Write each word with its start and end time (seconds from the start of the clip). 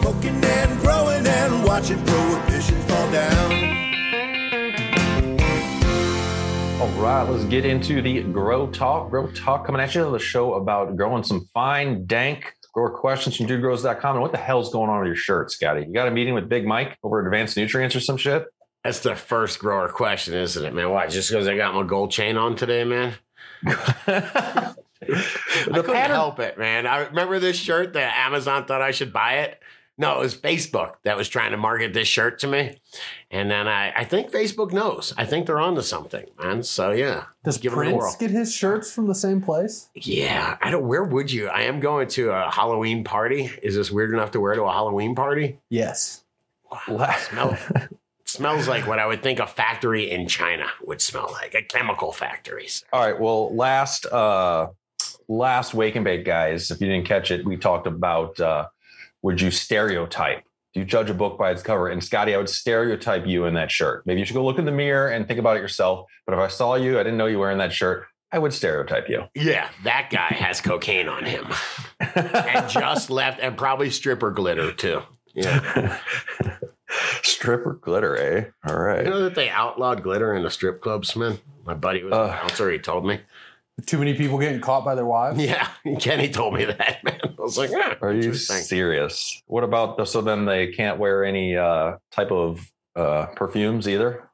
smoking 0.00 0.44
and 0.44 0.80
growing 0.80 1.26
and 1.26 1.64
watching 1.64 2.02
prohibition 2.04 2.80
fall 2.82 3.10
down. 3.10 3.52
All 6.80 6.88
right, 7.02 7.22
let's 7.22 7.44
get 7.44 7.64
into 7.64 8.02
the 8.02 8.22
Grow 8.22 8.66
Talk. 8.68 9.10
Grow 9.10 9.26
Talk 9.28 9.66
coming 9.66 9.80
at 9.80 9.94
you, 9.94 10.10
the 10.10 10.18
show 10.18 10.54
about 10.54 10.96
growing 10.96 11.22
some 11.22 11.48
fine, 11.54 12.06
dank 12.06 12.52
grower 12.76 12.90
questions 12.90 13.36
from 13.36 13.46
dudegrows.com. 13.46 14.16
And 14.16 14.22
what 14.22 14.32
the 14.32 14.38
hell's 14.38 14.70
going 14.70 14.90
on 14.90 14.98
with 15.00 15.06
your 15.06 15.16
shirt, 15.16 15.50
Scotty? 15.50 15.86
You 15.86 15.94
got 15.94 16.08
a 16.08 16.10
meeting 16.10 16.34
with 16.34 16.46
Big 16.46 16.66
Mike 16.66 16.98
over 17.02 17.20
at 17.20 17.26
Advanced 17.26 17.56
Nutrients 17.56 17.96
or 17.96 18.00
some 18.00 18.18
shit? 18.18 18.44
That's 18.84 19.00
the 19.00 19.16
first 19.16 19.58
grower 19.58 19.88
question, 19.88 20.34
isn't 20.34 20.62
it, 20.62 20.74
man? 20.74 20.90
Why? 20.90 21.06
Just 21.06 21.30
because 21.30 21.48
I 21.48 21.56
got 21.56 21.74
my 21.74 21.84
gold 21.84 22.10
chain 22.10 22.36
on 22.36 22.54
today, 22.54 22.84
man? 22.84 23.14
I 23.66 24.74
couldn't 25.64 25.94
help 25.94 26.38
it, 26.38 26.58
man. 26.58 26.86
I 26.86 27.06
remember 27.06 27.38
this 27.38 27.56
shirt 27.56 27.94
that 27.94 28.14
Amazon 28.26 28.66
thought 28.66 28.82
I 28.82 28.90
should 28.90 29.12
buy 29.12 29.38
it. 29.38 29.62
No, 29.98 30.16
it 30.16 30.20
was 30.20 30.36
Facebook 30.36 30.94
that 31.04 31.16
was 31.16 31.28
trying 31.28 31.52
to 31.52 31.56
market 31.56 31.94
this 31.94 32.06
shirt 32.06 32.38
to 32.40 32.46
me. 32.46 32.78
And 33.30 33.50
then 33.50 33.66
I, 33.66 33.92
I 33.96 34.04
think 34.04 34.30
Facebook 34.30 34.72
knows. 34.72 35.14
I 35.16 35.24
think 35.24 35.46
they're 35.46 35.58
onto 35.58 35.80
something, 35.80 36.26
man. 36.38 36.62
So 36.62 36.90
yeah. 36.90 37.24
Does 37.44 37.56
give 37.56 37.72
it 37.72 37.78
a. 37.78 37.96
Prince 37.96 38.16
get 38.16 38.30
his 38.30 38.54
shirts 38.54 38.92
from 38.92 39.06
the 39.06 39.14
same 39.14 39.40
place? 39.40 39.88
Yeah. 39.94 40.58
I 40.60 40.70
don't 40.70 40.86
where 40.86 41.04
would 41.04 41.32
you? 41.32 41.48
I 41.48 41.62
am 41.62 41.80
going 41.80 42.08
to 42.08 42.30
a 42.30 42.50
Halloween 42.50 43.04
party. 43.04 43.50
Is 43.62 43.74
this 43.74 43.90
weird 43.90 44.12
enough 44.12 44.32
to 44.32 44.40
wear 44.40 44.54
to 44.54 44.62
a 44.64 44.72
Halloween 44.72 45.14
party? 45.14 45.58
Yes. 45.70 46.24
Smell 47.28 47.56
smells 48.26 48.68
like 48.68 48.86
what 48.86 48.98
I 48.98 49.06
would 49.06 49.22
think 49.22 49.38
a 49.38 49.46
factory 49.46 50.10
in 50.10 50.28
China 50.28 50.66
would 50.84 51.00
smell 51.00 51.30
like, 51.32 51.54
a 51.54 51.62
chemical 51.62 52.12
factory. 52.12 52.68
All 52.92 53.00
right. 53.00 53.18
Well, 53.18 53.54
last 53.54 54.04
uh 54.04 54.68
last 55.28 55.72
wake 55.72 55.96
and 55.96 56.04
bake, 56.04 56.26
guys. 56.26 56.70
If 56.70 56.82
you 56.82 56.88
didn't 56.88 57.06
catch 57.06 57.30
it, 57.30 57.46
we 57.46 57.56
talked 57.56 57.86
about 57.86 58.38
uh 58.38 58.66
would 59.22 59.40
you 59.40 59.50
stereotype? 59.50 60.42
Do 60.74 60.80
you 60.80 60.86
judge 60.86 61.08
a 61.08 61.14
book 61.14 61.38
by 61.38 61.50
its 61.52 61.62
cover? 61.62 61.88
And 61.88 62.02
Scotty, 62.04 62.34
I 62.34 62.38
would 62.38 62.48
stereotype 62.50 63.26
you 63.26 63.46
in 63.46 63.54
that 63.54 63.70
shirt. 63.70 64.02
Maybe 64.04 64.20
you 64.20 64.26
should 64.26 64.34
go 64.34 64.44
look 64.44 64.58
in 64.58 64.64
the 64.66 64.72
mirror 64.72 65.08
and 65.08 65.26
think 65.26 65.40
about 65.40 65.56
it 65.56 65.60
yourself. 65.60 66.06
But 66.26 66.34
if 66.34 66.38
I 66.38 66.48
saw 66.48 66.74
you, 66.74 66.98
I 67.00 67.02
didn't 67.02 67.16
know 67.16 67.26
you 67.26 67.38
were 67.38 67.42
wearing 67.46 67.58
that 67.58 67.72
shirt, 67.72 68.06
I 68.32 68.38
would 68.38 68.52
stereotype 68.52 69.08
you. 69.08 69.24
Yeah, 69.34 69.68
that 69.84 70.10
guy 70.10 70.26
has 70.34 70.60
cocaine 70.60 71.08
on 71.08 71.24
him. 71.24 71.46
and 72.00 72.68
just 72.68 73.08
left 73.08 73.40
and 73.40 73.56
probably 73.56 73.88
stripper 73.90 74.30
glitter 74.32 74.72
too. 74.72 75.02
Yeah. 75.34 75.98
Stripper 77.22 77.74
glitter, 77.82 78.16
eh? 78.16 78.44
All 78.68 78.78
right. 78.78 79.04
You 79.04 79.10
know 79.10 79.22
that 79.24 79.34
they 79.34 79.48
outlawed 79.50 80.02
glitter 80.02 80.34
in 80.34 80.42
the 80.42 80.50
strip 80.50 80.80
clubs, 80.80 81.14
man? 81.16 81.38
My 81.64 81.74
buddy 81.74 82.02
was 82.04 82.12
Uh. 82.12 82.16
a 82.16 82.28
bouncer, 82.28 82.70
he 82.70 82.78
told 82.78 83.04
me. 83.04 83.20
Too 83.84 83.98
many 83.98 84.14
people 84.14 84.38
getting 84.38 84.60
caught 84.60 84.84
by 84.86 84.94
their 84.94 85.04
wives? 85.04 85.38
Yeah, 85.38 85.68
Kenny 86.00 86.30
told 86.30 86.54
me 86.54 86.64
that, 86.64 86.98
man. 87.04 87.20
I 87.22 87.42
was 87.42 87.58
like, 87.58 87.70
ah, 87.74 87.96
Are 88.00 88.12
you 88.12 88.32
serious? 88.34 89.42
What 89.46 89.64
about 89.64 89.98
the, 89.98 90.06
so 90.06 90.22
then 90.22 90.46
they 90.46 90.68
can't 90.68 90.98
wear 90.98 91.24
any 91.24 91.56
uh, 91.56 91.96
type 92.10 92.32
of 92.32 92.72
uh, 92.94 93.26
perfumes 93.36 93.86
either? 93.86 94.28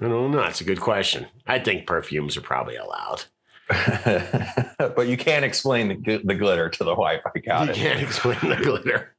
I 0.00 0.08
don't 0.08 0.30
know. 0.30 0.42
It's 0.44 0.62
a 0.62 0.64
good 0.64 0.80
question. 0.80 1.26
I 1.46 1.58
think 1.58 1.86
perfumes 1.86 2.36
are 2.38 2.40
probably 2.40 2.76
allowed. 2.76 3.24
but 4.78 5.06
you 5.06 5.18
can't 5.18 5.44
explain 5.44 6.02
the, 6.02 6.22
the 6.24 6.34
glitter 6.34 6.70
to 6.70 6.84
the 6.84 6.94
wife. 6.94 7.20
I 7.26 7.38
got 7.40 7.66
you 7.66 7.72
it. 7.72 7.76
can't 7.76 8.00
explain 8.00 8.38
the 8.42 8.56
glitter. 8.56 9.14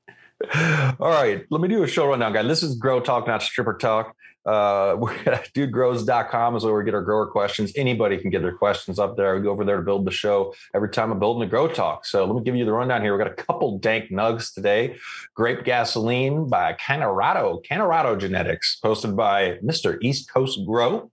All 0.99 1.09
right, 1.09 1.45
let 1.51 1.61
me 1.61 1.67
do 1.67 1.83
a 1.83 1.87
show 1.87 2.07
rundown, 2.07 2.33
guys. 2.33 2.47
This 2.47 2.63
is 2.63 2.75
Grow 2.75 2.99
Talk, 2.99 3.27
not 3.27 3.41
Stripper 3.43 3.75
Talk. 3.75 4.15
Uh, 4.45 4.95
we're 4.99 5.13
at 5.25 5.51
dudegrows.com 5.53 6.55
is 6.55 6.65
where 6.65 6.75
we 6.75 6.83
get 6.83 6.93
our 6.93 7.01
grower 7.01 7.27
questions. 7.27 7.71
Anybody 7.75 8.17
can 8.17 8.29
get 8.29 8.41
their 8.41 8.55
questions 8.57 8.99
up 8.99 9.15
there. 9.15 9.35
We 9.35 9.41
go 9.41 9.51
over 9.51 9.63
there 9.63 9.77
to 9.77 9.83
build 9.83 10.05
the 10.05 10.11
show 10.11 10.53
every 10.75 10.89
time 10.89 11.11
I'm 11.11 11.19
building 11.19 11.47
a 11.47 11.49
Grow 11.49 11.67
Talk. 11.67 12.05
So 12.05 12.25
let 12.25 12.35
me 12.35 12.43
give 12.43 12.55
you 12.55 12.65
the 12.65 12.73
rundown 12.73 13.01
here. 13.01 13.15
We've 13.15 13.25
got 13.25 13.31
a 13.31 13.43
couple 13.43 13.77
dank 13.79 14.11
nugs 14.11 14.53
today. 14.53 14.97
Grape 15.33 15.63
Gasoline 15.63 16.47
by 16.49 16.73
Cannarado, 16.73 17.63
Cannarado 17.65 18.19
Genetics, 18.19 18.75
posted 18.77 19.15
by 19.15 19.57
Mr. 19.63 19.97
East 20.01 20.31
Coast 20.31 20.59
Grow, 20.65 21.11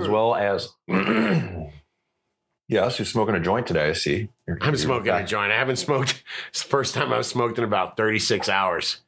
as 0.00 0.08
well 0.08 0.34
as. 0.34 0.68
yes, 0.88 2.98
you're 2.98 3.06
smoking 3.06 3.34
a 3.34 3.40
joint 3.40 3.66
today. 3.66 3.88
I 3.88 3.92
see. 3.92 4.28
You're- 4.46 4.60
I'm 4.62 4.76
smoking 4.76 5.12
a 5.12 5.26
joint. 5.26 5.52
I 5.52 5.56
haven't 5.56 5.76
smoked. 5.76 6.22
It's 6.50 6.62
the 6.62 6.68
first 6.68 6.94
time 6.94 7.12
I've 7.12 7.26
smoked 7.26 7.58
in 7.58 7.64
about 7.64 7.96
36 7.96 8.48
hours. 8.48 9.00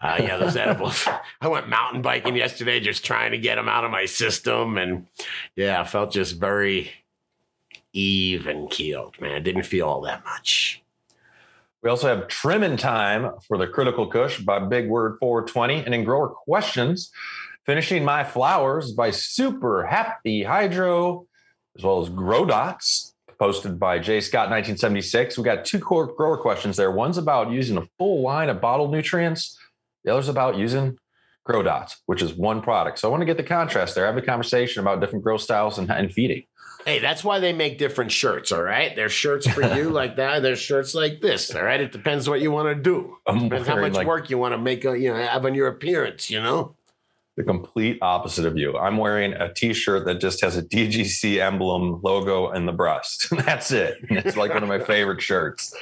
Uh, 0.00 0.16
yeah, 0.20 0.36
those 0.36 0.56
edibles. 0.56 1.06
I 1.40 1.48
went 1.48 1.68
mountain 1.68 2.02
biking 2.02 2.36
yesterday, 2.36 2.80
just 2.80 3.04
trying 3.04 3.32
to 3.32 3.38
get 3.38 3.56
them 3.56 3.68
out 3.68 3.84
of 3.84 3.90
my 3.90 4.04
system, 4.04 4.78
and 4.78 5.06
yeah, 5.56 5.80
I 5.80 5.84
felt 5.84 6.12
just 6.12 6.38
very 6.38 6.90
even 7.92 8.68
keeled. 8.68 9.20
Man, 9.20 9.32
I 9.32 9.40
didn't 9.40 9.64
feel 9.64 9.86
all 9.86 10.00
that 10.02 10.24
much. 10.24 10.82
We 11.82 11.90
also 11.90 12.08
have 12.08 12.28
trimming 12.28 12.76
time 12.76 13.32
for 13.46 13.56
the 13.56 13.66
critical 13.66 14.06
kush 14.08 14.40
by 14.40 14.58
Big 14.58 14.88
Word 14.88 15.16
420 15.20 15.84
and 15.84 15.94
in 15.94 16.04
grower 16.04 16.28
questions, 16.28 17.10
finishing 17.64 18.04
my 18.04 18.24
flowers 18.24 18.92
by 18.92 19.10
Super 19.10 19.86
Happy 19.86 20.42
Hydro, 20.42 21.26
as 21.76 21.84
well 21.84 22.00
as 22.02 22.08
Grow 22.08 22.44
Dots, 22.44 23.14
posted 23.38 23.78
by 23.78 24.00
Jay 24.00 24.20
Scott 24.20 24.50
1976. 24.50 25.38
We 25.38 25.44
got 25.44 25.64
two 25.64 25.78
core 25.78 26.06
grower 26.06 26.36
questions 26.36 26.76
there. 26.76 26.90
One's 26.90 27.18
about 27.18 27.52
using 27.52 27.76
a 27.76 27.88
full 27.96 28.22
line 28.22 28.48
of 28.48 28.60
bottled 28.60 28.90
nutrients, 28.90 29.56
the 30.04 30.12
other's 30.12 30.28
about 30.28 30.56
using 30.56 30.98
Grow 31.44 31.62
Dots, 31.62 32.02
which 32.06 32.22
is 32.22 32.34
one 32.34 32.60
product. 32.62 32.98
So 32.98 33.08
I 33.08 33.10
want 33.10 33.22
to 33.22 33.26
get 33.26 33.36
the 33.36 33.42
contrast 33.42 33.94
there, 33.94 34.06
have 34.06 34.16
a 34.16 34.22
conversation 34.22 34.80
about 34.80 35.00
different 35.00 35.24
grow 35.24 35.36
styles 35.38 35.78
and, 35.78 35.90
and 35.90 36.12
feeding. 36.12 36.44
Hey, 36.84 37.00
that's 37.00 37.24
why 37.24 37.38
they 37.40 37.52
make 37.52 37.76
different 37.78 38.12
shirts, 38.12 38.52
all 38.52 38.62
right? 38.62 38.94
There's 38.94 39.12
shirts 39.12 39.46
for 39.48 39.62
you 39.62 39.90
like 40.00 40.16
that. 40.16 40.42
There's 40.42 40.60
shirts 40.60 40.94
like 40.94 41.20
this, 41.20 41.54
all 41.54 41.62
right? 41.62 41.80
It 41.80 41.90
depends 41.92 42.28
what 42.28 42.40
you 42.40 42.50
want 42.50 42.68
to 42.68 42.74
do. 42.80 43.16
I'm 43.26 43.48
Depends 43.48 43.66
how 43.68 43.80
much 43.80 43.92
like- 43.94 44.06
work 44.06 44.30
you 44.30 44.38
want 44.38 44.52
to 44.54 44.58
make, 44.58 44.84
uh, 44.86 44.92
you 44.92 45.10
know, 45.10 45.16
have 45.16 45.44
on 45.44 45.54
your 45.54 45.68
appearance, 45.68 46.30
you 46.30 46.40
know? 46.40 46.74
the 47.36 47.44
complete 47.44 47.98
opposite 48.02 48.44
of 48.44 48.58
you. 48.58 48.76
I'm 48.76 48.96
wearing 48.96 49.32
a 49.32 49.54
t-shirt 49.54 50.04
that 50.06 50.20
just 50.20 50.40
has 50.40 50.56
a 50.56 50.62
DGC 50.62 51.38
emblem 51.40 52.00
logo 52.02 52.50
in 52.50 52.66
the 52.66 52.72
breast. 52.72 53.28
That's 53.30 53.70
it. 53.70 53.94
It's 54.10 54.36
like 54.36 54.52
one 54.52 54.64
of 54.64 54.68
my 54.68 54.80
favorite 54.80 55.22
shirts. 55.22 55.72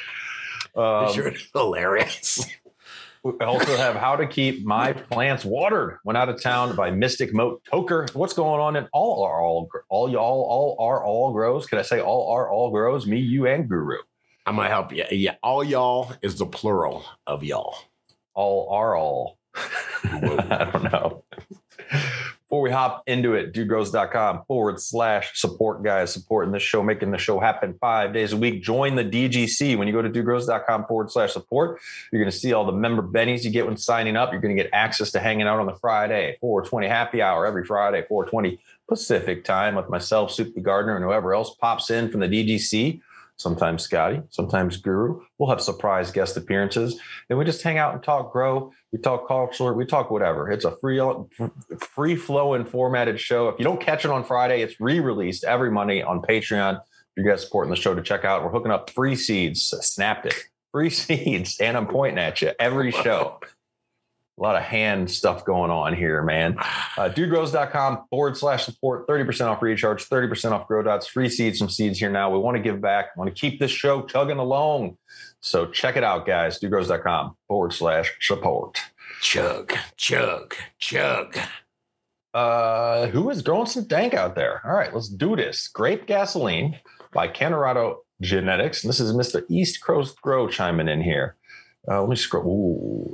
The 0.75 0.83
Um, 0.83 1.15
shirt 1.15 1.37
is 1.37 1.49
hilarious. 1.55 2.45
We 3.27 3.45
also 3.45 3.77
have 3.77 3.97
how 3.97 4.15
to 4.17 4.27
keep 4.27 4.65
my 4.65 4.93
plants 4.93 5.45
watered 5.45 5.99
when 6.05 6.17
out 6.17 6.29
of 6.29 6.41
town 6.41 6.77
by 6.77 6.91
Mystic 6.91 7.35
Moat 7.35 7.63
Toker. 7.65 8.13
What's 8.15 8.35
going 8.35 8.61
on 8.61 8.77
in 8.77 8.87
all 8.93 9.25
are 9.25 9.41
all 9.41 9.69
all 9.89 10.09
y'all 10.09 10.23
all 10.23 10.77
are 10.79 11.05
all 11.05 11.33
grows? 11.33 11.67
Could 11.67 11.79
I 11.79 11.83
say 11.83 12.01
all 12.01 12.33
are 12.33 12.49
all 12.49 12.71
grows? 12.71 13.07
Me, 13.07 13.19
you, 13.19 13.47
and 13.47 13.69
Guru. 13.69 13.99
I'm 14.47 14.57
gonna 14.57 14.69
help 14.69 14.93
you. 14.93 15.05
Yeah, 15.11 15.35
all 15.43 15.65
y'all 15.65 16.13
is 16.23 16.39
the 16.39 16.47
plural 16.47 17.05
of 17.27 17.43
y'all. 17.43 17.77
all 18.35 18.69
are 18.71 18.97
all. 18.97 19.39
I 20.05 20.71
don't 20.73 20.85
know. 20.85 21.25
Before 22.49 22.63
we 22.63 22.71
hop 22.71 23.03
into 23.09 23.35
it, 23.35 23.53
dudegrows.com 23.53 24.45
forward 24.47 24.81
slash 24.81 25.33
support 25.35 25.83
guys, 25.83 26.13
supporting 26.13 26.53
this 26.53 26.63
show, 26.63 26.81
making 26.81 27.11
the 27.11 27.19
show 27.19 27.41
happen 27.41 27.77
five 27.81 28.13
days 28.13 28.33
a 28.33 28.37
week. 28.37 28.63
Join 28.63 28.95
the 28.95 29.05
DGC. 29.05 29.77
When 29.77 29.89
you 29.89 29.93
go 29.93 30.01
to 30.01 30.09
dudegrows.com 30.09 30.87
forward 30.87 31.11
slash 31.11 31.33
support, 31.33 31.81
you're 32.13 32.23
going 32.23 32.31
to 32.31 32.39
see 32.39 32.53
all 32.53 32.65
the 32.65 32.71
member 32.71 33.03
bennies 33.03 33.43
you 33.43 33.51
get 33.51 33.67
when 33.67 33.77
signing 33.77 34.15
up. 34.17 34.31
You're 34.31 34.41
going 34.41 34.57
to 34.57 34.63
get 34.63 34.71
access 34.73 35.11
to 35.11 35.19
hanging 35.19 35.49
out 35.49 35.59
on 35.59 35.67
the 35.67 35.75
Friday, 35.75 36.37
420 36.41 36.87
happy 36.87 37.21
hour 37.21 37.47
every 37.47 37.65
Friday, 37.65 38.05
420 38.09 38.61
Pacific 38.89 39.43
time 39.43 39.75
with 39.75 39.89
myself, 39.89 40.31
Soup 40.31 40.55
the 40.55 40.61
Gardener, 40.61 40.95
and 40.95 41.05
whoever 41.05 41.35
else 41.35 41.53
pops 41.57 41.91
in 41.91 42.09
from 42.09 42.21
the 42.21 42.29
DGC. 42.29 43.01
Sometimes 43.39 43.83
Scotty, 43.83 44.23
sometimes 44.31 44.79
Guru. 44.79 45.21
We'll 45.39 45.51
have 45.51 45.61
surprise 45.61 46.11
guest 46.11 46.37
appearances, 46.39 46.99
and 47.29 47.39
we 47.39 47.45
just 47.45 47.63
hang 47.63 47.77
out 47.77 47.93
and 47.93 48.03
talk 48.03 48.33
grow. 48.33 48.73
We 48.93 48.99
talk 48.99 49.29
culture. 49.29 49.75
We 49.75 49.85
talk 49.85 50.11
whatever. 50.11 50.51
It's 50.51 50.65
a 50.65 50.75
free, 50.79 51.01
free 51.79 52.17
flowing 52.17 52.65
formatted 52.65 53.21
show. 53.21 53.49
If 53.49 53.59
you 53.59 53.65
don't 53.65 53.81
catch 53.81 54.07
it 54.07 54.11
on 54.11 54.25
Friday, 54.25 54.63
it's 54.63 54.81
re-released 54.81 55.45
every 55.45 55.71
Monday 55.71 56.03
on 56.03 56.23
Patreon. 56.23 56.81
If 57.17 57.25
you 57.25 57.31
guys 57.31 57.43
supporting 57.43 57.71
the 57.71 57.77
show 57.77 57.95
to 57.95 58.03
check 58.03 58.25
out. 58.25 58.43
We're 58.43 58.51
hooking 58.51 58.73
up 58.73 58.91
free 58.91 59.17
seeds. 59.17 59.75
Snapped 59.81 60.27
it. 60.27 60.35
Free 60.73 60.91
seeds, 61.05 61.59
and 61.61 61.77
I'm 61.77 61.87
pointing 61.87 62.19
at 62.19 62.41
you 62.41 62.53
every 62.59 62.91
show. 62.91 63.41
A 64.39 64.43
lot 64.43 64.57
of 64.57 64.63
hand 64.63 65.11
stuff 65.11 65.47
going 65.47 65.71
on 65.71 65.95
here, 65.95 66.23
man. 66.23 66.57
Uh, 66.59 67.09
dudegrows.com 67.09 68.05
forward 68.11 68.37
slash 68.37 68.67
support, 68.67 69.09
30% 69.09 69.47
off 69.47 69.63
recharge, 69.63 70.09
30% 70.09 70.53
off 70.53 70.69
grow 70.69 70.83
dots, 70.83 71.07
free 71.07 71.31
seeds, 71.31 71.59
some 71.59 71.71
seeds 71.71 71.99
here 71.99 72.11
now. 72.11 72.31
We 72.31 72.39
want 72.39 72.57
to 72.59 72.63
give 72.63 72.81
back, 72.81 73.17
want 73.17 73.35
to 73.35 73.41
keep 73.41 73.59
this 73.59 73.71
show 73.71 74.03
chugging 74.03 74.37
along. 74.37 74.99
So 75.41 75.67
check 75.67 75.97
it 75.97 76.05
out, 76.05 76.27
guys. 76.27 76.59
Dudegrows.com 76.61 77.37
forward 77.49 77.73
slash 77.73 78.13
support. 78.21 78.79
Chug, 79.23 79.73
chug, 79.97 80.55
chug. 80.79 81.39
Uh, 82.35 83.07
who 83.07 83.31
is 83.31 83.41
growing 83.41 83.65
some 83.65 83.85
dank 83.85 84.13
out 84.13 84.35
there? 84.35 84.61
All 84.67 84.75
right, 84.75 84.93
let's 84.93 85.09
do 85.09 85.37
this. 85.37 85.69
Grape 85.69 86.07
Gasoline 86.07 86.79
by 87.13 87.29
Cannarado 87.29 87.97
Genetics. 88.21 88.85
And 88.85 88.91
this 88.91 89.01
is 89.01 89.15
Mr. 89.15 89.43
East 89.49 89.83
Coast 89.83 90.21
Grow 90.21 90.47
chiming 90.47 90.89
in 90.89 91.01
here. 91.01 91.37
Uh, 91.89 92.01
let 92.01 92.09
me 92.09 92.17
scroll. 92.17 92.45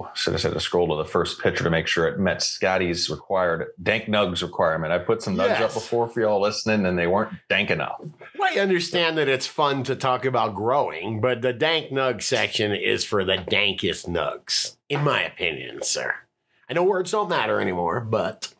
Ooh, 0.01 0.09
should 0.15 0.33
have 0.33 0.41
said 0.41 0.55
to 0.55 0.61
scroll 0.61 0.89
to 0.89 1.03
the 1.03 1.09
first 1.09 1.41
picture 1.41 1.63
to 1.63 1.69
make 1.69 1.87
sure 1.87 2.09
it 2.09 2.19
met 2.19 2.43
Scotty's 2.43 3.11
required 3.11 3.67
dank 3.83 4.05
nugs 4.07 4.41
requirement. 4.43 4.93
I 4.93 4.99
put 4.99 5.23
some 5.23 5.37
nugs 5.37 5.61
up 5.61 5.75
before 5.75 6.09
for 6.09 6.21
y'all 6.21 6.41
listening, 6.41 6.87
and 6.87 6.99
they 6.99 7.07
weren't 7.07 7.35
dank 7.51 7.71
enough. 7.71 8.01
I 8.43 8.59
understand 8.59 9.19
that 9.19 9.29
it's 9.29 9.47
fun 9.47 9.83
to 9.85 9.95
talk 9.95 10.25
about 10.25 10.55
growing, 10.55 11.21
but 11.21 11.43
the 11.43 11.53
dank 11.53 11.91
nug 11.91 12.23
section 12.23 12.73
is 12.73 13.05
for 13.05 13.25
the 13.25 13.37
dankest 13.37 14.09
nugs, 14.09 14.77
in 14.89 15.05
my 15.05 15.23
opinion, 15.23 15.83
sir. 15.83 16.15
I 16.71 16.73
know 16.73 16.85
words 16.85 17.11
don't 17.11 17.29
matter 17.29 17.61
anymore, 17.61 18.01
but 18.01 18.55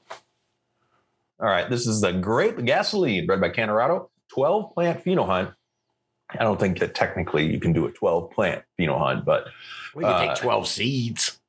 All 1.41 1.49
right, 1.49 1.71
this 1.71 1.87
is 1.87 2.03
the 2.03 2.13
Grape 2.13 2.63
Gasoline, 2.65 3.27
bred 3.27 3.41
by 3.41 3.49
Cannarado, 3.49 4.09
12 4.29 4.75
plant 4.75 5.05
pheno 5.05 5.25
hunt. 5.27 5.51
I 6.39 6.45
don't 6.45 6.59
think 6.61 6.79
that 6.81 6.95
technically 6.95 7.47
you 7.47 7.61
can 7.61 7.73
do 7.73 7.87
a 7.87 7.91
12 7.93 8.31
plant 8.31 8.63
pheno 8.79 8.99
hunt, 8.99 9.25
but 9.25 9.47
we 9.95 10.05
can 10.05 10.13
Uh, 10.13 10.35
take 10.35 10.43
12 10.43 10.67
seeds. 10.69 11.41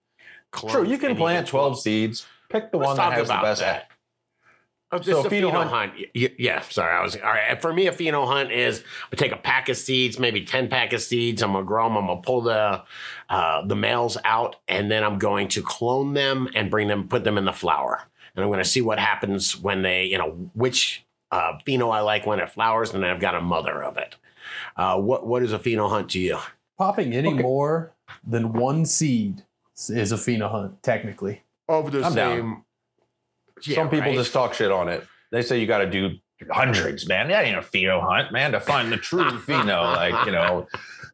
true, 0.56 0.86
you 0.86 0.98
can 0.98 1.16
plant 1.16 1.46
of 1.46 1.50
12 1.50 1.80
seeds. 1.80 2.26
Pick 2.50 2.72
the 2.72 2.78
Let's 2.78 2.88
one 2.90 2.98
that 2.98 3.14
has 3.14 3.28
the 3.28 3.34
best. 3.42 3.62
that. 3.62 3.90
Oh, 4.92 5.02
So 5.02 5.22
a 5.22 5.24
pheno 5.24 5.50
pheno 5.50 5.52
hunt- 5.66 5.94
hunt. 5.94 5.94
Yeah, 6.14 6.62
sorry. 6.70 6.96
I 6.96 7.02
was 7.02 7.16
all 7.16 7.22
right. 7.24 7.60
For 7.60 7.74
me, 7.74 7.88
a 7.88 7.92
pheno 7.92 8.28
hunt 8.28 8.52
is 8.52 8.84
I 9.12 9.16
take 9.16 9.32
a 9.32 9.38
pack 9.38 9.68
of 9.70 9.76
seeds, 9.78 10.20
maybe 10.20 10.46
ten 10.46 10.68
pack 10.68 10.94
of 10.94 11.02
seeds. 11.02 11.42
I'm 11.42 11.54
gonna 11.54 11.66
grow 11.66 11.86
them. 11.86 11.98
I'm 11.98 12.06
gonna 12.06 12.22
pull 12.22 12.42
the 12.42 12.84
uh, 13.30 13.66
the 13.66 13.76
males 13.76 14.18
out, 14.24 14.58
and 14.68 14.92
then 14.92 15.04
I'm 15.04 15.18
going 15.18 15.48
to 15.50 15.64
clone 15.64 16.14
them 16.14 16.48
and 16.54 16.70
bring 16.70 16.88
them, 16.90 17.08
put 17.08 17.24
them 17.24 17.40
in 17.40 17.46
the 17.46 17.54
flower, 17.54 18.04
and 18.36 18.46
I'm 18.46 18.52
gonna 18.52 18.64
see 18.64 18.82
what 18.82 19.00
happens 19.00 19.60
when 19.60 19.82
they, 19.82 20.04
you 20.04 20.20
know, 20.20 20.52
which 20.54 21.04
uh, 21.32 21.54
pheno 21.66 21.92
I 21.92 22.02
like 22.02 22.28
when 22.28 22.40
it 22.40 22.52
flowers, 22.52 22.94
and 22.94 23.02
then 23.04 23.10
I've 23.10 23.20
got 23.20 23.34
a 23.34 23.42
mother 23.42 23.84
of 23.84 23.98
it. 23.98 24.16
Uh, 24.76 25.00
what 25.00 25.26
what 25.28 25.44
is 25.44 25.54
a 25.54 25.60
pheno 25.60 25.90
hunt 25.90 26.10
to 26.12 26.20
you? 26.20 26.38
Popping 26.78 27.14
any 27.14 27.30
Okay. 27.34 27.42
more 27.42 27.94
than 28.26 28.54
one 28.54 28.86
seed 28.86 29.44
is 29.90 30.12
a 30.12 30.16
pheno 30.18 30.50
hunt, 30.50 30.82
technically. 30.84 31.44
Of 31.70 31.92
the 31.92 32.04
I'm 32.04 32.14
down. 32.16 32.64
Yeah, 33.66 33.76
Some 33.76 33.90
people 33.90 34.08
right? 34.10 34.16
just 34.18 34.34
talk 34.34 34.54
shit 34.54 34.72
on 34.72 34.90
it. 34.90 35.06
They 35.32 35.42
say 35.42 35.60
you 35.60 35.68
got 35.68 35.78
to 35.80 35.90
do 35.90 36.18
hundreds, 36.52 37.08
man. 37.08 37.30
That 37.30 37.46
ain't 37.46 37.58
a 37.58 37.62
pheno 37.62 38.02
hunt, 38.02 38.32
man. 38.34 38.52
To 38.52 38.60
find 38.60 38.92
the 38.92 38.98
true 38.98 39.24
pheno, 39.48 39.96
like 39.96 40.26
you 40.26 40.32
know, 40.34 40.68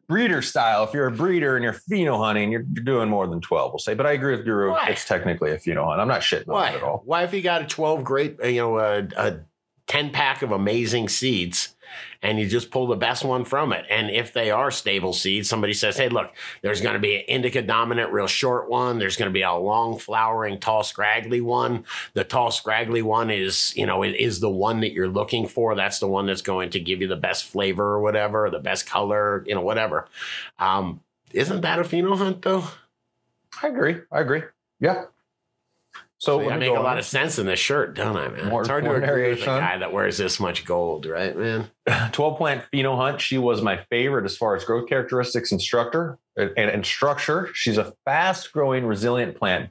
breeder 0.08 0.42
style. 0.42 0.82
If 0.84 0.92
you're 0.92 1.06
a 1.06 1.12
breeder 1.12 1.56
and 1.56 1.62
you're 1.62 1.72
pheno 1.90 2.18
hunting, 2.18 2.50
you're, 2.50 2.64
you're 2.74 2.84
doing 2.84 3.08
more 3.08 3.26
than 3.28 3.40
twelve. 3.40 3.70
We'll 3.72 3.78
say, 3.78 3.94
but 3.94 4.06
I 4.06 4.12
agree 4.12 4.34
with 4.34 4.44
Guru. 4.44 4.70
Why? 4.72 4.88
It's 4.88 5.04
technically 5.04 5.52
a 5.52 5.56
pheno 5.58 5.86
hunt. 5.86 6.00
I'm 6.00 6.08
not 6.08 6.22
shitting 6.22 6.48
on 6.48 6.54
Why? 6.54 6.70
it 6.70 6.76
at 6.76 6.82
all. 6.82 7.02
Why 7.04 7.22
if 7.22 7.32
you 7.32 7.42
got 7.42 7.62
a 7.62 7.66
12 7.66 8.02
great, 8.02 8.38
uh, 8.42 8.48
you 8.48 8.60
know, 8.62 8.78
a, 8.78 9.06
a 9.16 9.40
10 9.86 10.10
pack 10.10 10.42
of 10.42 10.50
amazing 10.52 11.08
seeds 11.08 11.76
and 12.22 12.38
you 12.38 12.46
just 12.46 12.70
pull 12.70 12.86
the 12.86 12.96
best 12.96 13.24
one 13.24 13.44
from 13.44 13.72
it? 13.72 13.84
And 13.90 14.10
if 14.10 14.32
they 14.32 14.50
are 14.50 14.70
stable 14.70 15.12
seeds, 15.12 15.48
somebody 15.48 15.72
says, 15.72 15.96
hey, 15.96 16.08
look, 16.08 16.32
there's 16.62 16.80
going 16.80 16.94
to 16.94 17.00
be 17.00 17.16
an 17.16 17.22
indica 17.22 17.62
dominant, 17.62 18.12
real 18.12 18.26
short 18.26 18.68
one. 18.68 18.98
There's 18.98 19.16
going 19.16 19.30
to 19.30 19.32
be 19.32 19.42
a 19.42 19.52
long 19.52 19.98
flowering, 19.98 20.60
tall, 20.60 20.82
scraggly 20.82 21.40
one. 21.40 21.84
The 22.14 22.24
tall, 22.24 22.50
scraggly 22.50 23.02
one 23.02 23.30
is, 23.30 23.74
you 23.76 23.86
know, 23.86 24.02
is 24.02 24.40
the 24.40 24.50
one 24.50 24.80
that 24.80 24.92
you're 24.92 25.08
looking 25.08 25.46
for. 25.46 25.74
That's 25.74 25.98
the 25.98 26.08
one 26.08 26.26
that's 26.26 26.42
going 26.42 26.70
to 26.70 26.80
give 26.80 27.00
you 27.00 27.08
the 27.08 27.16
best 27.16 27.44
flavor 27.44 27.84
or 27.84 28.00
whatever, 28.00 28.50
the 28.50 28.58
best 28.58 28.86
color, 28.86 29.44
you 29.46 29.54
know, 29.54 29.62
whatever. 29.62 30.08
Um, 30.58 31.00
isn't 31.32 31.60
that 31.60 31.78
a 31.78 31.82
pheno 31.82 32.16
hunt 32.16 32.42
though? 32.42 32.64
I 33.62 33.68
agree. 33.68 33.96
I 34.10 34.20
agree. 34.20 34.42
Yeah. 34.80 35.04
So, 36.20 36.50
I 36.50 36.58
make 36.58 36.68
a 36.68 36.74
lot 36.74 36.98
of 36.98 37.06
sense 37.06 37.38
in 37.38 37.46
this 37.46 37.58
shirt, 37.58 37.94
don't 37.94 38.14
I, 38.14 38.28
man? 38.28 38.50
More- 38.50 38.60
it's 38.60 38.68
hard 38.68 38.84
to 38.84 38.92
agree 38.94 39.30
with 39.30 39.40
a 39.42 39.46
guy 39.46 39.78
that 39.78 39.90
wears 39.90 40.18
this 40.18 40.38
much 40.38 40.66
gold, 40.66 41.06
right, 41.06 41.34
man? 41.34 41.70
12 42.12 42.36
plant 42.36 42.64
pheno 42.70 42.94
hunt. 42.94 43.22
She 43.22 43.38
was 43.38 43.62
my 43.62 43.78
favorite 43.88 44.26
as 44.26 44.36
far 44.36 44.54
as 44.54 44.62
growth 44.62 44.86
characteristics 44.86 45.50
and 45.50 45.62
structure 45.62 46.18
and, 46.36 46.52
and 46.58 46.84
structure. 46.84 47.48
She's 47.54 47.78
a 47.78 47.94
fast 48.04 48.52
growing, 48.52 48.84
resilient 48.84 49.34
plant. 49.34 49.70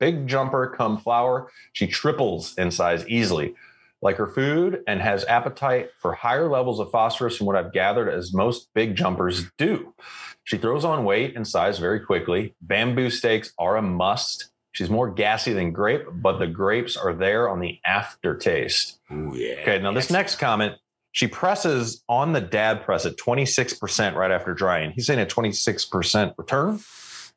Big 0.00 0.26
jumper 0.26 0.74
come 0.76 0.98
flower. 0.98 1.52
She 1.72 1.86
triples 1.86 2.58
in 2.58 2.72
size 2.72 3.06
easily, 3.08 3.54
like 4.02 4.16
her 4.16 4.26
food, 4.26 4.82
and 4.88 5.00
has 5.00 5.24
appetite 5.26 5.90
for 6.00 6.14
higher 6.14 6.48
levels 6.50 6.80
of 6.80 6.90
phosphorus 6.90 7.36
from 7.36 7.46
what 7.46 7.54
I've 7.54 7.72
gathered, 7.72 8.08
as 8.08 8.34
most 8.34 8.70
big 8.74 8.96
jumpers 8.96 9.44
do. 9.56 9.94
She 10.42 10.58
throws 10.58 10.84
on 10.84 11.04
weight 11.04 11.36
and 11.36 11.46
size 11.46 11.78
very 11.78 12.00
quickly. 12.00 12.56
Bamboo 12.60 13.10
stakes 13.10 13.52
are 13.56 13.76
a 13.76 13.82
must. 13.82 14.50
She's 14.76 14.90
more 14.90 15.10
gassy 15.10 15.54
than 15.54 15.72
grape, 15.72 16.02
but 16.12 16.38
the 16.38 16.46
grapes 16.46 16.98
are 16.98 17.14
there 17.14 17.48
on 17.48 17.60
the 17.60 17.78
aftertaste. 17.86 18.98
Ooh, 19.10 19.32
yeah. 19.34 19.54
Okay, 19.62 19.78
now 19.78 19.90
this 19.90 20.10
next 20.10 20.36
comment, 20.36 20.74
she 21.12 21.26
presses 21.26 22.04
on 22.10 22.34
the 22.34 22.42
dab 22.42 22.82
press 22.82 23.06
at 23.06 23.16
26% 23.16 24.14
right 24.14 24.30
after 24.30 24.52
drying. 24.52 24.90
He's 24.90 25.06
saying 25.06 25.18
a 25.18 25.24
26% 25.24 26.34
return. 26.36 26.80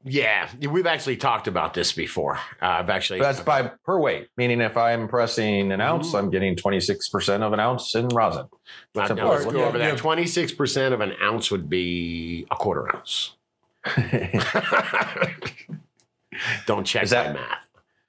Yeah, 0.04 0.50
we've 0.70 0.86
actually 0.86 1.16
talked 1.16 1.48
about 1.48 1.74
this 1.74 1.94
before. 1.94 2.36
Uh, 2.62 2.66
I've 2.66 2.90
actually. 2.90 3.22
That's 3.22 3.40
by 3.40 3.72
per 3.86 3.98
weight, 3.98 4.28
meaning 4.36 4.60
if 4.60 4.76
I'm 4.76 5.08
pressing 5.08 5.72
an 5.72 5.80
ounce, 5.80 6.12
Mhm. 6.12 6.20
I'm 6.20 6.30
getting 6.32 6.58
26% 6.58 7.42
of 7.42 7.54
an 7.54 7.62
ounce 7.62 7.96
in 7.96 8.10
rosin. 8.10 8.48
Now, 8.96 9.08
Simple 9.08 9.30
let's 9.30 9.46
that. 9.46 9.54
go 9.54 9.64
over 9.64 9.78
that. 9.78 9.92
yeah. 9.94 9.96
Twenty-six 9.96 10.52
percent 10.52 10.94
of 10.94 11.00
an 11.00 11.14
ounce 11.22 11.52
would 11.52 11.70
be 11.70 12.46
a 12.52 12.56
quarter 12.58 12.94
ounce. 12.94 13.38
Don't 16.66 16.86
check 16.86 17.04
Is 17.04 17.10
that- 17.12 17.34
my 17.34 17.42
math. 17.42 17.58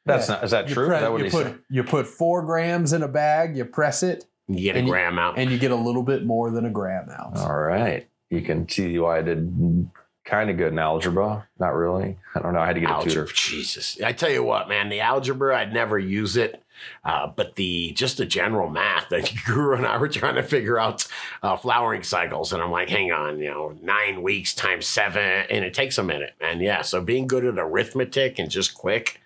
That's 0.06 0.28
Yeah. 0.28 0.34
not, 0.37 0.44
is 0.44 0.50
that 0.52 0.69
You 0.69 0.75
true? 0.75 0.87
pre- 0.87 0.96
is 0.96 1.02
that 1.02 1.12
what 1.12 1.19
you 1.19 1.25
he 1.26 1.31
put 1.31 1.46
said? 1.46 1.58
you 1.69 1.84
put 1.84 2.06
four 2.06 2.43
grams 2.43 2.93
in 2.94 3.02
a 3.02 3.08
bag, 3.08 3.56
you 3.56 3.64
press 3.67 4.02
it, 4.02 4.25
You 4.49 4.62
get 4.62 4.75
a 4.76 4.78
And 4.78 4.88
you- 4.88 4.93
gram 4.94 5.19
out. 5.19 5.38
and 5.38 5.50
you 5.50 5.58
get 5.58 5.70
a 5.70 5.76
little 5.76 6.02
bit 6.02 6.25
more 6.25 6.50
than 6.50 6.64
a 6.64 6.70
gram 6.70 7.08
out. 7.11 7.37
All 7.37 7.55
right. 7.61 8.08
You 8.31 8.40
can 8.40 8.67
see 8.69 8.99
why 8.99 9.19
I 9.19 9.22
did 9.22 9.90
kind 10.25 10.49
of 10.50 10.56
good 10.56 10.72
in 10.72 10.78
algebra. 10.78 11.46
Not 11.58 11.75
really. 11.75 12.17
I 12.34 12.40
don't 12.40 12.55
know. 12.55 12.61
I 12.61 12.67
had 12.67 12.75
to 12.76 12.81
get 12.81 12.88
a 12.90 12.94
algebra. 12.94 13.26
tutor. 13.26 13.32
Jesus, 13.34 14.00
I 14.02 14.12
tell 14.12 14.31
you 14.31 14.43
what, 14.43 14.69
man, 14.69 14.88
the 14.88 15.00
algebra, 15.00 15.58
I'd 15.58 15.73
never 15.75 15.99
use 15.99 16.37
it, 16.37 16.62
uh, 17.04 17.26
but 17.26 17.56
the 17.56 17.92
just 17.92 18.16
the 18.16 18.26
general 18.26 18.68
math 18.68 19.08
that 19.10 19.32
Guru 19.46 19.76
and 19.76 19.86
I 19.86 19.96
were 19.98 20.08
trying 20.08 20.36
to 20.36 20.42
figure 20.42 20.78
out 20.78 21.06
uh, 21.42 21.56
flowering 21.56 22.02
cycles, 22.02 22.52
and 22.52 22.62
I'm 22.62 22.70
like, 22.70 22.88
hang 22.88 23.12
on, 23.12 23.38
you 23.38 23.50
know, 23.50 23.76
nine 23.82 24.22
weeks 24.22 24.54
times 24.54 24.86
seven, 24.86 25.22
and 25.22 25.64
it 25.64 25.74
takes 25.74 25.98
a 25.98 26.02
minute, 26.02 26.34
and 26.40 26.60
yeah, 26.60 26.82
so 26.82 27.00
being 27.00 27.26
good 27.26 27.44
at 27.44 27.58
arithmetic 27.58 28.38
and 28.38 28.50
just 28.50 28.74
quick, 28.74 29.20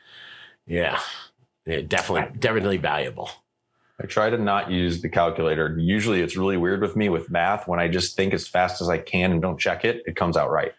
yeah, 0.66 1.00
yeah 1.66 1.80
definitely, 1.80 2.38
definitely 2.38 2.78
valuable. 2.78 3.30
I 4.02 4.06
try 4.06 4.28
to 4.28 4.38
not 4.38 4.70
use 4.70 5.02
the 5.02 5.08
calculator. 5.08 5.76
Usually 5.78 6.20
it's 6.20 6.36
really 6.36 6.56
weird 6.56 6.80
with 6.80 6.96
me 6.96 7.08
with 7.08 7.30
math 7.30 7.68
when 7.68 7.78
I 7.78 7.86
just 7.86 8.16
think 8.16 8.34
as 8.34 8.48
fast 8.48 8.82
as 8.82 8.88
I 8.88 8.98
can 8.98 9.30
and 9.30 9.40
don't 9.40 9.58
check 9.58 9.84
it, 9.84 10.02
it 10.06 10.16
comes 10.16 10.36
out 10.36 10.50
right. 10.50 10.72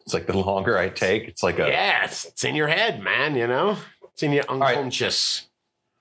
It's 0.00 0.12
like 0.12 0.26
the 0.26 0.36
longer 0.46 0.76
I 0.76 0.88
take, 0.88 1.28
it's 1.28 1.42
like 1.42 1.58
a 1.58 1.68
Yeah, 1.68 2.04
it's, 2.04 2.24
it's 2.24 2.44
in 2.44 2.56
your 2.56 2.66
head, 2.66 3.02
man. 3.02 3.36
You 3.36 3.46
know, 3.46 3.76
it's 4.12 4.22
in 4.22 4.32
your 4.32 4.44
unconscious. 4.48 5.46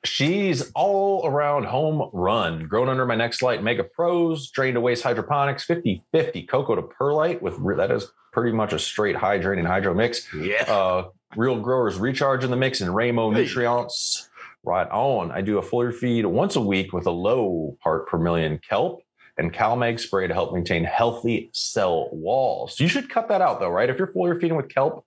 She's 0.05 0.71
all 0.75 1.25
around 1.27 1.65
home 1.65 2.09
run. 2.13 2.67
Grown 2.67 2.87
under 2.87 3.05
my 3.05 3.15
NextLight 3.15 3.61
Mega 3.61 3.83
Pros, 3.83 4.49
drain 4.49 4.73
to 4.75 4.81
waste 4.81 5.03
hydroponics, 5.03 5.65
50-50 5.67 6.47
coco 6.47 6.75
to 6.75 6.83
perlite 6.83 7.41
with 7.41 7.57
that 7.77 7.91
is 7.91 8.11
pretty 8.31 8.55
much 8.55 8.71
a 8.71 8.79
straight 8.79 9.15
hydrating 9.17 9.65
hydro 9.65 9.93
mix. 9.93 10.25
Yeah. 10.33 10.63
Uh, 10.63 11.09
real 11.35 11.59
growers 11.59 11.97
recharge 11.97 12.43
in 12.45 12.51
the 12.51 12.55
mix 12.57 12.79
and 12.81 12.95
Ramo 12.95 13.31
Hey. 13.31 13.41
nutrients. 13.41 14.29
Right 14.63 14.89
on. 14.89 15.31
I 15.31 15.41
do 15.41 15.57
a 15.57 15.61
foliar 15.61 15.93
feed 15.93 16.25
once 16.25 16.55
a 16.55 16.61
week 16.61 16.91
with 16.93 17.05
a 17.05 17.11
low 17.11 17.77
part 17.81 18.07
per 18.07 18.17
million 18.17 18.57
kelp 18.59 19.01
and 19.37 19.53
CalMag 19.53 19.99
spray 19.99 20.27
to 20.27 20.33
help 20.33 20.53
maintain 20.53 20.83
healthy 20.83 21.49
cell 21.53 22.09
walls. 22.11 22.77
You 22.79 22.89
should 22.89 23.09
cut 23.09 23.29
that 23.29 23.41
out 23.41 23.59
though, 23.61 23.69
right? 23.69 23.89
If 23.89 23.97
you're 23.97 24.07
foliar 24.13 24.39
feeding 24.39 24.57
with 24.57 24.67
kelp, 24.69 25.05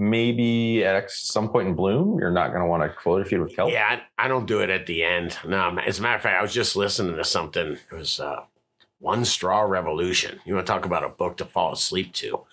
maybe 0.00 0.82
at 0.82 1.10
some 1.10 1.50
point 1.50 1.68
in 1.68 1.74
bloom, 1.74 2.18
you're 2.18 2.30
not 2.30 2.48
going 2.48 2.62
to 2.62 2.66
want 2.66 2.82
to 2.82 2.88
foliar 3.00 3.26
feed 3.26 3.38
with 3.38 3.54
kelp. 3.54 3.70
Yeah, 3.70 4.00
I, 4.18 4.24
I 4.24 4.28
don't 4.28 4.46
do 4.46 4.60
it 4.60 4.70
at 4.70 4.86
the 4.86 5.04
end. 5.04 5.36
No, 5.46 5.76
as 5.86 5.98
a 5.98 6.02
matter 6.02 6.16
of 6.16 6.22
fact, 6.22 6.38
I 6.38 6.42
was 6.42 6.54
just 6.54 6.74
listening 6.74 7.16
to 7.16 7.24
something. 7.24 7.76
It 7.92 7.94
was 7.94 8.18
uh, 8.18 8.44
One 8.98 9.26
Straw 9.26 9.60
Revolution. 9.60 10.40
You 10.46 10.54
want 10.54 10.66
to 10.66 10.72
talk 10.72 10.86
about 10.86 11.04
a 11.04 11.10
book 11.10 11.36
to 11.36 11.44
fall 11.44 11.74
asleep 11.74 12.14
to? 12.14 12.46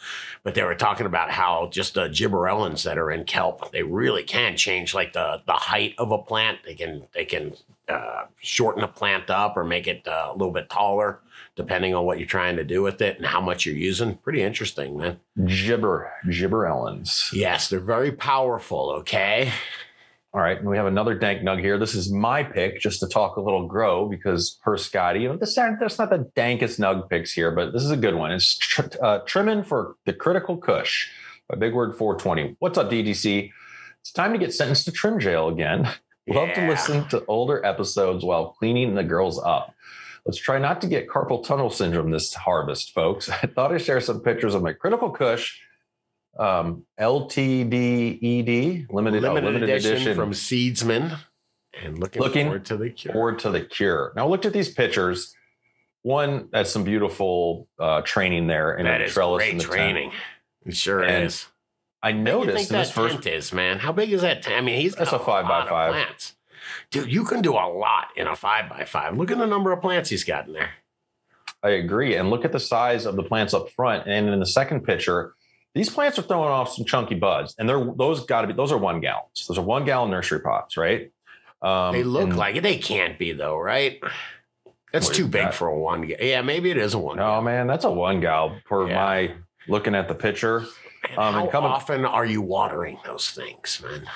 But 0.43 0.55
they 0.55 0.63
were 0.63 0.75
talking 0.75 1.05
about 1.05 1.31
how 1.31 1.69
just 1.71 1.93
the 1.93 2.09
gibberellins 2.09 2.83
that 2.83 2.97
are 2.97 3.11
in 3.11 3.23
kelp, 3.23 3.71
they 3.71 3.83
really 3.83 4.23
can 4.23 4.57
change 4.57 4.93
like 4.93 5.13
the 5.13 5.41
the 5.47 5.53
height 5.53 5.95
of 5.97 6.11
a 6.11 6.17
plant. 6.17 6.59
They 6.65 6.75
can 6.75 7.07
they 7.13 7.23
can 7.23 7.53
uh, 7.87 8.25
shorten 8.41 8.83
a 8.83 8.89
plant 8.89 9.29
up 9.29 9.55
or 9.55 9.63
make 9.63 9.87
it 9.87 10.05
uh, 10.05 10.31
a 10.31 10.33
little 10.33 10.53
bit 10.53 10.69
taller, 10.69 11.21
depending 11.57 11.93
on 11.93 12.05
what 12.05 12.19
you're 12.19 12.27
trying 12.27 12.55
to 12.55 12.63
do 12.63 12.81
with 12.81 13.01
it 13.01 13.17
and 13.17 13.25
how 13.25 13.41
much 13.41 13.65
you're 13.65 13.75
using. 13.75 14.15
Pretty 14.15 14.41
interesting, 14.41 14.97
man. 14.97 15.19
Gibber, 15.45 16.09
gibberellins. 16.27 17.33
Yes, 17.33 17.69
they're 17.69 17.79
very 17.79 18.13
powerful. 18.13 18.91
Okay. 18.99 19.51
All 20.33 20.41
right, 20.41 20.59
and 20.59 20.69
we 20.69 20.77
have 20.77 20.85
another 20.85 21.15
dank 21.15 21.41
nug 21.41 21.59
here. 21.59 21.79
This 21.79 21.95
is 21.95 22.11
my 22.11 22.43
pick, 22.43 22.79
just 22.79 22.99
to 22.99 23.07
talk 23.07 23.37
a 23.37 23.41
little 23.41 23.65
grow, 23.65 24.07
because 24.07 24.59
per 24.63 24.77
Scotty, 24.77 25.21
you 25.21 25.29
know, 25.29 25.37
this 25.37 25.57
aren't, 25.57 25.79
that's 25.79 25.97
not 25.97 26.11
the 26.11 26.29
dankest 26.35 26.79
nug 26.79 27.09
picks 27.09 27.33
here, 27.33 27.51
but 27.51 27.73
this 27.73 27.81
is 27.81 27.91
a 27.91 27.97
good 27.97 28.13
one. 28.13 28.31
It's 28.31 28.55
tr- 28.55 28.81
uh, 29.01 29.19
trimming 29.25 29.63
for 29.63 29.95
the 30.05 30.13
critical 30.13 30.57
kush. 30.57 31.09
A 31.49 31.55
big 31.55 31.73
word 31.73 31.95
420. 31.97 32.57
What's 32.59 32.77
up, 32.77 32.91
DGC? 32.91 33.49
It's 34.01 34.11
time 34.11 34.31
to 34.33 34.37
get 34.37 34.53
sentenced 34.53 34.85
to 34.85 34.91
trim 34.91 35.19
jail 35.19 35.47
again. 35.47 35.89
Love 36.27 36.53
to 36.53 36.67
listen 36.67 37.07
to 37.07 37.23
older 37.27 37.65
episodes 37.65 38.23
while 38.23 38.49
cleaning 38.59 38.95
the 38.95 39.03
girls 39.03 39.39
up. 39.39 39.73
Let's 40.27 40.37
try 40.37 40.59
not 40.59 40.81
to 40.81 40.87
get 40.87 41.07
carpal 41.07 41.43
tunnel 41.43 41.69
syndrome 41.69 42.11
this 42.11 42.33
harvest, 42.33 42.93
folks. 42.93 43.29
I 43.43 43.47
thought 43.47 43.73
I'd 43.73 43.81
share 43.81 44.01
some 44.01 44.19
pictures 44.19 44.53
of 44.53 44.61
my 44.61 44.73
critical 44.73 45.09
kush 45.09 45.59
Um, 46.37 46.83
LTDED, 46.99 48.87
limited, 48.91 49.23
oh, 49.25 49.33
limited, 49.33 49.45
limited 49.45 49.63
edition, 49.69 49.91
edition, 49.93 50.15
from 50.15 50.31
Seedsman, 50.31 51.17
and 51.81 51.97
looking, 51.99 52.21
Looking 52.21 52.45
forward 52.47 52.65
to 52.65 52.77
the 52.77 52.89
cure. 52.89 53.13
forward 53.13 53.39
to 53.39 53.49
the 53.51 53.61
cure. 53.61 54.13
Now, 54.15 54.25
I 54.27 54.29
looked 54.29 54.45
at 54.45 54.53
these 54.53 54.69
pictures. 54.73 55.33
One, 56.03 56.49
that's 56.51 56.69
some 56.71 56.83
beautiful 56.83 57.67
uh, 57.79 58.01
training 58.01 58.47
there 58.47 58.75
in 58.77 58.85
that 58.85 59.01
is 59.01 59.13
trellis 59.13 59.41
great 59.43 59.51
in 59.51 59.57
the 59.57 59.63
tent. 59.63 59.73
training. 59.73 60.11
It 60.65 60.75
sure 60.75 61.03
And 61.03 61.25
is. 61.25 61.45
I 62.03 62.09
What 62.09 62.11
do 62.13 62.17
you 62.17 62.23
noticed 62.23 62.57
think 62.57 62.69
in 62.69 62.73
that 62.73 62.79
this 62.85 62.91
first 62.91 63.13
tent 63.23 63.27
is, 63.27 63.51
man? 63.53 63.79
How 63.79 63.91
big 63.91 64.11
is 64.13 64.21
that 64.21 64.43
tent? 64.43 64.55
I 64.55 64.61
mean, 64.61 64.79
he's 64.79 64.95
That's 64.95 65.11
got 65.11 65.21
a 65.21 65.23
five 65.25 65.45
by 65.45 65.49
lot 65.49 65.63
of 65.63 65.69
five. 65.69 65.91
plants. 65.91 66.35
Dude, 66.91 67.11
you 67.11 67.25
can 67.25 67.41
do 67.41 67.53
a 67.53 67.67
lot 67.67 68.07
in 68.15 68.27
a 68.27 68.35
five 68.35 68.69
by 68.69 68.85
five. 68.85 69.17
Look 69.17 69.29
at 69.31 69.37
the 69.37 69.45
number 69.47 69.71
of 69.71 69.81
plants 69.81 70.09
he's 70.09 70.23
got 70.23 70.47
in 70.47 70.53
there. 70.53 70.71
I 71.63 71.69
agree. 71.69 72.15
And 72.15 72.29
look 72.29 72.45
at 72.45 72.51
the 72.51 72.59
size 72.59 73.05
of 73.05 73.15
the 73.15 73.23
plants 73.23 73.53
up 73.53 73.69
front. 73.71 74.07
And 74.07 74.29
in 74.29 74.39
the 74.39 74.45
second 74.45 74.81
picture, 74.85 75.33
these 75.75 75.89
plants 75.89 76.17
are 76.17 76.21
throwing 76.21 76.49
off 76.49 76.71
some 76.73 76.85
chunky 76.85 77.15
buds, 77.15 77.55
and 77.59 77.67
they're 77.67 77.83
those 77.97 78.25
got 78.25 78.41
to 78.41 78.47
be 78.47 78.53
those 78.53 78.71
are 78.71 78.77
one 78.77 78.99
gallons. 79.01 79.45
Those 79.47 79.57
are 79.57 79.63
one 79.63 79.85
gallon 79.85 80.09
nursery 80.11 80.39
pots, 80.39 80.77
right? 80.77 81.11
Um, 81.61 81.93
they 81.93 82.03
look 82.03 82.23
and- 82.29 82.37
like 82.37 82.55
it. 82.55 82.61
They 82.61 82.77
can't 82.77 83.19
be 83.19 83.31
though, 83.33 83.57
right? 83.59 83.99
That's 84.93 85.09
too 85.09 85.25
big 85.27 85.43
that? 85.45 85.53
for 85.53 85.67
a 85.67 85.77
one. 85.77 86.09
Yeah, 86.19 86.41
maybe 86.41 86.71
it 86.71 86.77
is 86.77 86.93
a 86.93 86.99
one. 86.99 87.17
No, 87.17 87.23
gallon. 87.23 87.45
man, 87.45 87.67
that's 87.67 87.83
a 87.85 87.91
one 87.91 88.21
gal 88.21 88.55
per 88.65 88.87
Yeah. 88.87 88.95
my 88.95 89.33
looking 89.67 89.93
at 89.93 90.07
the 90.07 90.15
picture. 90.15 90.61
Man, 90.61 91.19
um, 91.19 91.35
and 91.35 91.35
how 91.45 91.47
coming- 91.47 91.69
often 91.71 92.05
are 92.05 92.25
you 92.25 92.41
watering 92.41 92.97
those 93.05 93.29
things, 93.29 93.81
man? 93.83 94.09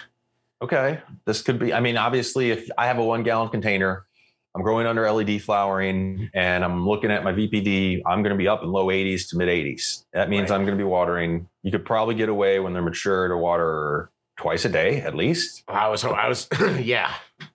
Okay, 0.61 0.99
this 1.25 1.41
could 1.41 1.57
be. 1.57 1.73
I 1.73 1.79
mean, 1.79 1.97
obviously, 1.97 2.51
if 2.51 2.69
I 2.77 2.85
have 2.87 2.99
a 2.99 3.03
one 3.03 3.23
gallon 3.23 3.49
container, 3.49 4.05
I'm 4.53 4.61
growing 4.61 4.85
under 4.85 5.09
LED 5.09 5.41
flowering, 5.41 6.29
and 6.33 6.63
I'm 6.63 6.87
looking 6.87 7.09
at 7.09 7.23
my 7.23 7.31
VPD. 7.31 8.01
I'm 8.05 8.21
going 8.21 8.31
to 8.31 8.37
be 8.37 8.47
up 8.47 8.61
in 8.61 8.69
low 8.71 8.87
80s 8.87 9.29
to 9.29 9.37
mid 9.37 9.47
80s. 9.47 10.03
That 10.13 10.29
means 10.29 10.49
Right. 10.49 10.55
I'm 10.55 10.65
going 10.65 10.77
to 10.77 10.81
be 10.81 10.87
watering. 10.87 11.47
You 11.63 11.71
could 11.71 11.85
probably 11.85 12.15
get 12.15 12.29
away 12.29 12.59
when 12.59 12.73
they're 12.73 12.81
mature 12.81 13.27
to 13.27 13.37
water 13.37 14.11
twice 14.37 14.65
a 14.65 14.69
day 14.69 15.01
at 15.01 15.15
least. 15.15 15.63
I 15.67 15.87
was, 15.87 16.03
I 16.03 16.27
was, 16.27 16.47
yeah, 16.79 17.13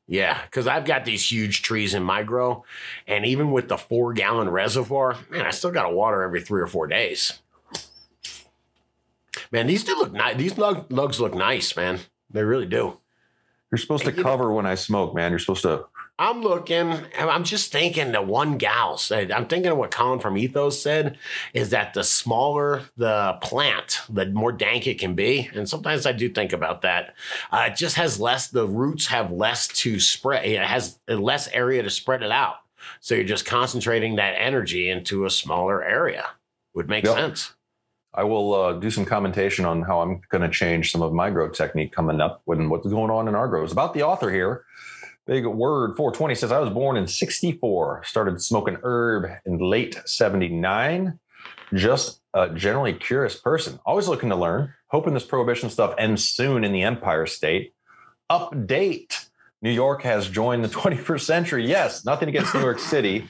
yeah, 0.09 0.41
because 0.45 0.67
I've 0.67 0.85
got 0.85 1.05
these 1.05 1.31
huge 1.31 1.63
trees 1.63 1.95
in 1.95 2.03
my 2.03 2.23
grow, 2.23 2.65
and 3.07 3.27
even 3.27 3.53
with 3.53 3.69
the 3.69 3.77
four 3.77 4.13
gallon 4.13 4.49
reservoir, 4.49 5.17
man, 5.31 5.45
I 5.45 5.51
still 5.51 5.73
got 5.73 5.89
to 5.89 5.95
water 5.95 6.23
every 6.23 6.41
three 6.41 6.63
or 6.63 6.67
four 6.67 6.87
days. 6.87 7.41
Man, 9.53 9.67
these 9.67 9.85
do 9.85 9.97
look 9.97 10.13
nice. 10.13 10.37
These 10.37 10.59
lug, 10.59 10.91
lugs 10.91 11.21
look 11.21 11.35
nice, 11.35 11.77
man. 11.77 12.01
They 12.37 12.45
really 12.45 12.67
do. 12.67 12.99
You're 13.73 13.79
supposed 13.79 14.05
to 14.05 14.11
You 14.13 14.19
know- 14.19 14.23
cover 14.23 14.53
when 14.53 14.67
I 14.67 14.77
smoke, 14.77 15.15
man. 15.15 15.33
You're 15.33 15.39
supposed 15.41 15.63
to. 15.63 15.87
I'm 16.19 16.41
looking, 16.41 16.95
I'm 17.19 17.45
just 17.45 17.71
thinking 17.73 18.13
the 18.13 18.23
one 18.23 18.57
gal 18.57 18.97
said, 18.97 19.31
I'm 19.31 19.47
thinking 19.47 19.71
of 19.73 19.77
what 19.77 19.91
Colin 19.91 20.19
from 20.19 20.39
Ethos 20.39 20.81
said 20.81 21.19
is 21.53 21.69
that 21.71 21.93
the 21.93 22.03
smaller 22.05 22.85
the 22.97 23.37
plant, 23.43 24.01
the 24.09 24.25
more 24.25 24.51
dank 24.51 24.87
it 24.87 24.99
can 24.99 25.15
be. 25.15 25.51
And 25.55 25.69
sometimes 25.69 26.07
I 26.07 26.13
do 26.13 26.31
think 26.31 26.55
about 26.55 26.81
that. 26.83 27.15
Uh, 27.53 27.69
it 27.71 27.77
just 27.77 27.97
has 27.97 28.19
less, 28.19 28.49
the 28.49 28.67
roots 28.67 29.09
have 29.09 29.31
less 29.31 29.69
to 29.69 30.01
spread, 30.01 30.47
it 30.47 30.63
has 30.63 30.99
less 31.07 31.49
area 31.49 31.83
to 31.83 31.91
spread 31.91 32.23
it 32.23 32.31
out. 32.33 32.61
So 33.01 33.15
you're 33.15 33.25
just 33.25 33.45
concentrating 33.45 34.17
that 34.17 34.37
energy 34.39 34.89
into 34.89 35.27
a 35.27 35.31
smaller 35.31 35.85
area. 35.85 36.25
Would 36.73 36.89
make 36.89 37.05
Yep. 37.05 37.15
sense. 37.15 37.53
I 38.17 38.25
will 38.25 38.55
uh, 38.55 38.73
do 38.73 38.91
some 38.91 39.05
commentation 39.05 39.67
on 39.67 39.83
how 39.83 40.01
I'm 40.01 40.23
going 40.31 40.43
to 40.43 40.49
change 40.49 40.91
some 40.91 41.03
of 41.03 41.13
my 41.13 41.29
grow 41.29 41.51
technique 41.51 41.93
coming 41.93 42.21
up 42.21 42.41
when 42.47 42.71
what's 42.71 42.89
going 42.89 43.11
on 43.11 43.29
in 43.29 43.35
our 43.35 43.47
grows. 43.47 43.73
About 43.73 43.93
the 43.93 44.05
author 44.05 44.31
here, 44.31 44.65
big 45.27 45.45
word 45.45 45.97
420 45.97 46.35
says 46.35 46.51
I 46.51 46.59
was 46.59 46.71
born 46.71 46.97
in 46.97 47.07
64, 47.07 48.05
started 48.05 48.41
smoking 48.41 48.79
herb 48.83 49.31
in 49.45 49.59
late 49.59 50.01
79. 50.07 51.19
Just 51.75 52.23
a 52.33 52.49
generally 52.49 52.95
curious 52.95 53.37
person, 53.37 53.79
always 53.85 54.09
looking 54.09 54.31
to 54.31 54.37
learn, 54.37 54.73
hoping 54.87 55.13
this 55.13 55.25
prohibition 55.25 55.69
stuff 55.69 55.95
ends 55.99 56.27
soon 56.27 56.65
in 56.65 56.73
the 56.73 56.83
Empire 56.83 57.27
State. 57.27 57.75
Update 58.31 59.27
New 59.61 59.71
York 59.71 60.03
has 60.03 60.29
joined 60.29 60.65
the 60.65 60.69
21st 60.81 61.21
century. 61.21 61.67
Yes, 61.67 62.05
nothing 62.07 62.31
against 62.31 62.55
New 62.55 62.61
York 62.61 62.79
City, 62.79 63.29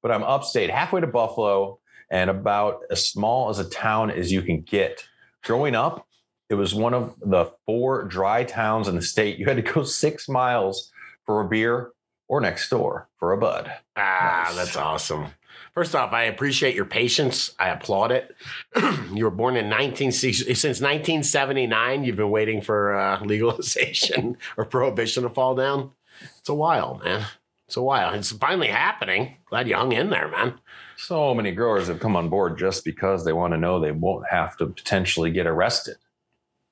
but 0.00 0.12
I'm 0.12 0.22
upstate, 0.22 0.70
halfway 0.70 1.00
to 1.00 1.08
Buffalo 1.08 1.80
and 2.10 2.30
about 2.30 2.80
as 2.90 3.04
small 3.06 3.50
as 3.50 3.58
a 3.58 3.68
town 3.68 4.10
as 4.10 4.30
you 4.32 4.42
can 4.42 4.60
get. 4.62 5.04
Growing 5.44 5.74
up, 5.74 6.06
it 6.48 6.54
was 6.54 6.74
one 6.74 6.94
of 6.94 7.14
the 7.20 7.52
four 7.66 8.04
dry 8.04 8.44
towns 8.44 8.88
in 8.88 8.94
the 8.96 9.02
state. 9.02 9.38
You 9.38 9.46
had 9.46 9.56
to 9.56 9.72
go 9.72 9.82
six 9.84 10.28
miles 10.28 10.90
for 11.26 11.40
a 11.40 11.48
beer 11.48 11.92
or 12.28 12.40
next 12.40 12.68
door 12.70 13.08
for 13.18 13.32
a 13.32 13.38
bud. 13.38 13.70
Ah, 13.96 14.44
Nice. 14.46 14.56
that's 14.56 14.76
awesome. 14.76 15.26
First 15.74 15.94
off, 15.94 16.12
I 16.12 16.24
appreciate 16.24 16.74
your 16.74 16.86
patience. 16.86 17.54
I 17.58 17.68
applaud 17.68 18.10
it. 18.10 18.34
you 19.12 19.24
were 19.24 19.30
born 19.30 19.54
in 19.56 19.66
1960 19.66 20.54
since 20.54 20.80
1979. 20.80 22.04
You've 22.04 22.16
been 22.16 22.30
waiting 22.30 22.60
for 22.60 22.96
uh, 22.96 23.20
legalization 23.24 24.36
or 24.56 24.64
prohibition 24.64 25.22
to 25.22 25.28
fall 25.30 25.54
down. 25.54 25.92
It's 26.40 26.48
a 26.48 26.54
while, 26.54 27.00
man. 27.04 27.26
It's 27.66 27.76
a 27.76 27.82
while. 27.82 28.14
It's 28.14 28.32
finally 28.32 28.68
happening. 28.68 29.36
Glad 29.46 29.68
you 29.68 29.76
hung 29.76 29.92
in 29.92 30.10
there, 30.10 30.28
man. 30.28 30.54
So 31.00 31.32
many 31.32 31.52
growers 31.52 31.86
have 31.86 32.00
come 32.00 32.16
on 32.16 32.28
board 32.28 32.58
just 32.58 32.84
because 32.84 33.24
they 33.24 33.32
want 33.32 33.52
to 33.52 33.56
know 33.56 33.78
they 33.78 33.92
won't 33.92 34.26
have 34.28 34.56
to 34.56 34.66
potentially 34.66 35.30
get 35.30 35.46
arrested, 35.46 35.94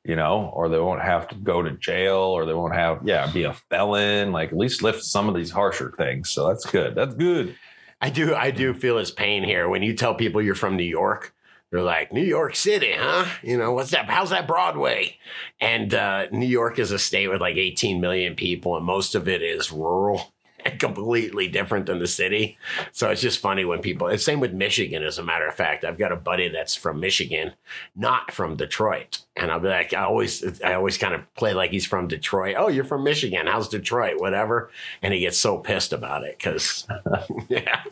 you 0.04 0.16
know, 0.16 0.50
or 0.52 0.68
they 0.68 0.80
won't 0.80 1.00
have 1.00 1.28
to 1.28 1.36
go 1.36 1.62
to 1.62 1.70
jail 1.70 2.16
or 2.16 2.44
they 2.44 2.52
won't 2.52 2.74
have, 2.74 3.06
yeah, 3.06 3.30
be 3.30 3.44
a 3.44 3.52
felon, 3.70 4.32
like 4.32 4.48
at 4.48 4.58
least 4.58 4.82
lift 4.82 5.04
some 5.04 5.28
of 5.28 5.36
these 5.36 5.52
harsher 5.52 5.94
things. 5.96 6.28
So 6.30 6.48
that's 6.48 6.66
good. 6.66 6.96
That's 6.96 7.14
good. 7.14 7.54
I 8.00 8.10
do. 8.10 8.34
I 8.34 8.50
do 8.50 8.74
feel 8.74 8.98
his 8.98 9.12
pain 9.12 9.44
here 9.44 9.68
when 9.68 9.84
you 9.84 9.94
tell 9.94 10.16
people 10.16 10.42
you're 10.42 10.56
from 10.56 10.76
New 10.76 10.82
York. 10.82 11.32
They're 11.70 11.82
like 11.82 12.12
New 12.12 12.24
York 12.24 12.56
City, 12.56 12.94
huh? 12.96 13.26
You 13.44 13.56
know 13.56 13.72
what's 13.72 13.92
that? 13.92 14.10
How's 14.10 14.30
that 14.30 14.48
Broadway? 14.48 15.18
And 15.60 15.94
uh, 15.94 16.26
New 16.32 16.46
York 16.46 16.80
is 16.80 16.90
a 16.90 16.98
state 16.98 17.28
with 17.28 17.40
like 17.40 17.56
18 17.56 18.00
million 18.00 18.34
people, 18.34 18.76
and 18.76 18.84
most 18.84 19.14
of 19.14 19.28
it 19.28 19.40
is 19.40 19.70
rural 19.70 20.32
completely 20.78 21.48
different 21.48 21.86
than 21.86 21.98
the 21.98 22.06
city. 22.06 22.58
So 22.92 23.10
it's 23.10 23.20
just 23.20 23.38
funny 23.38 23.64
when 23.64 23.80
people. 23.80 24.08
It's 24.08 24.24
same 24.24 24.40
with 24.40 24.52
Michigan, 24.52 25.02
as 25.02 25.18
a 25.18 25.22
matter 25.22 25.46
of 25.46 25.54
fact. 25.54 25.84
I've 25.84 25.98
got 25.98 26.12
a 26.12 26.16
buddy 26.16 26.48
that's 26.48 26.74
from 26.74 27.00
Michigan, 27.00 27.52
not 27.94 28.32
from 28.32 28.56
Detroit, 28.56 29.20
and 29.36 29.50
I'll 29.50 29.60
be 29.60 29.68
like, 29.68 29.94
I 29.94 30.02
always, 30.04 30.60
I 30.62 30.74
always 30.74 30.98
kind 30.98 31.14
of 31.14 31.34
play 31.34 31.54
like 31.54 31.70
he's 31.70 31.86
from 31.86 32.08
Detroit. 32.08 32.56
Oh, 32.58 32.68
you're 32.68 32.84
from 32.84 33.04
Michigan? 33.04 33.46
How's 33.46 33.68
Detroit? 33.68 34.20
Whatever. 34.20 34.70
And 35.02 35.12
he 35.14 35.20
gets 35.20 35.38
so 35.38 35.58
pissed 35.58 35.92
about 35.92 36.24
it 36.24 36.36
because, 36.38 36.86
yeah. 37.48 37.82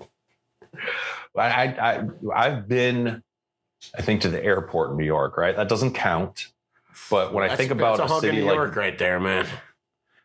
I, 1.37 1.67
I, 1.67 2.05
I've 2.35 2.69
been, 2.69 3.23
I 3.97 4.03
think, 4.03 4.23
to 4.23 4.29
the 4.29 4.43
airport 4.43 4.93
in 4.93 4.97
New 4.97 5.05
York. 5.05 5.37
Right, 5.37 5.57
that 5.57 5.69
doesn't 5.69 5.95
count. 5.95 6.49
But 7.11 7.35
when 7.35 7.45
I 7.45 7.49
That's- 7.49 7.59
think 7.59 7.73
about 7.73 7.99
that's 7.99 8.13
a 8.13 8.21
city 8.21 8.39
New 8.39 8.53
like 8.53 8.77
right 8.77 8.97
there, 8.99 9.21
man. 9.21 9.47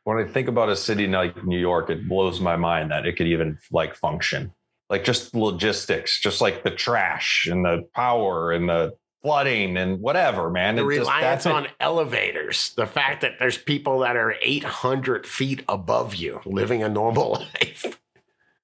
When 0.03 0.17
I 0.17 0.23
think 0.27 0.47
about 0.47 0.69
a 0.69 0.75
city 0.75 1.07
like 1.07 1.43
New 1.45 1.59
York, 1.59 1.89
it 1.89 2.07
blows 2.07 2.39
my 2.39 2.55
mind 2.55 2.91
that 2.91 3.05
it 3.05 3.15
could 3.17 3.27
even 3.27 3.57
like 3.71 3.95
function. 3.95 4.51
Like 4.89 5.03
just 5.03 5.35
logistics, 5.35 6.19
just 6.19 6.41
like 6.41 6.63
the 6.63 6.71
trash 6.71 7.47
and 7.49 7.63
the 7.63 7.87
power 7.93 8.51
and 8.51 8.67
the 8.67 8.95
flooding 9.21 9.77
and 9.77 9.99
whatever, 10.01 10.49
man. 10.49 10.77
The 10.77 10.87
It 10.87 10.95
just- 10.97 10.99
reliance 11.09 11.43
that's 11.43 11.45
it. 11.45 11.51
on 11.51 11.67
elevators, 11.79 12.73
the 12.75 12.87
fact 12.87 13.21
that 13.21 13.33
there's 13.39 13.57
people 13.57 13.99
that 13.99 14.15
are 14.15 14.33
800 14.41 15.27
feet 15.27 15.63
above 15.67 16.15
you 16.15 16.41
living 16.45 16.81
a 16.81 16.89
normal 16.89 17.33
life. 17.61 17.99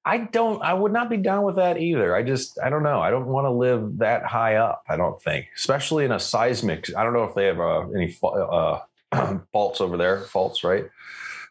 I 0.07 0.19
don't. 0.19 0.61
I 0.63 0.73
would 0.73 0.93
not 0.93 1.09
be 1.09 1.17
down 1.17 1.43
with 1.43 1.55
that 1.55 1.79
either. 1.79 2.15
I 2.15 2.21
just. 2.21 2.59
I 2.63 2.69
don't 2.69 2.83
know. 2.83 3.01
I 3.01 3.09
don't 3.09 3.25
want 3.25 3.45
to 3.45 3.49
live 3.51 3.97
that 3.97 4.23
high 4.23 4.55
up. 4.57 4.83
I 4.87 4.97
don't 4.97 5.19
think, 5.21 5.47
especially 5.55 6.05
in 6.05 6.11
a 6.11 6.19
seismic. 6.19 6.95
I 6.95 7.03
don't 7.03 7.13
know 7.13 7.23
if 7.23 7.33
they 7.33 7.45
have 7.45 7.59
uh, 7.59 7.87
any 7.89 8.15
uh, 8.23 8.79
faults 9.51 9.81
over 9.81 9.97
there. 9.97 10.21
Faults, 10.21 10.63
right? 10.63 10.85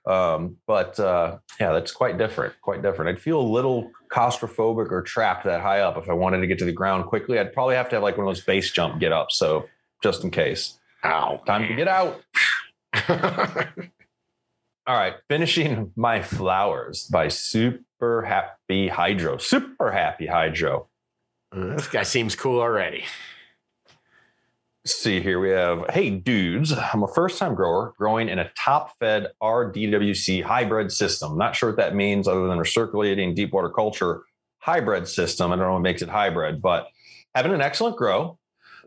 Um, 0.07 0.57
but 0.67 0.99
uh, 1.01 1.39
yeah, 1.59 1.73
that's 1.73 1.93
quite 1.93 2.19
different. 2.19 2.55
Quite 2.61 2.83
different. 2.83 3.09
I'd 3.17 3.23
feel 3.23 3.41
a 3.41 3.43
little 3.43 3.91
claustrophobic 4.13 4.91
or 4.93 5.03
trapped 5.03 5.45
that 5.45 5.61
high 5.61 5.81
up 5.81 5.97
if 5.97 6.09
I 6.09 6.13
wanted 6.13 6.41
to 6.41 6.47
get 6.47 6.59
to 6.59 6.65
the 6.65 6.73
ground 6.73 7.07
quickly. 7.07 7.39
I'd 7.39 7.53
probably 7.53 7.75
have 7.77 7.89
to 7.91 7.97
have 7.97 8.03
like 8.03 8.17
one 8.19 8.27
of 8.27 8.35
those 8.35 8.45
base 8.45 8.71
jump 8.71 9.01
get 9.01 9.13
up. 9.13 9.33
So 9.33 9.67
just 10.03 10.23
in 10.23 10.31
case, 10.31 10.79
Ow. 11.05 11.43
time 11.47 11.67
to 11.69 11.75
get 11.75 11.89
out. 11.89 12.21
All 14.87 14.95
right, 14.95 15.15
finishing 15.31 15.93
my 15.97 16.21
flowers 16.21 17.05
by 17.07 17.29
Super 17.29 18.21
Happy 18.23 18.89
Hydro. 18.89 19.39
Super 19.39 19.91
Happy 19.91 20.27
Hydro. 20.27 20.89
this 21.53 21.89
guy 21.89 22.03
seems 22.03 22.37
cool 22.37 22.61
already. 22.61 23.05
See 24.87 25.23
here 25.23 25.41
we 25.41 25.49
have 25.49 25.89
hey 25.95 26.11
dudes 26.11 26.71
i'm 26.71 27.03
a 27.03 27.09
first 27.09 27.39
time 27.39 27.55
grower 27.55 27.95
growing 27.97 28.29
in 28.29 28.39
a 28.39 28.51
top 28.51 28.99
fed 29.01 29.29
rdwc 29.43 30.43
hybrid 30.43 30.93
system 30.93 31.39
not 31.39 31.57
sure 31.57 31.71
what 31.71 31.79
that 31.79 31.95
means 31.95 32.29
other 32.29 32.47
than 32.47 32.59
recirculating 32.59 33.35
deep 33.35 33.55
water 33.55 33.71
culture 33.71 34.25
hybrid 34.59 35.09
system 35.09 35.51
i 35.53 35.57
don't 35.57 35.65
know 35.65 35.73
what 35.73 35.81
makes 35.81 36.03
it 36.03 36.11
hybrid 36.11 36.61
but 36.61 36.89
having 37.35 37.55
an 37.55 37.63
excellent 37.63 37.97
grow 37.97 38.39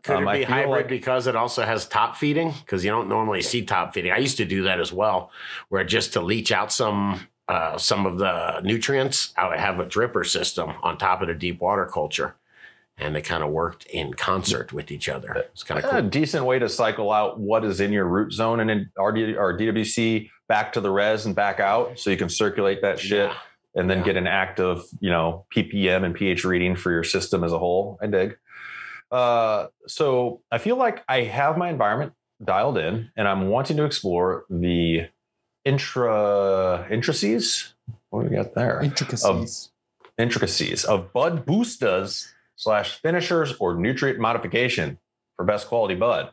Could 0.03 0.17
Um, 0.17 0.27
it 0.27 0.33
be 0.37 0.43
hybrid 0.43 0.69
like- 0.69 0.87
because 0.87 1.25
it 1.25 1.35
also 1.35 1.63
has 1.63 1.87
top 1.87 2.15
feeding? 2.15 2.51
Because 2.59 2.85
you 2.85 2.91
don't 2.91 3.09
normally 3.09 3.41
see 3.41 3.65
top 3.65 3.95
feeding. 3.95 4.11
I 4.11 4.17
used 4.19 4.37
to 4.37 4.45
do 4.45 4.61
that 4.63 4.79
as 4.79 4.93
well, 4.93 5.31
where 5.69 5.83
just 5.83 6.13
to 6.13 6.21
leach 6.21 6.51
out 6.51 6.71
some 6.71 7.27
uh, 7.49 7.77
some 7.79 8.05
of 8.05 8.19
the 8.19 8.59
nutrients, 8.61 9.33
I 9.35 9.47
would 9.49 9.59
have 9.59 9.79
a 9.79 9.85
dripper 9.85 10.25
system 10.27 10.73
on 10.83 10.97
top 10.99 11.21
of 11.23 11.27
the 11.29 11.33
deep 11.33 11.59
water 11.61 11.85
culture. 11.91 12.35
And 12.97 13.15
they 13.15 13.21
kind 13.21 13.43
of 13.43 13.49
worked 13.51 13.85
in 13.85 14.13
concert 14.13 14.73
with 14.73 14.91
each 14.91 15.07
other. 15.07 15.33
It's 15.51 15.63
kind 15.63 15.83
of 15.83 15.93
a 15.93 16.01
decent 16.01 16.45
way 16.45 16.57
to 16.59 16.67
cycle 16.67 17.11
out 17.11 17.39
what 17.39 17.63
is 17.63 17.79
in 17.79 17.91
your 17.91 18.05
root 18.05 18.33
zone 18.33 18.59
and 18.59 18.71
in 18.71 18.89
RD, 18.97 19.35
or 19.37 19.55
DWC 19.57 20.29
back 20.47 20.73
to 20.73 20.81
the 20.81 20.89
res 20.89 21.25
and 21.25 21.35
back 21.35 21.59
out, 21.59 21.99
so 21.99 22.09
you 22.09 22.17
can 22.17 22.29
circulate 22.29 22.81
that 22.81 22.99
shit 22.99 23.29
Yeah. 23.29 23.35
and 23.75 23.89
then 23.89 23.99
Yeah. 23.99 24.03
get 24.05 24.17
an 24.17 24.27
active, 24.27 24.81
you 24.99 25.09
know, 25.11 25.45
ppm 25.55 26.03
and 26.05 26.15
pH 26.15 26.43
reading 26.45 26.75
for 26.75 26.91
your 26.91 27.03
system 27.03 27.43
as 27.43 27.51
a 27.53 27.59
whole. 27.59 27.99
I 28.01 28.07
dig. 28.07 28.37
Uh, 29.11 29.67
so 29.87 30.41
I 30.51 30.57
feel 30.57 30.75
like 30.75 31.03
I 31.07 31.21
have 31.23 31.57
my 31.57 31.69
environment 31.69 32.13
dialed 32.43 32.77
in, 32.77 33.09
and 33.15 33.27
I'm 33.27 33.49
wanting 33.49 33.77
to 33.77 33.83
explore 33.85 34.45
the 34.49 35.07
intra 35.65 36.87
intricacies. 36.89 37.73
What 38.09 38.23
do 38.23 38.29
we 38.29 38.35
got 38.35 38.55
there? 38.55 38.81
Intricacies. 38.81 39.69
intricacies 40.17 40.83
of 40.83 41.13
bud 41.13 41.45
boostas 41.45 42.27
slash 42.57 42.99
finishers 42.99 43.53
or 43.59 43.75
nutrient 43.75 44.19
modification 44.19 44.97
for 45.37 45.45
best 45.45 45.67
quality 45.67 45.95
bud. 45.95 46.31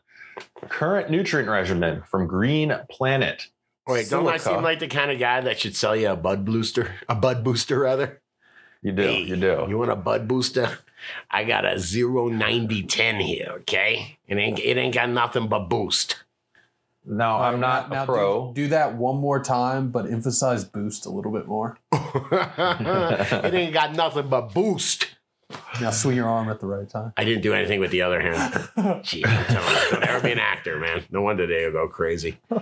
Current 0.68 1.10
nutrient 1.10 1.48
regimen 1.48 2.02
from 2.10 2.26
Green 2.26 2.74
Planet. 2.90 3.46
Wait, 3.86 4.10
don't 4.10 4.26
I 4.26 4.38
seem 4.38 4.62
like 4.62 4.80
the 4.80 4.88
kind 4.88 5.10
of 5.10 5.20
guy 5.20 5.42
that 5.42 5.60
should 5.60 5.76
sell 5.76 5.94
you 5.94 6.08
a 6.08 6.16
bud 6.16 6.44
booster? 6.44 6.94
A 7.08 7.14
bud 7.14 7.44
booster, 7.44 7.78
rather? 7.78 8.20
You 8.82 8.92
do, 8.92 9.02
Hey, 9.02 9.22
you 9.22 9.36
do. 9.36 9.66
You 9.68 9.78
want 9.78 9.90
a 9.90 9.96
bud 9.96 10.26
booster? 10.28 10.78
I 11.30 11.44
got 11.44 11.64
a 11.64 11.76
09010 11.76 13.20
here, 13.20 13.48
okay? 13.60 14.18
It 14.26 14.36
ain't 14.36 14.58
it 14.58 14.76
ain't 14.76 14.94
got 14.94 15.08
nothing 15.10 15.48
but 15.48 15.68
boost. 15.68 16.24
Now 17.06 17.40
I'm 17.40 17.60
not 17.60 17.90
Now 17.90 18.02
a 18.02 18.06
pro. 18.06 18.52
Do, 18.54 18.62
do 18.64 18.68
that 18.68 18.96
one 18.96 19.16
more 19.16 19.42
time, 19.42 19.90
but 19.90 20.10
emphasize 20.10 20.64
boost 20.64 21.04
a 21.06 21.10
little 21.10 21.32
bit 21.32 21.46
more. 21.46 21.78
it 21.92 23.54
ain't 23.54 23.74
got 23.74 23.94
nothing 23.94 24.28
but 24.28 24.52
boost. 24.54 25.13
Now 25.80 25.90
swing 25.90 26.16
your 26.16 26.28
arm 26.28 26.48
at 26.48 26.60
the 26.60 26.66
right 26.66 26.88
time. 26.88 27.12
I 27.16 27.24
didn't 27.24 27.42
do 27.42 27.52
anything 27.54 27.80
with 27.80 27.90
the 27.90 28.02
other 28.02 28.20
hand. 28.20 28.68
Gee, 29.04 29.24
I'm 29.24 29.44
telling 29.46 29.74
you, 29.74 29.90
don't 29.90 30.02
ever 30.04 30.20
be 30.26 30.32
an 30.32 30.38
actor, 30.38 30.78
man. 30.78 31.04
No 31.10 31.22
wonder 31.22 31.46
they 31.46 31.70
go 31.70 31.88
crazy. 31.88 32.38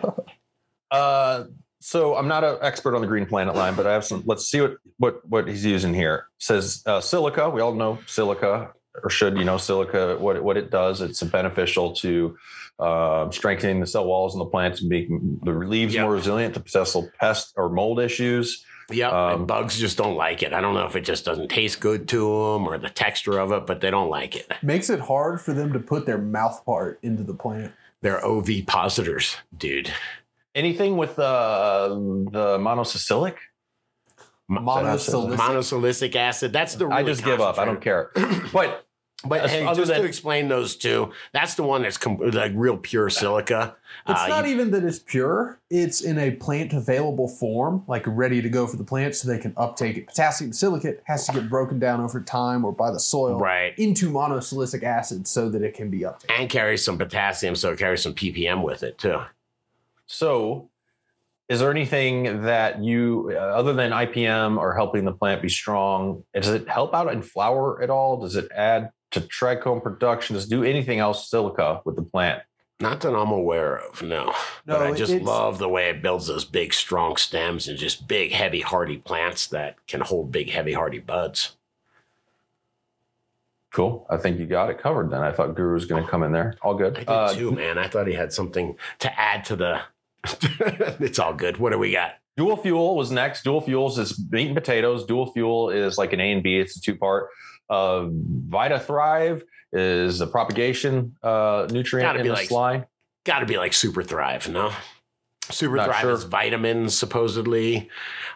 Uh, 0.91 1.45
so 1.81 2.17
I'm 2.17 2.29
not 2.29 2.45
an 2.45 2.59
expert 2.61 2.95
on 2.95 3.01
the 3.01 3.07
Green 3.07 3.27
Planet 3.27 3.55
line, 3.55 3.75
but 3.75 3.87
I 3.87 3.93
have 3.93 4.05
some. 4.05 4.23
Let's 4.27 4.47
see 4.47 4.61
what 4.61 4.77
what 4.99 5.27
what 5.29 5.49
he's 5.49 5.65
using 5.65 5.95
here. 5.95 6.27
It 6.39 6.45
says 6.45 6.83
uh, 6.87 7.01
silica. 7.01 7.49
We 7.51 7.61
all 7.61 7.75
know 7.75 7.99
silica, 8.07 8.73
or 9.03 9.11
should 9.11 9.39
you 9.39 9.45
know 9.45 9.57
silica? 9.57 10.17
What 10.21 10.37
it- 10.37 10.45
what 10.45 10.57
it 10.57 10.71
does? 10.71 11.01
It's 11.01 11.23
beneficial 11.23 11.93
to 11.95 12.37
uh, 12.79 13.31
strengthening 13.31 13.81
the 13.81 13.87
cell 13.87 14.05
walls 14.07 14.35
in 14.35 14.39
the 14.39 14.45
plants 14.47 14.81
and 14.81 14.91
making 14.91 15.41
the 15.45 15.53
leaves 15.53 15.95
Yep. 15.95 16.03
more 16.05 16.13
resilient 16.13 16.55
to 16.55 16.61
potential 16.61 17.09
pest 17.19 17.55
or 17.57 17.69
mold 17.71 17.99
issues. 18.01 18.65
Yeah, 18.93 19.09
Um, 19.09 19.41
and 19.41 19.47
bugs 19.47 19.79
just 19.79 19.97
don't 19.99 20.17
like 20.17 20.43
it. 20.43 20.53
I 20.53 20.61
don't 20.61 20.75
know 20.75 20.87
if 20.87 20.97
it 20.97 21.03
just 21.03 21.25
doesn't 21.25 21.49
taste 21.49 21.81
good 21.81 22.09
to 22.09 22.19
them 22.19 22.67
or 22.67 22.79
the 22.79 22.89
texture 22.91 23.39
of 23.39 23.53
it, 23.53 23.67
but 23.67 23.81
they 23.81 23.91
don't 23.91 24.11
like 24.11 24.37
it. 24.37 24.51
Makes 24.63 24.91
it 24.91 25.01
hard 25.01 25.41
for 25.41 25.53
them 25.53 25.73
to 25.73 25.79
put 25.79 26.07
their 26.07 26.19
mouth 26.19 26.65
part 26.65 26.99
into 27.03 27.23
the 27.23 27.35
plant. 27.35 27.73
They're 28.01 28.25
OV 28.25 28.49
positors, 28.67 29.37
dude. 29.57 29.91
Anything 30.55 30.97
with 30.97 31.19
uh, 31.19 31.89
the 31.89 32.59
monocyclic? 32.59 33.37
Monosilicic. 34.51 35.37
Monosilicic 35.37 36.17
acid. 36.17 36.53
That's 36.53 36.75
the. 36.75 36.89
I 36.89 37.03
just 37.03 37.25
give 37.25 37.41
up. 37.41 37.59
I 37.59 37.65
don't 37.65 37.81
care. 37.81 38.11
But 38.53 38.85
But 39.25 39.43
As- 39.43 39.51
hey, 39.53 39.65
just 39.67 39.87
than- 39.87 40.01
to 40.01 40.07
explain 40.07 40.49
those 40.49 40.77
two, 40.77 41.13
that's 41.33 41.55
the 41.55 41.63
one 41.63 41.83
that's 41.83 41.97
com- 41.97 42.19
like 42.19 42.53
real 42.55 42.77
pure 42.77 43.09
silica. 43.09 43.77
It's 44.09 44.21
Uh, 44.21 44.27
not 44.29 44.47
you- 44.47 44.53
even 44.55 44.71
that 44.73 44.83
it's 44.85 44.99
pure. 44.99 45.61
It's 45.71 46.01
in 46.01 46.19
a 46.19 46.33
plant 46.33 46.73
available 46.73 47.29
form, 47.29 47.85
like 47.87 48.03
ready 48.07 48.43
to 48.43 48.49
go 48.49 48.67
for 48.67 48.77
the 48.77 48.85
plant 48.85 49.15
so 49.15 49.29
they 49.29 49.39
can 49.39 49.53
uptake 49.57 49.97
it. 49.97 50.07
Potassium 50.09 50.53
silicate 50.53 51.03
has 51.05 51.27
to 51.27 51.33
get 51.33 51.49
broken 51.49 51.79
down 51.79 52.01
over 52.01 52.21
time 52.21 52.65
or 52.65 52.73
by 52.73 52.91
the 52.91 52.99
soil 52.99 53.39
right, 53.39 53.79
into 53.79 54.11
monosilicic 54.11 54.83
acid 54.83 55.29
so 55.29 55.49
that 55.51 55.63
it 55.63 55.75
can 55.75 55.89
be 55.89 56.01
uptaken. 56.01 56.31
and 56.41 56.51
carries 56.51 56.85
some 56.85 56.99
potassium, 56.99 57.55
so 57.55 57.71
it 57.73 57.79
carries 57.79 58.03
some 58.03 58.15
ppm 58.15 58.63
with 58.63 58.83
it 58.83 58.99
too. 58.99 59.21
So, 60.07 60.69
is 61.49 61.61
there 61.61 61.71
anything 61.71 62.43
that 62.43 62.83
you, 62.83 63.31
uh, 63.35 63.39
other 63.39 63.73
than 63.73 63.93
IPM 63.93 64.59
or 64.59 64.75
helping 64.75 65.05
the 65.05 65.13
plant 65.13 65.43
be 65.43 65.49
strong, 65.49 66.25
does 66.35 66.49
it 66.49 66.69
help 66.69 66.95
out 66.95 67.13
in 67.13 67.23
flower 67.23 67.81
at 67.83 67.91
all? 67.91 68.17
Does 68.21 68.37
it 68.37 68.51
add 68.55 68.91
to 69.13 69.21
trichome 69.21 69.83
production? 69.83 70.35
Does 70.35 70.47
it 70.47 70.51
do 70.51 70.65
anything 70.65 70.99
else 70.99 71.29
silica 71.31 71.81
with 71.85 71.97
the 71.97 72.03
plant? 72.03 72.43
Not 72.81 73.01
that 73.03 73.15
I'm 73.15 73.31
aware 73.31 73.77
of, 73.77 74.03
no. 74.03 74.27
No, 74.67 74.79
but 74.79 74.83
I 74.83 74.93
just 74.93 75.15
love 75.15 75.59
the 75.59 75.69
way 75.69 75.89
it 75.89 76.03
builds 76.03 76.27
those 76.27 76.45
big, 76.45 76.75
strong 76.75 77.17
stems 77.17 77.69
and 77.69 77.79
just 77.79 78.09
big, 78.09 78.33
heavy, 78.33 78.61
hardy 78.61 78.99
plants 78.99 79.47
that 79.49 79.77
can 79.87 80.01
hold 80.01 80.33
big, 80.33 80.51
heavy, 80.51 80.73
hardy 80.73 80.99
buds. 80.99 81.57
Cool. 83.73 84.05
I 84.11 84.17
think 84.17 84.39
you 84.39 84.47
got 84.47 84.69
it 84.69 84.79
covered 84.79 85.11
then. 85.11 85.23
I 85.23 85.33
thought 85.33 85.55
Guru 85.55 85.75
was 85.75 85.87
going 85.87 86.03
to 86.03 86.11
come 86.11 86.23
in 86.25 86.33
there. 86.33 86.55
All 86.61 86.75
I 86.75 86.79
good. 86.79 86.95
did 86.95 87.09
Uh, 87.09 87.33
too, 87.33 87.53
man. 87.53 87.79
I 87.79 87.87
thought 87.89 88.07
he 88.07 88.15
had 88.15 88.33
something 88.33 88.77
to 88.99 89.21
add 89.21 89.45
to 89.47 89.57
the. 89.57 89.81
it's 91.01 91.19
all 91.19 91.33
good. 91.33 91.57
What 91.57 91.71
do 91.71 91.79
we 91.79 91.93
got? 91.93 92.15
Dual 92.37 92.57
fuel 92.57 92.97
was 92.97 93.11
next. 93.11 93.45
Dual 93.45 93.61
fuels 93.61 93.99
is 93.99 94.19
meat 94.31 94.47
and 94.47 94.55
potatoes. 94.57 95.05
Dual 95.05 95.33
fuel 95.33 95.71
is 95.71 95.99
like 95.99 96.13
an 96.13 96.21
A 96.21 96.33
and 96.33 96.43
B. 96.43 96.57
It's 96.59 96.77
a 96.77 96.81
two 96.81 96.97
part. 96.97 97.29
Uh, 97.69 98.07
Vita 98.11 98.79
Thrive 98.81 99.43
is 99.73 100.21
a 100.21 100.27
propagation 100.27 101.17
uh, 101.23 101.67
nutrient 101.71 102.07
Gotta 102.09 102.19
in 102.21 102.25
be 102.25 102.29
this 102.31 102.39
like- 102.39 102.51
line. 102.51 102.87
Got 103.25 103.39
to 103.41 103.47
be 103.47 103.57
like 103.57 103.73
Super 103.73 104.03
Thrive, 104.03 104.49
no? 104.49 104.73
Super 105.51 105.77
Not 105.77 105.87
Thrive 105.87 106.01
sure. 106.01 106.11
is 106.11 106.25
vitamins, 106.25 106.99
supposedly. 106.99 107.89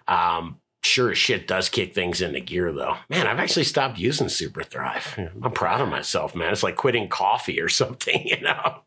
Um, 0.06 0.58
sure 0.84 1.10
as 1.10 1.18
shit 1.18 1.48
does 1.48 1.68
kick 1.68 1.92
things 1.92 2.20
into 2.20 2.38
gear, 2.38 2.72
though. 2.72 2.96
Man, 3.10 3.26
I've 3.26 3.40
actually 3.40 3.64
stopped 3.64 3.98
using 3.98 4.28
Super 4.28 4.62
Thrive. 4.62 5.18
I'm 5.42 5.50
proud 5.50 5.80
of 5.80 5.88
myself, 5.88 6.36
man. 6.36 6.52
It's 6.52 6.62
like 6.62 6.76
quitting 6.76 7.08
coffee 7.08 7.60
or 7.60 7.68
something, 7.70 8.26
you 8.28 8.40
know? 8.42 8.80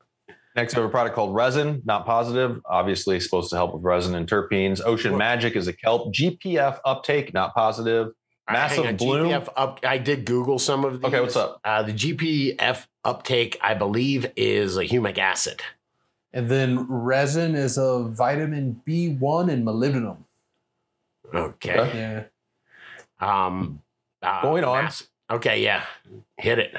Next, 0.56 0.74
we 0.76 0.82
have 0.82 0.90
a 0.90 0.92
product 0.92 1.16
called 1.16 1.34
Resin, 1.36 1.82
not 1.86 2.06
positive. 2.06 2.60
Obviously, 2.66 3.20
supposed 3.20 3.50
to 3.52 3.56
help 3.56 3.74
with 3.74 3.84
resin 3.84 4.16
and 4.16 4.28
terpenes. 4.28 4.82
Ocean 4.84 5.12
What? 5.14 5.20
Magic 5.20 5.56
is 5.56 5.68
a 5.68 5.74
kelp. 5.74 6.14
GPF 6.14 6.80
uptake, 6.86 7.34
not 7.34 7.54
positive. 7.54 8.12
Massive 8.52 8.86
hang 8.86 8.94
on. 8.94 8.98
bloom. 8.98 9.28
GPF 9.30 9.48
up, 9.56 9.80
I 9.84 10.00
did 10.00 10.26
Google 10.26 10.58
some 10.58 10.84
of 10.84 10.94
these. 11.02 11.06
Okay, 11.06 11.22
what's 11.22 11.36
up? 11.36 11.62
Uh, 11.64 11.84
the 11.84 11.94
GPF 11.94 12.88
uptake, 13.06 13.58
I 13.62 13.76
believe, 13.76 14.32
is 14.36 14.76
a 14.76 14.84
humic 14.86 15.20
acid. 15.20 15.62
And 16.34 16.50
then 16.50 16.88
resin 16.88 17.56
is 17.56 17.78
a 17.78 18.04
vitamin 18.04 18.82
B1 18.88 19.52
and 19.52 19.66
molybdenum. 19.66 20.18
Okay. 21.34 21.78
Okay. 21.80 22.28
Yeah. 23.22 23.46
Um, 23.46 23.82
uh, 24.24 24.42
Going 24.42 24.64
on. 24.64 24.86
mass- 24.86 25.08
okay, 25.30 25.62
yeah. 25.62 25.84
Hit 26.38 26.58
it. 26.60 26.76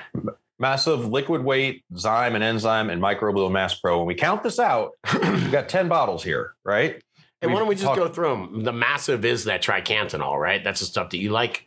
Massive 0.61 1.09
liquid 1.09 1.43
weight, 1.43 1.83
zyme 1.95 2.35
and 2.35 2.45
enzyme, 2.45 2.91
and 2.91 3.03
microbial 3.03 3.51
mass 3.51 3.75
pro. 3.75 3.97
When 3.99 4.07
we 4.07 4.15
count 4.15 4.43
this 4.43 4.59
out, 4.59 4.93
we've 5.23 5.51
got 5.51 5.71
10 5.71 5.89
bottles 5.89 6.23
here, 6.23 6.55
right? 6.65 7.03
Hey, 7.41 7.47
why 7.47 7.55
don't 7.55 7.67
we 7.67 7.75
just 7.75 7.87
talked- 7.87 7.99
go 7.99 8.09
through 8.09 8.29
them? 8.29 8.65
The 8.65 8.73
massive 8.73 9.25
is 9.25 9.45
that 9.45 9.63
tricantanol, 9.63 10.39
right? 10.39 10.63
That's 10.63 10.81
the 10.81 10.87
stuff 10.87 11.11
that 11.11 11.17
you 11.17 11.31
like. 11.31 11.67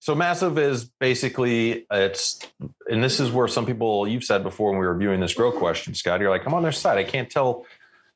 So 0.00 0.14
massive 0.14 0.56
is 0.56 0.90
basically 0.98 1.86
it's, 1.90 2.40
and 2.88 3.04
this 3.04 3.20
is 3.20 3.30
where 3.30 3.46
some 3.46 3.66
people 3.66 4.08
you've 4.08 4.24
said 4.24 4.42
before 4.42 4.70
when 4.70 4.80
we 4.80 4.86
were 4.86 4.94
reviewing 4.94 5.20
this 5.20 5.34
grow 5.34 5.52
question, 5.52 5.92
Scott. 5.94 6.20
You're 6.20 6.30
like, 6.30 6.46
I'm 6.46 6.54
on 6.54 6.62
their 6.62 6.72
side. 6.72 6.96
I 6.96 7.04
can't 7.04 7.28
tell 7.28 7.66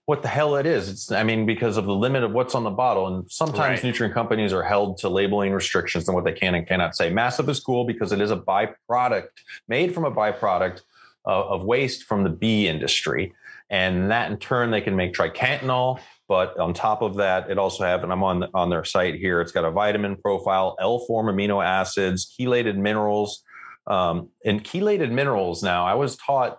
what 0.06 0.22
the 0.22 0.28
hell 0.28 0.56
it 0.56 0.66
is. 0.66 0.88
It's, 0.88 1.10
I 1.12 1.22
mean, 1.22 1.46
because 1.46 1.76
of 1.76 1.86
the 1.86 1.94
limit 1.94 2.24
of 2.24 2.32
what's 2.32 2.54
on 2.54 2.62
the 2.62 2.70
bottle, 2.70 3.06
and 3.06 3.30
sometimes 3.30 3.58
Right. 3.78 3.84
nutrient 3.84 4.14
companies 4.14 4.52
are 4.52 4.62
held 4.62 4.98
to 4.98 5.08
labeling 5.08 5.52
restrictions 5.52 6.08
on 6.08 6.14
what 6.14 6.24
they 6.24 6.32
can 6.32 6.54
and 6.54 6.66
cannot 6.66 6.94
say. 6.94 7.10
Massive 7.10 7.48
is 7.48 7.60
cool 7.60 7.84
because 7.84 8.12
it 8.12 8.20
is 8.20 8.30
a 8.30 8.36
byproduct 8.36 9.28
made 9.66 9.94
from 9.94 10.04
a 10.04 10.10
byproduct 10.10 10.82
of, 11.24 11.46
of 11.46 11.64
waste 11.64 12.04
from 12.04 12.22
the 12.22 12.28
bee 12.30 12.68
industry, 12.68 13.32
and 13.70 14.10
that 14.10 14.30
in 14.30 14.36
turn 14.36 14.70
they 14.70 14.82
can 14.82 14.94
make 14.94 15.14
tricantanol. 15.14 15.98
But 16.28 16.58
on 16.58 16.74
top 16.74 17.00
of 17.02 17.16
that, 17.16 17.50
it 17.50 17.58
also 17.58 17.84
have, 17.84 18.02
and 18.02 18.12
I'm 18.12 18.22
on 18.22 18.44
on 18.54 18.68
their 18.70 18.84
site 18.84 19.14
here. 19.14 19.40
It's 19.40 19.52
got 19.52 19.64
a 19.64 19.70
vitamin 19.70 20.16
profile, 20.16 20.76
L 20.80 20.98
form 21.06 21.26
amino 21.34 21.64
acids, 21.64 22.34
chelated 22.38 22.76
minerals, 22.76 23.42
um, 23.86 24.28
and 24.44 24.62
chelated 24.64 25.10
minerals. 25.10 25.62
Now, 25.62 25.86
I 25.86 25.94
was 25.94 26.16
taught 26.16 26.58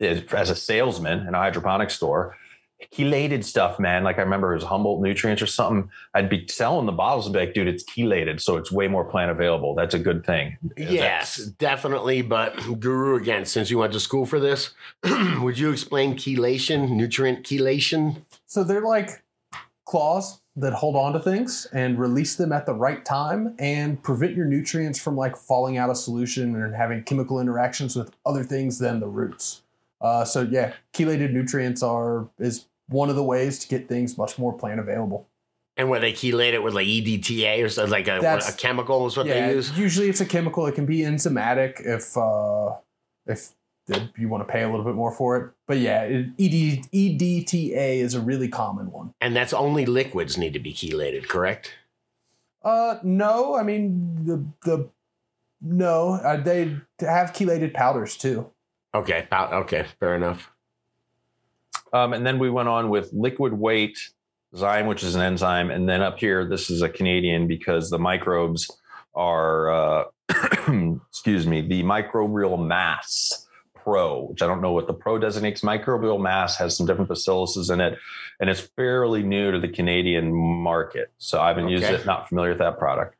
as 0.00 0.22
as 0.32 0.50
a 0.50 0.54
salesman 0.56 1.26
in 1.26 1.34
a 1.34 1.38
hydroponic 1.38 1.90
store, 1.90 2.36
chelated 2.90 3.44
stuff, 3.44 3.78
man. 3.78 4.04
Like 4.04 4.18
I 4.18 4.22
remember 4.22 4.52
it 4.52 4.56
was 4.56 4.64
Humboldt 4.64 5.02
Nutrients 5.02 5.42
or 5.42 5.46
something. 5.46 5.90
I'd 6.14 6.28
be 6.28 6.46
selling 6.48 6.86
the 6.86 6.92
bottles 6.92 7.26
and 7.26 7.32
be 7.32 7.40
like, 7.40 7.54
dude, 7.54 7.68
it's 7.68 7.84
chelated, 7.84 8.40
so 8.40 8.56
it's 8.56 8.72
way 8.72 8.88
more 8.88 9.04
plant 9.04 9.30
available. 9.30 9.74
That's 9.74 9.94
a 9.94 9.98
good 9.98 10.24
thing. 10.24 10.56
Yes, 10.76 11.36
definitely. 11.58 12.22
But 12.22 12.56
Guru, 12.80 13.16
again, 13.16 13.44
since 13.44 13.70
you 13.70 13.78
went 13.78 13.92
to 13.92 14.00
school 14.00 14.26
for 14.26 14.40
this, 14.40 14.70
would 15.40 15.58
you 15.58 15.70
explain 15.70 16.14
chelation, 16.14 16.90
nutrient 16.90 17.44
chelation? 17.44 18.22
So 18.46 18.64
they're 18.64 18.82
like 18.82 19.22
claws 19.84 20.40
that 20.56 20.74
hold 20.74 20.96
on 20.96 21.12
to 21.14 21.20
things 21.20 21.66
and 21.72 21.98
release 21.98 22.36
them 22.36 22.52
at 22.52 22.66
the 22.66 22.74
right 22.74 23.04
time 23.04 23.54
and 23.58 24.02
prevent 24.02 24.34
your 24.34 24.44
nutrients 24.44 24.98
from 25.00 25.16
like 25.16 25.36
falling 25.36 25.78
out 25.78 25.88
of 25.88 25.96
solution 25.96 26.54
and 26.54 26.74
having 26.74 27.02
chemical 27.04 27.40
interactions 27.40 27.96
with 27.96 28.14
other 28.26 28.44
things 28.44 28.78
than 28.78 29.00
the 29.00 29.06
roots. 29.06 29.62
Uh, 30.00 30.24
so 30.24 30.42
yeah, 30.42 30.72
chelated 30.92 31.32
nutrients 31.32 31.82
are 31.82 32.28
is 32.38 32.66
one 32.92 33.10
of 33.10 33.16
the 33.16 33.22
ways 33.22 33.58
to 33.60 33.68
get 33.68 33.88
things 33.88 34.16
much 34.16 34.38
more 34.38 34.52
plant 34.52 34.80
available. 34.80 35.28
And 35.76 35.88
where 35.88 36.00
they 36.00 36.12
chelate 36.12 36.52
it 36.52 36.62
with 36.62 36.74
like 36.74 36.86
EDTA 36.86 37.64
or 37.64 37.68
something, 37.68 37.90
like 37.90 38.06
a, 38.06 38.18
a 38.20 38.52
chemical 38.52 39.06
is 39.06 39.16
what 39.16 39.26
yeah, 39.26 39.48
they 39.48 39.54
use. 39.54 39.76
usually 39.76 40.08
it's 40.10 40.20
a 40.20 40.26
chemical. 40.26 40.66
It 40.66 40.74
can 40.74 40.84
be 40.84 40.98
enzymatic 40.98 41.80
if 41.80 42.16
uh, 42.16 42.76
if 43.26 43.52
you 44.16 44.28
want 44.28 44.46
to 44.46 44.52
pay 44.52 44.62
a 44.62 44.68
little 44.68 44.84
bit 44.84 44.94
more 44.94 45.10
for 45.10 45.36
it. 45.38 45.52
But 45.66 45.78
yeah, 45.78 46.02
it, 46.02 46.26
ED, 46.38 46.88
EDTA 46.92 47.96
is 47.96 48.14
a 48.14 48.20
really 48.20 48.48
common 48.48 48.90
one. 48.92 49.14
And 49.20 49.34
that's 49.34 49.52
only 49.52 49.86
liquids 49.86 50.36
need 50.36 50.52
to 50.52 50.58
be 50.58 50.74
chelated, 50.74 51.28
correct? 51.28 51.72
Uh, 52.62 52.98
no, 53.02 53.56
I 53.56 53.62
mean 53.62 54.24
the 54.24 54.44
the 54.64 54.88
no, 55.60 56.14
uh, 56.14 56.36
they 56.36 56.76
have 57.00 57.32
chelated 57.32 57.72
powders 57.72 58.16
too. 58.16 58.50
Okay, 58.94 59.26
okay, 59.32 59.86
fair 59.98 60.14
enough. 60.14 60.51
Um, 61.92 62.12
and 62.12 62.26
then 62.26 62.38
we 62.38 62.50
went 62.50 62.68
on 62.68 62.88
with 62.90 63.10
liquid 63.12 63.52
weight 63.52 63.98
zyme, 64.54 64.86
which 64.86 65.02
is 65.02 65.14
an 65.14 65.20
enzyme. 65.22 65.70
And 65.70 65.88
then 65.88 66.02
up 66.02 66.18
here, 66.18 66.44
this 66.48 66.70
is 66.70 66.82
a 66.82 66.88
Canadian 66.88 67.46
because 67.46 67.90
the 67.90 67.98
microbes 67.98 68.70
are, 69.14 69.70
uh, 69.70 70.04
excuse 71.08 71.46
me, 71.46 71.60
the 71.60 71.82
microbial 71.82 72.64
mass 72.64 73.46
pro, 73.74 74.26
which 74.26 74.42
I 74.42 74.46
don't 74.46 74.62
know 74.62 74.72
what 74.72 74.86
the 74.86 74.94
pro 74.94 75.18
designates. 75.18 75.60
Microbial 75.62 76.20
mass 76.20 76.56
has 76.56 76.76
some 76.76 76.86
different 76.86 77.10
bacilluses 77.10 77.70
in 77.70 77.80
it, 77.80 77.98
and 78.40 78.48
it's 78.48 78.60
fairly 78.60 79.22
new 79.22 79.50
to 79.52 79.58
the 79.58 79.68
Canadian 79.68 80.32
market. 80.32 81.10
So 81.18 81.40
I 81.40 81.48
haven't 81.48 81.68
used 81.68 81.84
it, 81.84 82.06
not 82.06 82.28
familiar 82.28 82.50
with 82.50 82.58
that 82.60 82.78
product. 82.78 83.16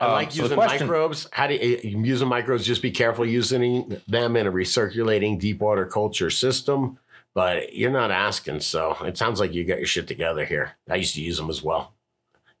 I 0.00 0.06
Um, 0.06 0.12
like 0.12 0.30
so 0.32 0.42
using 0.44 0.56
question- 0.56 0.86
microbes. 0.86 1.28
How 1.32 1.46
do 1.48 1.54
you, 1.54 1.80
you 1.82 2.02
using 2.02 2.28
microbes? 2.28 2.64
Just 2.64 2.80
be 2.80 2.90
careful 2.90 3.26
using 3.26 4.00
them 4.08 4.36
in 4.36 4.46
a 4.46 4.52
recirculating 4.52 5.38
deep 5.38 5.58
water 5.60 5.84
culture 5.84 6.30
system. 6.30 6.98
But 7.34 7.74
you're 7.74 7.90
not 7.92 8.10
asking, 8.10 8.60
so 8.60 8.96
it 9.04 9.16
sounds 9.16 9.38
like 9.38 9.54
you 9.54 9.64
got 9.64 9.78
your 9.78 9.86
shit 9.86 10.08
together 10.08 10.44
here. 10.44 10.72
I 10.88 10.96
used 10.96 11.14
to 11.14 11.22
use 11.22 11.36
them 11.36 11.48
as 11.48 11.62
well. 11.62 11.94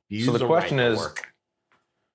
You 0.08 0.24
So 0.24 0.32
the 0.32 0.46
question 0.46 0.76
they'll 0.76 0.92
is- 0.92 1.14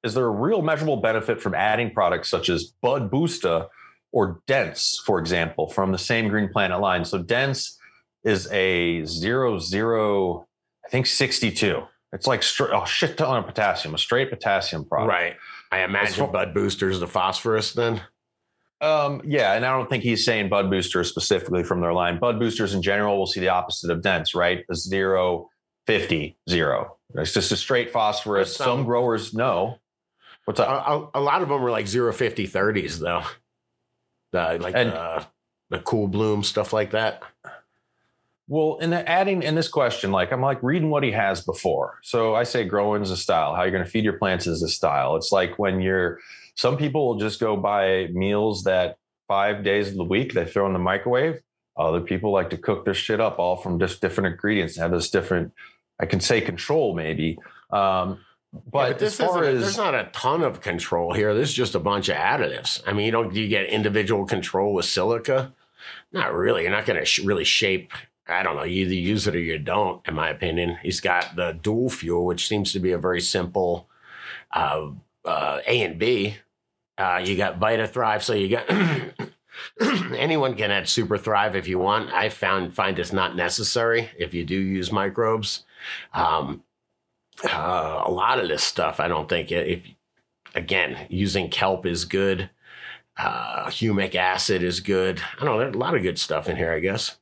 is 0.03 0.13
there 0.13 0.25
a 0.25 0.29
real 0.29 0.61
measurable 0.61 0.97
benefit 0.97 1.41
from 1.41 1.53
adding 1.55 1.91
products 1.91 2.29
such 2.29 2.47
as 2.49 2.65
Bud 2.81 3.09
Boosta 3.11 3.67
or 4.11 4.41
Dense, 4.47 5.01
for 5.05 5.19
example, 5.19 5.67
from 5.67 5.91
the 5.91 5.97
same 5.97 6.27
Green 6.29 6.47
Planet 6.47 6.79
line? 6.79 7.03
So 7.03 7.17
Dense 7.17 7.77
is 8.23 8.49
a 8.51 9.03
zero 9.05 9.57
zero, 9.59 10.47
I 10.85 10.89
think 10.89 11.07
sixty 11.07 11.51
two. 11.51 11.83
It's 12.13 12.27
like 12.27 12.43
straight, 12.43 12.71
oh 12.71 12.85
shit 12.85 13.17
ton 13.17 13.37
of 13.37 13.45
potassium, 13.47 13.95
a 13.95 13.97
straight 13.97 14.29
potassium 14.29 14.85
product. 14.85 15.09
right? 15.11 15.35
I 15.71 15.79
imagine 15.79 16.13
far- 16.25 16.27
Bud 16.31 16.53
Boosters 16.53 16.99
the 16.99 17.07
phosphorus. 17.07 17.73
Then 17.73 18.01
Um, 18.81 19.21
yeah, 19.25 19.53
and 19.53 19.65
I 19.65 19.71
don't 19.75 19.89
think 19.89 20.03
he's 20.03 20.25
saying 20.25 20.49
Bud 20.49 20.69
Boosters 20.69 21.09
specifically 21.09 21.63
from 21.63 21.81
their 21.81 21.93
line. 21.93 22.19
Bud 22.19 22.39
Boosters 22.39 22.73
in 22.73 22.81
general 22.81 23.17
will 23.17 23.25
see 23.25 23.39
the 23.39 23.49
opposite 23.49 23.89
of 23.89 24.01
dense, 24.01 24.35
right? 24.35 24.63
A 24.69 24.75
zero, 24.75 25.49
50, 25.87 26.37
zero. 26.49 26.97
It's 27.15 27.33
just 27.33 27.51
a 27.51 27.55
straight 27.57 27.91
phosphorus. 27.91 28.55
Some- 28.55 28.65
Some 28.65 28.83
growers 28.85 29.33
know. 29.33 29.79
What's 30.43 30.59
a, 30.59 30.69
up? 30.69 31.11
a, 31.15 31.19
a 31.19 31.21
lot 31.21 31.41
of 31.41 31.49
them 31.49 31.63
are 31.63 31.71
like 31.71 31.87
zero 31.87 32.11
fifty 32.13 32.45
thirties 32.45 32.99
though. 32.99 33.23
The 34.31 34.57
like 34.61 34.75
And- 34.75 34.91
the, 34.91 35.25
the 35.69 35.79
cool 35.79 36.07
bloom 36.07 36.43
stuff 36.43 36.73
like 36.73 36.91
that. 36.91 37.23
Well, 38.47 38.77
in 38.79 38.91
the 38.91 39.07
adding 39.09 39.41
in 39.41 39.55
this 39.55 39.67
question, 39.67 40.11
like 40.11 40.31
I'm 40.31 40.41
like 40.41 40.61
reading 40.61 40.91
what 40.91 41.03
he 41.03 41.11
has 41.11 41.41
before. 41.41 41.97
So 42.03 42.35
I 42.35 42.43
say 42.43 42.63
growing 42.63 43.01
is 43.01 43.09
a 43.09 43.17
style. 43.17 43.55
How 43.55 43.63
you're 43.63 43.71
going 43.71 43.83
to 43.83 43.89
feed 43.89 44.03
your 44.03 44.19
plants 44.19 44.45
is 44.45 44.61
a 44.61 44.67
style. 44.69 45.15
It's 45.15 45.31
like 45.31 45.57
when 45.57 45.79
you're 45.81 46.19
some 46.55 46.77
people 46.77 47.05
will 47.05 47.19
just 47.19 47.39
go 47.39 47.55
buy 47.55 48.07
meals 48.11 48.63
that 48.63 48.97
five 49.27 49.63
days 49.63 49.89
of 49.89 49.95
the 49.95 50.03
week 50.03 50.33
they 50.33 50.45
throw 50.45 50.65
in 50.67 50.73
the 50.73 50.79
microwave. 50.79 51.41
Other 51.77 52.01
people 52.01 52.31
like 52.31 52.49
to 52.51 52.57
cook 52.57 52.85
their 52.85 52.93
shit 52.93 53.19
up 53.19 53.37
all 53.37 53.57
from 53.57 53.79
just 53.79 54.01
different 54.01 54.33
ingredients 54.33 54.77
and 54.77 54.83
have 54.83 54.91
this 54.91 55.09
different, 55.09 55.51
I 55.99 56.05
can 56.05 56.21
say 56.21 56.39
control 56.39 56.95
maybe. 56.95 57.37
Um, 57.71 58.19
but, 58.71 58.87
Yeah, 58.87 58.93
as 58.93 59.17
this 59.17 59.19
as 59.19 59.61
there's 59.61 59.77
not 59.77 59.93
a 59.93 60.09
ton 60.13 60.41
of 60.41 60.61
control 60.61 61.13
here. 61.13 61.33
This 61.33 61.49
is 61.49 61.55
just 61.55 61.75
a 61.75 61.79
bunch 61.79 62.07
of 62.07 62.15
additives. 62.15 62.81
I 62.87 62.93
mean, 62.93 63.05
you 63.05 63.11
don't 63.11 63.33
you 63.35 63.49
get 63.49 63.65
individual 63.65 64.25
control 64.25 64.73
with 64.73 64.85
silica? 64.85 65.53
Not 66.13 66.33
really. 66.33 66.63
You're 66.63 66.71
not 66.71 66.85
going 66.85 66.99
to 66.99 67.05
sh- 67.05 67.19
really 67.19 67.43
shape. 67.43 67.91
I 68.27 68.43
don't 68.43 68.55
know. 68.55 68.63
You 68.63 68.85
either 68.85 68.93
use 68.93 69.27
it 69.27 69.35
or 69.35 69.39
you 69.39 69.59
don't. 69.59 70.07
In 70.07 70.15
my 70.15 70.29
opinion, 70.29 70.77
he's 70.81 71.01
got 71.01 71.35
the 71.35 71.59
dual 71.61 71.89
fuel, 71.89 72.25
which 72.25 72.47
seems 72.47 72.71
to 72.71 72.79
be 72.79 72.91
a 72.91 72.97
very 72.97 73.21
simple 73.21 73.87
uh, 74.53 74.91
uh, 75.25 75.59
A 75.67 75.81
and 75.81 75.99
B. 75.99 76.37
Uh, 76.97 77.21
you 77.23 77.35
got 77.35 77.57
Vita 77.57 77.87
Thrive, 77.87 78.23
so 78.23 78.33
you 78.33 78.49
got 78.49 78.69
anyone 80.15 80.55
can 80.55 80.71
add 80.71 80.87
Super 80.87 81.17
Thrive 81.17 81.55
if 81.55 81.67
you 81.67 81.79
want. 81.79 82.11
I 82.11 82.29
found 82.29 82.73
find 82.73 82.97
it's 82.97 83.13
not 83.13 83.35
necessary 83.35 84.09
if 84.17 84.33
you 84.33 84.45
do 84.45 84.55
use 84.55 84.91
microbes. 84.91 85.63
Um, 86.13 86.63
uh, 87.43 88.03
a 88.05 88.11
lot 88.11 88.39
of 88.39 88.47
this 88.47 88.63
stuff, 88.63 88.99
I 88.99 89.07
don't 89.07 89.27
think 89.27 89.51
if 89.51 89.81
again 90.53 91.07
using 91.09 91.49
kelp 91.49 91.85
is 91.85 92.05
good. 92.05 92.49
Uh, 93.17 93.67
humic 93.67 94.15
acid 94.15 94.61
is 94.61 94.79
good. 94.81 95.21
I 95.39 95.45
don't 95.45 95.53
know. 95.53 95.59
There's 95.59 95.75
a 95.75 95.77
lot 95.77 95.95
of 95.95 96.01
good 96.01 96.19
stuff 96.19 96.49
in 96.49 96.57
here, 96.57 96.73
I 96.73 96.79
guess. 96.79 97.17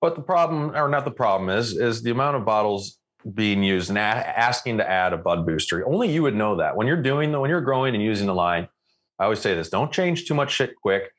But 0.00 0.14
the 0.14 0.22
problem, 0.22 0.74
or 0.74 0.88
not 0.88 1.04
the 1.04 1.10
problem, 1.10 1.50
is 1.50 1.76
is 1.76 2.02
the 2.02 2.10
amount 2.10 2.36
of 2.36 2.44
bottles 2.44 2.98
being 3.34 3.62
used 3.62 3.88
and 3.90 3.98
a- 3.98 4.00
asking 4.00 4.78
to 4.78 4.88
add 4.88 5.12
a 5.12 5.16
bud 5.18 5.46
booster. 5.46 5.86
Only 5.86 6.10
you 6.10 6.22
would 6.22 6.34
know 6.34 6.56
that 6.56 6.76
when 6.76 6.86
you're 6.86 7.02
doing 7.02 7.32
the 7.32 7.40
when 7.40 7.50
you're 7.50 7.60
growing 7.60 7.94
and 7.94 8.02
using 8.02 8.26
the 8.26 8.34
line. 8.34 8.68
I 9.18 9.24
always 9.24 9.40
say 9.40 9.54
this: 9.54 9.68
don't 9.68 9.92
change 9.92 10.26
too 10.26 10.34
much 10.34 10.50
shit 10.52 10.74
quick, 10.80 11.12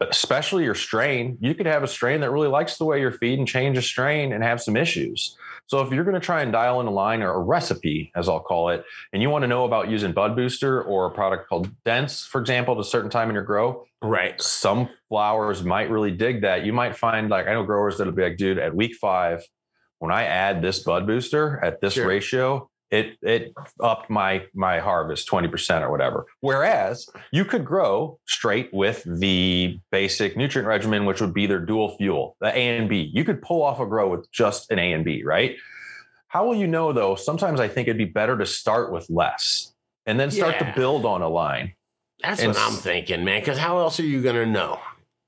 especially 0.00 0.64
your 0.64 0.74
strain. 0.74 1.38
You 1.40 1.54
could 1.54 1.66
have 1.66 1.82
a 1.82 1.88
strain 1.88 2.20
that 2.20 2.30
really 2.30 2.48
likes 2.48 2.76
the 2.76 2.84
way 2.84 3.00
you're 3.00 3.12
feeding, 3.12 3.46
change 3.46 3.78
a 3.78 3.82
strain, 3.82 4.32
and 4.32 4.42
have 4.44 4.60
some 4.60 4.76
issues. 4.76 5.36
So 5.68 5.80
if 5.80 5.92
you're 5.92 6.04
going 6.04 6.14
to 6.14 6.20
try 6.20 6.42
and 6.42 6.52
dial 6.52 6.80
in 6.80 6.86
a 6.86 6.90
line 6.92 7.22
or 7.22 7.32
a 7.32 7.40
recipe, 7.40 8.12
as 8.14 8.28
I'll 8.28 8.38
call 8.40 8.68
it, 8.68 8.84
and 9.12 9.20
you 9.20 9.30
want 9.30 9.42
to 9.42 9.48
know 9.48 9.64
about 9.64 9.88
using 9.88 10.12
bud 10.12 10.36
booster 10.36 10.82
or 10.82 11.06
a 11.06 11.10
product 11.10 11.48
called 11.48 11.68
Dense, 11.84 12.24
for 12.24 12.40
example, 12.40 12.74
at 12.74 12.80
a 12.80 12.84
certain 12.84 13.10
time 13.10 13.28
in 13.30 13.34
your 13.34 13.42
grow, 13.42 13.84
Right. 14.02 14.40
some 14.40 14.88
flowers 15.08 15.64
might 15.64 15.90
really 15.90 16.12
dig 16.12 16.42
that. 16.42 16.64
You 16.64 16.72
might 16.72 16.94
find 16.94 17.30
like 17.30 17.48
I 17.48 17.54
know 17.54 17.64
growers 17.64 17.98
that'll 17.98 18.12
be 18.12 18.22
like, 18.22 18.36
dude, 18.36 18.58
at 18.58 18.76
week 18.76 18.94
five, 18.94 19.42
when 19.98 20.12
I 20.12 20.24
add 20.24 20.62
this 20.62 20.80
bud 20.80 21.06
booster 21.06 21.58
at 21.64 21.80
this 21.80 21.94
Sure. 21.94 22.06
ratio, 22.06 22.68
it 22.90 23.16
it 23.22 23.52
upped 23.80 24.08
my 24.10 24.44
my 24.54 24.78
harvest 24.78 25.28
20% 25.28 25.82
or 25.82 25.90
whatever. 25.90 26.24
Whereas 26.40 27.08
you 27.32 27.44
could 27.44 27.64
grow 27.64 28.18
straight 28.26 28.72
with 28.72 29.02
the 29.04 29.78
basic 29.90 30.36
nutrient 30.36 30.68
regimen, 30.68 31.04
which 31.04 31.20
would 31.20 31.34
be 31.34 31.46
their 31.46 31.58
dual 31.58 31.96
fuel, 31.96 32.36
the 32.40 32.48
A 32.48 32.76
and 32.78 32.88
B. 32.88 33.10
You 33.12 33.24
could 33.24 33.42
pull 33.42 33.62
off 33.62 33.80
a 33.80 33.86
grow 33.86 34.08
with 34.08 34.30
just 34.30 34.70
an 34.70 34.78
A 34.78 34.92
and 34.92 35.04
B, 35.04 35.24
right? 35.24 35.56
How 36.28 36.46
will 36.46 36.54
you 36.54 36.66
know 36.68 36.92
though? 36.92 37.16
Sometimes 37.16 37.58
I 37.60 37.66
think 37.68 37.88
it'd 37.88 37.98
be 37.98 38.04
better 38.04 38.36
to 38.38 38.46
start 38.46 38.92
with 38.92 39.06
less 39.10 39.72
and 40.06 40.20
then 40.20 40.30
start 40.30 40.54
Yeah. 40.60 40.70
to 40.72 40.78
build 40.78 41.04
on 41.04 41.22
a 41.22 41.28
line. 41.28 41.74
That's 42.22 42.40
And 42.40 42.52
what 42.54 42.60
I'm 42.60 42.72
thinking, 42.74 43.24
man. 43.24 43.40
Because 43.40 43.58
how 43.58 43.78
else 43.78 43.98
are 44.00 44.04
you 44.04 44.22
going 44.22 44.36
to 44.36 44.46
know? 44.46 44.78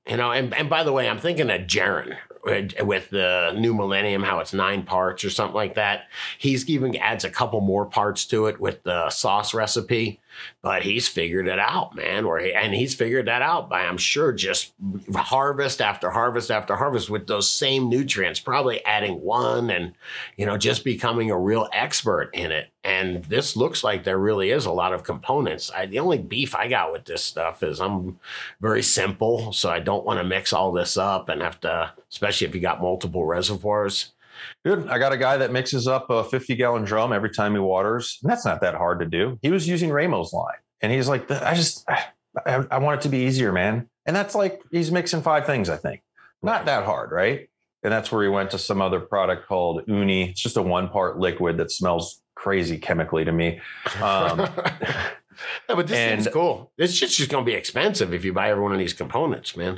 You 0.07 0.17
know, 0.17 0.31
and, 0.31 0.53
and 0.55 0.69
by 0.69 0.83
the 0.83 0.91
way, 0.91 1.07
I'm 1.09 1.19
thinking 1.19 1.49
of 1.51 1.61
Jaron 1.61 2.15
with- 2.43 2.73
with 2.81 3.09
the 3.09 3.53
new 3.57 3.73
millennium, 3.73 4.23
how 4.23 4.39
it's 4.39 4.53
nine 4.53 4.83
parts 4.83 5.23
or 5.23 5.29
something 5.29 5.55
like 5.55 5.75
that. 5.75 6.03
He's 6.37 6.69
even 6.69 6.95
adds 6.97 7.23
a 7.25 7.29
couple 7.29 7.61
more 7.61 7.85
parts 7.85 8.25
to 8.27 8.47
it 8.47 8.59
with 8.59 8.83
the 8.83 9.09
sauce 9.09 9.53
recipe, 9.53 10.19
but 10.61 10.83
he's 10.83 11.07
figured 11.07 11.47
it 11.47 11.59
out, 11.59 11.95
man. 11.95 12.27
Where 12.27 12.39
he, 12.39 12.53
and 12.53 12.73
he's 12.73 12.95
figured 12.95 13.27
that 13.27 13.41
out 13.41 13.69
by 13.69 13.81
I'm 13.81 13.97
sure 13.97 14.31
just 14.31 14.73
harvest 15.13 15.81
after 15.81 16.09
harvest 16.09 16.51
after 16.51 16.75
harvest 16.75 17.09
with 17.09 17.27
those 17.27 17.49
same 17.49 17.89
nutrients, 17.89 18.39
probably 18.39 18.83
adding 18.85 19.21
one 19.21 19.69
and 19.69 19.93
you 20.37 20.45
know 20.45 20.57
just 20.57 20.83
becoming 20.83 21.31
a 21.31 21.39
real 21.39 21.67
expert 21.73 22.29
in 22.33 22.51
it. 22.51 22.69
And 22.83 23.23
this 23.25 23.55
looks 23.55 23.83
like 23.83 24.03
there 24.03 24.17
really 24.17 24.51
is 24.51 24.65
a 24.65 24.71
lot 24.71 24.93
of 24.93 25.03
components. 25.03 25.69
I, 25.75 25.85
the 25.85 25.99
only 25.99 26.17
beef 26.17 26.55
I 26.55 26.67
got 26.67 26.91
with 26.91 27.05
this 27.05 27.23
stuff 27.23 27.61
is 27.61 27.81
I'm 27.81 28.19
very 28.61 28.83
simple, 28.83 29.51
so 29.51 29.69
I 29.69 29.79
don't 29.79 30.05
want 30.05 30.19
to 30.19 30.23
mix 30.23 30.53
all 30.53 30.71
this 30.71 30.97
up 30.97 31.29
and 31.29 31.41
have 31.41 31.59
to, 31.61 31.93
especially 32.09 32.47
if 32.47 32.55
you 32.55 32.61
got 32.61 32.81
multiple 32.81 33.25
reservoirs. 33.25 34.13
Dude, 34.65 34.87
I 34.89 34.99
got 34.99 35.13
a 35.13 35.17
guy 35.17 35.37
that 35.37 35.51
mixes 35.51 35.87
up 35.87 36.09
a 36.09 36.23
50 36.23 36.55
gallon 36.55 36.83
drum 36.83 37.13
every 37.13 37.29
time 37.29 37.53
he 37.53 37.59
waters. 37.59 38.19
And 38.21 38.31
that's 38.31 38.45
not 38.45 38.61
that 38.61 38.75
hard 38.75 38.99
to 38.99 39.05
do. 39.05 39.39
He 39.41 39.51
was 39.51 39.67
using 39.67 39.89
Ramos 39.89 40.33
line 40.33 40.57
and 40.81 40.91
he's 40.91 41.07
like, 41.07 41.29
I 41.31 41.53
just, 41.55 41.85
I, 41.89 42.07
I 42.69 42.77
want 42.79 42.99
it 42.99 43.03
to 43.03 43.09
be 43.09 43.19
easier, 43.19 43.51
man. 43.53 43.87
And 44.05 44.15
that's 44.15 44.35
like, 44.35 44.61
he's 44.71 44.91
mixing 44.91 45.21
five 45.21 45.45
things, 45.45 45.69
I 45.69 45.77
think. 45.77 46.01
Not 46.43 46.65
that 46.65 46.83
hard, 46.85 47.11
right? 47.11 47.49
And 47.83 47.93
that's 47.93 48.11
where 48.11 48.23
he 48.23 48.29
went 48.29 48.51
to 48.51 48.57
some 48.57 48.81
other 48.81 48.99
product 48.99 49.47
called 49.47 49.83
Uni. 49.87 50.31
It's 50.31 50.41
just 50.41 50.57
a 50.57 50.61
one 50.61 50.89
part 50.89 51.17
liquid 51.19 51.57
that 51.57 51.71
smells 51.71 52.21
crazy 52.35 52.77
chemically 52.77 53.23
to 53.25 53.31
me. 53.31 53.61
Um, 54.01 54.47
Yeah, 55.69 55.75
but 55.75 55.87
this 55.87 55.97
and- 55.97 56.21
seems 56.23 56.33
cool. 56.33 56.71
This 56.77 56.93
shit's 56.93 57.15
just 57.15 57.29
gonna 57.29 57.45
be 57.45 57.53
expensive 57.53 58.13
if 58.13 58.25
you 58.25 58.33
buy 58.33 58.49
every 58.49 58.61
one 58.61 58.73
of 58.73 58.79
these 58.79 58.93
components, 58.93 59.55
man. 59.55 59.75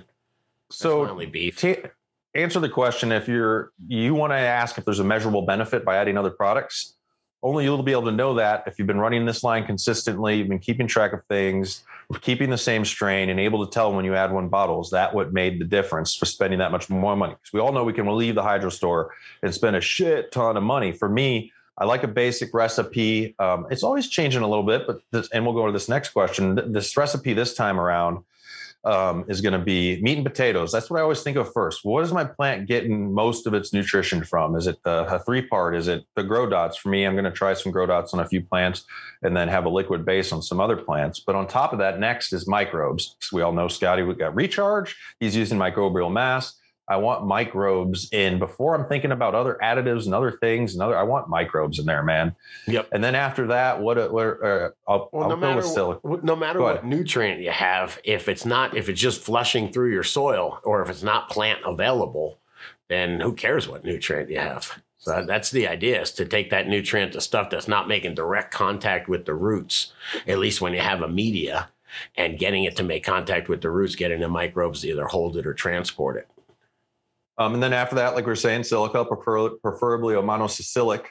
That's 0.70 0.80
so 0.80 1.08
only 1.08 1.28
beef. 1.28 1.58
to 1.60 1.90
answer 2.36 2.60
the 2.60 2.70
question 2.70 3.12
if 3.12 3.28
you're 3.28 3.72
you 3.88 4.14
want 4.14 4.32
to 4.32 4.38
ask 4.38 4.78
if 4.78 4.86
there's 4.86 5.00
a 5.00 5.04
measurable 5.04 5.42
benefit 5.44 5.84
by 5.84 5.98
adding 5.98 6.18
other 6.18 6.30
products 6.30 6.96
only 7.44 7.64
you'll 7.64 7.82
be 7.82 7.92
able 7.92 8.06
to 8.06 8.12
know 8.12 8.34
that 8.36 8.64
if 8.68 8.78
you've 8.78 8.88
been 8.88 9.00
running 9.00 9.26
this 9.26 9.44
line 9.44 9.66
consistently 9.66 10.38
you've 10.38 10.48
been 10.48 10.60
keeping 10.60 10.88
track 10.88 11.14
of 11.14 11.24
things 11.26 11.84
keeping 12.22 12.50
the 12.50 12.58
same 12.58 12.84
strain 12.84 13.30
and 13.30 13.40
able 13.40 13.66
to 13.66 13.72
tell 13.72 13.94
when 13.94 14.06
you 14.06 14.16
add 14.16 14.32
one 14.32 14.50
bottles 14.50 14.90
that 14.92 15.14
what 15.14 15.34
made 15.34 15.60
the 15.60 15.66
difference 15.66 16.16
for 16.16 16.26
spending 16.26 16.60
that 16.60 16.72
much 16.72 16.90
more 16.90 17.16
money 17.16 17.34
because 17.34 17.54
we 17.54 17.60
all 17.60 17.72
know 17.72 17.84
we 17.84 17.94
can 17.94 18.06
leave 18.16 18.36
the 18.36 18.44
hydro 18.44 18.70
store 18.70 19.12
and 19.44 19.54
spend 19.54 19.76
a 19.76 19.82
shit 19.82 20.32
ton 20.32 20.58
of 20.58 20.64
money 20.64 20.92
for 20.92 21.10
me 21.10 21.52
I 21.78 21.86
like 21.86 22.04
a 22.04 22.08
basic 22.08 22.54
recipe. 22.54 23.34
Um, 23.40 23.66
it's 23.72 23.82
always 23.82 24.08
changing 24.08 24.44
a 24.44 24.48
little 24.48 24.66
bit, 24.66 24.86
but 24.86 25.00
this, 25.10 25.30
and 25.32 25.44
we'll 25.44 25.56
go 25.56 25.66
to 25.66 25.72
this 25.72 25.90
next 25.90 26.10
question. 26.10 26.72
This 26.72 26.96
recipe 26.96 27.34
this 27.34 27.56
time 27.56 27.80
around 27.80 28.24
um, 28.84 29.26
is 29.28 29.42
going 29.42 29.54
to 29.54 29.60
be 29.60 30.02
meat 30.02 30.18
and 30.18 30.26
potatoes. 30.26 30.72
That's 30.72 30.90
what 30.90 31.00
I 31.00 31.04
always 31.04 31.22
think 31.22 31.38
of 31.38 31.52
first. 31.54 31.82
What 31.84 32.04
is 32.04 32.12
my 32.12 32.24
plant 32.24 32.68
getting 32.68 33.14
most 33.14 33.46
of 33.46 33.54
its 33.54 33.74
nutrition 33.74 34.24
from? 34.24 34.56
Is 34.56 34.68
it 34.68 34.82
the, 34.84 35.06
a 35.06 35.20
three 35.20 35.42
part? 35.44 35.76
Is 35.76 35.88
it 35.88 36.04
the 36.16 36.24
grow 36.24 36.50
dots? 36.50 36.78
For 36.78 36.90
me, 36.90 37.06
I'm 37.06 37.14
going 37.14 37.26
to 37.26 37.32
try 37.32 37.54
some 37.54 37.72
grow 37.72 37.86
dots 37.86 38.14
on 38.14 38.20
a 38.20 38.28
few 38.28 38.42
plants 38.42 38.86
and 39.22 39.36
then 39.36 39.48
have 39.48 39.66
a 39.66 39.70
liquid 39.70 40.06
base 40.06 40.32
on 40.32 40.42
some 40.42 40.60
other 40.60 40.78
plants. 40.78 41.20
But 41.20 41.36
on 41.36 41.48
top 41.48 41.74
of 41.74 41.80
that, 41.80 42.00
next 42.00 42.34
is 42.34 42.48
microbes. 42.48 43.16
So 43.20 43.38
we 43.38 43.44
all 43.44 43.54
know 43.54 43.68
Scotty, 43.68 44.04
we 44.04 44.16
got 44.16 44.36
recharge. 44.36 44.96
He's 45.20 45.36
using 45.36 45.60
microbial 45.60 46.12
mass. 46.12 46.56
I 46.92 46.98
want 46.98 47.26
microbes 47.26 48.10
in 48.12 48.38
before 48.38 48.76
I'm 48.76 48.86
thinking 48.86 49.14
about 49.14 49.34
other 49.34 49.58
additives 49.64 50.08
and 50.08 50.14
other 50.14 50.34
things 50.34 50.74
and 50.74 50.84
other. 50.84 50.98
I 50.98 51.04
want 51.04 51.30
microbes 51.30 51.80
in 51.80 51.86
there, 51.86 52.04
man. 52.04 52.36
Yep. 52.68 52.90
And 52.92 53.02
then 53.02 53.16
after 53.16 53.48
that, 53.48 53.80
what? 53.80 54.12
what 54.12 54.44
uh, 54.44 54.72
I'll, 54.86 55.08
Well, 55.14 55.24
I'll 55.24 55.30
no 55.30 55.36
go 55.38 55.42
matter 55.42 55.62
silica. 55.62 56.06
what, 56.06 56.26
no 56.26 56.36
matter 56.36 56.60
what 56.60 56.84
nutrient 56.84 57.40
you 57.40 57.52
have, 57.52 57.98
if 58.04 58.28
it's 58.28 58.46
not 58.46 58.76
if 58.76 58.90
it's 58.90 59.00
just 59.00 59.22
flushing 59.22 59.72
through 59.72 59.94
your 59.94 60.04
soil 60.04 60.60
or 60.66 60.82
if 60.82 60.90
it's 60.90 61.02
not 61.02 61.30
plant 61.30 61.60
available, 61.64 62.40
then 62.90 63.22
who 63.22 63.32
cares 63.36 63.70
what 63.70 63.86
nutrient 63.86 64.30
you 64.30 64.40
have? 64.40 64.82
So 64.98 65.24
that's 65.26 65.50
the 65.50 65.70
idea 65.70 66.02
is 66.02 66.12
to 66.12 66.26
take 66.26 66.50
that 66.50 66.68
nutrient 66.68 67.14
to 67.14 67.22
stuff 67.22 67.50
that's 67.52 67.70
not 67.70 67.88
making 67.88 68.16
direct 68.16 68.54
contact 68.54 69.08
with 69.08 69.24
the 69.24 69.34
roots, 69.34 69.94
at 70.28 70.40
least 70.40 70.60
when 70.60 70.74
you 70.74 70.82
have 70.82 71.02
a 71.02 71.08
media, 71.08 71.70
and 72.18 72.38
getting 72.38 72.66
it 72.66 72.76
to 72.76 72.84
make 72.84 73.06
contact 73.06 73.48
with 73.48 73.62
the 73.62 73.70
roots, 73.70 73.96
getting 73.96 74.20
the 74.20 74.28
microbes 74.28 74.82
to 74.82 74.90
either 74.90 75.06
hold 75.08 75.38
it 75.38 75.48
or 75.48 75.54
transport 75.54 76.18
it. 76.18 76.28
Um, 77.42 77.54
and 77.56 77.64
then 77.64 77.74
after 77.74 77.96
that, 77.96 78.16
like 78.16 78.26
we 78.26 78.32
are 78.32 78.36
saying, 78.36 78.64
silica, 78.64 79.04
prefer, 79.06 79.50
preferably 79.50 80.16
a 80.16 80.22
monosilicic 80.22 81.06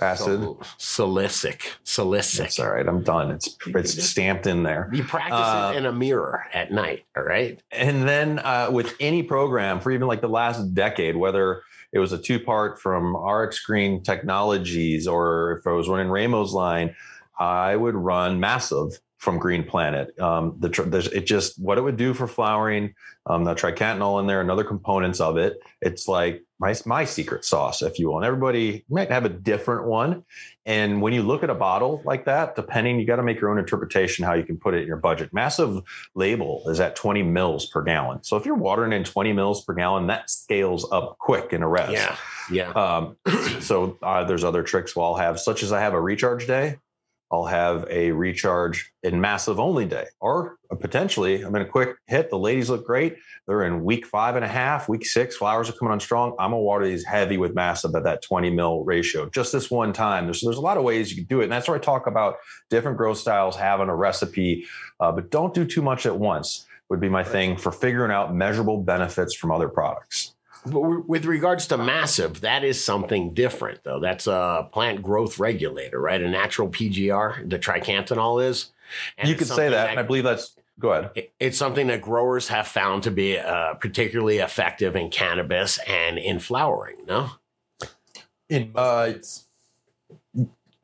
acid. 0.00 0.40
Silicic. 0.78 1.62
Silicic. 1.84 2.38
That's 2.38 2.58
all 2.58 2.70
right. 2.70 2.86
I'm 2.88 3.02
done. 3.02 3.30
It's 3.30 3.56
it's 3.66 4.02
stamped 4.08 4.46
in 4.46 4.62
there. 4.62 4.88
You 4.92 5.04
practice 5.04 5.38
Uh, 5.38 5.72
it 5.74 5.78
in 5.78 5.86
a 5.86 5.92
mirror 5.92 6.46
at 6.54 6.72
night, 6.72 7.04
all 7.16 7.22
right? 7.22 7.60
And 7.70 8.08
then 8.08 8.38
uh, 8.38 8.70
with 8.72 8.94
any 9.00 9.22
program 9.22 9.80
for 9.80 9.90
even 9.90 10.08
like 10.08 10.22
the 10.22 10.28
last 10.28 10.74
decade, 10.74 11.16
whether 11.16 11.62
it 11.92 11.98
was 11.98 12.12
a 12.12 12.18
two 12.18 12.40
part 12.40 12.80
from 12.80 13.16
RX 13.16 13.60
Green 13.60 14.02
Technologies 14.02 15.06
or 15.06 15.58
if 15.58 15.66
I 15.66 15.72
was 15.72 15.88
running 15.88 16.08
Ramo's 16.08 16.52
line, 16.52 16.94
I 17.38 17.76
would 17.76 17.94
run 17.94 18.40
Massive 18.40 18.98
from 19.20 19.38
Green 19.38 19.64
Planet. 19.64 20.18
Um, 20.18 20.56
the 20.58 21.10
it 21.12 21.26
just 21.26 21.60
what 21.60 21.76
it 21.76 21.82
would 21.82 21.98
do 21.98 22.14
for 22.14 22.26
flowering, 22.26 22.94
um, 23.26 23.44
the 23.44 23.54
tricantanol 23.54 24.18
in 24.18 24.26
there 24.26 24.40
and 24.40 24.50
other 24.50 24.64
components 24.64 25.20
of 25.20 25.36
it. 25.36 25.58
It's 25.82 26.08
like 26.08 26.42
my 26.58 26.74
my 26.86 27.04
secret 27.04 27.44
sauce, 27.44 27.82
if 27.82 27.98
you 27.98 28.08
will. 28.08 28.16
And 28.16 28.24
everybody 28.24 28.82
might 28.88 29.10
have 29.10 29.26
a 29.26 29.28
different 29.28 29.84
one. 29.84 30.24
And 30.64 31.02
when 31.02 31.12
you 31.12 31.22
look 31.22 31.42
at 31.42 31.50
a 31.50 31.54
bottle 31.54 32.00
like 32.06 32.24
that, 32.24 32.56
depending, 32.56 32.98
you 32.98 33.06
got 33.06 33.16
to 33.16 33.22
make 33.22 33.38
your 33.42 33.50
own 33.50 33.58
interpretation 33.58 34.24
how 34.24 34.32
you 34.32 34.44
can 34.44 34.56
put 34.56 34.72
it 34.72 34.82
in 34.82 34.86
your 34.86 34.96
budget. 34.96 35.34
Massive 35.34 35.82
label 36.14 36.62
is 36.68 36.80
at 36.80 36.96
20 36.96 37.22
mils 37.22 37.66
per 37.66 37.82
gallon. 37.82 38.22
So 38.24 38.38
if 38.38 38.46
you're 38.46 38.54
watering 38.54 38.94
in 38.94 39.04
20 39.04 39.34
mils 39.34 39.64
per 39.66 39.74
gallon, 39.74 40.06
that 40.06 40.30
scales 40.30 40.90
up 40.90 41.18
quick 41.18 41.52
in 41.52 41.62
a 41.62 41.68
rest. 41.68 41.92
Yeah. 41.92 42.16
Yeah. 42.50 42.70
Um, 42.70 43.16
so 43.60 43.98
uh, 44.02 44.24
there's 44.24 44.44
other 44.44 44.62
tricks. 44.62 44.96
Well, 44.96 45.14
have 45.16 45.38
such 45.38 45.62
as 45.62 45.72
I 45.72 45.80
have 45.80 45.92
a 45.92 46.00
recharge 46.00 46.46
day. 46.46 46.76
I'll 47.32 47.44
have 47.44 47.86
a 47.88 48.10
recharge 48.10 48.92
in 49.04 49.20
massive 49.20 49.60
only 49.60 49.86
day, 49.86 50.06
or 50.20 50.56
potentially 50.80 51.42
I'm 51.42 51.54
in 51.54 51.62
a 51.62 51.66
quick 51.66 51.96
hit. 52.08 52.28
The 52.28 52.38
ladies 52.38 52.68
look 52.68 52.84
great. 52.84 53.16
They're 53.46 53.64
in 53.64 53.84
week 53.84 54.04
five 54.04 54.34
and 54.34 54.44
a 54.44 54.48
half, 54.48 54.88
week 54.88 55.06
six. 55.06 55.36
Flowers 55.36 55.68
are 55.68 55.72
coming 55.74 55.92
on 55.92 56.00
strong. 56.00 56.34
I'm 56.40 56.50
gonna 56.50 56.62
water 56.62 56.84
these 56.86 57.04
heavy 57.04 57.36
with 57.36 57.54
massive 57.54 57.94
at 57.94 58.02
that 58.02 58.22
20 58.22 58.50
mil 58.50 58.84
ratio. 58.84 59.28
Just 59.30 59.52
this 59.52 59.70
one 59.70 59.92
time. 59.92 60.24
There's 60.24 60.40
there's 60.40 60.56
a 60.56 60.60
lot 60.60 60.76
of 60.76 60.82
ways 60.82 61.10
you 61.10 61.16
can 61.16 61.26
do 61.26 61.40
it, 61.40 61.44
and 61.44 61.52
that's 61.52 61.68
where 61.68 61.76
I 61.76 61.80
talk 61.80 62.08
about 62.08 62.36
different 62.68 62.98
growth 62.98 63.18
styles 63.18 63.54
having 63.54 63.88
a 63.88 63.96
recipe, 63.96 64.66
uh, 64.98 65.12
but 65.12 65.30
don't 65.30 65.54
do 65.54 65.64
too 65.64 65.82
much 65.82 66.06
at 66.06 66.18
once. 66.18 66.66
Would 66.88 67.00
be 67.00 67.08
my 67.08 67.22
thing 67.22 67.56
for 67.56 67.70
figuring 67.70 68.10
out 68.10 68.34
measurable 68.34 68.78
benefits 68.82 69.36
from 69.36 69.52
other 69.52 69.68
products. 69.68 70.34
But 70.66 71.08
with 71.08 71.24
regards 71.24 71.66
to 71.68 71.78
massive, 71.78 72.42
that 72.42 72.64
is 72.64 72.82
something 72.82 73.32
different, 73.32 73.82
though. 73.82 73.98
That's 74.00 74.26
a 74.26 74.68
plant 74.72 75.02
growth 75.02 75.38
regulator, 75.38 75.98
right? 76.00 76.20
A 76.20 76.28
natural 76.28 76.68
PGR, 76.68 77.48
the 77.48 77.58
tricantanol 77.58 78.44
is. 78.44 78.70
And 79.16 79.28
you 79.28 79.34
it's 79.34 79.38
could 79.40 79.48
say 79.48 79.54
something 79.54 79.70
that, 79.72 79.90
and 79.90 79.98
I 79.98 80.02
believe 80.02 80.24
that's 80.24 80.54
go 80.78 80.92
ahead. 80.92 81.28
it's 81.38 81.56
something 81.56 81.86
that 81.86 82.02
growers 82.02 82.48
have 82.48 82.66
found 82.66 83.04
to 83.04 83.10
be 83.10 83.38
uh, 83.38 83.74
particularly 83.74 84.38
effective 84.38 84.96
in 84.96 85.10
cannabis 85.10 85.78
and 85.86 86.18
in 86.18 86.38
flowering. 86.40 86.96
No, 87.06 87.30
In 88.48 88.72
most 88.72 88.76
Uh, 88.76 89.04
plants. 89.04 89.46
O- 89.46 89.49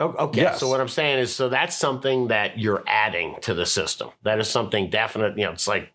okay. 0.00 0.42
Yes. 0.42 0.60
So 0.60 0.68
what 0.68 0.80
I'm 0.80 0.88
saying 0.88 1.18
is, 1.18 1.34
so 1.34 1.48
that's 1.48 1.76
something 1.76 2.28
that 2.28 2.58
you're 2.58 2.84
adding 2.86 3.36
to 3.42 3.54
the 3.54 3.66
system. 3.66 4.10
That 4.22 4.38
is 4.38 4.48
something 4.48 4.90
definite. 4.90 5.38
You 5.38 5.44
know, 5.44 5.52
it's 5.52 5.66
like 5.66 5.92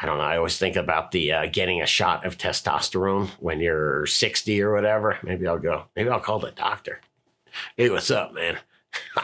I 0.00 0.06
don't 0.06 0.18
know. 0.18 0.24
I 0.24 0.36
always 0.36 0.58
think 0.58 0.76
about 0.76 1.10
the 1.10 1.32
uh, 1.32 1.46
getting 1.46 1.82
a 1.82 1.86
shot 1.86 2.24
of 2.24 2.38
testosterone 2.38 3.28
when 3.40 3.60
you're 3.60 4.06
60 4.06 4.62
or 4.62 4.72
whatever. 4.72 5.18
Maybe 5.22 5.46
I'll 5.46 5.58
go. 5.58 5.84
Maybe 5.96 6.08
I'll 6.08 6.20
call 6.20 6.38
the 6.38 6.52
doctor. 6.52 7.00
Hey, 7.76 7.90
what's 7.90 8.10
up, 8.10 8.32
man? 8.32 8.58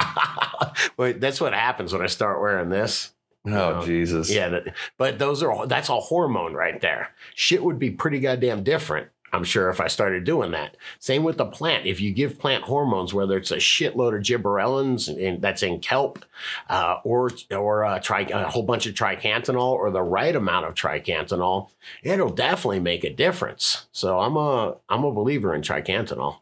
Wait, 0.96 1.20
that's 1.20 1.40
what 1.40 1.54
happens 1.54 1.92
when 1.92 2.02
I 2.02 2.06
start 2.06 2.40
wearing 2.40 2.70
this. 2.70 3.12
Oh 3.46 3.50
know, 3.50 3.82
Jesus! 3.84 4.30
Yeah, 4.30 4.48
that, 4.48 4.74
but 4.98 5.18
those 5.18 5.42
are 5.42 5.66
that's 5.66 5.88
a 5.88 6.00
hormone 6.00 6.54
right 6.54 6.80
there. 6.80 7.10
Shit 7.34 7.62
would 7.62 7.78
be 7.78 7.90
pretty 7.90 8.20
goddamn 8.20 8.64
different. 8.64 9.08
I'm 9.32 9.44
sure 9.44 9.68
if 9.70 9.80
I 9.80 9.88
started 9.88 10.24
doing 10.24 10.52
that. 10.52 10.76
Same 10.98 11.22
with 11.22 11.36
the 11.36 11.46
plant. 11.46 11.86
If 11.86 12.00
you 12.00 12.12
give 12.12 12.38
plant 12.38 12.64
hormones, 12.64 13.12
whether 13.12 13.36
it's 13.36 13.50
a 13.50 13.56
shitload 13.56 14.16
of 14.16 14.22
gibberellins 14.22 15.08
and 15.08 15.42
that's 15.42 15.62
in 15.62 15.80
kelp, 15.80 16.24
uh, 16.70 16.96
or 17.04 17.30
or 17.50 17.84
a, 17.84 18.00
tri- 18.00 18.22
a 18.22 18.48
whole 18.48 18.62
bunch 18.62 18.86
of 18.86 18.94
tricantanol, 18.94 19.72
or 19.72 19.90
the 19.90 20.02
right 20.02 20.34
amount 20.34 20.66
of 20.66 20.74
tricantanol, 20.74 21.68
it'll 22.02 22.30
definitely 22.30 22.80
make 22.80 23.04
a 23.04 23.12
difference. 23.12 23.86
So 23.92 24.18
I'm 24.18 24.36
a 24.36 24.76
I'm 24.88 25.04
a 25.04 25.12
believer 25.12 25.54
in 25.54 25.62
tricantanol. 25.62 26.38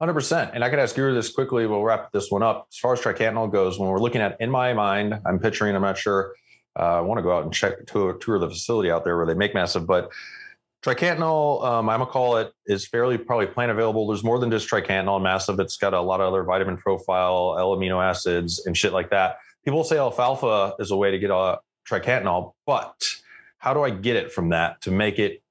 Hundred 0.00 0.14
percent. 0.14 0.50
And 0.54 0.62
I 0.62 0.68
could 0.68 0.78
ask 0.78 0.96
you 0.96 1.14
this 1.14 1.30
quickly. 1.30 1.66
We'll 1.66 1.82
wrap 1.82 2.12
this 2.12 2.30
one 2.30 2.42
up. 2.42 2.68
As 2.70 2.76
far 2.78 2.92
as 2.92 3.00
tricantanol 3.00 3.50
goes, 3.50 3.78
when 3.78 3.88
we're 3.88 3.98
looking 3.98 4.20
at 4.20 4.40
in 4.40 4.50
my 4.50 4.74
mind, 4.74 5.18
I'm 5.24 5.38
picturing. 5.38 5.74
I'm 5.74 5.82
not 5.82 5.96
sure. 5.96 6.34
Uh, 6.78 6.98
I 6.98 7.00
want 7.00 7.18
to 7.18 7.22
go 7.22 7.34
out 7.34 7.44
and 7.44 7.52
check 7.52 7.86
tour, 7.86 8.12
tour 8.12 8.38
the 8.38 8.50
facility 8.50 8.90
out 8.90 9.02
there 9.04 9.16
where 9.16 9.24
they 9.24 9.32
make 9.32 9.54
massive, 9.54 9.86
but 9.86 10.12
tricantanol, 10.86 11.64
um, 11.64 12.06
call 12.06 12.36
it, 12.36 12.52
is 12.66 12.86
fairly 12.86 13.18
probably 13.18 13.46
plant 13.46 13.72
available. 13.72 14.06
There's 14.06 14.22
more 14.22 14.38
than 14.38 14.50
just 14.50 14.70
tricantanol 14.70 15.20
massive. 15.20 15.58
It's 15.58 15.76
got 15.76 15.94
a 15.94 16.00
lot 16.00 16.20
of 16.20 16.32
other 16.32 16.44
vitamin 16.44 16.76
profile, 16.76 17.56
L 17.58 17.76
amino 17.76 18.02
acids, 18.02 18.64
and 18.66 18.76
shit 18.76 18.92
like 18.92 19.10
that. 19.10 19.38
People 19.64 19.82
say 19.82 19.98
alfalfa 19.98 20.74
is 20.78 20.92
a 20.92 20.96
way 20.96 21.10
to 21.10 21.18
get 21.18 21.30
a 21.30 21.58
tricantanol, 21.90 22.52
but 22.66 23.02
how 23.58 23.74
do 23.74 23.82
I 23.82 23.90
get 23.90 24.14
it 24.14 24.30
from 24.30 24.50
that 24.50 24.80
to 24.82 24.92
make 24.92 25.18
it 25.18 25.42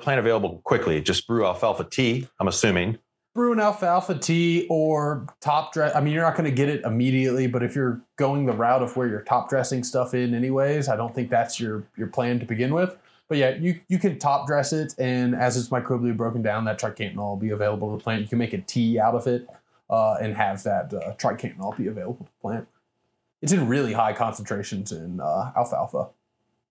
plant 0.00 0.18
available 0.18 0.60
quickly? 0.64 1.00
Just 1.00 1.28
brew 1.28 1.46
alfalfa 1.46 1.84
tea. 1.84 2.26
I'm 2.40 2.48
assuming. 2.48 2.98
brew 3.34 3.52
an 3.52 3.60
alfalfa 3.60 4.18
tea 4.18 4.66
or 4.68 5.26
top 5.40 5.72
dress. 5.72 5.94
I 5.94 6.00
mean, 6.00 6.12
you're 6.12 6.22
not 6.22 6.36
going 6.36 6.50
to 6.50 6.54
get 6.54 6.68
it 6.68 6.84
immediately, 6.84 7.46
but 7.46 7.62
if 7.62 7.74
you're 7.74 8.02
going 8.16 8.46
the 8.46 8.52
route 8.52 8.82
of 8.82 8.96
where 8.96 9.08
you're 9.08 9.22
top 9.22 9.48
dressing 9.48 9.84
stuff 9.84 10.14
in, 10.14 10.34
anyways, 10.34 10.88
I 10.88 10.96
don't 10.96 11.14
think 11.14 11.30
that's 11.30 11.58
your 11.58 11.84
your 11.96 12.08
plan 12.08 12.40
to 12.40 12.46
begin 12.46 12.74
with. 12.74 12.96
But 13.28 13.38
yeah, 13.38 13.50
you 13.56 13.80
you 13.88 13.98
can 13.98 14.18
top 14.18 14.46
dress 14.46 14.72
it, 14.72 14.94
and 14.98 15.34
as 15.34 15.56
it's 15.56 15.68
microbially 15.68 16.16
broken 16.16 16.42
down, 16.42 16.64
that 16.66 16.78
tricantanol 16.78 17.16
will 17.16 17.36
be 17.36 17.50
available 17.50 17.90
to 17.90 17.96
the 17.96 18.02
plant. 18.02 18.22
You 18.22 18.28
can 18.28 18.38
make 18.38 18.52
a 18.52 18.58
tea 18.58 18.98
out 18.98 19.14
of 19.14 19.26
it 19.26 19.48
uh, 19.88 20.14
and 20.20 20.36
have 20.36 20.62
that 20.64 20.92
uh, 20.92 21.14
tricantanol 21.14 21.76
be 21.76 21.86
available 21.86 22.24
to 22.24 22.24
the 22.24 22.40
plant. 22.40 22.68
It's 23.40 23.52
in 23.52 23.68
really 23.68 23.92
high 23.92 24.12
concentrations 24.12 24.92
in 24.92 25.20
uh, 25.20 25.52
alfalfa. 25.56 26.08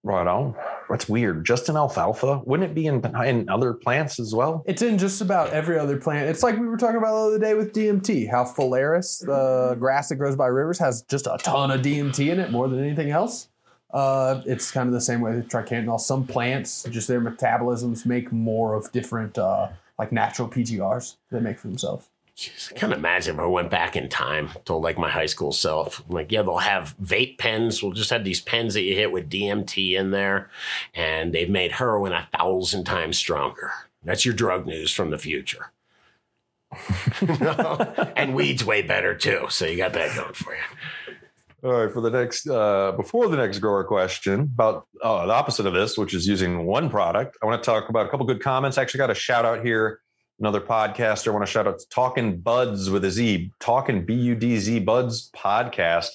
Right 0.04 0.26
on. 0.26 0.56
That's 0.90 1.08
weird. 1.08 1.46
Just 1.46 1.70
in 1.70 1.78
alfalfa? 1.78 2.42
Wouldn't 2.44 2.72
it 2.72 2.74
be 2.74 2.88
in, 2.88 3.06
in 3.24 3.48
other 3.50 3.74
plants 3.74 4.20
as 4.20 4.34
well? 4.34 4.64
It's 4.66 4.82
in 4.82 4.98
just 4.98 5.22
about 5.22 5.52
every 5.52 5.78
other 5.78 5.98
plant. 5.98 6.28
It's 6.28 6.42
like 6.42 6.58
we 6.58 6.66
were 6.66 6.78
talking 6.78 6.98
about 6.98 7.12
the 7.12 7.36
other 7.36 7.40
day 7.40 7.54
with 7.54 7.72
DMT, 7.72 8.30
how 8.30 8.46
Phalaris, 8.46 9.24
the 9.24 9.76
grass 9.80 10.10
that 10.10 10.16
grows 10.16 10.36
by 10.36 10.48
rivers, 10.48 10.80
has 10.80 11.04
just 11.04 11.28
a 11.28 11.38
ton 11.44 11.70
of 11.70 11.82
DMT 11.82 12.32
in 12.32 12.40
it 12.40 12.50
more 12.50 12.68
than 12.68 12.84
anything 12.84 13.12
else. 13.12 13.48
Uh, 13.94 14.42
it's 14.46 14.72
kind 14.72 14.88
of 14.88 14.94
the 14.94 15.02
same 15.02 15.22
way 15.22 15.36
with 15.36 15.50
tricantanol. 15.50 16.00
Some 16.00 16.26
plants, 16.26 16.84
just 16.90 17.08
their 17.08 17.22
metabolisms 17.22 18.06
make 18.06 18.32
more 18.32 18.74
of 18.74 18.92
different, 18.92 19.38
uh, 19.38 19.70
like 20.00 20.12
natural 20.12 20.48
PGRs 20.48 21.16
they 21.32 21.40
make 21.40 21.60
for 21.60 21.68
themselves. 21.68 22.08
Jeez, 22.38 22.72
I 22.72 22.76
can't 22.76 22.94
imagine 22.94 23.36
if 23.36 23.42
I 23.42 23.46
went 23.46 23.70
back 23.70 23.96
in 23.96 24.08
time, 24.08 24.50
told 24.66 24.84
like 24.84 24.98
my 24.98 25.10
high 25.10 25.26
school 25.26 25.52
self, 25.52 26.02
like, 26.08 26.32
yeah, 26.32 26.42
they'll 26.42 26.58
have 26.58 26.96
vape 26.98 27.38
pens. 27.38 27.84
We'll 27.84 27.92
just 27.92 28.10
have 28.10 28.24
these 28.24 28.42
pens 28.42 28.74
that 28.74 28.82
you 28.82 28.96
hit 28.96 29.12
with 29.12 29.30
DMT 29.30 30.00
in 30.00 30.12
there, 30.12 30.50
and 30.94 31.34
they've 31.34 31.50
made 31.50 31.74
heroin 31.74 32.14
a 32.14 32.28
thousand 32.36 32.86
times 32.86 33.18
stronger. 33.18 33.72
That's 34.04 34.26
your 34.26 34.34
drug 34.34 34.66
news 34.66 34.92
from 34.92 35.12
the 35.12 35.18
future. 35.18 35.72
and 38.16 38.34
weed's 38.34 38.64
way 38.64 38.82
better 38.82 39.14
too. 39.14 39.46
So 39.50 39.66
you 39.66 39.78
got 39.78 39.94
that 39.94 40.16
going 40.16 40.34
for 40.34 40.56
you. 40.56 41.16
All 41.64 41.72
right, 41.72 41.94
for 41.94 42.02
the 42.02 42.10
next, 42.10 42.50
uh, 42.50 42.92
before 42.94 43.28
the 43.28 43.38
next 43.38 43.60
grower 43.60 43.84
question 43.84 44.40
about 44.42 44.88
uh, 45.04 45.28
the 45.28 45.34
opposite 45.34 45.68
of 45.68 45.74
this, 45.74 45.96
which 45.96 46.14
is 46.16 46.28
using 46.28 46.66
one 46.66 46.90
product, 46.90 47.38
I 47.44 47.46
want 47.46 47.62
to 47.62 47.66
talk 47.66 47.90
about 47.90 48.08
a 48.08 48.10
couple 48.10 48.26
good 48.26 48.42
comments. 48.42 48.80
I 48.80 48.82
actually 48.82 48.98
got 48.98 49.12
a 49.12 49.16
shout 49.16 49.46
out 49.46 49.64
here. 49.64 50.00
another 50.42 50.60
podcaster. 50.60 51.28
I 51.28 51.32
want 51.32 51.46
to 51.46 51.52
shout 51.52 51.68
out 51.68 51.80
to 51.80 51.88
Talking 51.90 52.38
Buds 52.38 52.90
with 52.90 53.06
a 53.06 53.12
Z, 53.12 53.52
Talking 53.60 54.04
B 54.04 54.14
U 54.16 54.36
D 54.36 54.58
Z 54.58 54.80
Buds 54.80 55.30
podcast 55.36 56.10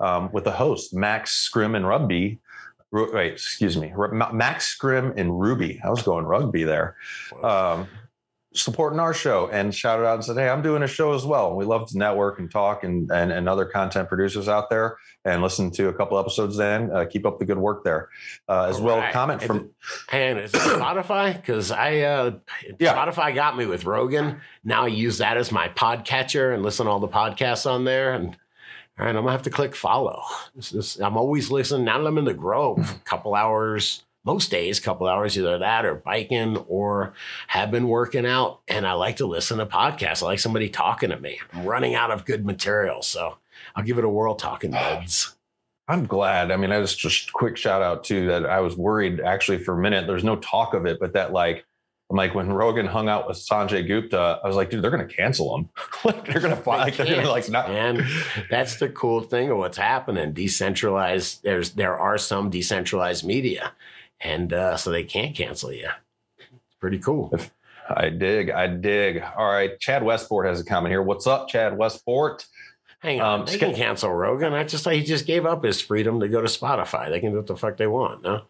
um, 0.00 0.30
with 0.32 0.44
the 0.44 0.50
host 0.50 0.92
Max 0.92 1.30
Scrim 1.32 1.74
and 1.74 1.86
Rugby. 1.86 2.40
Ru- 2.90 3.14
Wait, 3.14 3.32
excuse 3.32 3.76
me, 3.76 3.92
Max 4.32 4.66
Scrim 4.66 5.14
and 5.16 5.40
Ruby. 5.40 5.80
I 5.84 5.90
was 5.90 6.02
going 6.02 6.24
rugby 6.24 6.64
there. 6.64 6.96
Um, 7.42 7.86
supporting 8.54 8.98
our 8.98 9.12
show 9.12 9.48
and 9.52 9.74
shouted 9.74 10.06
out 10.06 10.14
and 10.14 10.24
said, 10.24 10.36
Hey, 10.36 10.48
I'm 10.48 10.62
doing 10.62 10.82
a 10.82 10.86
show 10.86 11.12
as 11.12 11.24
well. 11.26 11.54
We 11.54 11.64
love 11.64 11.88
to 11.90 11.98
network 11.98 12.38
and 12.38 12.50
talk 12.50 12.82
and, 12.82 13.10
and, 13.10 13.30
and 13.30 13.48
other 13.48 13.64
content 13.66 14.08
producers 14.08 14.48
out 14.48 14.70
there 14.70 14.96
and 15.24 15.42
listen 15.42 15.70
to 15.72 15.88
a 15.88 15.92
couple 15.92 16.18
episodes 16.18 16.56
then. 16.56 16.90
Uh, 16.90 17.04
keep 17.04 17.26
up 17.26 17.38
the 17.38 17.44
good 17.44 17.58
work 17.58 17.84
there. 17.84 18.08
Uh, 18.48 18.64
as 18.70 18.76
All 18.78 18.84
well, 18.84 18.98
right. 18.98 19.12
comment 19.12 19.42
from 19.42 19.56
it- 19.58 19.70
and 20.12 20.38
is 20.38 20.54
it 20.54 20.58
Spotify? 20.60 21.34
Because 21.36 21.70
I 21.70 21.98
uh, 22.00 22.32
Yeah. 22.78 22.94
Spotify 22.94 23.34
got 23.34 23.56
me 23.56 23.66
with 23.66 23.84
Rogan. 23.84 24.40
Now 24.64 24.84
I 24.84 24.88
use 24.88 25.18
that 25.18 25.36
as 25.36 25.52
my 25.52 25.68
podcatcher 25.68 26.54
and 26.54 26.62
listen 26.62 26.86
to 26.86 26.92
all 26.92 27.00
the 27.00 27.08
podcasts 27.08 27.70
on 27.70 27.84
there. 27.84 28.14
And 28.14 28.28
all 28.98 29.04
right, 29.06 29.08
I'm 29.14 29.22
gonna 29.22 29.30
have 29.32 29.42
to 29.42 29.50
click 29.50 29.76
follow. 29.76 30.22
This 30.56 30.72
is- 30.72 30.98
I'm 31.00 31.16
always 31.16 31.50
listening. 31.50 31.84
Now 31.84 31.98
that 31.98 32.06
I'm 32.06 32.18
in 32.18 32.24
the 32.24 32.34
Grove, 32.34 32.78
a 32.96 33.04
couple 33.04 33.34
hours, 33.34 34.04
most 34.28 34.50
days, 34.50 34.78
a 34.78 34.82
couple 34.82 35.08
hours, 35.08 35.38
either 35.38 35.56
that 35.56 35.86
or 35.86 35.94
biking 35.94 36.58
or 36.68 37.14
have 37.46 37.70
been 37.70 37.88
working 37.88 38.26
out. 38.26 38.60
And 38.68 38.86
I 38.86 38.92
like 38.92 39.16
to 39.16 39.26
listen 39.26 39.56
to 39.56 39.64
podcasts. 39.64 40.22
I 40.22 40.26
like 40.26 40.38
somebody 40.38 40.68
talking 40.68 41.08
to 41.08 41.18
me. 41.18 41.40
I'm 41.54 41.64
running 41.64 41.94
out 41.94 42.10
of 42.10 42.26
good 42.26 42.44
material, 42.44 43.00
so 43.00 43.38
I'll 43.74 43.84
give 43.84 43.96
it 43.96 44.04
a 44.04 44.08
whirl. 44.08 44.34
Talking 44.34 44.72
buds. 44.72 45.34
I'm 45.88 46.04
glad. 46.06 46.50
I 46.50 46.56
mean, 46.56 46.70
I 46.70 46.80
just 46.82 46.98
just 46.98 47.32
quick 47.32 47.56
shout 47.56 47.80
out 47.80 48.04
too 48.04 48.26
that 48.26 48.44
I 48.44 48.60
was 48.60 48.76
worried 48.76 49.20
actually 49.20 49.64
for 49.64 49.78
a 49.78 49.80
minute. 49.80 50.06
There's 50.06 50.24
no 50.24 50.36
talk 50.36 50.74
of 50.74 50.84
it, 50.84 50.98
but 51.00 51.14
that 51.14 51.32
like 51.32 51.64
I'm 52.10 52.16
like 52.16 52.34
when 52.34 52.50
Rogan 52.50 52.86
hung 52.86 53.08
out 53.08 53.28
with 53.28 53.36
Sanjay 53.36 53.86
Gupta, 53.86 54.40
I 54.42 54.46
was 54.46 54.56
like, 54.56 54.70
dude, 54.70 54.82
they're 54.82 54.90
gonna 54.90 55.06
cancel 55.06 55.56
him. 55.56 55.68
like 56.04 56.26
they're 56.26 56.40
gonna 56.40 56.56
find 56.56 56.80
like 56.80 56.96
they're 56.96 57.16
gonna 57.16 57.30
like 57.30 57.48
not 57.50 57.68
man. 57.68 58.06
That's 58.50 58.76
the 58.76 58.88
cool 58.88 59.20
thing 59.20 59.50
of 59.50 59.58
what's 59.58 59.76
happening. 59.76 60.32
Decentralized. 60.32 61.42
There's 61.42 61.70
there 61.70 61.98
are 61.98 62.16
some 62.16 62.48
decentralized 62.48 63.24
media, 63.24 63.72
and 64.20 64.52
uh, 64.52 64.76
so 64.76 64.90
they 64.90 65.04
can't 65.04 65.34
cancel 65.34 65.72
you. 65.72 65.88
It's 66.38 66.74
pretty 66.80 66.98
cool. 66.98 67.32
I 67.90 68.10
dig, 68.10 68.50
I 68.50 68.66
dig. 68.66 69.22
All 69.36 69.50
right, 69.50 69.78
Chad 69.80 70.02
Westport 70.02 70.46
has 70.46 70.60
a 70.60 70.64
comment 70.64 70.92
here. 70.92 71.02
What's 71.02 71.26
up, 71.26 71.48
Chad 71.48 71.76
Westport? 71.78 72.46
Hang 73.00 73.20
on, 73.20 73.40
Um, 73.40 73.46
they 73.46 73.58
can 73.58 73.74
cancel 73.74 74.12
Rogan. 74.12 74.52
I 74.52 74.64
just 74.64 74.84
thought 74.84 74.94
he 74.94 75.02
just 75.04 75.24
gave 75.26 75.46
up 75.46 75.62
his 75.64 75.80
freedom 75.80 76.18
to 76.20 76.28
go 76.28 76.40
to 76.40 76.48
Spotify. 76.48 77.08
They 77.08 77.20
can 77.20 77.30
do 77.30 77.36
what 77.36 77.46
the 77.46 77.56
fuck 77.56 77.76
they 77.76 77.86
want. 77.86 78.22
No, 78.22 78.42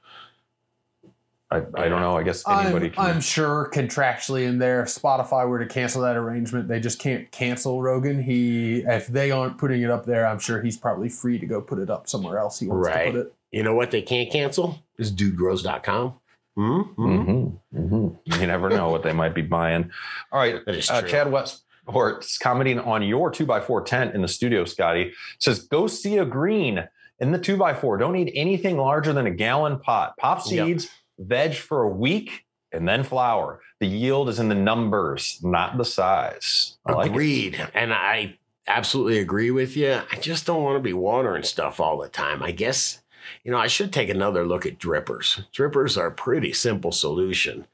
I, 1.51 1.59
I 1.59 1.89
don't 1.89 2.01
know. 2.01 2.17
I 2.17 2.23
guess 2.23 2.43
anybody 2.49 2.87
I'm, 2.87 2.93
can. 2.93 3.05
I'm 3.05 3.21
sure 3.21 3.71
contractually 3.73 4.45
in 4.47 4.59
there, 4.59 4.85
Spotify 4.85 5.47
were 5.49 5.59
to 5.59 5.67
cancel 5.67 6.03
that 6.03 6.17
arrangement, 6.17 6.67
they 6.67 6.81
just 6.81 6.99
can't 6.99 7.31
cancel 7.31 7.81
Rogan. 7.83 8.23
He, 8.23 8.79
if 8.87 9.07
they 9.07 9.31
aren't 9.31 9.57
putting 9.59 9.83
it 9.83 9.91
up 9.91 10.05
there, 10.05 10.27
I'm 10.27 10.39
sure 10.39 10.61
he's 10.63 10.77
probably 10.77 11.09
free 11.11 11.39
to 11.39 11.47
go 11.47 11.61
put 11.61 11.79
it 11.79 11.91
up 11.91 12.09
somewhere 12.09 12.39
else 12.39 12.59
he 12.59 12.67
wants 12.69 12.89
Right. 12.89 13.05
to 13.07 13.11
put 13.13 13.21
it. 13.21 13.35
You 13.53 13.63
know 13.63 13.75
what 13.75 13.91
they 13.91 14.03
can't 14.03 14.31
cancel 14.31 14.79
is 14.99 15.13
dudegrows.com. 15.13 16.15
Hmm? 16.57 16.81
Hmm? 16.81 17.07
Mhm, 17.07 17.59
mhm. 17.75 18.19
You 18.25 18.47
never 18.47 18.69
know 18.69 18.91
what 18.91 19.03
they 19.05 19.13
might 19.13 19.35
be 19.35 19.43
buying. 19.43 19.91
All 20.33 20.41
right, 20.41 20.65
That 20.67 20.75
is 20.75 20.91
uh, 20.91 21.01
true. 21.01 21.11
Chad 21.11 21.29
Westport's 21.31 22.37
commenting 22.39 22.81
on 22.81 23.03
your 23.03 23.31
two 23.31 23.47
by 23.47 23.61
four 23.61 23.83
tent 23.83 24.15
in 24.15 24.23
the 24.23 24.29
studio, 24.29 24.65
Scotty 24.65 25.13
says, 25.39 25.61
"Go 25.61 25.87
see 25.87 26.19
a 26.19 26.25
green 26.25 26.85
in 27.21 27.33
the 27.33 27.39
two 27.39 27.57
by 27.57 27.75
four. 27.75 27.97
Don't 27.97 28.13
need 28.13 28.33
anything 28.35 28.77
larger 28.77 29.13
than 29.13 29.27
a 29.27 29.31
gallon 29.31 29.79
pot. 29.79 30.17
Pop 30.19 30.39
Yep. 30.39 30.67
seeds, 30.67 30.91
veg 31.19 31.55
for 31.55 31.83
a 31.83 31.89
week, 31.89 32.45
and 32.73 32.89
then 32.89 33.05
flower. 33.05 33.61
The 33.81 33.87
yield 33.87 34.29
is 34.29 34.41
in 34.41 34.49
the 34.49 34.55
numbers, 34.57 35.39
not 35.45 35.79
the 35.79 35.85
size. 35.85 36.77
I 36.85 36.93
like 36.93 37.07
it. 37.07 37.11
Agreed. 37.13 37.69
And 37.75 37.95
I 37.95 38.39
absolutely 38.67 39.19
agree 39.21 39.53
with 39.53 39.77
you. 39.77 40.01
I 40.13 40.17
just 40.17 40.45
don't 40.45 40.63
want 40.65 40.77
to 40.77 40.83
be 40.83 40.93
watering 40.93 41.45
stuff 41.45 41.79
all 41.81 41.99
the 41.99 42.09
time. 42.09 42.43
I 42.43 42.51
guess, 42.51 43.01
you 43.45 43.53
know, 43.53 43.59
I 43.59 43.67
should 43.67 43.93
take 43.93 44.09
another 44.09 44.47
look 44.47 44.67
at 44.67 44.79
drippers. 44.79 45.45
Drippers 45.53 45.97
are 45.97 46.07
a 46.07 46.13
pretty 46.13 46.53
simple 46.53 46.93
solution. 46.93 47.67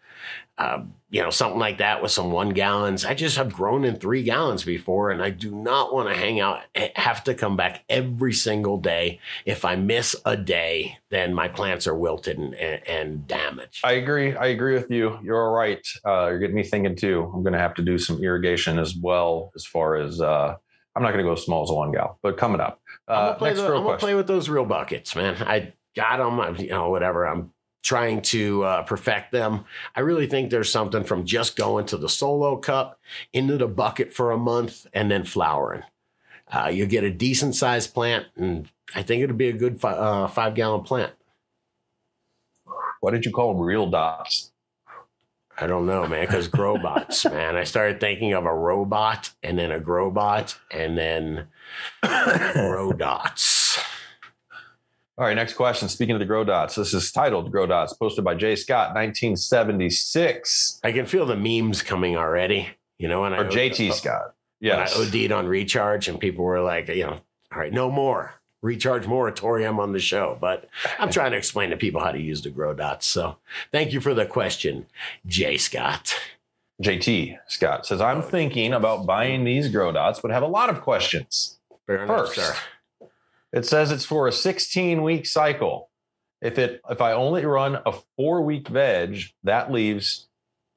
Uh, 0.57 0.85
you 1.11 1.21
know, 1.21 1.31
something 1.31 1.59
like 1.59 1.79
that 1.79 2.01
with 2.01 2.13
some 2.13 2.31
one 2.31 2.51
gallons. 2.51 3.05
I 3.05 3.15
just 3.15 3.37
have 3.37 3.53
grown 3.53 3.85
in 3.85 3.97
three 3.97 4.23
gallons 4.23 4.65
before, 4.65 5.11
and 5.11 5.21
I 5.21 5.31
do 5.31 5.51
not 5.51 5.93
want 5.93 6.09
to 6.09 6.15
hang 6.15 6.39
out, 6.39 6.61
eh, 6.77 6.91
have 6.95 7.25
to 7.25 7.35
come 7.35 7.57
back 7.57 7.83
every 7.89 8.33
single 8.33 8.79
day. 8.79 9.19
If 9.45 9.65
I 9.65 9.75
miss 9.75 10.15
a 10.25 10.37
day, 10.37 10.99
then 11.11 11.35
my 11.35 11.49
plants 11.49 11.89
are 11.89 11.95
wilted 11.95 12.39
and, 12.39 12.55
and, 12.55 13.27
damaged. 13.27 13.81
I 13.85 13.93
agree. 13.93 14.37
I 14.37 14.47
agree 14.47 14.75
with 14.75 14.91
you. 14.91 15.19
You're 15.25 15.51
right. 15.53 15.85
Uh, 16.07 16.29
you're 16.29 16.39
getting 16.39 16.57
me 16.57 16.63
thinking 16.63 16.95
too. 16.95 17.31
I'm 17.35 17.43
going 17.43 17.53
to 17.53 17.59
have 17.59 17.75
to 17.75 17.83
do 17.83 17.99
some 17.99 18.23
irrigation 18.23 18.79
as 18.79 18.95
well. 18.95 19.51
As 19.57 19.65
far 19.65 19.97
as 19.97 20.21
uh, 20.21 20.57
I'm 20.95 21.03
not 21.03 21.13
going 21.13 21.25
to 21.25 21.29
go 21.29 21.33
as 21.33 21.43
small 21.43 21.65
as 21.65 21.71
a 21.71 21.75
one 21.75 21.91
gal, 21.91 22.19
but 22.23 22.37
coming 22.37 22.61
up. 22.61 22.81
I'm 23.09 23.15
Uh, 23.15 23.27
gonna, 23.27 23.39
play 23.39 23.53
the- 23.55 23.75
I'm 23.75 23.83
gonna 23.85 23.99
play 23.99 24.15
with 24.15 24.27
those 24.27 24.49
real 24.49 24.65
buckets, 24.65 25.15
man. 25.15 25.37
I 25.43 25.73
got 25.95 26.19
them, 26.19 26.41
I, 26.41 26.51
you 26.51 26.69
know, 26.71 26.91
whatever. 26.91 27.27
I'm 27.27 27.53
trying 27.83 28.23
to 28.23 28.65
uh, 28.65 28.83
perfect 28.85 29.31
them. 29.31 29.65
I 29.95 30.01
really 30.01 30.27
think 30.27 30.51
there's 30.51 30.71
something 30.71 31.05
from 31.05 31.27
just 31.27 31.55
going 31.57 31.85
to 31.87 31.99
the 31.99 32.09
solo 32.09 32.57
cup 32.57 32.99
into 33.35 33.59
the 33.59 33.69
bucket 33.69 34.13
for 34.13 34.31
a 34.31 34.39
month 34.39 34.87
and 34.95 35.11
then 35.11 35.25
flowering. 35.25 35.83
Uh, 36.51 36.69
you 36.69 36.87
get 36.87 37.05
a 37.05 37.11
decent 37.11 37.55
sized 37.55 37.93
plant, 37.93 38.27
and 38.37 38.71
I 38.95 39.03
think 39.03 39.23
it'll 39.23 39.37
be 39.37 39.49
a 39.49 39.53
good 39.53 39.81
fi- 39.81 39.93
uh, 39.93 40.29
five 40.29 40.55
gallon 40.55 40.83
plant. 40.83 41.13
What 43.01 43.11
did 43.13 43.25
you 43.27 43.33
call 43.33 43.53
them? 43.53 43.63
Real 43.63 43.87
dots. 43.91 44.51
I 45.57 45.67
don't 45.67 45.87
know, 45.87 46.07
man, 46.07 46.27
because 46.27 46.49
growbots, 46.49 47.31
man. 47.33 47.57
I 47.57 47.65
started 47.65 48.01
thinking 48.01 48.33
of 48.33 48.45
a 48.45 48.55
robot 48.55 49.31
and 49.43 49.59
then 49.59 49.71
a 49.71 49.79
growbot 49.79 50.57
and 50.71 50.99
then 50.99 51.47
growdots. 52.03 53.79
All 55.17 55.25
right, 55.25 55.35
next 55.35 55.55
question. 55.55 55.89
Speaking 55.89 56.17
of 56.17 56.19
the 56.19 56.25
grow 56.27 56.43
dots, 56.43 56.75
this 56.75 56.93
is 56.93 57.13
titled 57.13 57.53
Grow 57.53 57.67
Dots, 57.67 57.93
posted 57.93 58.25
by 58.25 58.35
Jay 58.35 58.57
Scott, 58.57 58.89
1976. 58.97 60.81
I 60.83 60.91
can 60.91 61.07
feel 61.07 61.25
the 61.25 61.37
memes 61.37 61.83
coming 61.83 62.17
already. 62.17 62.69
You 62.99 63.07
know, 63.07 63.25
and 63.25 63.33
I 63.33 63.39
Or 63.39 63.45
JT 63.45 63.91
uh, 63.91 63.93
Scott. 63.93 64.35
Yes. 64.61 64.99
When 64.99 65.07
I 65.07 65.09
OD'd 65.09 65.31
on 65.31 65.47
recharge, 65.47 66.09
and 66.09 66.19
people 66.19 66.45
were 66.45 66.61
like, 66.61 66.89
you 66.89 67.05
know, 67.05 67.21
all 67.53 67.59
right, 67.61 67.73
no 67.73 67.93
more 67.93 68.35
recharge 68.65 69.07
moratorium 69.07 69.79
on 69.79 69.93
the 69.93 70.01
show. 70.01 70.39
But 70.41 70.69
I'm 70.99 71.11
trying 71.11 71.33
to 71.33 71.37
explain 71.37 71.71
to 71.71 71.77
people 71.77 72.01
how 72.01 72.11
to 72.11 72.21
use 72.21 72.43
the 72.43 72.51
grow 72.51 72.75
dots. 72.75 73.07
So 73.07 73.37
thank 73.71 73.93
you 73.93 74.01
for 74.01 74.15
the 74.15 74.27
question, 74.27 74.87
Jay 75.27 75.57
Scott. 75.59 76.15
JT 76.83 77.39
Scott 77.47 77.87
says, 77.87 78.01
I'm 78.01 78.19
oh, 78.19 78.23
thinking 78.23 78.73
about 78.73 79.07
buying 79.07 79.45
these 79.45 79.69
grow 79.69 79.93
dots, 79.93 80.19
but 80.19 80.33
have 80.33 80.43
a 80.43 80.49
lot 80.49 80.71
of 80.71 80.81
questions. 80.81 81.59
Fair 81.87 82.03
enough, 82.03 82.35
First, 82.35 82.35
sir. 82.35 83.09
it 83.53 83.67
says 83.67 83.93
it's 83.93 84.07
for 84.07 84.27
a 84.27 84.33
16 84.33 85.03
week 85.03 85.27
cycle. 85.27 85.91
If 86.41 86.59
it 86.59 86.81
if 86.91 87.01
I 87.01 87.13
only 87.13 87.45
run 87.47 87.79
a 87.87 87.93
four 88.17 88.43
week 88.43 88.69
veg, 88.69 89.21
that 89.45 89.71
leaves 89.71 90.27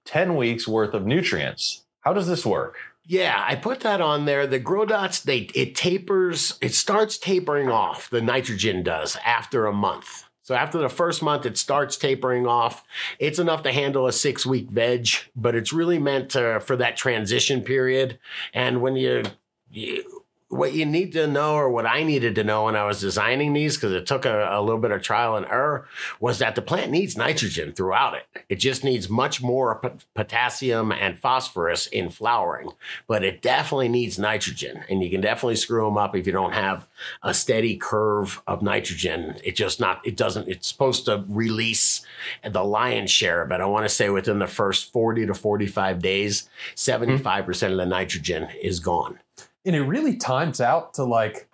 10 0.06 0.36
weeks 0.36 0.68
worth 0.68 0.94
of 0.94 1.06
nutrients. 1.06 1.84
How 2.02 2.14
does 2.14 2.28
this 2.28 2.46
work? 2.46 2.78
Yeah, 3.10 3.42
I 3.48 3.56
put 3.56 3.80
that 3.82 4.02
on 4.02 4.26
there. 4.26 4.46
The 4.46 4.60
grow 4.60 4.86
dots, 4.86 5.22
they 5.22 5.50
it 5.56 5.76
tapers, 5.76 6.58
it 6.62 6.74
starts 6.74 7.18
tapering 7.18 7.70
off. 7.70 8.10
The 8.10 8.22
nitrogen 8.22 8.84
does 8.84 9.18
after 9.26 9.66
a 9.66 9.72
month. 9.74 10.26
So 10.44 10.56
after 10.56 10.78
the 10.78 10.90
first 10.90 11.24
month, 11.24 11.46
it 11.46 11.58
starts 11.58 11.96
tapering 11.98 12.48
off. 12.48 12.84
It's 13.18 13.40
enough 13.40 13.64
to 13.64 13.72
handle 13.72 14.08
a 14.08 14.14
six 14.14 14.46
week 14.46 14.70
veg, 14.70 15.08
but 15.36 15.56
it's 15.56 15.72
really 15.72 16.00
meant 16.00 16.32
to, 16.32 16.60
for 16.60 16.76
that 16.78 16.98
transition 16.98 17.62
period. 17.62 18.20
And 18.54 18.82
when 18.82 18.98
you, 18.98 19.24
you 19.72 20.24
what 20.50 20.74
you 20.74 20.86
need 20.86 21.12
to 21.12 21.28
know, 21.28 21.56
or 21.56 21.70
what 21.70 21.86
I 21.86 22.04
needed 22.04 22.36
to 22.36 22.44
know 22.44 22.66
when 22.66 22.76
I 22.76 22.86
was 22.86 23.02
designing 23.02 23.52
these, 23.52 23.76
because 23.76 23.92
it 23.92 24.06
took 24.06 24.26
a, 24.26 24.48
a 24.50 24.62
little 24.62 24.80
bit 24.80 24.92
of 24.92 25.02
trial 25.02 25.36
and 25.36 25.46
error, 25.46 25.88
was 26.22 26.40
that 26.40 26.56
the 26.56 26.62
plant 26.62 26.90
needs 26.90 27.18
nitrogen 27.18 27.74
throughout 27.74 28.16
it. 28.16 28.46
It 28.48 28.56
just 28.56 28.84
needs 28.84 29.10
much 29.10 29.42
more 29.42 29.80
p- 29.80 29.90
potassium 30.16 30.94
and 30.94 31.20
phosphorus 31.20 31.88
in 31.88 32.10
flowering, 32.10 32.72
but 33.08 33.26
it 33.26 33.42
definitely 33.42 33.90
needs 33.90 34.18
nitrogen. 34.18 34.86
And 34.90 35.04
you 35.04 35.10
can 35.10 35.20
definitely 35.20 35.58
screw 35.58 35.84
them 35.84 35.98
up 35.98 36.16
if 36.16 36.26
you 36.26 36.32
don't 36.32 36.54
have 36.54 36.88
a 37.24 37.34
steady 37.34 37.76
curve 37.76 38.42
of 38.48 38.62
nitrogen. 38.62 39.36
It 39.44 39.58
just 39.58 39.82
not, 39.82 40.06
it 40.06 40.16
doesn't, 40.16 40.48
it's 40.48 40.68
supposed 40.68 41.06
to 41.06 41.26
release 41.28 42.06
the 42.50 42.64
lion's 42.64 43.12
share 43.12 43.42
of 43.42 43.52
it. 43.52 43.60
I 43.60 43.66
want 43.66 43.84
to 43.84 43.94
say 43.94 44.10
within 44.10 44.40
the 44.40 44.48
first 44.48 44.94
40 44.94 45.26
to 45.26 45.34
45 45.34 46.02
days, 46.02 46.50
mm-hmm. 46.76 47.16
75% 47.16 47.72
of 47.72 47.78
the 47.78 47.86
nitrogen 47.86 48.48
is 48.62 48.80
gone. 48.80 49.20
And 49.68 49.76
it 49.76 49.84
really 49.84 50.16
times 50.16 50.60
out 50.62 50.94
to 50.96 51.04
like 51.04 51.48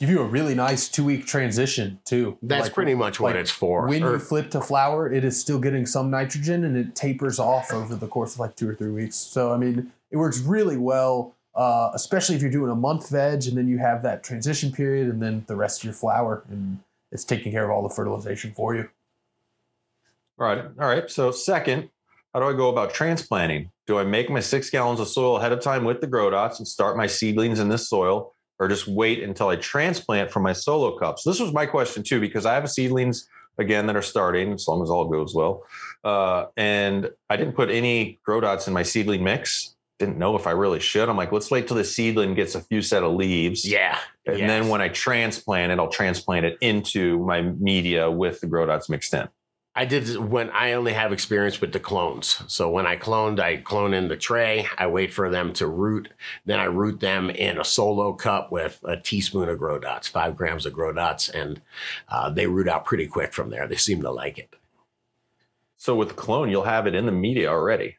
give 0.00 0.08
you 0.10 0.20
a 0.20 0.24
really 0.24 0.54
nice 0.54 0.88
two 0.88 1.04
week 1.04 1.26
transition 1.26 2.00
too. 2.04 2.38
That's 2.42 2.64
Like, 2.64 2.72
pretty 2.74 2.94
much 2.94 3.20
what 3.20 3.34
like, 3.34 3.40
it's 3.42 3.50
for. 3.50 3.86
When 3.86 4.02
Or- 4.02 4.12
you 4.12 4.18
flip 4.18 4.50
to 4.52 4.60
flower, 4.60 5.12
it 5.12 5.22
is 5.24 5.38
still 5.38 5.58
getting 5.60 5.84
some 5.86 6.10
nitrogen 6.10 6.64
and 6.64 6.76
it 6.76 6.94
tapers 6.96 7.38
off 7.38 7.72
over 7.72 7.94
the 7.94 8.06
course 8.06 8.34
of 8.34 8.40
like 8.40 8.56
two 8.56 8.68
or 8.68 8.74
three 8.74 8.90
weeks. 8.90 9.16
So, 9.16 9.52
I 9.52 9.58
mean, 9.58 9.92
it 10.10 10.16
works 10.16 10.40
really 10.40 10.76
well, 10.78 11.34
uh, 11.54 11.90
especially 11.94 12.36
if 12.36 12.42
you're 12.42 12.50
doing 12.50 12.70
a 12.70 12.74
month 12.76 13.10
veg 13.10 13.46
and 13.46 13.56
then 13.58 13.68
you 13.68 13.78
have 13.78 14.02
that 14.02 14.22
transition 14.24 14.72
period 14.72 15.08
and 15.08 15.22
then 15.22 15.44
the 15.46 15.56
rest 15.56 15.80
of 15.80 15.84
your 15.84 15.94
flower 15.94 16.44
and 16.48 16.78
it's 17.12 17.24
taking 17.24 17.52
care 17.52 17.64
of 17.64 17.70
all 17.70 17.82
the 17.82 17.94
fertilization 17.94 18.52
for 18.54 18.74
you. 18.74 18.88
All 20.38 20.46
right. 20.46 20.64
All 20.80 20.86
right. 20.88 21.10
So, 21.10 21.32
second, 21.32 21.90
How 22.38 22.44
do 22.44 22.54
I 22.54 22.56
go 22.56 22.68
about 22.68 22.94
transplanting? 22.94 23.72
Do 23.88 23.98
I 23.98 24.04
make 24.04 24.30
my 24.30 24.38
six 24.38 24.70
gallons 24.70 25.00
of 25.00 25.08
soil 25.08 25.38
ahead 25.38 25.50
of 25.50 25.60
time 25.60 25.82
with 25.82 26.00
the 26.00 26.06
grow 26.06 26.30
dots 26.30 26.60
and 26.60 26.68
start 26.68 26.96
my 26.96 27.08
seedlings 27.08 27.58
in 27.58 27.68
this 27.68 27.88
soil, 27.88 28.32
or 28.60 28.68
just 28.68 28.86
wait 28.86 29.24
until 29.24 29.48
I 29.48 29.56
transplant 29.56 30.30
from 30.30 30.44
my 30.44 30.52
solo 30.52 30.96
cups? 30.96 31.24
This 31.24 31.40
was 31.40 31.52
my 31.52 31.66
question 31.66 32.04
too, 32.04 32.20
because 32.20 32.46
I 32.46 32.54
have 32.54 32.70
seedlings 32.70 33.28
again 33.58 33.88
that 33.88 33.96
are 33.96 34.02
starting 34.02 34.52
as 34.52 34.68
long 34.68 34.84
as 34.84 34.88
all 34.88 35.06
goes 35.06 35.34
well. 35.34 35.64
Uh, 36.04 36.44
and 36.56 37.10
I 37.28 37.36
didn't 37.36 37.54
put 37.54 37.70
any 37.70 38.20
grow 38.24 38.40
dots 38.40 38.68
in 38.68 38.72
my 38.72 38.84
seedling 38.84 39.24
mix. 39.24 39.74
Didn't 39.98 40.16
know 40.16 40.36
if 40.36 40.46
I 40.46 40.52
really 40.52 40.78
should. 40.78 41.08
I'm 41.08 41.16
like, 41.16 41.32
let's 41.32 41.50
wait 41.50 41.66
till 41.66 41.76
the 41.76 41.82
seedling 41.82 42.34
gets 42.34 42.54
a 42.54 42.60
few 42.60 42.82
set 42.82 43.02
of 43.02 43.14
leaves. 43.14 43.68
Yeah. 43.68 43.98
And 44.26 44.38
yes. 44.38 44.48
then 44.48 44.68
when 44.68 44.80
I 44.80 44.90
transplant 44.90 45.72
it, 45.72 45.80
I'll 45.80 45.88
transplant 45.88 46.46
it 46.46 46.56
into 46.60 47.18
my 47.18 47.42
media 47.42 48.08
with 48.08 48.40
the 48.40 48.46
grow 48.46 48.64
dots 48.66 48.88
mixed 48.88 49.12
in. 49.12 49.28
I 49.78 49.84
did 49.84 50.16
when 50.16 50.50
I 50.50 50.72
only 50.72 50.92
have 50.92 51.12
experience 51.12 51.60
with 51.60 51.72
the 51.72 51.78
clones. 51.78 52.42
So 52.48 52.68
when 52.68 52.84
I 52.84 52.96
cloned, 52.96 53.38
I 53.38 53.58
clone 53.58 53.94
in 53.94 54.08
the 54.08 54.16
tray. 54.16 54.66
I 54.76 54.88
wait 54.88 55.12
for 55.12 55.30
them 55.30 55.52
to 55.52 55.68
root. 55.68 56.08
Then 56.44 56.58
I 56.58 56.64
root 56.64 56.98
them 56.98 57.30
in 57.30 57.60
a 57.60 57.64
solo 57.64 58.12
cup 58.12 58.50
with 58.50 58.80
a 58.82 58.96
teaspoon 58.96 59.48
of 59.48 59.56
grow 59.60 59.78
dots, 59.78 60.08
five 60.08 60.36
grams 60.36 60.66
of 60.66 60.72
grow 60.72 60.92
dots, 60.92 61.28
and 61.28 61.60
uh, 62.08 62.28
they 62.28 62.48
root 62.48 62.66
out 62.66 62.86
pretty 62.86 63.06
quick 63.06 63.32
from 63.32 63.50
there. 63.50 63.68
They 63.68 63.76
seem 63.76 64.02
to 64.02 64.10
like 64.10 64.36
it. 64.36 64.52
So 65.76 65.94
with 65.94 66.16
clone, 66.16 66.50
you'll 66.50 66.64
have 66.64 66.88
it 66.88 66.96
in 66.96 67.06
the 67.06 67.12
media 67.12 67.48
already. 67.48 67.98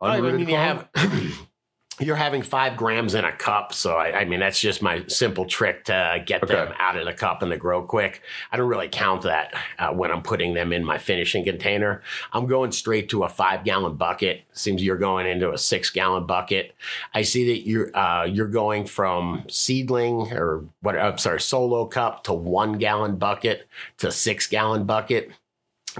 I 0.00 0.20
Unrooted 0.20 0.38
mean, 0.38 0.48
you 0.50 0.54
have 0.54 0.88
you're 1.98 2.16
having 2.16 2.42
five 2.42 2.76
grams 2.76 3.14
in 3.14 3.24
a 3.24 3.32
cup, 3.32 3.72
so 3.72 3.96
I, 3.96 4.20
I 4.20 4.24
mean 4.26 4.40
that's 4.40 4.60
just 4.60 4.82
my 4.82 5.04
simple 5.06 5.46
trick 5.46 5.84
to 5.86 6.22
get 6.26 6.42
Okay. 6.42 6.54
them 6.54 6.74
out 6.78 6.96
of 6.96 7.06
the 7.06 7.12
cup 7.12 7.42
and 7.42 7.50
to 7.50 7.56
grow 7.56 7.82
quick. 7.82 8.22
I 8.52 8.56
don't 8.56 8.68
really 8.68 8.88
count 8.88 9.22
that 9.22 9.54
uh, 9.78 9.88
when 9.92 10.10
I'm 10.10 10.22
putting 10.22 10.54
them 10.54 10.72
in 10.72 10.84
my 10.84 10.98
finishing 10.98 11.44
container. 11.44 12.02
I'm 12.32 12.46
going 12.46 12.72
straight 12.72 13.08
to 13.10 13.24
a 13.24 13.28
five 13.28 13.64
gallon 13.64 13.94
bucket. 13.96 14.42
Seems 14.52 14.82
you're 14.82 14.96
going 14.98 15.26
into 15.26 15.52
a 15.52 15.58
six 15.58 15.90
gallon 15.90 16.26
bucket. 16.26 16.74
I 17.14 17.22
see 17.22 17.46
that 17.48 17.66
you're 17.66 17.96
uh, 17.96 18.24
you're 18.24 18.48
going 18.48 18.84
from 18.86 19.44
seedling 19.48 20.32
or 20.32 20.64
what? 20.82 20.98
I'm 20.98 21.18
sorry, 21.18 21.40
solo 21.40 21.86
cup 21.86 22.24
to 22.24 22.34
one 22.34 22.74
gallon 22.78 23.16
bucket 23.16 23.66
to 23.98 24.12
six 24.12 24.46
gallon 24.46 24.84
bucket. 24.84 25.30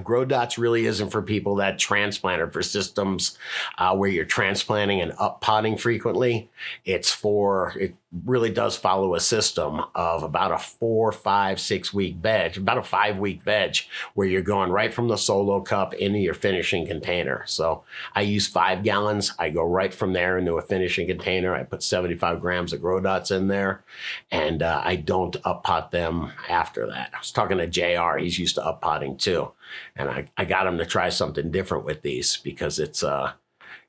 Grow 0.03 0.25
dots 0.25 0.57
really 0.57 0.85
isn't 0.85 1.09
for 1.09 1.21
people 1.21 1.55
that 1.55 1.79
transplant 1.79 2.41
or 2.41 2.49
for 2.49 2.61
systems 2.61 3.37
uh, 3.77 3.95
where 3.95 4.09
you're 4.09 4.25
transplanting 4.25 5.01
and 5.01 5.13
up 5.17 5.41
potting 5.41 5.77
frequently. 5.77 6.49
It's 6.85 7.11
for, 7.11 7.73
it 7.79 7.95
really 8.25 8.49
does 8.49 8.77
follow 8.77 9.15
a 9.15 9.19
system 9.19 9.81
of 9.93 10.23
about 10.23 10.51
a 10.51 10.57
four, 10.57 11.11
five, 11.11 11.59
six 11.59 11.93
week 11.93 12.15
veg, 12.15 12.55
about 12.55 12.77
a 12.77 12.83
five 12.83 13.17
week 13.17 13.43
veg, 13.43 13.75
where 14.13 14.27
you're 14.27 14.41
going 14.41 14.71
right 14.71 14.93
from 14.93 15.09
the 15.09 15.17
solo 15.17 15.59
cup 15.59 15.93
into 15.93 16.17
your 16.19 16.33
finishing 16.33 16.87
container. 16.87 17.43
So 17.45 17.83
I 18.15 18.21
use 18.21 18.47
five 18.47 18.83
gallons. 18.83 19.33
I 19.37 19.49
go 19.49 19.63
right 19.63 19.93
from 19.93 20.13
there 20.13 20.37
into 20.37 20.53
a 20.53 20.61
finishing 20.61 21.07
container. 21.07 21.53
I 21.53 21.63
put 21.63 21.83
75 21.83 22.39
grams 22.39 22.71
of 22.71 22.81
grow 22.81 23.01
dots 23.01 23.29
in 23.29 23.49
there 23.49 23.83
and 24.31 24.63
uh, 24.63 24.81
I 24.83 24.95
don't 24.95 25.35
up 25.43 25.63
pot 25.63 25.91
them 25.91 26.31
after 26.47 26.87
that. 26.87 27.11
I 27.13 27.19
was 27.19 27.31
talking 27.31 27.57
to 27.57 27.67
JR. 27.67 28.17
He's 28.17 28.39
used 28.39 28.55
to 28.55 28.65
up 28.65 28.81
potting 28.81 29.17
too. 29.17 29.51
And 29.97 30.09
I, 30.09 30.27
I 30.37 30.45
got 30.45 30.65
him 30.65 30.77
to 30.77 30.85
try 30.85 31.09
something 31.09 31.51
different 31.51 31.83
with 31.83 32.03
these 32.03 32.37
because 32.37 32.79
it's, 32.79 33.03
uh, 33.03 33.33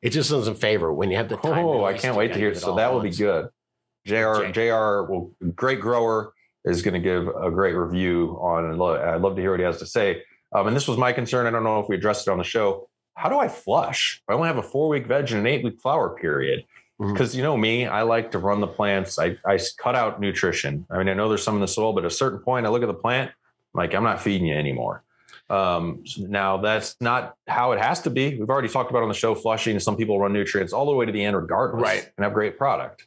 it 0.02 0.10
just 0.10 0.30
doesn't 0.30 0.56
favor 0.56 0.92
when 0.92 1.10
you 1.10 1.16
have 1.16 1.28
the 1.28 1.36
time. 1.36 1.64
Oh, 1.64 1.84
I 1.84 1.96
can't 1.96 2.16
wait 2.16 2.28
gotta 2.28 2.40
hear. 2.40 2.54
So 2.54 2.74
that 2.76 2.92
will 2.92 3.00
be 3.00 3.10
good. 3.10 3.50
JR. 4.08 4.46
JR 4.50 5.02
will 5.10 5.32
great 5.54 5.80
grower 5.80 6.32
is 6.64 6.82
going 6.82 6.94
to 6.94 7.00
give 7.00 7.28
a 7.28 7.50
great 7.50 7.74
review 7.74 8.36
on. 8.40 8.64
and 8.64 8.82
I'd 8.82 9.20
love 9.20 9.36
to 9.36 9.42
hear 9.42 9.52
what 9.52 9.60
he 9.60 9.66
has 9.66 9.78
to 9.78 9.86
say. 9.86 10.22
Um, 10.52 10.66
and 10.66 10.74
this 10.76 10.88
was 10.88 10.96
my 10.98 11.12
concern. 11.12 11.46
I 11.46 11.50
don't 11.50 11.64
know 11.64 11.78
if 11.80 11.88
we 11.88 11.96
addressed 11.96 12.26
it 12.26 12.30
on 12.30 12.38
the 12.38 12.44
show. 12.44 12.88
How 13.14 13.28
do 13.28 13.38
I 13.38 13.48
flush? 13.48 14.22
I 14.28 14.32
only 14.32 14.46
have 14.48 14.58
a 14.58 14.62
four 14.62 14.88
week 14.88 15.06
veg 15.06 15.30
and 15.30 15.40
an 15.40 15.46
eight 15.46 15.62
week 15.64 15.80
flower 15.80 16.10
period. 16.18 16.64
Because 17.00 17.36
you 17.36 17.44
know 17.44 17.56
me, 17.56 17.86
I 17.86 18.02
like 18.02 18.32
to 18.32 18.38
run 18.40 18.60
the 18.60 18.66
plants. 18.66 19.20
I 19.20 19.36
cut 19.78 19.94
out 19.94 20.20
nutrition. 20.20 20.84
I 20.90 20.98
mean, 20.98 21.08
I 21.08 21.14
know 21.14 21.28
there's 21.28 21.44
some 21.44 21.54
in 21.54 21.60
the 21.60 21.68
soil, 21.68 21.92
but 21.92 22.04
at 22.04 22.10
a 22.10 22.14
certain 22.14 22.40
point, 22.40 22.66
I 22.66 22.70
look 22.70 22.82
at 22.82 22.86
the 22.88 22.94
plant, 22.94 23.30
like 23.72 23.94
I'm 23.94 24.02
not 24.02 24.20
feeding 24.20 24.48
you 24.48 24.56
anymore. 24.56 25.04
Um, 25.48 26.02
now 26.18 26.56
that's 26.56 26.96
not 27.00 27.36
how 27.46 27.70
it 27.72 27.78
has 27.80 28.02
to 28.02 28.10
be. 28.10 28.36
We've 28.38 28.50
already 28.50 28.68
talked 28.68 28.90
about 28.90 29.02
on 29.04 29.08
the 29.08 29.14
show 29.14 29.36
flushing. 29.36 29.78
Some 29.78 29.96
people 29.96 30.18
run 30.18 30.32
nutrients 30.32 30.72
all 30.72 30.86
the 30.86 30.92
way 30.92 31.06
to 31.06 31.12
the 31.12 31.24
end, 31.24 31.36
regardless, 31.36 31.82
Right. 31.82 32.10
and 32.16 32.24
have 32.24 32.34
great 32.34 32.58
product. 32.58 33.06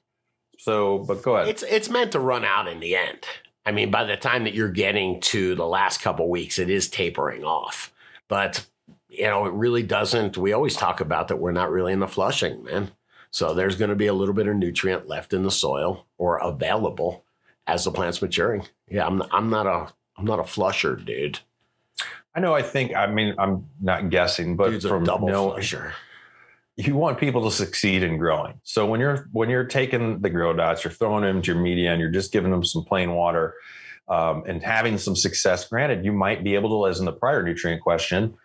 So, 0.61 0.99
but 0.99 1.23
go 1.23 1.37
ahead. 1.37 1.47
It's 1.47 1.63
it's 1.63 1.89
meant 1.89 2.11
to 2.11 2.19
run 2.19 2.45
out 2.45 2.67
in 2.67 2.79
the 2.79 2.95
end. 2.95 3.25
I 3.65 3.71
mean, 3.71 3.89
by 3.89 4.03
the 4.03 4.15
time 4.15 4.43
that 4.43 4.53
you're 4.53 4.69
getting 4.69 5.19
to 5.21 5.55
the 5.55 5.65
last 5.65 6.01
couple 6.01 6.29
weeks, 6.29 6.59
it 6.59 6.69
is 6.69 6.87
tapering 6.87 7.43
off. 7.43 7.91
But 8.27 8.63
you 9.09 9.23
know, 9.23 9.47
it 9.47 9.53
really 9.53 9.81
doesn't. 9.81 10.37
We 10.37 10.53
always 10.53 10.75
talk 10.75 11.01
about 11.01 11.29
that 11.29 11.37
we're 11.37 11.51
not 11.51 11.71
really 11.71 11.93
in 11.93 11.99
the 11.99 12.07
flushing, 12.07 12.63
man. 12.63 12.91
So 13.31 13.55
there's 13.55 13.75
going 13.75 13.89
to 13.89 13.95
be 13.95 14.05
a 14.05 14.13
little 14.13 14.35
bit 14.35 14.45
of 14.45 14.55
nutrient 14.55 15.07
left 15.07 15.33
in 15.33 15.41
the 15.41 15.49
soil 15.49 16.05
or 16.19 16.37
available 16.37 17.25
as 17.65 17.83
the 17.83 17.91
plant's 17.91 18.21
maturing. 18.21 18.67
Yeah, 18.87 19.07
I'm 19.07 19.23
I'm 19.31 19.49
not 19.49 19.65
a 19.65 19.91
I'm 20.15 20.25
not 20.25 20.39
a 20.39 20.43
flusher, 20.43 20.95
dude. 20.95 21.39
I 22.35 22.39
know. 22.39 22.53
I 22.53 22.61
think. 22.61 22.95
I 22.95 23.07
mean, 23.07 23.33
I'm 23.39 23.67
not 23.81 24.11
guessing, 24.11 24.55
but 24.55 24.69
Dude's 24.69 24.85
a 24.85 24.89
from 24.89 25.05
double 25.05 25.27
no, 25.27 25.49
flusher. 25.53 25.95
You 26.77 26.95
want 26.95 27.17
people 27.19 27.43
to 27.43 27.51
succeed 27.51 28.03
in 28.03 28.17
growing. 28.17 28.59
So 28.63 28.85
when 28.85 28.99
you're 28.99 29.27
when 29.31 29.49
you're 29.49 29.65
taking 29.65 30.21
the 30.21 30.29
grow 30.29 30.53
dots, 30.53 30.83
you're 30.83 30.91
throwing 30.93 31.23
them 31.23 31.37
into 31.37 31.53
your 31.53 31.61
media, 31.61 31.91
and 31.91 31.99
you're 31.99 32.11
just 32.11 32.31
giving 32.31 32.51
them 32.51 32.63
some 32.63 32.83
plain 32.83 33.13
water, 33.13 33.55
um, 34.07 34.43
and 34.47 34.61
having 34.63 34.97
some 34.97 35.15
success. 35.15 35.67
Granted, 35.67 36.05
you 36.05 36.11
might 36.13 36.43
be 36.43 36.55
able 36.55 36.69
to, 36.81 36.87
as 36.89 36.99
in 36.99 37.05
the 37.05 37.11
prior 37.13 37.43
nutrient 37.43 37.81
question, 37.81 38.35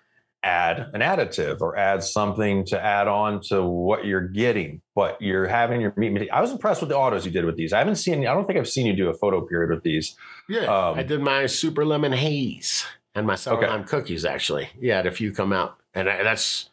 add 0.43 0.91
an 0.93 1.01
additive 1.01 1.61
or 1.61 1.77
add 1.77 2.03
something 2.03 2.65
to 2.67 2.81
add 2.81 3.09
on 3.09 3.41
to 3.43 3.65
what 3.65 4.05
you're 4.05 4.29
getting. 4.29 4.81
But 4.95 5.21
you're 5.23 5.47
having 5.47 5.81
your 5.81 5.93
meat. 5.97 6.29
I 6.33 6.41
was 6.41 6.51
impressed 6.51 6.81
with 6.83 6.91
the 6.91 6.97
autos 6.97 7.25
you 7.25 7.31
did 7.33 7.45
with 7.45 7.57
these. 7.57 7.73
I 7.73 7.79
haven't 7.79 7.97
seen. 7.97 8.27
I 8.27 8.35
don't 8.35 8.47
think 8.47 8.59
I've 8.59 8.69
seen 8.69 8.87
you 8.87 8.93
do 8.95 9.09
a 9.09 9.15
photo 9.15 9.41
period 9.41 9.71
with 9.71 9.83
these. 9.85 10.17
Yeah, 10.49 10.65
Um, 10.65 10.99
I 10.99 11.03
did 11.05 11.21
my 11.21 11.47
super 11.47 11.85
lemon 11.85 12.13
haze 12.13 12.85
and 13.15 13.27
my 13.27 13.35
sour 13.37 13.59
Okay. 13.59 13.67
lime 13.69 13.85
cookies. 13.85 14.25
Actually, 14.25 14.69
yeah, 14.81 14.95
I 14.95 14.97
had 14.99 15.07
a 15.07 15.11
few 15.13 15.33
come 15.33 15.53
out, 15.53 15.79
and 15.95 16.09
I, 16.09 16.23
that's 16.23 16.71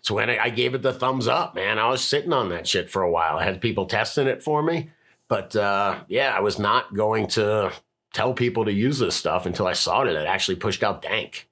so 0.00 0.14
when 0.14 0.30
I, 0.30 0.38
I 0.44 0.50
gave 0.50 0.74
it 0.74 0.82
the 0.82 0.92
thumbs 0.92 1.28
up, 1.28 1.54
man. 1.54 1.78
I 1.78 1.88
was 1.88 2.02
sitting 2.02 2.32
on 2.32 2.48
that 2.50 2.66
shit 2.66 2.90
for 2.90 3.02
a 3.02 3.10
while. 3.10 3.38
I 3.38 3.44
had 3.44 3.60
people 3.60 3.86
testing 3.86 4.26
it 4.26 4.42
for 4.42 4.62
me, 4.62 4.90
but 5.28 5.54
uh, 5.56 6.00
yeah, 6.08 6.34
I 6.36 6.40
was 6.40 6.58
not 6.58 6.94
going 6.94 7.26
to 7.28 7.72
tell 8.12 8.34
people 8.34 8.64
to 8.64 8.72
use 8.72 8.98
this 8.98 9.14
stuff 9.14 9.46
until 9.46 9.66
I 9.66 9.72
saw 9.72 10.04
that 10.04 10.14
it 10.14 10.26
actually 10.26 10.56
pushed 10.56 10.82
out 10.82 11.02
dank. 11.02 11.48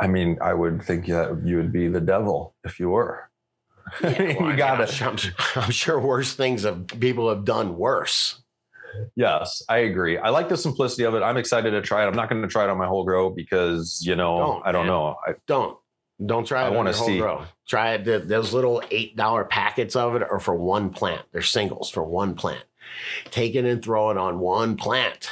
I 0.00 0.06
mean, 0.06 0.38
I 0.42 0.54
would 0.54 0.82
think 0.82 1.06
that 1.06 1.42
you 1.44 1.56
would 1.56 1.72
be 1.72 1.88
the 1.88 2.00
devil 2.00 2.54
if 2.64 2.80
you 2.80 2.90
were. 2.90 3.30
Yeah, 4.02 4.36
well, 4.40 4.50
you 4.50 4.56
got 4.56 4.80
I'm 4.80 4.88
it. 4.88 5.02
I'm, 5.02 5.62
I'm 5.62 5.70
sure 5.70 6.00
worse 6.00 6.34
things 6.34 6.62
have 6.62 6.86
people 6.86 7.28
have 7.28 7.44
done 7.44 7.76
worse. 7.76 8.42
Yes, 9.16 9.62
I 9.68 9.78
agree. 9.78 10.18
I 10.18 10.28
like 10.28 10.48
the 10.48 10.56
simplicity 10.56 11.04
of 11.04 11.14
it. 11.14 11.22
I'm 11.22 11.36
excited 11.36 11.70
to 11.70 11.80
try 11.80 12.04
it. 12.04 12.08
I'm 12.08 12.14
not 12.14 12.28
going 12.28 12.42
to 12.42 12.48
try 12.48 12.64
it 12.64 12.70
on 12.70 12.78
my 12.78 12.86
whole 12.86 13.04
grow 13.04 13.30
because 13.30 14.02
you 14.04 14.16
know 14.16 14.38
Don't, 14.38 14.66
I 14.66 14.72
don't 14.72 14.86
man. 14.86 14.94
know. 14.94 15.16
I, 15.26 15.34
Don't. 15.46 15.78
Don't 16.24 16.46
try 16.46 16.62
it 16.64 16.66
I 16.66 16.70
wanna 16.70 16.92
whole 16.92 17.06
see. 17.06 17.18
grow. 17.18 17.44
Try 17.66 17.94
it. 17.94 18.04
th- 18.04 18.24
Those 18.24 18.52
little 18.52 18.82
eight 18.90 19.16
dollar 19.16 19.44
packets 19.44 19.96
of 19.96 20.14
it 20.14 20.22
are 20.22 20.38
for 20.40 20.54
one 20.54 20.90
plant. 20.90 21.22
They're 21.32 21.42
singles 21.42 21.90
for 21.90 22.02
one 22.04 22.34
plant. 22.34 22.64
Take 23.30 23.54
it 23.54 23.64
and 23.64 23.82
throw 23.82 24.10
it 24.10 24.16
on 24.18 24.38
one 24.38 24.76
plant. 24.76 25.28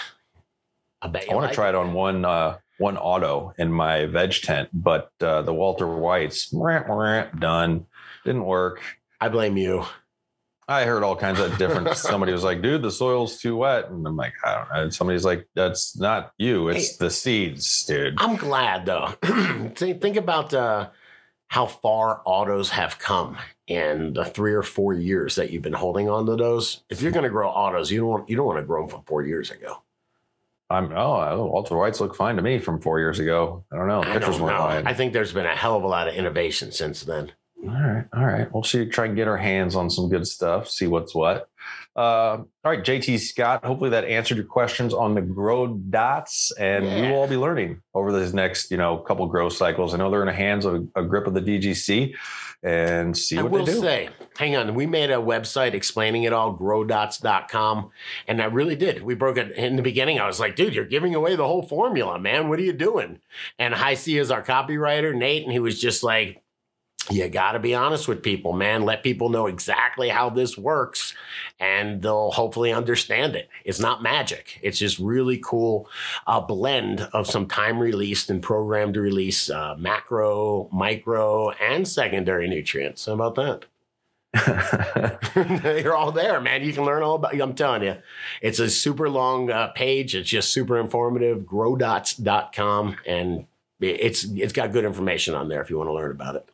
I 1.03 1.09
bet 1.09 1.27
I 1.31 1.35
want 1.35 1.43
like 1.45 1.51
to 1.53 1.55
try 1.55 1.69
it 1.69 1.75
on 1.75 1.93
one 1.93 2.25
uh, 2.25 2.57
one 2.79 2.97
auto 2.97 3.53
in 3.59 3.71
my 3.73 4.07
veg 4.07 4.33
tent, 4.43 4.69
but 4.73 5.11
uh, 5.21 5.43
the 5.43 5.53
Walter 5.53 5.87
Whites 5.87 6.53
mwah, 6.53 6.87
mwah, 6.89 7.39
done 7.39 7.87
didn't 8.25 8.45
work. 8.45 8.81
I 9.21 9.29
blame 9.29 9.57
you. 9.57 9.85
I 10.71 10.85
heard 10.85 11.03
all 11.03 11.17
kinds 11.17 11.41
of 11.41 11.59
different. 11.59 11.97
somebody 11.97 12.33
was 12.33 12.45
like, 12.45 12.63
"Dude, 12.63 12.81
the 12.81 12.93
soil's 12.93 13.39
too 13.39 13.57
wet," 13.57 13.91
and 13.91 14.07
I'm 14.07 14.17
like, 14.17 14.35
"I 14.45 14.55
don't 14.55 14.73
know." 14.73 14.83
And 14.83 14.95
somebody's 14.95 15.25
like, 15.25 15.49
"That's 15.57 15.99
not 15.99 16.33
you. 16.39 16.69
It's 16.69 16.93
Hey. 16.93 17.07
the 17.07 17.11
seeds, 17.11 17.85
dude." 17.85 18.15
I'm 18.19 18.37
glad 18.37 18.87
though. 18.87 19.09
think, 19.75 20.01
think 20.01 20.17
about 20.17 20.55
uh, 20.55 20.91
how 21.49 21.67
far 21.67 22.23
autos 22.25 22.71
have 22.71 23.01
come 23.01 23.37
in 23.67 24.13
the 24.13 24.25
three 24.25 24.55
or 24.55 24.63
four 24.63 24.95
years 24.95 25.35
that 25.35 25.51
you've 25.51 25.63
been 25.63 25.73
holding 25.73 26.09
on 26.09 26.27
to 26.27 26.37
those. 26.37 26.85
If 26.89 27.03
you're 27.03 27.13
going 27.13 27.25
to 27.25 27.31
grow 27.31 27.49
autos, 27.49 27.91
you 27.91 27.99
don't 27.99 28.09
want 28.09 28.31
you 28.31 28.37
don't 28.37 28.47
want 28.47 28.61
to 28.61 28.65
grow 28.65 28.83
them 28.83 28.91
from 28.91 29.03
four 29.03 29.23
years 29.23 29.51
ago. 29.51 29.83
I'm 30.71 30.93
oh, 30.93 31.47
Walter 31.47 31.77
Whites 31.77 32.01
look 32.01 32.15
fine 32.15 32.37
to 32.37 32.43
me 32.43 32.61
from 32.61 32.81
four 32.81 33.01
years 33.01 33.19
ago. 33.19 33.65
I 33.73 33.77
don't 33.77 33.89
know. 33.89 34.03
I 34.03 34.13
Pictures 34.13 34.41
weren't 34.41 34.57
lying. 34.57 34.87
I 34.87 34.95
think 34.95 35.13
there's 35.13 35.33
been 35.33 35.47
a 35.47 35.57
hell 35.57 35.77
of 35.77 35.83
a 35.83 35.89
lot 35.89 36.07
of 36.07 36.15
innovation 36.15 36.71
since 36.71 37.03
then. 37.03 37.33
All 37.63 37.69
right, 37.69 38.05
all 38.15 38.25
right. 38.25 38.49
We'll 38.53 38.63
see. 38.63 38.87
Try 38.87 39.07
and 39.07 39.17
get 39.17 39.29
our 39.29 39.37
hands 39.37 39.77
on 39.77 39.91
some 39.91 40.09
good 40.09 40.27
stuff. 40.27 40.69
See 40.71 40.87
what's 40.87 41.15
what. 41.15 41.49
Uh, 41.95 42.39
all 42.39 42.47
right, 42.65 42.83
JT 42.83 43.19
Scott. 43.19 43.65
Hopefully 43.65 43.91
that 43.91 44.05
answered 44.05 44.37
your 44.39 44.47
questions 44.47 44.95
on 44.95 45.15
the 45.15 45.21
grow 45.21 45.67
dots, 45.67 46.53
and 46.59 46.85
we 46.87 46.91
Yeah. 46.91 47.11
will 47.11 47.19
all 47.19 47.29
be 47.29 47.37
learning 47.37 47.83
over 47.95 48.19
these 48.19 48.33
next, 48.33 48.71
you 48.71 48.79
know, 48.79 48.97
couple 48.97 49.27
grow 49.27 49.51
cycles. 49.51 49.93
I 49.93 49.99
know 49.99 50.11
they're 50.11 50.23
in 50.23 50.27
the 50.27 50.33
hands 50.33 50.65
of 50.65 50.87
a 50.97 51.03
grip 51.03 51.27
of 51.27 51.35
the 51.35 51.41
DGC, 51.43 52.15
and 52.63 53.15
see 53.17 53.39
I 53.39 53.43
what 53.43 53.53
will 53.53 53.65
they 53.67 53.73
do. 53.75 53.81
say, 53.81 54.09
hang 54.39 54.57
on, 54.57 54.75
we 54.75 54.87
made 54.87 55.11
a 55.11 55.17
website 55.17 55.75
explaining 55.75 56.23
it 56.23 56.33
all, 56.33 56.57
growdots.com. 56.57 57.91
And 58.27 58.41
I 58.41 58.47
really 58.47 58.77
did. 58.77 59.03
We 59.03 59.15
broke 59.15 59.37
it 59.37 59.53
in 59.53 59.77
the 59.77 59.83
beginning. 59.83 60.19
I 60.19 60.27
was 60.27 60.41
like, 60.41 60.57
dude, 60.57 60.75
you're 60.75 60.85
giving 60.87 61.15
away 61.15 61.37
the 61.37 61.47
whole 61.47 61.63
formula, 61.63 62.19
man. 62.19 62.49
What 62.49 62.59
are 62.59 62.63
you 62.63 62.73
doing? 62.73 63.21
And 63.59 63.75
High 63.75 63.95
C 63.95 64.17
is 64.17 64.31
our 64.31 64.43
copywriter, 64.43 65.15
Nate, 65.15 65.43
and 65.43 65.53
he 65.53 65.59
was 65.59 65.79
just 65.81 66.03
like, 66.03 66.43
you 67.09 67.29
got 67.29 67.53
to 67.53 67.59
be 67.59 67.75
honest 67.75 68.09
with 68.09 68.23
people, 68.23 68.53
man. 68.53 68.85
Let 68.85 69.03
people 69.03 69.31
know 69.31 69.47
exactly 69.47 70.09
how 70.09 70.31
this 70.31 70.59
works 70.59 71.15
and 71.59 72.03
they'll 72.03 72.31
hopefully 72.31 72.73
understand 72.73 73.37
it. 73.37 73.49
It's 73.65 73.81
not 73.81 74.03
magic. 74.03 74.59
It's 74.63 74.79
just 74.79 74.99
really 74.99 75.39
cool 75.43 75.89
uh, 76.27 76.41
blend 76.41 77.03
of 77.13 77.27
some 77.27 77.47
time 77.47 77.79
released 77.79 78.31
and 78.31 78.43
programmed 78.43 78.97
release 78.97 79.51
uh, 79.51 79.77
macro, 79.79 80.69
micro, 80.73 81.51
and 81.51 81.87
secondary 81.87 82.49
nutrients. 82.49 83.07
How 83.07 83.13
about 83.13 83.35
that? 83.37 83.65
You're 85.83 85.97
all 85.97 86.13
there, 86.13 86.41
man. 86.41 86.63
You 86.63 86.73
can 86.73 86.85
learn 86.85 87.03
all 87.03 87.17
about. 87.17 87.39
I'm 87.39 87.55
telling 87.55 87.83
you, 87.83 87.97
it's 88.41 88.61
a 88.61 88.71
super 88.71 89.11
long 89.11 89.51
uh, 89.51 89.69
page. 89.69 90.15
It's 90.15 90.29
just 90.29 90.53
super 90.53 90.79
informative. 90.79 91.41
Growdots.com, 91.41 92.97
and 93.07 93.47
it's 93.81 94.25
it's 94.25 94.53
got 94.53 94.71
good 94.71 94.85
information 94.85 95.35
on 95.35 95.49
there 95.49 95.61
if 95.61 95.69
you 95.69 95.79
want 95.79 95.89
to 95.89 95.95
learn 95.95 96.13
about 96.13 96.37
it. 96.37 96.49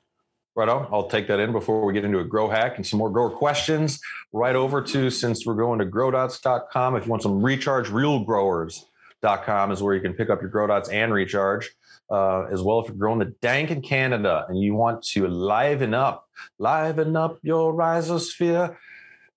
Right 0.57 0.69
on. 0.71 0.89
I'll 0.91 1.09
take 1.09 1.29
that 1.29 1.39
in 1.39 1.53
before 1.53 1.85
we 1.85 1.93
get 1.93 2.05
into 2.07 2.19
a 2.19 2.25
grow 2.25 2.49
hack 2.49 2.77
and 2.77 2.87
some 2.87 2.99
more 2.99 3.11
grower 3.11 3.29
questions. 3.31 4.01
Right 4.33 4.57
over 4.57 4.81
to 4.83 5.11
since 5.11 5.45
we're 5.45 5.55
going 5.55 5.79
to 5.81 5.85
growdots.com. 5.85 6.97
If 6.97 7.05
you 7.05 7.11
want 7.11 7.23
some 7.23 7.43
recharge, 7.43 7.89
realgrowers.com 7.89 9.71
is 9.73 9.83
where 9.83 9.95
you 9.95 10.01
can 10.01 10.15
pick 10.15 10.31
up 10.31 10.41
your 10.41 10.49
grow 10.49 10.67
dots 10.67 10.89
and 10.89 11.13
recharge. 11.13 11.71
Uh, 12.11 12.47
as 12.51 12.63
well, 12.63 12.81
if 12.81 12.87
you're 12.89 12.97
growing 12.97 13.19
the 13.19 13.35
dank 13.43 13.71
in 13.71 13.83
Canada 13.83 14.47
and 14.49 14.59
you 14.59 14.75
want 14.75 15.03
to 15.03 15.27
liven 15.29 15.93
up, 15.93 16.27
liven 16.59 17.17
up 17.17 17.39
your 17.43 17.75
rhizosphere, 17.75 18.77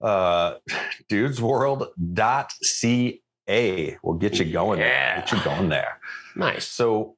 uh, 0.02 0.54
dudesworld.ca 1.10 3.98
will 4.04 4.14
get 4.14 4.40
you 4.40 4.46
going 4.52 4.80
Yeah. 4.80 5.16
there. 5.16 5.26
Get 5.26 5.32
you 5.32 5.44
going 5.44 5.70
there. 5.70 6.00
Nice. 6.36 6.68
So, 6.68 7.16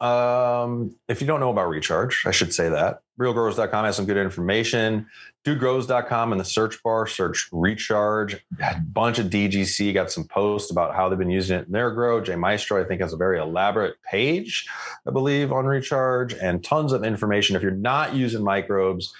um, 0.00 0.94
if 1.08 1.20
you 1.20 1.26
don't 1.26 1.40
know 1.40 1.50
about 1.50 1.68
Recharge, 1.68 2.24
I 2.26 2.30
should 2.30 2.54
say 2.54 2.68
that 2.68 3.00
realgrowers.com 3.22 3.84
has 3.84 3.96
some 3.96 4.06
good 4.06 4.16
information. 4.16 5.06
Dudegrows.com 5.44 6.32
in 6.32 6.38
the 6.38 6.44
search 6.44 6.82
bar, 6.82 7.06
search 7.06 7.48
Recharge. 7.52 8.34
A 8.60 8.80
bunch 8.80 9.18
of 9.18 9.26
DGC 9.26 9.92
got 9.92 10.10
some 10.10 10.24
posts 10.24 10.70
about 10.70 10.94
how 10.94 11.08
they've 11.08 11.18
been 11.18 11.30
using 11.30 11.58
it 11.58 11.66
in 11.66 11.72
their 11.72 11.90
grow. 11.90 12.20
Jay 12.20 12.36
Maestro, 12.36 12.80
I 12.80 12.86
think, 12.86 13.00
has 13.00 13.12
a 13.12 13.16
very 13.16 13.40
elaborate 13.40 13.96
page, 14.02 14.66
I 15.06 15.10
believe, 15.10 15.52
on 15.52 15.64
Recharge 15.64 16.34
and 16.34 16.62
tons 16.62 16.92
of 16.92 17.04
information. 17.04 17.56
If 17.56 17.62
you're 17.62 17.72
not 17.72 18.14
using 18.14 18.44
microbes, 18.44 19.12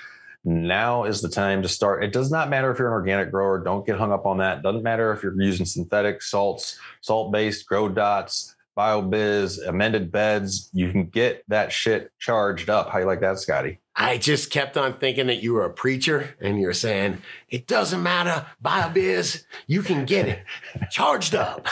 now 0.44 1.05
is 1.05 1.20
the 1.20 1.28
time 1.28 1.62
to 1.62 1.68
start. 1.68 2.05
It 2.05 2.12
does 2.12 2.30
not 2.30 2.50
matter 2.50 2.70
if 2.70 2.78
you're 2.78 2.88
an 2.88 2.94
organic 2.94 3.30
grower. 3.30 3.62
Don't 3.62 3.86
get 3.86 3.98
hung 3.98 4.12
up 4.12 4.26
on 4.26 4.38
that. 4.38 4.62
Doesn't 4.62 4.82
matter 4.82 5.12
if 5.12 5.22
you're 5.22 5.40
using 5.40 5.66
synthetic 5.66 6.22
salts, 6.22 6.78
salt-based 7.00 7.66
grow 7.66 7.88
dots, 7.88 8.55
BioBizz, 8.76 9.68
amended 9.68 10.11
beds. 10.11 10.70
You 10.72 10.90
can 10.90 11.07
get 11.07 11.44
that 11.48 11.72
shit 11.72 12.11
charged 12.18 12.70
up. 12.70 12.90
How 12.90 12.98
you 12.98 13.07
like 13.07 13.20
that, 13.20 13.38
Scotty? 13.38 13.82
I 13.95 14.16
just 14.18 14.51
kept 14.51 14.76
on 14.76 14.95
thinking 14.95 15.26
that 15.26 15.43
you 15.43 15.53
were 15.53 15.64
a 15.64 15.70
preacher 15.70 16.34
and 16.40 16.59
you're 16.61 16.72
saying, 16.72 17.18
it 17.51 17.66
doesn't 17.66 18.03
matter, 18.03 18.47
buy 18.61 18.86
a 18.86 18.90
biz, 18.90 19.45
you 19.66 19.82
can 19.82 20.07
get 20.07 20.28
it 20.28 20.43
charged 20.90 21.34
up. 21.34 21.66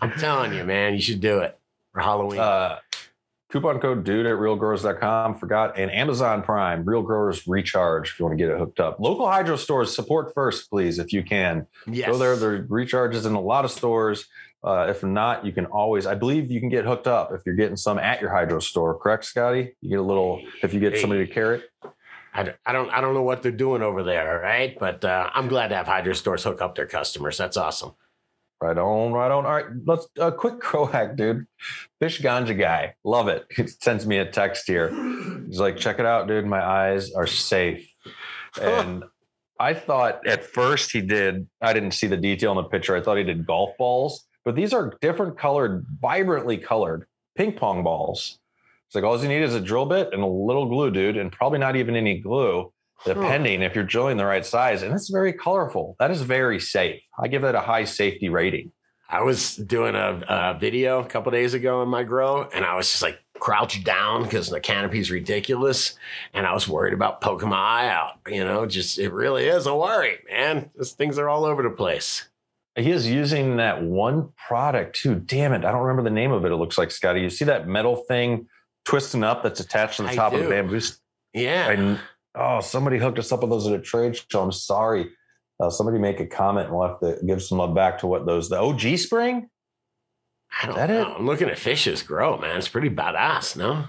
I'm 0.00 0.12
telling 0.12 0.52
you, 0.52 0.64
man, 0.64 0.94
you 0.94 1.00
should 1.00 1.20
do 1.20 1.38
it 1.38 1.58
for 1.92 2.00
Halloween. 2.00 2.40
Uh, 2.40 2.78
coupon 3.50 3.80
code 3.80 4.04
dude 4.04 4.26
at 4.26 4.34
realgrowers.com. 4.34 5.36
Forgot 5.36 5.78
and 5.78 5.90
Amazon 5.92 6.42
Prime, 6.42 6.84
Real 6.84 7.02
Growers 7.02 7.46
Recharge 7.46 8.10
if 8.10 8.18
you 8.18 8.24
want 8.24 8.36
to 8.38 8.44
get 8.44 8.52
it 8.52 8.58
hooked 8.58 8.80
up. 8.80 8.98
Local 8.98 9.28
hydro 9.28 9.56
stores 9.56 9.94
support 9.94 10.34
first, 10.34 10.70
please, 10.70 10.98
if 10.98 11.12
you 11.12 11.22
can. 11.22 11.66
yes. 11.86 12.08
Go 12.08 12.18
there. 12.18 12.36
There 12.36 12.54
are 12.54 12.62
recharges 12.64 13.26
in 13.26 13.34
a 13.34 13.40
lot 13.40 13.64
of 13.64 13.70
stores. 13.70 14.26
Uh, 14.62 14.86
if 14.90 15.02
not, 15.02 15.44
you 15.46 15.52
can 15.52 15.66
always, 15.66 16.06
I 16.06 16.14
believe 16.14 16.50
you 16.50 16.60
can 16.60 16.68
get 16.68 16.84
hooked 16.84 17.06
up 17.06 17.32
if 17.32 17.40
you're 17.46 17.54
getting 17.54 17.76
some 17.76 17.98
at 17.98 18.20
your 18.20 18.30
hydro 18.30 18.60
store, 18.60 18.98
correct, 18.98 19.24
Scotty? 19.24 19.74
You 19.80 19.88
get 19.90 19.98
a 19.98 20.02
little, 20.02 20.42
if 20.62 20.74
you 20.74 20.80
get 20.80 20.98
somebody 20.98 21.26
to 21.26 21.32
carry 21.32 21.58
it. 21.58 21.64
I, 22.34 22.42
don't- 22.44 22.56
I 22.66 22.72
don't 22.72 22.90
I 22.90 23.00
don't 23.00 23.14
know 23.14 23.22
what 23.22 23.42
they're 23.42 23.50
doing 23.52 23.82
over 23.82 24.02
there, 24.02 24.40
right? 24.40 24.76
But 24.78 25.04
uh, 25.04 25.30
I'm 25.34 25.48
glad 25.48 25.68
to 25.68 25.76
have 25.76 25.86
hydro 25.86 26.12
stores 26.12 26.44
hook 26.44 26.60
up 26.62 26.74
their 26.76 26.86
customers. 26.86 27.36
That's 27.38 27.56
awesome. 27.56 27.92
Right 28.62 28.76
on, 28.76 29.12
right 29.12 29.30
on. 29.30 29.46
All 29.46 29.52
right, 29.52 29.66
let's 29.86 30.06
a 30.18 30.24
uh, 30.24 30.30
quick 30.30 30.58
grow 30.60 30.84
hack, 30.84 31.16
dude. 31.16 31.46
Fish 31.98 32.20
ganja 32.20 32.56
guy, 32.56 32.94
love 33.04 33.28
it. 33.28 33.46
He 33.56 33.66
sends 33.66 34.06
me 34.06 34.18
a 34.18 34.30
text 34.30 34.66
here. 34.66 34.90
He's 35.46 35.58
like, 35.58 35.78
check 35.78 35.98
it 35.98 36.04
out, 36.06 36.28
dude. 36.28 36.44
My 36.46 36.62
eyes 36.64 37.12
are 37.12 37.26
safe. 37.26 37.86
And 38.60 39.04
I 39.60 39.74
thought 39.74 40.26
at 40.26 40.42
first 40.44 40.90
he 40.90 41.00
did. 41.02 41.46
I 41.62 41.72
didn't 41.72 41.92
see 41.92 42.08
the 42.08 42.16
detail 42.16 42.50
in 42.50 42.56
the 42.56 42.64
picture. 42.68 42.96
I 42.96 43.00
thought 43.00 43.16
he 43.16 43.22
did 43.22 43.46
golf 43.46 43.76
balls, 43.78 44.26
but 44.44 44.54
these 44.54 44.72
are 44.72 44.94
different 45.00 45.38
colored, 45.38 45.86
vibrantly 46.00 46.56
colored 46.58 47.06
ping 47.36 47.52
pong 47.52 47.82
balls. 47.82 48.38
It's 48.86 48.94
like 48.94 49.04
all 49.04 49.20
you 49.20 49.28
need 49.28 49.42
is 49.42 49.54
a 49.54 49.60
drill 49.60 49.86
bit 49.86 50.12
and 50.12 50.22
a 50.22 50.26
little 50.26 50.66
glue, 50.66 50.90
dude, 50.90 51.16
and 51.16 51.30
probably 51.30 51.58
not 51.58 51.76
even 51.76 51.94
any 51.94 52.18
glue, 52.18 52.72
depending 53.04 53.62
if 53.62 53.74
you're 53.74 53.84
drilling 53.84 54.16
the 54.16 54.26
right 54.26 54.44
size. 54.44 54.82
And 54.82 54.92
it's 54.92 55.10
very 55.10 55.32
colorful. 55.32 55.96
That 56.00 56.10
is 56.10 56.22
very 56.22 56.58
safe. 56.58 57.00
I 57.18 57.28
give 57.28 57.42
that 57.42 57.54
a 57.54 57.60
high 57.60 57.84
safety 57.84 58.28
rating. 58.28 58.72
I 59.08 59.22
was 59.22 59.56
doing 59.56 59.94
a, 59.94 60.22
a 60.28 60.58
video 60.58 61.00
a 61.00 61.06
couple 61.06 61.32
days 61.32 61.54
ago 61.54 61.82
in 61.82 61.88
my 61.88 62.04
grow, 62.04 62.48
and 62.52 62.64
I 62.64 62.76
was 62.76 62.88
just 62.90 63.02
like 63.02 63.18
crouched 63.40 63.84
down 63.84 64.22
because 64.22 64.48
the 64.48 64.60
canopy's 64.60 65.10
ridiculous, 65.10 65.96
and 66.32 66.46
I 66.46 66.52
was 66.52 66.68
worried 66.68 66.94
about 66.94 67.20
poking 67.20 67.48
my 67.48 67.56
eye 67.56 67.88
out. 67.88 68.20
You 68.28 68.44
know, 68.44 68.66
just 68.66 68.98
it 68.98 69.12
really 69.12 69.46
is 69.46 69.66
a 69.66 69.74
worry, 69.74 70.18
man. 70.28 70.70
Just 70.76 70.96
things 70.96 71.18
are 71.18 71.28
all 71.28 71.44
over 71.44 71.62
the 71.62 71.70
place. 71.70 72.29
He 72.80 72.90
is 72.90 73.08
using 73.08 73.56
that 73.56 73.82
one 73.82 74.32
product 74.36 74.96
too. 74.96 75.14
Damn 75.14 75.52
it. 75.52 75.64
I 75.64 75.72
don't 75.72 75.82
remember 75.82 76.02
the 76.02 76.14
name 76.14 76.32
of 76.32 76.44
it. 76.44 76.52
It 76.52 76.56
looks 76.56 76.78
like 76.78 76.90
Scotty. 76.90 77.20
You 77.20 77.30
see 77.30 77.44
that 77.46 77.68
metal 77.68 77.96
thing 77.96 78.48
twisting 78.84 79.24
up 79.24 79.42
that's 79.42 79.60
attached 79.60 79.96
to 79.96 80.02
the 80.04 80.10
top 80.10 80.32
of 80.32 80.42
the 80.42 80.48
bamboo? 80.48 80.80
Yeah, 81.32 81.70
And 81.70 82.00
oh, 82.34 82.60
somebody 82.60 82.98
hooked 82.98 83.18
us 83.18 83.30
up 83.32 83.42
with 83.42 83.50
those 83.50 83.66
at 83.66 83.72
a 83.72 83.80
trade 83.80 84.16
show. 84.16 84.42
I'm 84.42 84.52
sorry. 84.52 85.10
Uh, 85.60 85.70
somebody 85.70 85.98
make 85.98 86.20
a 86.20 86.26
comment 86.26 86.68
and 86.68 86.76
we'll 86.76 86.88
have 86.88 87.00
to 87.00 87.18
give 87.24 87.42
some 87.42 87.58
love 87.58 87.74
back 87.74 87.98
to 87.98 88.06
what 88.06 88.26
those, 88.26 88.48
the 88.48 88.58
OG 88.58 88.98
spring? 88.98 89.48
I 90.62 90.66
don't 90.66 90.76
that 90.76 90.88
know. 90.88 91.02
it? 91.02 91.16
I'm 91.18 91.26
looking 91.26 91.48
at 91.48 91.58
fishes 91.58 92.02
grow, 92.02 92.38
man. 92.38 92.56
It's 92.56 92.68
pretty 92.68 92.90
badass, 92.90 93.56
no? 93.56 93.84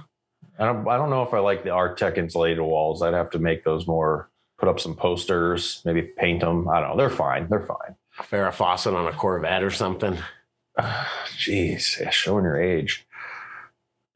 I 0.60 0.66
don't, 0.66 0.88
I 0.88 0.98
don't 0.98 1.10
know 1.10 1.24
if 1.24 1.34
I 1.34 1.40
like 1.40 1.64
the 1.64 1.70
Artec 1.70 2.18
insulated 2.18 2.62
walls. 2.62 3.02
I'd 3.02 3.14
have 3.14 3.32
to 3.32 3.40
make 3.40 3.64
those 3.64 3.88
more, 3.88 4.30
put 4.60 4.70
up 4.70 4.80
some 4.80 4.96
posters, 4.96 5.82
maybe 5.86 6.02
paint 6.02 6.42
them. 6.42 6.68
I 6.68 6.82
don't 6.82 6.92
know. 6.92 6.98
They're 6.98 7.10
fine. 7.10 7.48
They're 7.50 7.66
fine. 7.66 7.96
Farrah 8.24 8.54
Fawcett 8.54 8.94
on 8.94 9.08
a 9.08 9.14
Corvette 9.14 9.64
or 9.64 9.72
something. 9.72 10.18
Jeez, 10.80 12.00
yeah, 12.00 12.10
showing 12.10 12.44
your 12.46 12.62
age. 12.62 13.06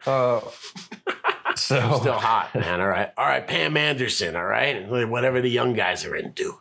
Uh, 0.06 0.40
so 1.56 2.00
Still 2.00 2.14
hot, 2.20 2.52
man. 2.56 2.82
All 2.82 2.88
right. 2.88 3.12
All 3.18 3.26
right, 3.26 3.46
Pam 3.48 3.78
Anderson, 3.78 4.36
all 4.36 4.46
right? 4.46 4.88
Whatever 4.88 5.42
the 5.42 5.50
young 5.50 5.74
guys 5.74 6.06
are 6.06 6.16
into. 6.16 6.60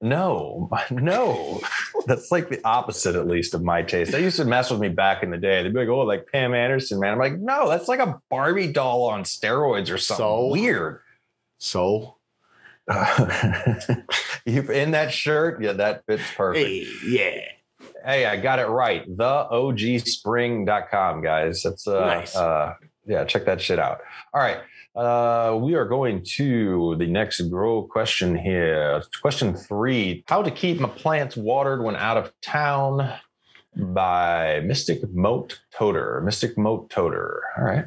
No, 0.00 0.68
no, 0.90 1.60
that's 2.06 2.30
like 2.30 2.50
the 2.50 2.60
opposite, 2.64 3.14
at 3.14 3.26
least, 3.26 3.54
of 3.54 3.62
my 3.62 3.80
taste. 3.82 4.12
They 4.12 4.22
used 4.22 4.36
to 4.36 4.44
mess 4.44 4.70
with 4.70 4.80
me 4.80 4.88
back 4.90 5.22
in 5.22 5.30
the 5.30 5.38
day. 5.38 5.62
They'd 5.62 5.72
be 5.72 5.80
like, 5.80 5.88
"Oh, 5.88 6.00
like 6.00 6.26
Pam 6.30 6.52
Anderson, 6.52 7.00
man." 7.00 7.12
I'm 7.14 7.18
like, 7.18 7.38
"No, 7.38 7.70
that's 7.70 7.88
like 7.88 8.00
a 8.00 8.20
Barbie 8.28 8.70
doll 8.72 9.04
on 9.04 9.22
steroids 9.24 9.90
or 9.92 9.96
something 9.96 10.24
So? 10.24 10.48
weird." 10.48 11.00
So, 11.58 12.16
you 14.46 14.62
in 14.70 14.90
that 14.92 15.12
shirt? 15.12 15.62
Yeah, 15.62 15.72
that 15.72 16.04
fits 16.06 16.22
perfect. 16.36 16.66
hey, 16.66 16.86
yeah. 17.06 17.40
Hey, 18.04 18.26
I 18.26 18.36
got 18.36 18.58
it 18.58 18.66
right. 18.66 19.08
TheOGSpring.com, 19.16 21.22
guys. 21.22 21.62
That's 21.62 21.86
uh, 21.86 22.00
Nice. 22.00 22.36
uh 22.36 22.74
yeah, 23.06 23.24
check 23.24 23.44
that 23.44 23.60
shit 23.60 23.78
out. 23.78 24.00
All 24.32 24.40
right. 24.40 24.58
Uh, 24.96 25.56
we 25.56 25.74
are 25.74 25.84
going 25.84 26.24
to 26.36 26.96
the 26.98 27.06
next 27.06 27.40
grow 27.50 27.82
question 27.82 28.34
here. 28.36 29.02
Question 29.20 29.54
three 29.54 30.24
How 30.28 30.42
to 30.42 30.50
keep 30.50 30.80
my 30.80 30.88
plants 30.88 31.36
watered 31.36 31.82
when 31.82 31.96
out 31.96 32.16
of 32.16 32.32
town 32.40 33.12
by 33.76 34.60
Mystic 34.60 35.00
Moat 35.12 35.60
Toter. 35.76 36.22
Mystic 36.24 36.56
Moat 36.56 36.88
Toter. 36.90 37.40
All 37.58 37.64
right. 37.64 37.86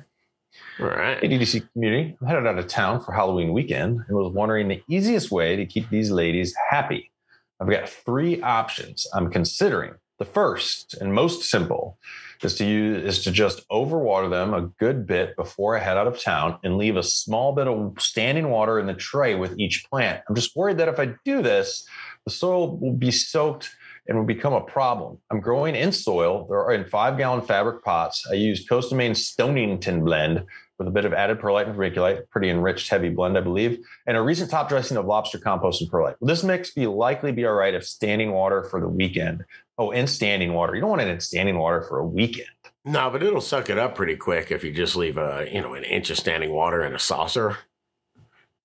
Right. 0.80 1.19
Hey, 1.19 1.28
DGC 1.28 1.71
community. 1.73 2.15
I'm 2.21 2.28
headed 2.28 2.45
out 2.45 2.59
of 2.59 2.67
town 2.67 3.01
for 3.01 3.11
Halloween 3.11 3.51
weekend 3.51 3.99
and 4.07 4.17
was 4.17 4.32
wondering 4.32 4.67
the 4.67 4.84
easiest 4.88 5.32
way 5.32 5.55
to 5.55 5.65
keep 5.65 5.89
these 5.89 6.11
ladies 6.11 6.53
happy. 6.69 7.11
I've 7.59 7.69
got 7.69 7.89
three 7.89 8.39
options 8.41 9.07
I'm 9.11 9.32
considering. 9.32 9.95
The 10.19 10.25
first 10.25 10.93
and 10.93 11.13
most 11.13 11.49
simple 11.49 11.97
is 12.43 12.53
to 12.55 12.65
use 12.65 13.03
is 13.03 13.23
to 13.23 13.32
just 13.32 13.67
overwater 13.69 14.30
them 14.30 14.53
a 14.53 14.67
good 14.80 15.07
bit 15.07 15.36
before 15.36 15.75
I 15.75 15.80
head 15.80 15.97
out 15.97 16.05
of 16.05 16.21
town 16.21 16.59
and 16.63 16.78
leave 16.78 16.95
a 16.95 17.03
small 17.03 17.53
bit 17.53 17.67
of 17.67 17.95
standing 17.99 18.49
water 18.49 18.80
in 18.80 18.86
the 18.86 18.93
tray 18.93 19.34
with 19.34 19.57
each 19.57 19.86
plant. 19.89 20.21
I'm 20.30 20.36
just 20.36 20.55
worried 20.55 20.78
that 20.78 20.89
if 20.89 20.99
I 20.99 21.15
do 21.25 21.41
this, 21.41 21.88
the 22.25 22.32
soil 22.32 22.78
will 22.78 22.93
be 22.93 23.09
soaked 23.09 23.75
and 24.07 24.17
will 24.17 24.25
become 24.25 24.53
a 24.53 24.61
problem. 24.61 25.17
I'm 25.32 25.39
growing 25.39 25.75
in 25.75 25.91
soil. 25.91 26.45
There 26.47 26.63
are 26.63 26.73
in 26.73 26.86
five 26.86 27.17
gallon 27.17 27.41
fabric 27.41 27.84
pots. 27.84 28.25
I 28.30 28.36
use 28.36 28.67
Coast 28.67 28.91
of 28.91 28.97
Maine 28.97 29.15
Stonington 29.15 30.03
blend 30.05 30.45
with 30.78 30.88
a 30.88 30.91
bit 30.91 31.05
of 31.05 31.13
added 31.13 31.39
perlite 31.39 31.67
and 31.67 31.75
vermiculite, 31.75 32.30
pretty 32.30 32.49
enriched 32.49 32.89
heavy 32.89 33.09
blend, 33.09 33.38
I 33.38 33.41
believe, 33.41 33.80
and 34.05 34.15
a 34.15 34.21
recent 34.21 34.51
top 34.51 34.69
dressing 34.69 34.97
of 34.97 35.05
lobster 35.05 35.39
compost 35.39 35.82
and 35.82 35.89
perlite. 35.89 36.19
Will 36.19 36.28
this 36.28 36.43
mix 36.43 36.71
be 36.71 36.88
likely 36.88 37.32
be 37.32 37.45
all 37.45 37.53
right 37.53 37.73
if 37.73 37.86
standing 37.86 38.32
water 38.32 38.63
for 38.63 38.80
the 38.80 38.88
weekend? 38.88 39.45
Oh, 39.78 39.91
in 39.91 40.07
standing 40.07 40.53
water. 40.53 40.75
You 40.75 40.82
don't 40.82 40.89
want 40.89 41.01
it 41.01 41.07
in 41.07 41.19
standing 41.19 41.57
water 41.57 41.82
for 41.82 41.99
a 41.99 42.05
weekend. 42.05 42.47
No, 42.86 43.09
but 43.09 43.21
it'll 43.21 43.41
suck 43.41 43.69
it 43.69 43.78
up 43.78 43.95
pretty 43.95 44.15
quick 44.15 44.51
if 44.51 44.63
you 44.63 44.71
just 44.71 44.95
leave 44.95 45.17
a, 45.17 45.47
you 45.51 45.61
know, 45.61 45.73
an 45.73 45.84
inch 45.84 46.09
of 46.09 46.17
standing 46.17 46.51
water 46.51 46.84
in 46.84 46.95
a 46.95 46.99
saucer. 46.99 47.57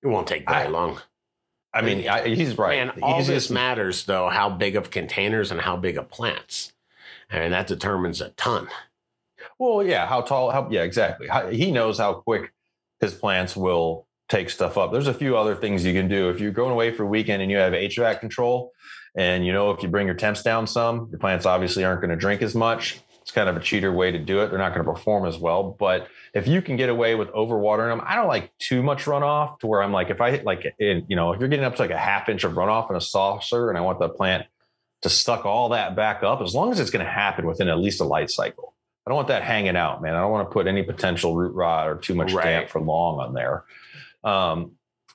It 0.03 0.07
won't 0.07 0.27
take 0.27 0.49
very 0.49 0.65
I- 0.65 0.69
long. 0.69 1.01
I 1.75 1.81
mean, 1.81 2.07
I, 2.07 2.29
he's 2.29 2.59
right. 2.59 2.75
And 2.75 3.03
all 3.03 3.25
this 3.25 3.49
matters, 3.49 4.05
though, 4.05 4.29
how 4.29 4.51
big 4.51 4.77
of 4.77 4.91
containers 4.91 5.51
and 5.51 5.59
how 5.59 5.79
big 5.79 5.97
of 5.97 6.11
plants. 6.11 6.75
I 7.31 7.39
mean, 7.39 7.51
that 7.53 7.67
determines 7.67 8.21
a 8.21 8.29
ton. 8.31 8.69
Well, 9.63 9.87
yeah, 9.87 10.09
how 10.09 10.23
tall? 10.23 10.51
How 10.51 10.69
yeah, 10.73 10.83
exactly. 10.83 11.29
How, 11.29 11.49
he 11.49 11.71
knows 11.71 11.97
how 11.97 12.15
quick 12.15 12.53
his 13.01 13.15
plants 13.15 13.55
will 13.55 14.09
take 14.29 14.51
stuff 14.51 14.77
up. 14.77 14.91
There's 14.91 15.07
a 15.07 15.15
few 15.15 15.37
other 15.37 15.55
things 15.55 15.85
you 15.85 15.93
can 15.93 16.09
do 16.09 16.31
if 16.31 16.41
you're 16.41 16.51
going 16.51 16.73
away 16.73 16.91
for 16.91 17.05
a 17.05 17.07
weekend 17.07 17.43
and 17.43 17.49
you 17.49 17.59
have 17.59 17.73
HVAC 17.73 18.19
control, 18.19 18.73
and 19.15 19.47
you 19.47 19.53
know 19.53 19.71
if 19.71 19.81
you 19.81 19.89
bring 19.89 20.09
your 20.09 20.17
temps 20.17 20.43
down 20.43 20.67
some, 20.67 21.07
your 21.13 21.21
plants 21.21 21.47
obviously 21.47 21.85
aren't 21.85 22.01
going 22.01 22.11
to 22.11 22.17
drink 22.17 22.43
as 22.43 22.57
much. 22.57 22.99
It's 23.21 23.31
kind 23.31 23.49
of 23.49 23.57
a 23.57 23.61
cheater 23.61 23.93
way 23.93 24.11
to 24.11 24.19
do 24.19 24.41
it. 24.41 24.49
They're 24.49 24.59
not 24.59 24.75
going 24.75 24.85
to 24.85 24.93
perform 24.93 25.27
as 25.27 25.39
well. 25.39 25.77
But 25.79 26.09
if 26.35 26.49
you 26.49 26.61
can 26.61 26.77
get 26.77 26.89
away 26.89 27.15
with 27.15 27.29
overwatering 27.29 27.97
them, 27.97 28.05
I 28.05 28.17
don't 28.17 28.27
like 28.27 28.51
too 28.59 28.83
much 28.83 29.05
runoff 29.05 29.61
to 29.61 29.69
where 29.69 29.81
I'm 29.81 29.93
like, 29.93 30.11
if 30.11 30.21
I 30.21 30.41
like, 30.43 30.75
in, 30.81 31.07
you 31.07 31.15
know, 31.15 31.33
if 31.33 31.39
you're 31.39 31.49
getting 31.49 31.65
up 31.65 31.77
to 31.77 31.83
like 31.83 31.93
a 31.93 31.97
half 31.97 32.29
inch 32.29 32.43
of 32.43 32.55
runoff 32.55 32.91
in 32.91 32.97
a 32.97 33.01
saucer, 33.01 33.69
and 33.69 33.79
I 33.79 33.83
want 33.83 34.01
the 34.01 34.09
plant 34.09 34.45
to 35.03 35.09
suck 35.09 35.47
all 35.47 35.69
that 35.69 35.95
back 35.95 36.25
up, 36.25 36.43
as 36.43 36.53
long 36.53 36.73
as 36.73 36.81
it's 36.81 36.91
going 36.91 37.07
to 37.07 37.13
happen 37.13 37.47
within 37.47 37.69
at 37.69 37.79
least 37.79 38.01
a 38.01 38.05
light 38.05 38.29
cycle. 38.29 38.75
I 39.07 39.11
don't 39.11 39.17
want 39.17 39.29
that 39.29 39.43
hanging 39.43 39.77
out, 39.77 40.01
man. 40.01 40.15
I 40.15 40.21
don't 40.21 40.31
want 40.31 40.49
to 40.49 40.53
put 40.53 40.67
any 40.67 40.83
potential 40.83 41.35
root 41.35 41.55
rot 41.55 41.89
or 41.89 41.97
too 41.97 42.15
much 42.15 42.33
Right. 42.33 42.45
damp 42.45 42.69
for 42.71 42.81
long 42.81 43.19
on 43.19 43.35
there. 43.35 43.65
Um, 44.23 44.73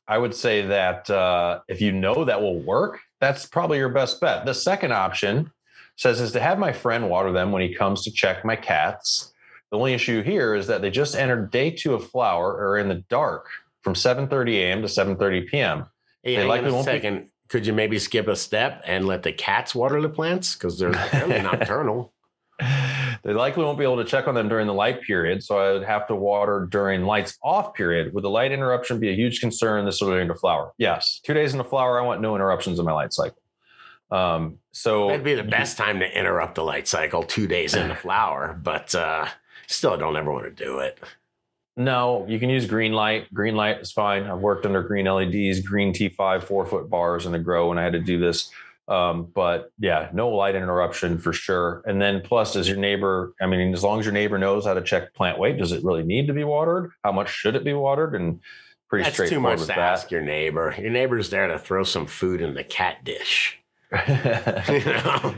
I 0.07 0.17
would 0.17 0.33
say 0.35 0.65
that 0.67 1.09
uh, 1.09 1.59
if 1.67 1.81
you 1.81 1.91
know 1.91 2.25
that 2.25 2.41
will 2.41 2.59
work, 2.59 2.99
that's 3.19 3.45
probably 3.45 3.77
your 3.77 3.89
best 3.89 4.19
bet. 4.21 4.45
The 4.45 4.53
second 4.53 4.91
option 4.93 5.51
says 5.95 6.19
is 6.21 6.31
to 6.33 6.39
have 6.39 6.59
my 6.59 6.71
friend 6.73 7.09
water 7.09 7.31
them 7.31 7.51
when 7.51 7.61
he 7.61 7.73
comes 7.73 8.03
to 8.03 8.11
check 8.11 8.43
my 8.45 8.55
cats. 8.55 9.33
The 9.71 9.77
only 9.77 9.93
issue 9.93 10.21
here 10.21 10.53
is 10.55 10.67
that 10.67 10.81
they 10.81 10.89
just 10.89 11.15
entered 11.15 11.51
day 11.51 11.71
two 11.71 11.93
of 11.93 12.09
flower 12.09 12.53
or 12.53 12.77
in 12.77 12.87
the 12.87 13.03
dark 13.09 13.47
from 13.81 13.93
7:30 13.95 14.53
a.m. 14.55 14.81
to 14.81 14.87
7:30 14.87 15.47
p.m. 15.47 15.85
Hey, 16.23 16.35
They 16.37 16.45
likely 16.45 16.71
won't 16.71 16.85
be- 16.85 16.91
second. 16.91 17.29
Could 17.49 17.65
you 17.65 17.71
maybe 17.73 17.97
skip 17.99 18.27
a 18.27 18.35
step 18.35 18.81
and 18.85 19.07
let 19.07 19.23
the 19.23 19.31
cats 19.31 19.73
water 19.73 20.01
the 20.01 20.09
plants? 20.09 20.53
Because 20.55 20.77
they're 20.77 20.91
fairly 20.93 21.41
nocturnal. 21.41 22.13
They 23.27 23.33
likely 23.33 23.65
won't 23.65 23.77
be 23.77 23.83
able 23.83 23.97
to 23.97 24.05
check 24.05 24.25
on 24.29 24.35
them 24.35 24.47
during 24.47 24.67
the 24.67 24.73
light 24.73 25.01
period, 25.01 25.43
so 25.43 25.57
I 25.57 25.73
would 25.73 25.83
have 25.83 26.07
to 26.07 26.15
water 26.15 26.65
during 26.71 27.03
lights 27.03 27.37
off 27.43 27.73
period. 27.73 28.13
Would 28.13 28.23
the 28.23 28.29
light 28.29 28.53
interruption 28.53 29.01
be 29.01 29.09
a 29.09 29.13
huge 29.13 29.41
concern 29.41 29.83
this 29.83 29.99
will 29.99 30.13
into 30.13 30.33
flower? 30.33 30.71
Yes. 30.77 31.19
Two 31.25 31.33
days 31.33 31.51
into 31.51 31.65
flower, 31.65 31.99
I 31.99 32.05
want 32.05 32.21
no 32.21 32.37
interruptions 32.37 32.79
in 32.79 32.85
my 32.85 32.93
light 32.93 33.11
cycle. 33.11 33.41
Um, 34.11 34.59
so 34.71 35.09
That'd 35.09 35.25
be 35.25 35.33
the 35.33 35.43
best 35.43 35.77
time 35.77 35.99
to 35.99 36.17
interrupt 36.17 36.55
the 36.55 36.63
light 36.63 36.87
cycle 36.87 37.21
two 37.21 37.47
days 37.47 37.75
into 37.75 37.95
flower, 37.97 38.57
but 38.63 38.95
uh, 38.95 39.27
still, 39.67 39.91
I 39.91 39.97
don't 39.97 40.15
ever 40.15 40.31
want 40.31 40.45
to 40.45 40.63
do 40.63 40.79
it. 40.79 40.97
No, 41.75 42.25
you 42.29 42.39
can 42.39 42.49
use 42.49 42.65
green 42.65 42.93
light. 42.93 43.31
Green 43.33 43.57
light 43.57 43.81
is 43.81 43.91
fine. 43.91 44.23
I've 44.23 44.39
worked 44.39 44.65
under 44.65 44.81
green 44.83 45.05
LEDs, 45.05 45.59
green 45.59 45.91
T5 45.91 46.43
four 46.43 46.65
foot 46.65 46.89
bars 46.89 47.25
in 47.25 47.33
the 47.33 47.39
grow 47.39 47.67
when 47.67 47.77
I 47.77 47.83
had 47.83 47.91
to 47.91 47.99
do 47.99 48.17
this. 48.17 48.49
Um, 48.87 49.29
but 49.33 49.71
yeah, 49.79 50.09
no 50.13 50.29
light 50.29 50.55
interruption 50.55 51.17
for 51.17 51.33
sure. 51.33 51.83
And 51.85 52.01
then 52.01 52.21
plus, 52.21 52.53
does 52.53 52.67
your 52.69 52.77
neighbor, 52.77 53.33
I 53.41 53.45
mean, 53.45 53.73
as 53.73 53.83
long 53.83 53.99
as 53.99 54.05
your 54.05 54.13
neighbor 54.13 54.37
knows 54.37 54.65
how 54.65 54.73
to 54.73 54.81
check 54.81 55.13
plant 55.13 55.37
weight, 55.39 55.57
does 55.57 55.73
it 55.73 55.83
really 55.83 56.03
need 56.03 56.27
to 56.27 56.33
be 56.33 56.43
watered? 56.43 56.91
How 57.03 57.11
much 57.11 57.29
should 57.29 57.55
it 57.55 57.65
be 57.65 57.73
watered? 57.73 58.15
And 58.15 58.39
pretty 58.89 59.03
That's 59.03 59.17
too 59.17 59.25
straightforward 59.25 59.51
much 59.51 59.59
with 59.59 59.67
to 59.69 59.75
that. 59.75 59.79
ask 59.79 60.11
your 60.11 60.21
neighbor. 60.21 60.73
Your 60.79 60.91
neighbor's 60.91 61.29
there 61.29 61.47
to 61.47 61.59
throw 61.59 61.83
some 61.83 62.05
food 62.05 62.41
in 62.41 62.53
the 62.53 62.63
cat 62.63 63.03
dish. 63.03 63.59
You 64.69 64.83
know? 64.85 65.35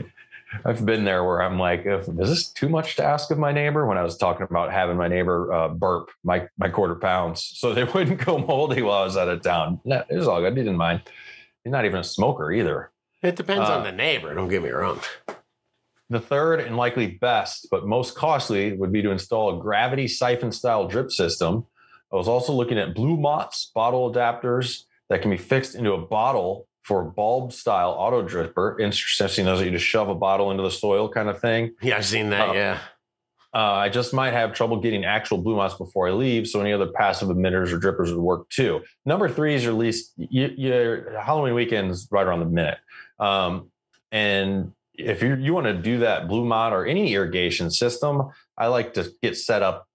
I've 0.64 0.84
been 0.84 1.04
there 1.04 1.24
where 1.24 1.42
I'm 1.42 1.58
like, 1.58 1.86
if, 1.86 2.08
is 2.08 2.28
this 2.28 2.48
too 2.48 2.68
much 2.68 2.96
to 2.96 3.04
ask 3.04 3.30
of 3.30 3.38
my 3.38 3.52
neighbor? 3.52 3.86
When 3.86 3.96
I 3.96 4.02
was 4.02 4.16
talking 4.16 4.46
about 4.48 4.72
having 4.72 4.96
my 4.96 5.06
neighbor 5.06 5.52
uh, 5.52 5.68
burp 5.68 6.10
my 6.24 6.48
my 6.58 6.68
quarter 6.68 6.96
pounds 6.96 7.52
so 7.54 7.72
they 7.72 7.84
wouldn't 7.94 8.24
go 8.24 8.38
moldy 8.38 8.82
while 8.82 9.02
I 9.02 9.04
was 9.04 9.16
out 9.16 9.28
of 9.28 9.42
town. 9.42 9.80
No, 9.84 10.02
it 10.08 10.16
was 10.16 10.26
all 10.26 10.40
good. 10.40 10.56
He 10.56 10.62
didn't 10.62 10.76
mind. 10.76 11.02
He's 11.62 11.70
not 11.70 11.84
even 11.84 12.00
a 12.00 12.04
smoker 12.04 12.50
either. 12.50 12.90
It 13.22 13.36
depends 13.36 13.68
Uh, 13.68 13.74
on 13.78 13.84
the 13.84 13.92
neighbor. 13.92 14.34
Don't 14.34 14.48
get 14.48 14.62
me 14.62 14.70
wrong. 14.70 15.00
The 16.08 16.20
third 16.20 16.60
and 16.60 16.76
likely 16.76 17.06
best, 17.06 17.68
but 17.70 17.86
most 17.86 18.16
costly, 18.16 18.72
would 18.76 18.90
be 18.90 19.02
to 19.02 19.10
install 19.10 19.58
a 19.58 19.62
gravity 19.62 20.08
siphon 20.08 20.50
style 20.50 20.88
drip 20.88 21.10
system. 21.12 21.66
I 22.12 22.16
was 22.16 22.26
also 22.26 22.52
looking 22.52 22.78
at 22.78 22.94
Blumat's 22.94 23.70
bottle 23.74 24.12
adapters 24.12 24.84
that 25.08 25.22
can 25.22 25.30
be 25.30 25.36
fixed 25.36 25.76
into 25.76 25.92
a 25.92 25.98
bottle 25.98 26.66
for 26.82 27.02
a 27.02 27.04
bulb 27.04 27.52
style 27.52 27.90
auto 27.90 28.26
dripper. 28.26 28.80
Interesting, 28.80 29.44
those 29.44 29.60
that 29.60 29.66
you 29.66 29.70
just 29.70 29.84
shove 29.84 30.08
a 30.08 30.14
bottle 30.14 30.50
into 30.50 30.64
the 30.64 30.70
soil 30.70 31.08
kind 31.08 31.28
of 31.28 31.40
thing. 31.40 31.74
Yeah, 31.80 31.98
I've 31.98 32.06
seen 32.06 32.30
that. 32.30 32.48
uh, 32.48 32.52
yeah. 32.54 32.78
Uh, 33.52 33.58
I 33.58 33.88
just 33.88 34.14
might 34.14 34.32
have 34.32 34.52
trouble 34.54 34.76
getting 34.80 35.04
actual 35.04 35.42
Blumats 35.42 35.76
before 35.76 36.06
I 36.08 36.12
leave, 36.12 36.46
so 36.48 36.60
any 36.60 36.72
other 36.72 36.86
passive 36.86 37.28
emitters 37.28 37.72
or 37.72 37.78
drippers 37.78 38.12
would 38.14 38.22
work 38.22 38.48
too. 38.48 38.80
Number 39.04 39.28
three 39.28 39.54
is 39.56 39.64
your 39.64 39.72
least. 39.72 40.12
You, 40.16 40.52
your 40.56 41.18
Halloween 41.20 41.54
weekend 41.54 41.90
is 41.90 42.06
right 42.12 42.24
around 42.24 42.40
the 42.40 42.46
minute, 42.46 42.78
um, 43.20 43.70
and 44.10 44.72
if 44.94 45.22
you 45.22 45.36
you 45.36 45.54
want 45.54 45.66
to 45.66 45.74
do 45.74 45.98
that 45.98 46.28
Blumat 46.28 46.72
or 46.72 46.86
any 46.86 47.14
irrigation 47.14 47.70
system, 47.70 48.30
I 48.56 48.66
like 48.66 48.94
to 48.94 49.12
get 49.22 49.36
set 49.36 49.62
up 49.62 49.86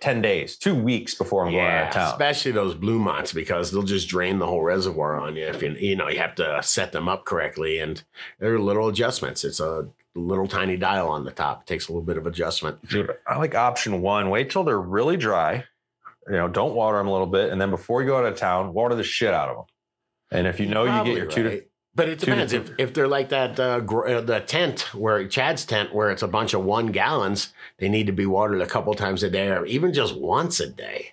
ten 0.00 0.22
days, 0.22 0.56
two 0.56 0.74
weeks 0.74 1.14
before 1.14 1.44
I'm 1.44 1.52
going 1.52 1.66
out 1.66 1.88
of 1.88 1.94
town. 1.94 2.12
especially 2.12 2.52
those 2.52 2.74
Blumats 2.74 3.34
because 3.34 3.70
they'll 3.70 3.82
just 3.82 4.08
drain 4.08 4.38
the 4.38 4.46
whole 4.46 4.62
reservoir 4.62 5.18
on 5.18 5.36
you 5.36 5.44
if 5.46 5.62
you 5.62 5.72
you 5.72 5.96
know 5.96 6.08
you 6.08 6.18
have 6.18 6.34
to 6.36 6.62
set 6.62 6.92
them 6.92 7.08
up 7.08 7.24
correctly 7.24 7.78
and 7.78 8.02
there 8.38 8.54
are 8.54 8.60
little 8.60 8.88
adjustments. 8.88 9.44
It's 9.44 9.60
a 9.60 9.88
little 10.14 10.46
tiny 10.46 10.76
dial 10.76 11.08
on 11.08 11.24
the 11.24 11.32
top. 11.32 11.62
It 11.62 11.66
takes 11.66 11.88
a 11.88 11.92
little 11.92 12.04
bit 12.04 12.16
of 12.16 12.26
adjustment. 12.26 12.86
Dude, 12.88 13.10
I 13.26 13.36
like 13.36 13.54
option 13.54 14.00
one. 14.00 14.30
Wait 14.30 14.50
till 14.50 14.64
they're 14.64 14.80
really 14.80 15.16
dry. 15.16 15.64
You 16.28 16.36
know, 16.36 16.48
don't 16.48 16.74
water 16.74 16.96
them 16.96 17.08
a 17.08 17.12
little 17.12 17.26
bit, 17.26 17.50
and 17.50 17.60
then 17.60 17.68
before 17.68 18.00
you 18.00 18.08
go 18.08 18.16
out 18.16 18.24
of 18.24 18.36
town, 18.36 18.72
water 18.72 18.94
the 18.94 19.04
shit 19.04 19.34
out 19.34 19.50
of 19.50 19.56
them. 19.56 19.64
And 20.30 20.46
if 20.46 20.58
you 20.58 20.66
know 20.66 20.84
you 20.84 21.04
get 21.04 21.16
your 21.16 21.26
two 21.26 21.42
to 21.42 21.48
right. 21.50 21.68
But 21.96 22.08
it 22.08 22.18
depends 22.18 22.52
if, 22.52 22.70
if 22.76 22.92
they're 22.92 23.06
like 23.06 23.28
that 23.28 23.58
uh, 23.60 23.78
gr- 23.80 24.08
uh, 24.08 24.20
the 24.20 24.40
tent 24.40 24.92
where 24.94 25.26
Chad's 25.28 25.64
tent 25.64 25.94
where 25.94 26.10
it's 26.10 26.22
a 26.22 26.28
bunch 26.28 26.52
of 26.52 26.64
one 26.64 26.88
gallons. 26.88 27.52
They 27.78 27.88
need 27.88 28.06
to 28.08 28.12
be 28.12 28.26
watered 28.26 28.60
a 28.60 28.66
couple 28.66 28.92
times 28.94 29.22
a 29.22 29.30
day 29.30 29.48
or 29.50 29.64
even 29.66 29.92
just 29.92 30.16
once 30.16 30.58
a 30.58 30.68
day. 30.68 31.12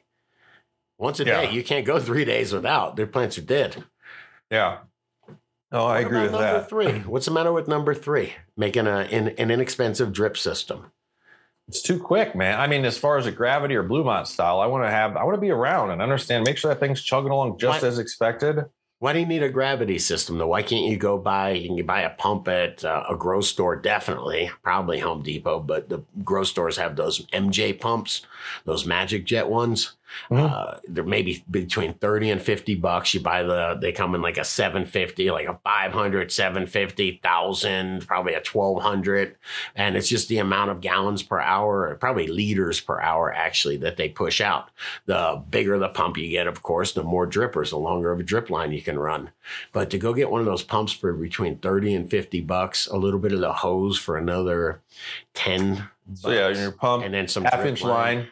Once 0.97 1.19
a 1.19 1.25
Yeah. 1.25 1.41
day, 1.41 1.51
you 1.51 1.63
can't 1.63 1.85
go 1.85 1.99
three 1.99 2.25
days 2.25 2.51
without. 2.51 2.95
Their 2.95 3.05
plants 3.07 3.37
are 3.37 3.41
dead. 3.43 3.83
Yeah. 4.49 4.79
Oh, 5.71 5.85
I 5.85 5.99
agree 6.01 6.23
with 6.23 6.31
number 6.31 6.51
that. 6.59 6.69
Three. 6.69 6.99
What's 7.01 7.25
the 7.27 7.31
matter 7.31 7.53
with 7.53 7.67
number 7.67 7.93
three? 7.93 8.33
Making 8.57 8.87
a, 8.87 9.01
an, 9.11 9.29
an 9.29 9.51
inexpensive 9.51 10.11
drip 10.11 10.35
system. 10.35 10.91
It's 11.67 11.81
too 11.81 11.99
quick, 11.99 12.35
man. 12.35 12.59
I 12.59 12.67
mean, 12.67 12.83
as 12.85 12.97
far 12.97 13.17
as 13.17 13.25
a 13.27 13.31
gravity 13.31 13.75
or 13.75 13.83
Blumat 13.83 14.27
style, 14.27 14.59
I 14.59 14.65
want 14.65 14.83
to 14.83 14.89
have, 14.89 15.15
I 15.15 15.23
want 15.23 15.35
to 15.37 15.41
be 15.41 15.51
around 15.51 15.91
and 15.91 16.01
understand, 16.01 16.43
make 16.45 16.57
sure 16.57 16.69
that 16.73 16.79
thing's 16.81 17.01
chugging 17.01 17.31
along 17.31 17.59
just 17.59 17.81
Why- 17.83 17.87
as 17.87 17.99
expected. 17.99 18.65
Why 19.01 19.13
do 19.13 19.19
you 19.19 19.25
need 19.25 19.41
a 19.41 19.49
gravity 19.49 19.97
system 19.97 20.37
though? 20.37 20.49
Why 20.49 20.61
can't 20.61 20.85
you 20.85 20.95
go 20.95 21.17
buy? 21.17 21.53
You 21.53 21.75
can 21.75 21.85
buy 21.87 22.01
a 22.01 22.11
pump 22.11 22.47
at 22.47 22.85
uh, 22.85 23.03
a 23.09 23.15
grow 23.15 23.41
store, 23.41 23.75
definitely, 23.75 24.51
probably 24.61 24.99
Home 24.99 25.23
Depot, 25.23 25.59
but 25.59 25.89
the 25.89 26.03
grow 26.23 26.43
stores 26.43 26.77
have 26.77 26.95
those 26.95 27.25
MJ 27.33 27.79
pumps, 27.79 28.27
those 28.65 28.85
Magic 28.85 29.25
Jet 29.25 29.49
ones. 29.49 29.93
Mhm. 30.29 30.51
Uh, 30.51 30.77
they're 30.87 31.03
maybe 31.03 31.43
between 31.49 31.93
30 31.95 32.31
and 32.31 32.41
50 32.41 32.75
bucks. 32.75 33.13
You 33.13 33.19
buy 33.19 33.43
the, 33.43 33.77
they 33.79 33.91
come 33.91 34.15
in 34.15 34.21
like 34.21 34.37
a 34.37 34.43
750, 34.43 35.31
like 35.31 35.47
a 35.47 35.59
500, 35.63 36.31
750, 36.31 37.19
1000, 37.21 38.07
probably 38.07 38.33
a 38.33 38.41
1200. 38.41 39.35
And 39.75 39.95
it's 39.95 40.07
just 40.07 40.27
the 40.27 40.37
amount 40.37 40.71
of 40.71 40.81
gallons 40.81 41.23
per 41.23 41.39
hour, 41.39 41.95
probably 41.95 42.27
liters 42.27 42.79
per 42.79 42.99
hour 43.01 43.33
actually, 43.33 43.77
that 43.77 43.97
they 43.97 44.09
push 44.09 44.41
out. 44.41 44.69
The 45.05 45.41
bigger 45.49 45.77
the 45.77 45.89
pump 45.89 46.17
you 46.17 46.29
get, 46.29 46.47
of 46.47 46.61
course, 46.63 46.93
the 46.93 47.03
more 47.03 47.27
drippers, 47.27 47.69
the 47.71 47.77
longer 47.77 48.11
of 48.11 48.19
a 48.19 48.23
drip 48.23 48.49
line 48.49 48.71
you 48.71 48.81
can 48.81 48.99
run. 48.99 49.31
But 49.73 49.89
to 49.91 49.97
go 49.97 50.13
get 50.13 50.29
one 50.29 50.39
of 50.39 50.45
those 50.45 50.63
pumps 50.63 50.91
for 50.93 51.13
between 51.13 51.57
30 51.57 51.95
and 51.95 52.09
50 52.09 52.41
bucks, 52.41 52.87
a 52.87 52.97
little 52.97 53.19
bit 53.19 53.31
of 53.33 53.39
the 53.39 53.53
hose 53.53 53.97
for 53.97 54.17
another 54.17 54.81
10 55.33 55.87
So 56.13 56.29
yeah, 56.31 56.49
your 56.49 56.71
pump, 56.71 57.03
and 57.03 57.13
then 57.13 57.27
some 57.27 57.43
half 57.45 57.65
inch 57.65 57.83
line, 57.83 58.27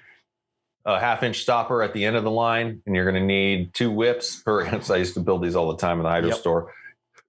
a 0.85 0.99
half 0.99 1.23
inch 1.23 1.41
stopper 1.41 1.83
at 1.83 1.93
the 1.93 2.05
end 2.05 2.15
of 2.15 2.23
the 2.23 2.31
line, 2.31 2.81
and 2.85 2.95
you're 2.95 3.09
going 3.09 3.21
to 3.21 3.25
need 3.27 3.73
two 3.73 3.91
whips 3.91 4.37
per. 4.37 4.65
I 4.89 4.95
used 4.97 5.13
to 5.15 5.19
build 5.19 5.43
these 5.43 5.55
all 5.55 5.69
the 5.71 5.77
time 5.77 5.97
in 5.97 6.03
the 6.03 6.09
hydro 6.09 6.29
Yep. 6.29 6.37
store. 6.39 6.73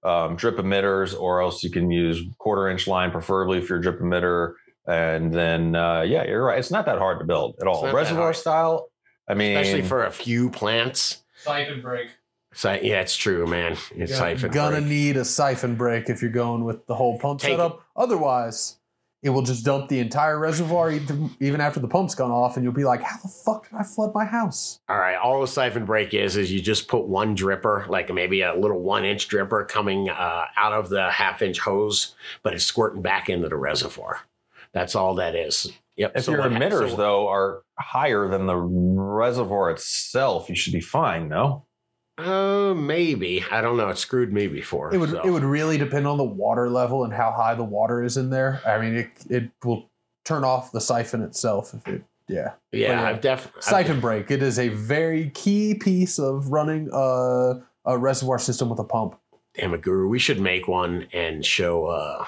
Um, 0.03 0.35
drip 0.35 0.57
emitters, 0.57 1.19
or 1.19 1.41
else 1.41 1.63
you 1.63 1.69
can 1.69 1.91
use 1.91 2.21
quarter 2.39 2.69
inch 2.69 2.87
line, 2.87 3.11
preferably 3.11 3.59
if 3.59 3.69
you're 3.69 3.77
a 3.77 3.81
drip 3.81 3.99
emitter. 3.99 4.53
And 4.87 5.31
then, 5.31 5.75
uh, 5.75 6.01
yeah, 6.01 6.23
you're 6.23 6.43
right. 6.43 6.57
It's 6.57 6.71
not 6.71 6.85
that 6.87 6.97
hard 6.97 7.19
to 7.19 7.25
build 7.25 7.55
at 7.61 7.67
all. 7.67 7.91
Reservoir 7.91 8.33
style. 8.33 8.89
I 9.27 9.35
mean, 9.35 9.55
especially 9.57 9.83
for 9.83 10.05
a 10.05 10.11
few 10.11 10.49
plants. 10.49 11.21
Siphon 11.35 11.81
break. 11.81 12.09
So 12.53 12.73
yeah, 12.73 12.99
it's 12.99 13.15
true, 13.15 13.45
man. 13.47 13.73
It's 13.73 13.91
You're 13.95 14.07
siphon. 14.07 14.51
gonna 14.51 14.77
break. 14.77 14.85
need 14.89 15.17
a 15.17 15.23
siphon 15.23 15.75
break 15.75 16.09
if 16.09 16.21
you're 16.21 16.31
going 16.31 16.65
with 16.65 16.85
the 16.87 16.95
whole 16.95 17.17
pump 17.19 17.39
Take 17.39 17.51
setup. 17.51 17.81
Otherwise, 17.95 18.77
it 19.23 19.29
will 19.29 19.41
just 19.43 19.63
dump 19.63 19.87
the 19.87 19.99
entire 19.99 20.39
reservoir 20.39 20.91
even, 20.91 21.29
even 21.39 21.61
after 21.61 21.79
the 21.79 21.87
pump's 21.87 22.15
gone 22.15 22.31
off, 22.31 22.55
and 22.57 22.63
you'll 22.63 22.73
be 22.73 22.83
like, 22.85 23.01
"How 23.03 23.17
the 23.21 23.27
fuck 23.27 23.69
did 23.69 23.77
I 23.77 23.83
flood 23.83 24.13
my 24.15 24.25
house?" 24.25 24.79
All 24.89 24.97
right, 24.97 25.15
all 25.15 25.43
a 25.43 25.47
siphon 25.47 25.85
break 25.85 26.13
is 26.13 26.37
is 26.37 26.51
you 26.51 26.61
just 26.61 26.87
put 26.87 27.05
one 27.07 27.35
dripper, 27.35 27.87
like 27.87 28.11
maybe 28.13 28.41
a 28.41 28.53
little 28.55 28.79
one 28.79 29.05
inch 29.05 29.27
dripper 29.27 29.67
coming 29.67 30.09
uh, 30.09 30.45
out 30.57 30.73
of 30.73 30.89
the 30.89 31.09
half 31.11 31.41
inch 31.41 31.59
hose, 31.59 32.15
but 32.43 32.53
it's 32.53 32.63
squirting 32.63 33.01
back 33.01 33.29
into 33.29 33.47
the 33.49 33.57
reservoir. 33.57 34.19
That's 34.73 34.95
all 34.95 35.15
that 35.15 35.35
is. 35.35 35.71
Yep. 35.97 36.13
if 36.15 36.23
So 36.23 36.31
your 36.31 36.41
what- 36.41 36.51
emitters 36.51 36.89
so- 36.91 36.95
though 36.95 37.27
are 37.27 37.61
higher 37.77 38.27
than 38.27 38.45
the 38.47 38.55
reservoir 38.55 39.69
itself, 39.71 40.49
you 40.49 40.55
should 40.55 40.73
be 40.73 40.81
fine. 40.81 41.27
No. 41.27 41.65
Uh, 42.17 42.73
maybe. 42.75 43.43
I 43.49 43.61
don't 43.61 43.77
know. 43.77 43.89
It 43.89 43.97
screwed 43.97 44.31
me 44.31 44.47
before. 44.47 44.93
It 44.93 44.97
would 44.97 45.11
so. 45.11 45.21
it 45.21 45.29
would 45.29 45.43
really 45.43 45.77
depend 45.77 46.05
on 46.07 46.17
the 46.17 46.23
water 46.23 46.69
level 46.69 47.03
and 47.03 47.13
how 47.13 47.31
high 47.31 47.55
the 47.55 47.63
water 47.63 48.03
is 48.03 48.17
in 48.17 48.29
there. 48.29 48.61
I 48.65 48.79
mean, 48.79 48.95
it 48.95 49.09
it 49.29 49.51
will 49.63 49.89
turn 50.23 50.43
off 50.43 50.71
the 50.71 50.81
siphon 50.81 51.23
itself 51.23 51.73
if 51.73 51.87
it 51.87 52.03
yeah. 52.27 52.51
Yeah, 52.71 52.95
But, 52.95 53.03
uh, 53.03 53.09
I've 53.09 53.21
definitely 53.21 53.61
Siphon 53.61 53.99
break. 53.99 54.31
It 54.31 54.41
is 54.41 54.57
a 54.57 54.69
very 54.69 55.31
key 55.31 55.73
piece 55.75 56.17
of 56.17 56.49
running 56.49 56.89
a, 56.93 57.61
a 57.85 57.97
reservoir 57.97 58.39
system 58.39 58.69
with 58.69 58.79
a 58.79 58.83
pump. 58.85 59.17
Damn 59.55 59.73
it, 59.73 59.81
Guru. 59.81 60.07
We 60.07 60.19
should 60.19 60.39
make 60.39 60.67
one 60.67 61.07
and 61.11 61.45
show 61.45 61.87
uh, 61.87 62.25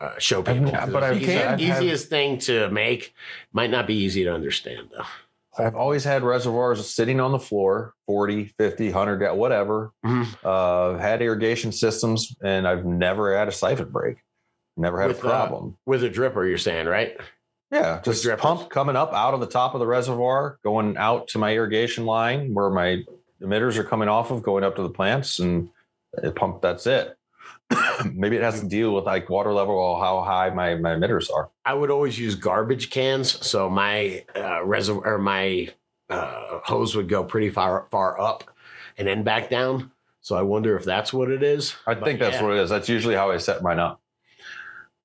uh 0.00 0.18
show 0.18 0.42
people. 0.42 0.68
yeah, 0.68 0.84
It's 0.84 0.92
but 0.92 1.00
the 1.00 1.06
I've- 1.06 1.22
easy- 1.22 1.38
I've 1.38 1.60
easiest 1.60 2.08
thing 2.08 2.38
to 2.38 2.68
make 2.70 3.14
might 3.52 3.70
not 3.70 3.86
be 3.86 3.94
easy 3.94 4.24
to 4.24 4.32
understand 4.34 4.88
though. 4.90 5.04
I've 5.58 5.76
always 5.76 6.04
had 6.04 6.22
reservoirs 6.22 6.88
sitting 6.92 7.20
on 7.20 7.32
the 7.32 7.38
floor, 7.38 7.94
40, 8.06 8.46
50, 8.58 8.86
100, 8.86 9.18
ga- 9.18 9.34
whatever. 9.34 9.92
Mhm. 10.04 10.26
Uh, 10.42 10.98
had 10.98 11.22
irrigation 11.22 11.72
systems, 11.72 12.34
and 12.42 12.66
I've 12.66 12.84
never 12.84 13.36
had 13.36 13.48
a 13.48 13.52
siphon 13.52 13.90
break. 13.90 14.16
Never 14.76 15.00
had 15.00 15.08
With, 15.08 15.22
a 15.22 15.28
uh, 15.28 15.30
problem. 15.30 15.76
With 15.86 16.02
a 16.02 16.10
dripper, 16.10 16.48
you're 16.48 16.58
saying, 16.58 16.86
right? 16.86 17.16
yeah, 17.70 18.00
just 18.04 18.26
pump 18.38 18.70
coming 18.70 18.94
up 18.96 19.12
out 19.12 19.34
of 19.34 19.40
the 19.40 19.46
top 19.46 19.74
of 19.74 19.80
the 19.80 19.86
reservoir, 19.86 20.58
going 20.62 20.96
out 20.96 21.28
to 21.28 21.38
my 21.38 21.54
irrigation 21.54 22.04
line 22.06 22.54
where 22.54 22.70
my 22.70 23.02
emitters 23.42 23.76
are 23.76 23.84
coming 23.84 24.08
off 24.08 24.30
of, 24.30 24.42
going 24.42 24.62
up 24.64 24.76
to 24.76 24.82
the 24.82 24.90
plants, 24.90 25.38
and 25.38 25.68
it 26.22 26.34
pump. 26.36 26.62
That's 26.62 26.86
it. 26.86 27.16
Maybe 28.12 28.36
it 28.36 28.42
has 28.42 28.60
to 28.60 28.66
deal 28.66 28.94
with 28.94 29.04
like 29.04 29.28
water 29.30 29.52
level 29.52 29.74
or 29.74 29.98
how 29.98 30.22
high 30.22 30.50
my, 30.50 30.74
my 30.76 30.90
emitters 30.90 31.30
are. 31.32 31.50
I 31.64 31.74
would 31.74 31.90
always 31.90 32.18
use 32.18 32.34
garbage 32.34 32.90
cans, 32.90 33.46
so 33.46 33.68
my 33.70 34.24
uh, 34.36 34.64
reservoir 34.64 35.14
or 35.14 35.18
my 35.18 35.70
uh, 36.10 36.60
hose 36.64 36.94
would 36.94 37.08
go 37.08 37.24
pretty 37.24 37.50
far 37.50 37.86
far 37.90 38.20
up 38.20 38.50
and 38.98 39.08
then 39.08 39.22
back 39.22 39.48
down. 39.48 39.90
So 40.20 40.36
I 40.36 40.42
wonder 40.42 40.76
if 40.76 40.84
that's 40.84 41.12
what 41.12 41.30
it 41.30 41.42
is. 41.42 41.74
I 41.86 41.94
But 41.94 42.04
think 42.04 42.18
that's 42.18 42.36
yeah. 42.36 42.42
what 42.42 42.56
it 42.56 42.60
is. 42.60 42.70
That's 42.70 42.88
usually 42.88 43.14
how 43.14 43.30
I 43.30 43.36
set 43.36 43.62
mine 43.62 43.78
up. 43.78 44.00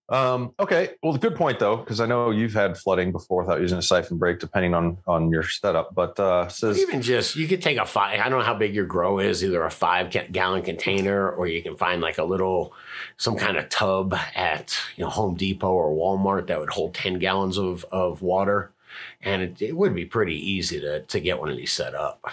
Um, 0.10 0.56
okay. 0.60 0.96
Well, 1.04 1.16
good 1.18 1.36
point 1.36 1.60
though, 1.60 1.78
because 1.78 2.00
I 2.00 2.08
know 2.08 2.32
you've 2.32 2.54
had 2.54 2.76
flooding 2.78 3.12
before 3.12 3.44
without 3.44 3.62
using 3.62 3.78
a 3.78 3.82
siphon 3.82 4.18
break, 4.18 4.40
depending 4.40 4.74
on 4.74 4.98
on 5.06 5.30
your 5.30 5.44
setup. 5.44 5.94
But 5.94 6.20
uh, 6.20 6.48
says 6.48 6.80
Even 6.80 7.02
just 7.02 7.36
you 7.36 7.48
could 7.48 7.62
take 7.62 7.78
a 7.78 7.86
five. 7.86 8.20
I 8.20 8.28
don't 8.30 8.40
know 8.40 8.46
how 8.46 8.56
big 8.56 8.74
your 8.74 8.86
grow 8.86 9.20
is, 9.20 9.44
either 9.44 9.64
a 9.64 9.70
five 9.70 10.10
gallon 10.32 10.64
container, 10.64 11.30
or 11.30 11.48
you 11.48 11.62
can 11.62 11.78
find 11.78 12.02
like 12.02 12.18
a 12.18 12.24
little, 12.24 12.74
some 13.18 13.38
kind 13.38 13.56
of 13.58 13.70
tub 13.70 14.16
at 14.36 14.76
you 14.96 15.04
know 15.04 15.10
Home 15.12 15.36
Depot 15.36 15.72
or 15.72 15.96
Walmart 15.96 16.48
that 16.48 16.60
would 16.60 16.72
hold 16.72 16.96
ten 16.96 17.20
gallons 17.20 17.58
of 17.58 17.86
of 17.92 18.24
water, 18.24 18.72
and 19.22 19.44
it, 19.44 19.62
it 19.62 19.78
would 19.78 19.94
be 19.94 20.06
pretty 20.06 20.36
easy 20.36 20.80
to 20.82 21.02
to 21.02 21.20
get 21.20 21.40
one 21.40 21.50
of 21.50 21.58
these 21.58 21.72
set 21.72 21.94
up. 21.94 22.26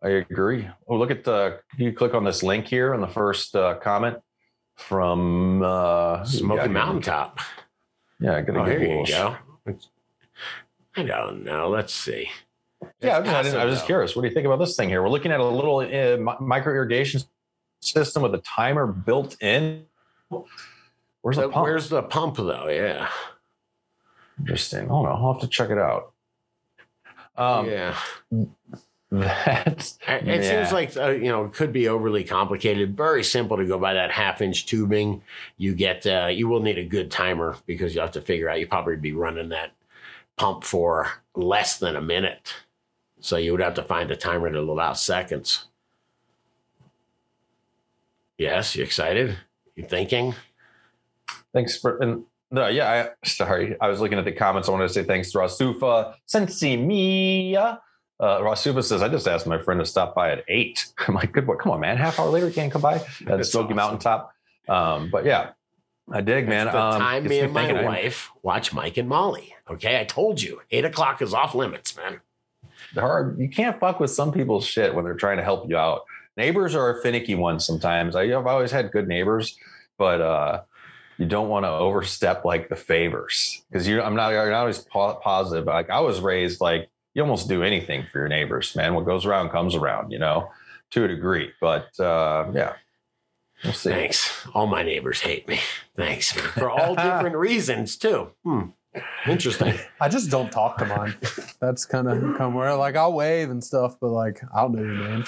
I 0.00 0.10
agree. 0.10 0.68
Oh, 0.86 0.96
look 0.96 1.10
at 1.10 1.24
the. 1.24 1.60
You 1.76 1.92
click 1.92 2.14
on 2.14 2.24
this 2.24 2.44
link 2.44 2.66
here 2.66 2.94
on 2.94 3.00
the 3.00 3.08
first 3.08 3.56
uh, 3.56 3.76
comment 3.76 4.18
from 4.76 5.62
uh, 5.62 6.24
Smoky 6.24 6.62
yeah, 6.62 6.66
Mountaintop. 6.68 7.38
Yeah, 8.20 8.36
I 8.36 8.40
gotta 8.42 8.60
Oh, 8.60 8.64
here 8.64 8.80
you 8.80 9.06
go. 9.06 9.36
I 10.96 11.02
don't 11.02 11.44
know. 11.44 11.68
Let's 11.68 11.94
see. 11.94 12.28
Yeah, 13.00 13.18
I, 13.18 13.20
It's 13.20 13.28
I, 13.28 13.42
didn't- 13.42 13.60
I 13.60 13.64
was 13.64 13.74
just 13.76 13.86
curious. 13.86 14.14
What 14.14 14.22
do 14.22 14.28
you 14.28 14.34
think 14.34 14.46
about 14.46 14.58
this 14.58 14.76
thing 14.76 14.88
here? 14.88 15.02
We're 15.02 15.08
looking 15.08 15.32
at 15.32 15.40
a 15.40 15.44
little 15.44 15.78
uh, 15.78 16.36
micro 16.40 16.74
irrigation 16.74 17.22
system 17.80 18.22
with 18.22 18.34
a 18.34 18.38
timer 18.38 18.86
built 18.86 19.40
in. 19.42 19.84
Where's 21.22 21.36
the 21.36 21.42
So 21.42 21.50
pump? 21.50 21.64
Where's 21.64 21.88
the 21.88 22.02
pump 22.02 22.36
though? 22.36 22.68
Yeah. 22.68 23.08
Interesting. 24.38 24.90
Oh 24.90 25.02
no, 25.02 25.10
I'll 25.10 25.32
have 25.32 25.42
to 25.42 25.48
check 25.48 25.70
it 25.70 25.78
out. 25.78 26.12
Um, 27.36 27.68
yeah. 27.68 27.96
That's 29.12 29.98
It 30.08 30.26
it 30.26 30.42
yeah. 30.42 30.64
seems 30.64 30.72
like 30.72 30.96
uh, 30.96 31.10
you 31.10 31.28
know 31.28 31.44
it 31.44 31.52
could 31.52 31.70
be 31.70 31.86
overly 31.86 32.24
complicated. 32.24 32.96
Very 32.96 33.22
simple 33.22 33.58
to 33.58 33.66
go 33.66 33.78
by 33.78 33.92
that 33.92 34.10
half 34.10 34.40
inch 34.40 34.64
tubing. 34.64 35.20
You 35.58 35.74
get 35.74 36.06
uh, 36.06 36.30
you 36.32 36.48
will 36.48 36.60
need 36.60 36.78
a 36.78 36.84
good 36.84 37.10
timer 37.10 37.56
because 37.66 37.94
you'll 37.94 38.04
have 38.04 38.14
to 38.14 38.22
figure 38.22 38.48
out 38.48 38.58
you 38.58 38.66
probably 38.66 38.96
be 38.96 39.12
running 39.12 39.50
that 39.50 39.72
pump 40.38 40.64
for 40.64 41.10
less 41.34 41.78
than 41.78 41.94
a 41.94 42.00
minute. 42.00 42.54
So 43.20 43.36
you 43.36 43.52
would 43.52 43.60
have 43.60 43.74
to 43.74 43.82
find 43.82 44.10
a 44.10 44.16
timer 44.16 44.50
to 44.50 44.58
allow 44.58 44.94
seconds. 44.94 45.66
Yes, 48.38 48.74
you 48.74 48.82
excited? 48.82 49.36
You 49.76 49.84
thinking? 49.84 50.34
Thanks 51.52 51.78
for 51.78 51.98
and 51.98 52.24
no, 52.50 52.68
yeah. 52.68 53.08
I, 53.22 53.26
sorry, 53.26 53.76
I 53.78 53.88
was 53.88 54.00
looking 54.00 54.18
at 54.18 54.24
the 54.24 54.32
comments. 54.32 54.70
I 54.70 54.72
wanted 54.72 54.88
to 54.88 54.94
say 54.94 55.04
thanks 55.04 55.32
to 55.32 55.38
Rasufa 55.38 56.14
Sensi 56.24 56.78
Mia. 56.78 57.78
Uh, 58.22 58.54
says, 58.54 59.02
"I 59.02 59.08
just 59.08 59.26
asked 59.26 59.48
my 59.48 59.58
friend 59.58 59.80
to 59.80 59.84
stop 59.84 60.14
by 60.14 60.30
at 60.30 60.44
eight. 60.46 60.92
I'm 61.08 61.14
like, 61.14 61.32
"Good 61.32 61.46
boy, 61.46 61.56
come 61.56 61.72
on, 61.72 61.80
man. 61.80 61.96
Half 61.96 62.20
hour 62.20 62.28
later, 62.30 62.46
you 62.46 62.54
can't 62.54 62.72
come 62.72 62.82
by." 62.82 62.94
At 62.96 63.26
That's 63.26 63.50
Smoky 63.50 63.64
awesome. 63.66 63.76
Mountaintop. 63.76 64.34
Um, 64.68 65.10
but 65.10 65.24
yeah, 65.24 65.50
I 66.10 66.20
dig, 66.20 66.48
man. 66.48 66.66
the 66.66 66.80
um, 66.80 67.00
time 67.00 67.24
me 67.24 67.40
and 67.40 67.52
my 67.52 67.66
thinking, 67.66 67.84
I- 67.84 67.88
wife 67.88 68.30
watch 68.42 68.72
Mike 68.72 68.96
and 68.96 69.08
Molly. 69.08 69.54
Okay, 69.68 69.98
I 70.00 70.04
told 70.04 70.40
you, 70.40 70.60
eight 70.70 70.84
o'clock 70.84 71.20
is 71.20 71.34
off 71.34 71.54
limits, 71.54 71.96
man. 71.96 72.20
hard. 72.94 73.40
You 73.40 73.48
can't 73.48 73.80
fuck 73.80 73.98
with 73.98 74.10
some 74.12 74.32
people's 74.32 74.64
shit 74.64 74.94
when 74.94 75.04
they're 75.04 75.14
trying 75.14 75.38
to 75.38 75.44
help 75.44 75.68
you 75.68 75.76
out. 75.76 76.02
Neighbors 76.36 76.76
are 76.76 76.96
a 76.96 77.02
finicky 77.02 77.34
one 77.34 77.58
sometimes. 77.58 78.14
I, 78.14 78.22
I've 78.22 78.46
always 78.46 78.70
had 78.70 78.92
good 78.92 79.08
neighbors, 79.08 79.58
but 79.98 80.20
uh, 80.20 80.62
you 81.18 81.26
don't 81.26 81.48
want 81.48 81.64
to 81.64 81.70
overstep 81.70 82.44
like 82.44 82.68
the 82.68 82.76
favors 82.76 83.62
because 83.68 83.88
you. 83.88 84.00
I'm 84.00 84.14
not. 84.14 84.30
You're 84.30 84.50
not 84.50 84.60
always 84.60 84.78
po- 84.78 85.20
positive. 85.22 85.64
Like 85.66 85.90
I 85.90 85.98
was 86.00 86.20
raised 86.20 86.60
like 86.60 86.88
you 87.14 87.22
almost 87.22 87.48
do 87.48 87.62
anything 87.62 88.06
for 88.10 88.18
your 88.20 88.28
neighbors, 88.28 88.74
man. 88.74 88.94
What 88.94 89.04
goes 89.04 89.26
around 89.26 89.50
comes 89.50 89.74
around, 89.74 90.10
you 90.12 90.18
know, 90.18 90.50
to 90.90 91.04
a 91.04 91.08
degree. 91.08 91.50
But 91.60 91.98
uh, 92.00 92.50
yeah, 92.54 92.74
we'll 93.64 93.72
see. 93.72 93.90
Thanks. 93.90 94.46
All 94.54 94.66
my 94.66 94.82
neighbors 94.82 95.20
hate 95.20 95.46
me. 95.48 95.60
Thanks 95.96 96.32
for 96.32 96.70
all 96.70 96.94
different 96.94 97.36
reasons 97.36 97.96
too. 97.96 98.30
Hmm. 98.44 98.62
Interesting. 99.26 99.74
I 100.00 100.08
just 100.08 100.30
don't 100.30 100.52
talk 100.52 100.76
to 100.78 100.84
mine. 100.84 101.14
That's 101.60 101.86
kind 101.86 102.08
of 102.08 102.36
come 102.36 102.54
where 102.54 102.74
like 102.74 102.94
I'll 102.94 103.14
wave 103.14 103.50
and 103.50 103.64
stuff, 103.64 103.96
but 104.00 104.08
like 104.08 104.42
I 104.54 104.62
don't 104.62 104.74
know 104.74 104.82
your 104.82 105.08
name. 105.08 105.24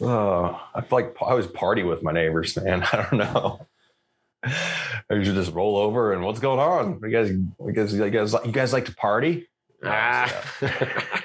Oh, 0.00 0.60
I 0.74 0.80
feel 0.80 0.98
like 0.98 1.16
I 1.22 1.30
always 1.30 1.46
party 1.46 1.84
with 1.84 2.02
my 2.02 2.10
neighbors, 2.10 2.56
man. 2.56 2.82
I 2.92 3.06
don't 3.08 3.18
know. 3.18 3.66
I 4.44 5.14
usually 5.14 5.36
just 5.36 5.54
roll 5.54 5.76
over 5.76 6.12
and 6.12 6.22
what's 6.24 6.40
going 6.40 6.58
on? 6.58 7.00
You 7.02 7.10
guys, 7.10 7.30
you 7.30 7.72
guys, 7.72 7.94
you 7.94 8.10
guys, 8.10 8.34
you 8.44 8.52
guys 8.52 8.72
like 8.72 8.86
to 8.86 8.94
party? 8.94 9.48
Ah. 9.84 10.30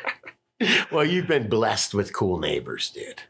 well, 0.92 1.06
you've 1.06 1.28
been 1.28 1.50
blessed 1.50 1.94
with 1.94 2.14
cool 2.14 2.40
neighbors, 2.40 2.90
dude. 2.90 3.22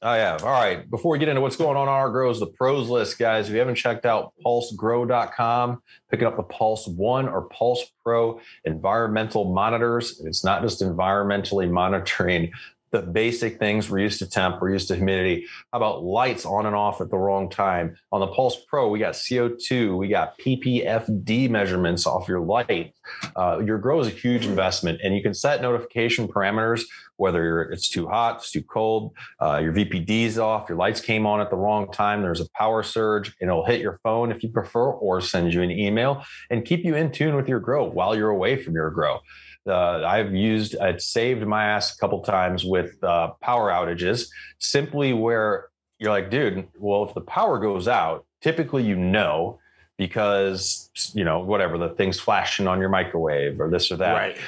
Oh 0.00 0.14
yeah. 0.14 0.38
All 0.40 0.52
right. 0.52 0.88
Before 0.88 1.10
we 1.10 1.18
get 1.18 1.28
into 1.28 1.40
what's 1.40 1.56
going 1.56 1.76
on 1.76 1.88
on 1.88 1.94
our 1.94 2.10
grows, 2.10 2.38
the 2.38 2.46
pros 2.46 2.88
list, 2.88 3.18
guys. 3.18 3.48
If 3.48 3.52
you 3.52 3.58
haven't 3.58 3.74
checked 3.74 4.06
out 4.06 4.32
pulsegrow.com, 4.46 5.82
picking 6.08 6.26
up 6.26 6.36
the 6.36 6.44
Pulse 6.44 6.86
One 6.86 7.28
or 7.28 7.48
Pulse 7.48 7.84
Pro 8.04 8.40
environmental 8.64 9.52
monitors. 9.52 10.20
And 10.20 10.28
It's 10.28 10.44
not 10.44 10.62
just 10.62 10.82
environmentally 10.82 11.68
monitoring 11.68 12.52
the 12.90 13.02
basic 13.02 13.58
things. 13.58 13.90
We're 13.90 14.00
used 14.00 14.18
to 14.20 14.28
temp, 14.28 14.60
we're 14.60 14.72
used 14.72 14.88
to 14.88 14.96
humidity. 14.96 15.46
How 15.72 15.78
about 15.78 16.04
lights 16.04 16.44
on 16.44 16.66
and 16.66 16.74
off 16.74 17.00
at 17.00 17.10
the 17.10 17.18
wrong 17.18 17.50
time? 17.50 17.96
On 18.12 18.20
the 18.20 18.28
Pulse 18.28 18.64
Pro, 18.68 18.88
we 18.88 18.98
got 18.98 19.14
CO2, 19.14 19.96
we 19.96 20.08
got 20.08 20.38
PPFD 20.38 21.50
measurements 21.50 22.06
off 22.06 22.28
your 22.28 22.40
light. 22.40 22.94
Uh, 23.36 23.60
your 23.64 23.78
grow 23.78 24.00
is 24.00 24.06
a 24.06 24.10
huge 24.10 24.46
investment, 24.46 25.00
and 25.02 25.14
you 25.14 25.22
can 25.22 25.34
set 25.34 25.62
notification 25.62 26.28
parameters 26.28 26.82
whether 27.18 27.62
it's 27.62 27.88
too 27.88 28.06
hot, 28.06 28.36
it's 28.36 28.50
too 28.50 28.62
cold, 28.62 29.12
uh, 29.42 29.60
your 29.62 29.72
VPD's 29.72 30.38
off, 30.38 30.68
your 30.68 30.78
lights 30.78 31.00
came 31.00 31.26
on 31.26 31.40
at 31.40 31.50
the 31.50 31.56
wrong 31.56 31.90
time, 31.92 32.22
there's 32.22 32.40
a 32.40 32.48
power 32.50 32.82
surge, 32.82 33.34
and 33.40 33.50
it'll 33.50 33.66
hit 33.66 33.80
your 33.80 34.00
phone 34.02 34.30
if 34.30 34.42
you 34.42 34.48
prefer, 34.48 34.92
or 34.92 35.20
send 35.20 35.52
you 35.52 35.60
an 35.60 35.70
email 35.70 36.24
and 36.48 36.64
keep 36.64 36.84
you 36.84 36.94
in 36.94 37.10
tune 37.10 37.34
with 37.34 37.48
your 37.48 37.60
grow 37.60 37.84
while 37.84 38.16
you're 38.16 38.30
away 38.30 38.56
from 38.56 38.74
your 38.74 38.90
grow. 38.90 39.18
Uh, 39.68 40.04
I've 40.06 40.34
used, 40.34 40.74
it 40.74 41.02
saved 41.02 41.46
my 41.46 41.64
ass 41.64 41.94
a 41.94 41.98
couple 41.98 42.20
times 42.22 42.64
with 42.64 43.02
uh, 43.02 43.32
power 43.40 43.70
outages, 43.70 44.28
simply 44.58 45.12
where 45.12 45.68
you're 45.98 46.10
like, 46.10 46.30
dude, 46.30 46.66
well, 46.78 47.04
if 47.04 47.14
the 47.14 47.20
power 47.20 47.58
goes 47.58 47.88
out, 47.88 48.24
typically 48.40 48.84
you 48.84 48.96
know 48.96 49.58
because, 49.96 50.90
you 51.12 51.24
know, 51.24 51.40
whatever, 51.40 51.76
the 51.76 51.88
thing's 51.90 52.20
flashing 52.20 52.68
on 52.68 52.78
your 52.78 52.88
microwave 52.88 53.60
or 53.60 53.68
this 53.68 53.90
or 53.90 53.96
that 53.96 54.12
Right. 54.12 54.38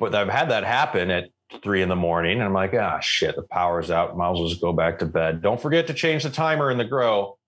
but 0.00 0.14
I've 0.14 0.28
had 0.28 0.50
that 0.50 0.64
happen 0.64 1.10
at 1.10 1.30
three 1.62 1.80
in 1.80 1.88
the 1.88 1.96
morning. 1.96 2.38
And 2.38 2.42
I'm 2.42 2.52
like, 2.52 2.74
ah, 2.74 2.98
shit, 3.00 3.36
the 3.36 3.42
power's 3.42 3.90
out. 3.90 4.16
Might 4.16 4.32
as 4.32 4.38
well 4.38 4.48
just 4.48 4.60
go 4.60 4.72
back 4.72 4.98
to 4.98 5.06
bed. 5.06 5.42
Don't 5.42 5.60
forget 5.60 5.86
to 5.86 5.94
change 5.94 6.24
the 6.24 6.30
timer 6.30 6.70
in 6.70 6.78
the 6.78 6.84
grow. 6.84 7.38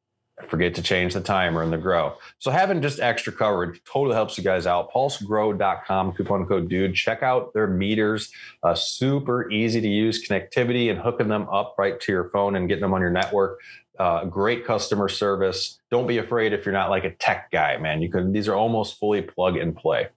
Forget 0.46 0.74
to 0.76 0.82
change 0.82 1.14
the 1.14 1.20
timer 1.20 1.62
in 1.62 1.70
the 1.70 1.78
grow. 1.78 2.14
So 2.38 2.50
having 2.50 2.80
just 2.80 3.00
extra 3.00 3.32
coverage 3.32 3.82
totally 3.84 4.14
helps 4.14 4.38
you 4.38 4.44
guys 4.44 4.66
out. 4.66 4.92
Pulsegrow.com, 4.92 6.12
coupon 6.12 6.46
code 6.46 6.68
dude. 6.68 6.94
Check 6.94 7.22
out 7.22 7.52
their 7.54 7.66
meters. 7.66 8.32
Uh, 8.62 8.74
super 8.74 9.50
easy 9.50 9.80
to 9.80 9.88
use 9.88 10.26
connectivity 10.26 10.90
and 10.90 10.98
hooking 10.98 11.28
them 11.28 11.48
up 11.50 11.74
right 11.76 12.00
to 12.00 12.12
your 12.12 12.30
phone 12.30 12.56
and 12.56 12.68
getting 12.68 12.82
them 12.82 12.94
on 12.94 13.00
your 13.00 13.10
network. 13.10 13.60
Uh, 13.98 14.24
great 14.26 14.64
customer 14.64 15.08
service. 15.08 15.80
Don't 15.90 16.06
be 16.06 16.18
afraid 16.18 16.52
if 16.52 16.64
you're 16.64 16.72
not 16.72 16.88
like 16.88 17.04
a 17.04 17.10
tech 17.10 17.50
guy, 17.50 17.76
man. 17.78 18.00
You 18.00 18.08
can 18.08 18.32
these 18.32 18.46
are 18.46 18.54
almost 18.54 18.98
fully 18.98 19.22
plug 19.22 19.56
and 19.56 19.76
play. 19.76 20.08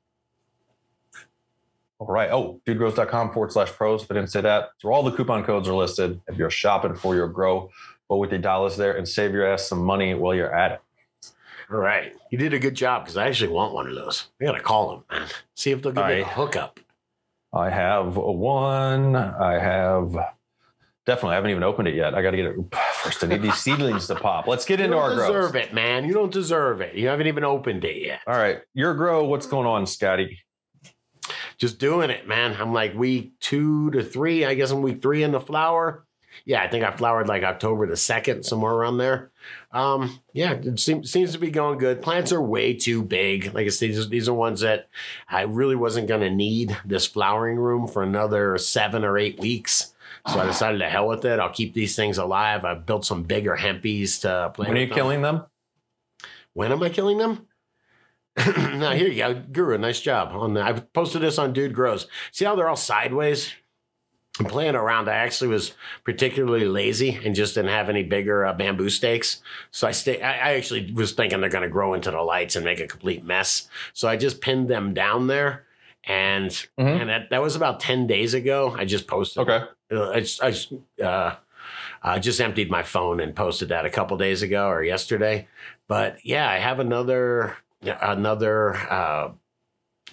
All 1.98 2.08
right. 2.08 2.32
Oh, 2.32 2.60
dudegrows.com 2.66 3.32
forward 3.32 3.52
slash 3.52 3.70
pros. 3.70 4.02
If 4.02 4.12
I 4.12 4.16
didn't 4.16 4.32
say 4.32 4.42
that, 4.42 4.70
so 4.80 4.92
all 4.92 5.04
the 5.04 5.12
coupon 5.12 5.44
codes 5.44 5.68
are 5.68 5.76
listed. 5.76 6.20
If 6.28 6.36
you're 6.36 6.50
shopping 6.50 6.96
for 6.96 7.16
your 7.16 7.28
grow, 7.28 7.70
go 8.12 8.18
with 8.18 8.32
your 8.32 8.42
dollars 8.42 8.76
there 8.76 8.98
and 8.98 9.08
save 9.08 9.32
your 9.32 9.46
ass 9.48 9.68
some 9.68 9.84
money 9.84 10.14
while 10.14 10.36
you're 10.36 10.54
at 10.54 10.74
it. 10.74 10.82
All 11.72 11.78
right. 11.78 12.14
You 12.30 12.38
did 12.38 12.54
a 12.54 12.60
good 12.60 12.76
job 12.76 13.04
because 13.04 13.16
I 13.16 13.28
actually 13.28 13.52
want 13.54 13.74
one 13.74 13.88
of 13.88 13.96
those. 13.96 14.28
I 14.42 14.46
got 14.46 14.52
to 14.52 14.60
call 14.60 14.90
them, 14.90 15.04
man. 15.10 15.30
See 15.56 15.72
if 15.72 15.82
they'll 15.82 15.94
give 15.94 16.06
me 16.06 16.20
a 16.20 16.26
hookup. 16.26 16.82
I 17.54 17.70
have 17.70 18.18
one. 18.18 19.16
I 19.16 19.58
have 19.60 20.12
definitely. 21.06 21.32
I 21.32 21.36
haven't 21.36 21.52
even 21.52 21.64
opened 21.64 21.88
it 21.88 21.96
yet. 21.96 22.14
I 22.14 22.22
got 22.22 22.32
to 22.32 22.38
get 22.38 22.48
it 22.48 22.56
first. 23.02 23.24
I 23.24 23.28
need 23.28 23.42
these 23.42 23.56
seedlings 23.56 24.08
to 24.08 24.16
pop. 24.16 24.46
Let's 24.46 24.66
get 24.66 24.80
You 24.80 24.86
into 24.86 24.98
don't 24.98 25.04
our 25.12 25.16
deserve 25.16 25.52
grows. 25.54 25.66
it, 25.68 25.74
man. 25.74 26.04
You 26.04 26.14
don't 26.14 26.32
deserve 26.34 26.82
it. 26.82 26.96
You 26.96 27.08
haven't 27.08 27.28
even 27.28 27.46
opened 27.46 27.86
it 27.86 28.06
yet. 28.06 28.20
All 28.28 28.36
right, 28.36 28.60
your 28.74 28.94
grow. 28.94 29.24
What's 29.24 29.46
going 29.48 29.68
on, 29.68 29.86
Scotty? 29.88 30.40
Just 31.58 31.80
doing 31.80 32.10
it, 32.10 32.28
man. 32.28 32.58
I'm 32.60 32.74
like 32.74 32.94
week 32.94 33.40
two 33.40 33.92
to 33.92 34.04
three. 34.04 34.44
I 34.44 34.56
guess 34.56 34.72
I'm 34.72 34.82
week 34.82 35.02
three 35.02 35.24
in 35.24 35.32
the 35.32 35.40
flower. 35.40 36.06
Yeah, 36.46 36.62
I 36.62 36.68
think 36.68 36.84
I 36.84 36.92
flowered 36.92 37.28
like 37.28 37.44
October 37.44 37.88
the 37.88 37.98
second, 37.98 38.44
somewhere 38.44 38.74
around 38.74 38.98
there. 38.98 39.32
Um, 39.72 40.20
yeah, 40.34 40.54
it 40.54 40.80
seems 40.80 41.12
seems 41.12 41.32
to 41.34 41.40
be 41.40 41.52
going 41.52 41.78
good. 41.78 42.02
Plants 42.02 42.32
are 42.32 42.42
way 42.42 42.74
too 42.74 43.04
big. 43.04 43.54
Like 43.54 43.66
I 43.66 43.70
said, 43.70 43.90
these, 43.90 44.10
these 44.10 44.30
are 44.30 44.34
ones 44.34 44.62
that 44.62 44.90
I 45.30 45.42
really 45.44 45.76
wasn't 45.76 46.08
going 46.08 46.22
to 46.22 46.30
need 46.30 46.78
this 46.86 47.06
flowering 47.06 47.58
room 47.58 47.88
for 47.88 48.04
another 48.04 48.58
seven 48.58 49.04
or 49.04 49.18
eight 49.18 49.40
weeks. 49.40 49.94
So 50.28 50.40
I 50.40 50.46
decided 50.46 50.78
to 50.80 50.90
hell 50.90 51.08
with 51.08 51.26
it. 51.26 51.40
I'll 51.40 51.50
keep 51.50 51.74
these 51.74 51.96
things 51.96 52.20
alive. 52.20 52.64
I 52.64 52.76
built 52.76 53.06
some 53.06 53.24
bigger 53.24 53.58
hempies 53.58 54.22
to 54.22 54.52
play. 54.54 54.68
When 54.68 54.78
are 54.78 54.82
you 54.82 54.88
them. 54.88 54.96
killing 54.96 55.22
them? 55.24 55.46
When 56.54 56.72
am 56.72 56.84
I 56.84 56.90
killing 56.90 57.18
them? 57.18 57.48
now 58.38 58.92
here 58.92 59.08
you 59.08 59.18
go, 59.18 59.34
Guru. 59.34 59.78
Nice 59.78 60.00
job 60.00 60.30
on. 60.34 60.54
that. 60.54 60.64
I 60.64 60.74
posted 60.80 61.22
this 61.22 61.38
on 61.38 61.54
Dude 61.54 61.74
Grows. 61.74 62.08
See 62.32 62.46
how 62.46 62.56
they're 62.56 62.70
all 62.70 62.76
sideways? 62.76 63.54
I'm 64.40 64.46
playing 64.46 64.76
around. 64.76 65.10
I 65.10 65.16
actually 65.16 65.50
was 65.50 65.74
particularly 66.04 66.66
lazy 66.66 67.20
and 67.24 67.36
just 67.36 67.56
didn't 67.56 67.72
have 67.72 67.90
any 67.90 68.04
bigger 68.04 68.46
uh, 68.46 68.54
bamboo 68.54 68.90
stakes. 68.90 69.42
So 69.72 69.88
I 69.88 69.92
stay. 69.92 70.22
I, 70.22 70.32
I 70.52 70.54
actually 70.56 70.92
was 70.94 71.12
thinking 71.12 71.42
they're 71.42 71.50
going 71.50 71.64
to 71.64 71.70
grow 71.70 71.94
into 71.94 72.12
the 72.12 72.22
lights 72.22 72.56
and 72.56 72.64
make 72.64 72.80
a 72.80 72.88
complete 72.88 73.24
mess. 73.26 73.68
So 73.94 74.08
I 74.08 74.16
just 74.16 74.40
pinned 74.42 74.70
them 74.70 74.94
down 74.94 75.28
there, 75.28 75.66
and 76.06 76.50
Mhm. 76.80 77.02
and 77.02 77.10
that, 77.10 77.30
that 77.30 77.42
was 77.42 77.56
about 77.58 77.80
ten 77.82 78.08
days 78.08 78.34
ago. 78.34 78.74
I 78.78 78.86
just 78.86 79.06
posted. 79.06 79.48
Okay. 79.48 79.66
Uh, 79.92 80.10
I 80.12 80.20
just, 80.22 80.42
I 80.42 80.52
just, 80.52 80.74
uh, 81.04 81.36
I 82.02 82.18
just 82.20 82.40
emptied 82.40 82.72
my 82.72 82.84
phone 82.84 83.20
and 83.20 83.36
posted 83.36 83.70
that 83.70 83.86
a 83.86 83.90
couple 83.90 84.18
days 84.18 84.42
ago 84.42 84.68
or 84.70 84.82
yesterday. 84.82 85.48
But 85.90 86.26
yeah, 86.26 86.50
I 86.50 86.58
have 86.58 86.80
another 86.80 87.58
another 87.84 88.76
uh, 88.76 89.32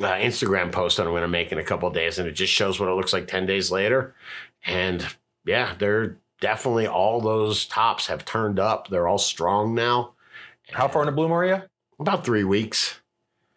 uh, 0.01 0.13
Instagram 0.13 0.73
post 0.73 0.97
that 0.97 1.05
I'm 1.05 1.13
going 1.13 1.23
to 1.23 1.29
make 1.29 1.53
in 1.53 1.59
a 1.59 1.65
couple 1.65 1.91
days, 1.91 2.19
and 2.19 2.29
it 2.29 2.33
just 2.33 2.53
shows 2.53 2.79
what 2.79 2.89
it 2.89 2.95
looks 2.95 3.13
like 3.13 3.27
ten 3.27 3.47
days 3.47 3.71
later. 3.71 4.15
And 4.65 5.07
yeah, 5.45 5.75
they're 5.79 6.17
definitely 6.41 6.87
all 6.87 7.21
those 7.21 7.67
tops 7.67 8.07
have 8.07 8.25
turned 8.25 8.59
up. 8.59 8.89
They're 8.89 9.09
all 9.09 9.19
strong 9.19 9.75
now. 9.75 10.13
How 10.71 10.89
far 10.89 11.03
into 11.03 11.13
bloom 11.13 11.33
are 11.33 11.45
you? 11.45 11.63
About 11.99 12.25
three 12.25 12.45
weeks. 12.45 13.01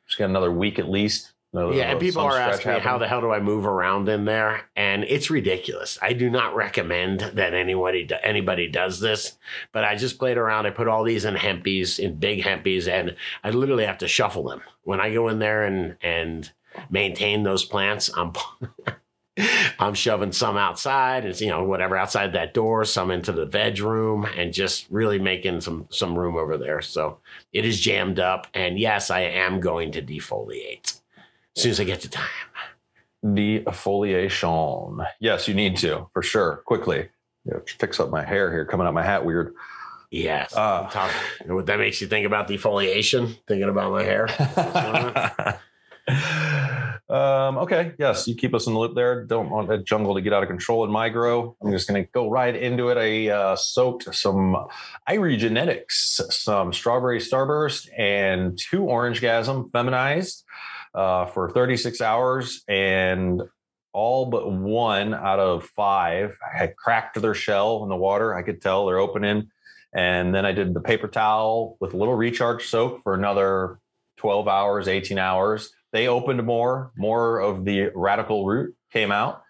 Just 0.07 0.17
got 0.17 0.29
another 0.29 0.51
week 0.51 0.79
at 0.79 0.89
least. 0.89 1.30
Another- 1.53 1.73
Yeah, 1.73 1.91
and 1.91 1.99
people 1.99 2.21
are 2.21 2.37
asking 2.37 2.71
me 2.71 2.79
how 2.79 2.97
the 2.97 3.07
hell 3.07 3.19
do 3.21 3.31
I 3.31 3.39
move 3.41 3.65
around 3.65 4.07
in 4.07 4.23
there, 4.23 4.69
and 4.75 5.03
it's 5.03 5.29
ridiculous. 5.29 5.99
I 6.01 6.13
do 6.13 6.29
not 6.29 6.55
recommend 6.55 7.19
that 7.19 7.53
anybody 7.53 8.07
anybody 8.23 8.67
does 8.69 8.99
this, 9.01 9.37
but 9.73 9.83
I 9.83 9.95
just 9.95 10.17
played 10.17 10.37
around. 10.37 10.65
I 10.65 10.69
put 10.69 10.87
all 10.87 11.03
these 11.03 11.25
in 11.25 11.35
hempies, 11.35 11.99
in 11.99 12.15
big 12.15 12.43
hempies, 12.43 12.87
and 12.87 13.15
I 13.43 13.49
literally 13.49 13.85
have 13.85 13.97
to 13.97 14.07
shuffle 14.07 14.43
them 14.43 14.61
when 14.83 15.01
I 15.01 15.13
go 15.13 15.27
in 15.27 15.39
there 15.39 15.63
and 15.65 15.97
and 16.01 16.49
maintain 16.89 17.43
those 17.43 17.65
plants. 17.65 18.09
I'm 18.15 18.31
I'm 19.79 19.93
shoving 19.93 20.31
some 20.31 20.55
outside, 20.57 21.25
and 21.25 21.39
you 21.41 21.47
know 21.49 21.63
whatever 21.63 21.97
outside 21.97 22.33
that 22.33 22.53
door, 22.53 22.85
some 22.85 23.11
into 23.11 23.33
the 23.33 23.45
veg 23.45 23.79
room, 23.79 24.25
and 24.37 24.53
just 24.53 24.87
really 24.89 25.19
making 25.19 25.59
some 25.61 25.87
some 25.89 26.17
room 26.17 26.37
over 26.37 26.57
there. 26.57 26.81
So 26.81 27.19
it 27.51 27.65
is 27.65 27.79
jammed 27.79 28.19
up, 28.19 28.47
and 28.53 28.79
yes, 28.79 29.09
I 29.09 29.21
am 29.21 29.59
going 29.59 29.91
to 29.93 30.01
defoliate 30.01 31.00
as 31.55 31.61
soon 31.63 31.71
as 31.71 31.79
I 31.79 31.83
get 31.83 32.01
the 32.01 32.07
time. 32.07 32.27
defoliation. 33.23 35.05
Yes, 35.19 35.47
you 35.47 35.53
need 35.53 35.77
to 35.77 36.09
for 36.13 36.21
sure. 36.23 36.61
Quickly. 36.65 37.09
Yeah, 37.45 37.57
fix 37.79 37.99
up 37.99 38.09
my 38.09 38.23
hair 38.23 38.51
here, 38.51 38.65
coming 38.65 38.85
out 38.85 38.93
my 38.93 39.03
hat 39.03 39.25
weird. 39.25 39.53
Yes. 40.11 40.53
Uh, 40.55 40.87
Talk- 40.89 41.11
what 41.47 41.65
that 41.67 41.79
makes 41.79 42.01
you 42.01 42.07
think 42.07 42.25
about 42.25 42.47
defoliation? 42.47 43.37
Thinking 43.47 43.69
about 43.69 43.91
my 43.91 44.03
hair? 44.03 44.27
um, 47.09 47.57
okay. 47.59 47.93
Yes, 47.97 48.27
you 48.27 48.35
keep 48.35 48.53
us 48.53 48.67
in 48.67 48.73
the 48.73 48.79
loop 48.79 48.93
there. 48.93 49.23
Don't 49.23 49.49
want 49.49 49.69
that 49.69 49.85
jungle 49.85 50.13
to 50.15 50.21
get 50.21 50.33
out 50.33 50.43
of 50.43 50.49
control 50.49 50.83
in 50.83 50.91
my 50.91 51.09
grow. 51.09 51.55
I'm 51.63 51.71
just 51.71 51.87
going 51.87 52.03
to 52.03 52.09
go 52.11 52.29
right 52.29 52.55
into 52.55 52.89
it. 52.89 52.97
I 52.97 53.29
uh, 53.31 53.55
soaked 53.55 54.13
some 54.13 54.55
Irie 55.09 55.37
genetics, 55.37 56.21
some 56.29 56.73
strawberry 56.73 57.19
starburst, 57.19 57.89
and 57.97 58.57
two 58.57 58.83
orange 58.83 59.21
gasm 59.21 59.71
feminized 59.71 60.43
uh, 60.93 61.25
for 61.25 61.49
36 61.49 62.01
hours. 62.01 62.63
And 62.67 63.41
all 63.93 64.27
but 64.27 64.49
one 64.51 65.13
out 65.13 65.39
of 65.39 65.65
five 65.65 66.37
had 66.53 66.75
cracked 66.75 67.21
their 67.21 67.33
shell 67.33 67.83
in 67.83 67.89
the 67.89 67.95
water. 67.95 68.33
I 68.33 68.41
could 68.41 68.61
tell 68.61 68.85
they're 68.85 68.99
opening. 68.99 69.49
And 69.93 70.33
then 70.33 70.45
I 70.45 70.53
did 70.53 70.73
the 70.73 70.81
paper 70.81 71.07
towel 71.07 71.77
with 71.81 71.93
a 71.93 71.97
little 71.97 72.15
recharge 72.15 72.67
soak 72.67 73.03
for 73.03 73.13
another 73.13 73.79
12 74.17 74.47
hours, 74.47 74.87
18 74.87 75.17
hours. 75.17 75.73
They 75.91 76.07
opened 76.07 76.45
more, 76.45 76.91
more 76.95 77.39
of 77.39 77.65
the 77.65 77.89
radicle 77.89 78.47
root 78.47 78.75
came 78.93 79.11
out. 79.11 79.43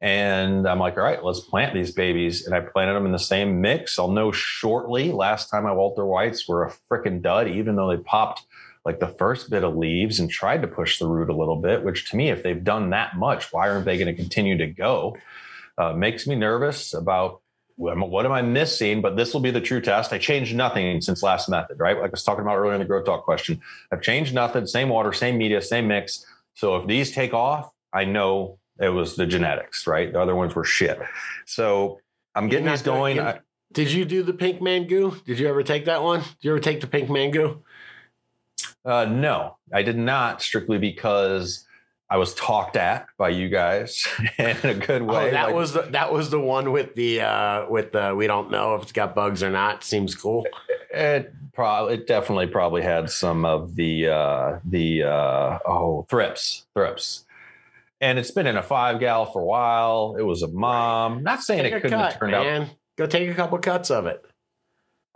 And 0.00 0.68
I'm 0.68 0.78
like, 0.78 0.96
all 0.96 1.02
right, 1.02 1.24
let's 1.24 1.40
plant 1.40 1.74
these 1.74 1.90
babies. 1.90 2.46
And 2.46 2.54
I 2.54 2.60
planted 2.60 2.94
them 2.94 3.06
in 3.06 3.10
the 3.10 3.18
same 3.18 3.60
mix. 3.60 3.98
I'll 3.98 4.12
know 4.12 4.30
shortly. 4.30 5.10
Last 5.10 5.50
time 5.50 5.64
my 5.64 5.72
Walter 5.72 6.06
Whites 6.06 6.46
were 6.46 6.66
a 6.66 6.72
freaking 6.88 7.20
dud, 7.20 7.48
even 7.48 7.74
though 7.74 7.88
they 7.88 8.00
popped 8.00 8.42
like 8.84 9.00
the 9.00 9.08
first 9.08 9.50
bit 9.50 9.64
of 9.64 9.76
leaves 9.76 10.20
and 10.20 10.30
tried 10.30 10.62
to 10.62 10.68
push 10.68 10.98
the 10.98 11.06
root 11.06 11.28
a 11.28 11.36
little 11.36 11.56
bit, 11.56 11.84
which 11.84 12.10
to 12.10 12.16
me, 12.16 12.30
if 12.30 12.42
they've 12.42 12.62
done 12.62 12.90
that 12.90 13.16
much, 13.16 13.52
why 13.52 13.68
aren't 13.68 13.84
they 13.84 13.98
going 13.98 14.14
to 14.14 14.14
continue 14.14 14.56
to 14.58 14.66
go? 14.66 15.16
Uh, 15.76 15.92
makes 15.92 16.26
me 16.26 16.34
nervous 16.34 16.94
about 16.94 17.40
what 17.78 18.26
am 18.26 18.32
I 18.32 18.42
missing? 18.42 19.00
But 19.00 19.16
this 19.16 19.32
will 19.32 19.40
be 19.40 19.52
the 19.52 19.60
true 19.60 19.80
test. 19.80 20.12
I 20.12 20.18
changed 20.18 20.54
nothing 20.56 21.00
since 21.00 21.22
last 21.22 21.48
method, 21.48 21.78
right? 21.78 21.96
Like 21.96 22.08
I 22.08 22.10
was 22.10 22.24
talking 22.24 22.42
about 22.42 22.56
earlier 22.56 22.74
in 22.74 22.80
the 22.80 22.84
growth 22.84 23.06
talk 23.06 23.24
question. 23.24 23.60
I've 23.92 24.02
changed 24.02 24.34
nothing, 24.34 24.66
same 24.66 24.88
water, 24.88 25.12
same 25.12 25.38
media, 25.38 25.62
same 25.62 25.86
mix. 25.86 26.26
So 26.54 26.74
if 26.76 26.88
these 26.88 27.12
take 27.12 27.32
off, 27.32 27.70
I 27.92 28.04
know 28.04 28.58
it 28.80 28.88
was 28.88 29.14
the 29.14 29.26
genetics, 29.26 29.86
right? 29.86 30.12
The 30.12 30.20
other 30.20 30.34
ones 30.34 30.56
were 30.56 30.64
shit. 30.64 30.98
So 31.46 32.00
I'm 32.34 32.48
getting 32.48 32.66
these 32.66 32.82
going. 32.82 33.20
I, 33.20 33.40
Did 33.72 33.92
you 33.92 34.04
do 34.04 34.24
the 34.24 34.32
pink 34.32 34.60
mango? 34.60 35.10
Did 35.10 35.38
you 35.38 35.46
ever 35.46 35.62
take 35.62 35.84
that 35.84 36.02
one? 36.02 36.20
Did 36.20 36.36
you 36.40 36.50
ever 36.50 36.60
take 36.60 36.80
the 36.80 36.88
pink 36.88 37.08
mango? 37.08 37.62
Uh, 38.88 39.04
no, 39.04 39.56
I 39.72 39.82
did 39.82 39.98
not 39.98 40.40
strictly 40.40 40.78
because 40.78 41.66
I 42.08 42.16
was 42.16 42.34
talked 42.34 42.76
at 42.76 43.06
by 43.18 43.28
you 43.28 43.50
guys 43.50 44.06
in 44.38 44.56
a 44.64 44.74
good 44.74 45.02
way. 45.02 45.28
Oh, 45.28 45.30
that 45.30 45.46
Like, 45.48 45.54
was 45.54 45.74
the, 45.74 45.82
that 45.82 46.10
was 46.10 46.30
the 46.30 46.40
one 46.40 46.72
with 46.72 46.94
the 46.94 47.20
uh, 47.20 47.68
with 47.68 47.92
the 47.92 48.14
we 48.16 48.26
don't 48.26 48.50
know 48.50 48.74
if 48.76 48.82
it's 48.82 48.92
got 48.92 49.14
bugs 49.14 49.42
or 49.42 49.50
not. 49.50 49.84
Seems 49.84 50.14
cool. 50.14 50.46
it 50.90 51.34
probably 51.52 51.94
it 51.94 52.06
definitely 52.06 52.46
probably 52.46 52.80
had 52.80 53.10
some 53.10 53.44
of 53.44 53.74
the 53.74 54.08
uh 54.08 54.58
the 54.64 55.02
uh 55.02 55.58
oh 55.66 56.06
thrips 56.08 56.66
thrips 56.72 57.24
and 58.00 58.18
it's 58.18 58.30
been 58.30 58.46
in 58.46 58.56
a 58.56 58.62
five 58.62 59.00
gal 59.00 59.26
for 59.26 59.42
a 59.42 59.44
while 59.44 60.16
it 60.18 60.22
was 60.22 60.42
a 60.42 60.48
mom 60.48 61.22
not 61.22 61.42
saying 61.42 61.64
Take 61.64 61.72
it 61.74 61.82
couldn't 61.82 61.98
cut, 61.98 62.12
have 62.12 62.20
turned 62.20 62.34
out. 62.34 62.68
Go 62.96 63.06
take 63.06 63.28
a 63.28 63.34
couple 63.34 63.58
cuts 63.58 63.90
of 63.90 64.06
it. 64.06 64.24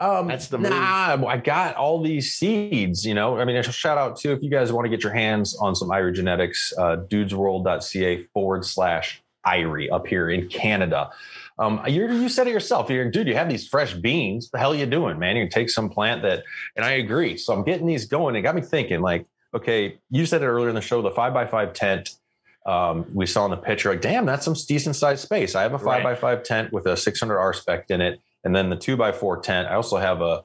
Um 0.02 0.26
That's 0.26 0.48
the 0.48 0.58
move. 0.58 0.70
nah 0.70 1.26
i 1.26 1.36
got 1.36 1.76
all 1.76 2.02
these 2.02 2.34
seeds 2.34 3.04
you 3.04 3.14
know 3.14 3.38
i 3.38 3.44
mean 3.44 3.56
a 3.56 3.62
shout 3.62 3.98
out 3.98 4.18
too 4.18 4.32
if 4.32 4.42
you 4.42 4.50
guys 4.50 4.72
want 4.72 4.84
to 4.84 4.90
get 4.90 5.02
your 5.02 5.12
hands 5.12 5.56
on 5.56 5.74
some 5.74 5.88
irie 5.88 6.14
genetics 6.14 6.72
uh 6.78 6.96
dudesworld.ca 7.08 8.26
forward 8.34 8.64
slash 8.64 9.22
irie 9.46 9.90
up 9.92 10.06
here 10.06 10.30
in 10.30 10.48
canada 10.48 11.10
um, 11.58 11.82
you 11.86 12.10
you 12.10 12.28
said 12.28 12.48
it 12.48 12.50
yourself. 12.50 12.90
You're, 12.90 13.10
dude, 13.10 13.28
you 13.28 13.34
have 13.34 13.48
these 13.48 13.68
fresh 13.68 13.94
beans. 13.94 14.50
The 14.50 14.58
hell 14.58 14.72
are 14.72 14.76
you 14.76 14.86
doing, 14.86 15.18
man? 15.18 15.36
You 15.36 15.44
can 15.44 15.50
take 15.50 15.70
some 15.70 15.88
plant 15.88 16.22
that, 16.22 16.44
and 16.76 16.84
I 16.84 16.92
agree. 16.92 17.36
So 17.36 17.52
I'm 17.52 17.62
getting 17.62 17.86
these 17.86 18.06
going. 18.06 18.34
It 18.36 18.42
got 18.42 18.54
me 18.54 18.62
thinking, 18.62 19.00
like, 19.00 19.26
okay, 19.54 19.98
you 20.10 20.26
said 20.26 20.42
it 20.42 20.46
earlier 20.46 20.70
in 20.70 20.74
the 20.74 20.80
show, 20.80 21.02
the 21.02 21.10
five 21.10 21.34
by 21.34 21.46
five 21.46 21.72
tent. 21.72 22.16
Um, 22.64 23.06
we 23.12 23.26
saw 23.26 23.44
in 23.44 23.50
the 23.50 23.56
picture, 23.56 23.90
like, 23.90 24.00
damn, 24.00 24.24
that's 24.24 24.44
some 24.44 24.54
decent 24.66 24.96
sized 24.96 25.22
space. 25.22 25.54
I 25.54 25.62
have 25.62 25.74
a 25.74 25.78
five 25.78 26.02
by 26.02 26.14
five 26.14 26.42
tent 26.42 26.72
with 26.72 26.86
a 26.86 26.96
600 26.96 27.38
R 27.38 27.52
spec 27.52 27.90
in 27.90 28.00
it, 28.00 28.20
and 28.44 28.54
then 28.54 28.70
the 28.70 28.76
two 28.76 28.96
by 28.96 29.12
four 29.12 29.40
tent. 29.40 29.68
I 29.68 29.74
also 29.74 29.96
have 29.96 30.20
a 30.20 30.44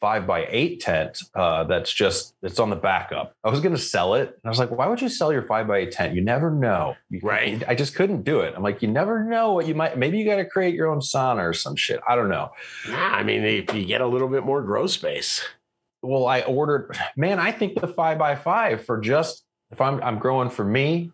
five 0.00 0.26
by 0.26 0.46
eight 0.50 0.80
tent 0.80 1.22
uh, 1.34 1.64
that's 1.64 1.90
just 1.90 2.34
it's 2.42 2.58
on 2.58 2.68
the 2.68 2.76
backup. 2.76 3.32
I 3.42 3.48
was 3.48 3.60
going 3.60 3.74
to 3.74 3.80
sell 3.80 4.14
it, 4.14 4.28
and 4.28 4.40
I 4.44 4.48
was 4.48 4.58
like, 4.58 4.70
why 4.70 4.86
would 4.86 5.00
you 5.00 5.08
sell 5.08 5.32
your 5.32 5.42
five 5.46 5.66
by 5.66 5.78
eight 5.78 5.92
tent? 5.92 6.14
You 6.14 6.20
never 6.20 6.50
know, 6.50 6.94
You- 7.08 7.20
Right. 7.22 7.62
I 7.66 7.74
just 7.74 7.94
couldn't 7.94 8.22
do 8.22 8.40
it. 8.40 8.52
I'm 8.54 8.62
like, 8.62 8.82
you 8.82 8.88
never 8.88 9.24
know 9.24 9.52
what 9.54 9.66
you 9.66 9.74
might. 9.74 9.96
Maybe 9.96 10.18
you 10.18 10.24
got 10.26 10.36
to 10.36 10.44
create 10.44 10.74
your 10.74 10.88
own 10.90 10.98
sauna 11.00 11.38
or 11.48 11.52
some 11.54 11.74
shit. 11.76 12.00
I 12.06 12.16
don't 12.16 12.28
know. 12.28 12.50
Nah, 12.88 12.96
I 12.96 13.22
mean, 13.22 13.44
if 13.44 13.72
you 13.74 13.84
get 13.86 14.02
a 14.02 14.06
little 14.06 14.28
bit 14.28 14.44
more 14.44 14.60
grow 14.62 14.86
space, 14.86 15.42
Well, 16.02 16.26
I 16.26 16.42
ordered. 16.42 16.98
Man, 17.16 17.38
I 17.38 17.50
think 17.52 17.80
the 17.80 17.88
five 17.88 18.18
by 18.18 18.34
five 18.36 18.84
for 18.84 19.00
just 19.00 19.42
if 19.70 19.80
I'm 19.80 20.02
I'm 20.02 20.18
growing 20.18 20.50
for 20.50 20.64
me 20.66 21.10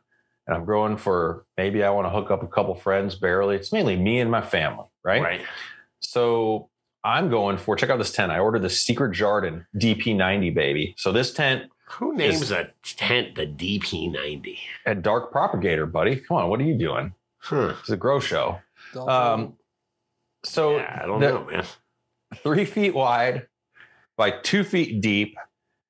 and 0.49 0.57
I'm 0.57 0.65
growing 0.65 0.97
for 0.97 1.45
maybe 1.57 1.85
I 1.85 1.91
want 1.91 2.07
to 2.07 2.11
hook 2.11 2.33
up 2.33 2.43
a 2.43 2.49
couple 2.49 2.75
friends 2.75 3.15
barely. 3.15 3.55
It's 3.55 3.73
mainly 3.73 3.95
me 3.95 4.19
and 4.19 4.29
my 4.33 4.43
family, 4.43 4.87
right? 5.05 5.23
Right. 5.23 5.43
So 6.01 6.69
I'm 7.05 7.31
going 7.31 7.57
for 7.59 7.77
check 7.77 7.91
out 7.91 7.99
this 7.99 8.13
tent. 8.13 8.33
I 8.33 8.39
ordered 8.39 8.63
the 8.63 8.71
Secret 8.71 9.17
Garden 9.17 9.67
DP90 9.77 10.55
baby. 10.55 10.95
So 10.99 11.13
this 11.13 11.33
tent 11.33 11.71
Who 11.93 12.15
names 12.15 12.51
a 12.51 12.71
tent 12.83 13.35
the 13.37 13.47
DP90? 13.47 14.59
at 14.87 15.03
Dark 15.03 15.33
Propagator, 15.33 15.87
buddy. 15.91 16.17
Come 16.17 16.37
on, 16.39 16.49
what 16.51 16.61
are 16.61 16.65
you 16.65 16.77
doing? 16.77 17.15
Huh. 17.39 17.75
It's 17.81 17.91
a 17.91 17.97
grow 17.97 18.21
show. 18.21 18.59
Um, 18.97 19.55
so 20.45 20.77
yeah, 20.77 21.01
I 21.03 21.07
don't 21.07 21.21
the- 21.21 21.29
know, 21.29 21.45
man. 21.45 21.65
three 22.43 22.65
feet 22.65 22.95
wide 22.95 23.47
by 24.17 24.31
two 24.31 24.65
feet 24.65 25.01
deep 25.01 25.37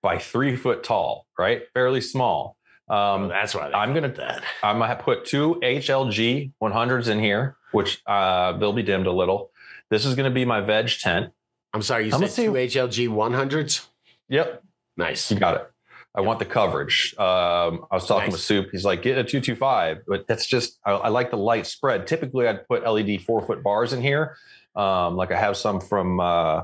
by 0.02 0.18
three 0.18 0.56
foot 0.56 0.82
tall, 0.84 1.26
right? 1.38 1.62
Fairly 1.74 2.00
small. 2.00 2.56
Oh, 2.88 2.94
Um, 2.96 3.28
that's 3.28 3.54
why 3.54 3.70
I'm 3.72 3.94
gonna- 3.94 4.08
it 4.08 4.16
that. 4.16 4.42
I'm 4.62 4.78
gonna 4.78 4.96
put 4.96 5.24
two 5.24 5.58
HLG 5.62 6.52
100s 6.60 7.08
in 7.08 7.18
here, 7.20 7.56
which 7.72 8.00
uh, 8.06 8.52
they'll 8.58 8.72
be 8.72 8.82
dimmed 8.82 9.06
a 9.06 9.12
little. 9.12 9.50
This 9.90 10.04
is 10.06 10.14
gonna 10.14 10.30
be 10.30 10.44
my 10.44 10.60
veg 10.60 10.88
tent. 11.00 11.32
I'm 11.72 11.82
sorry, 11.82 12.06
you 12.08 12.14
I'm 12.14 12.26
said 12.26 12.44
two 12.44 12.52
HLG 12.52 13.08
100s? 13.08 13.86
Yep, 14.28 14.62
Nice. 14.96 15.30
you 15.30 15.38
got 15.38 15.56
it. 15.56 15.66
I 16.14 16.20
want 16.22 16.40
the 16.40 16.44
coverage. 16.44 17.14
Um, 17.18 17.86
I 17.90 17.94
was 17.94 18.06
talking 18.06 18.24
Nice. 18.26 18.32
with 18.32 18.40
Soup. 18.40 18.68
He's 18.72 18.84
like, 18.84 19.02
get 19.02 19.12
a 19.18 19.22
225, 19.22 19.98
but 20.08 20.26
that's 20.26 20.44
just, 20.46 20.78
I, 20.84 20.90
I 20.92 21.08
like 21.08 21.30
the 21.30 21.36
light 21.36 21.66
spread. 21.68 22.08
Typically, 22.08 22.48
I'd 22.48 22.66
put 22.66 22.84
LED 22.84 23.22
four 23.22 23.40
foot 23.42 23.62
bars 23.62 23.92
in 23.92 24.02
here. 24.02 24.36
Um, 24.74 25.14
like 25.16 25.30
I 25.30 25.36
have 25.38 25.56
some 25.56 25.80
from 25.80 26.18
uh, 26.18 26.62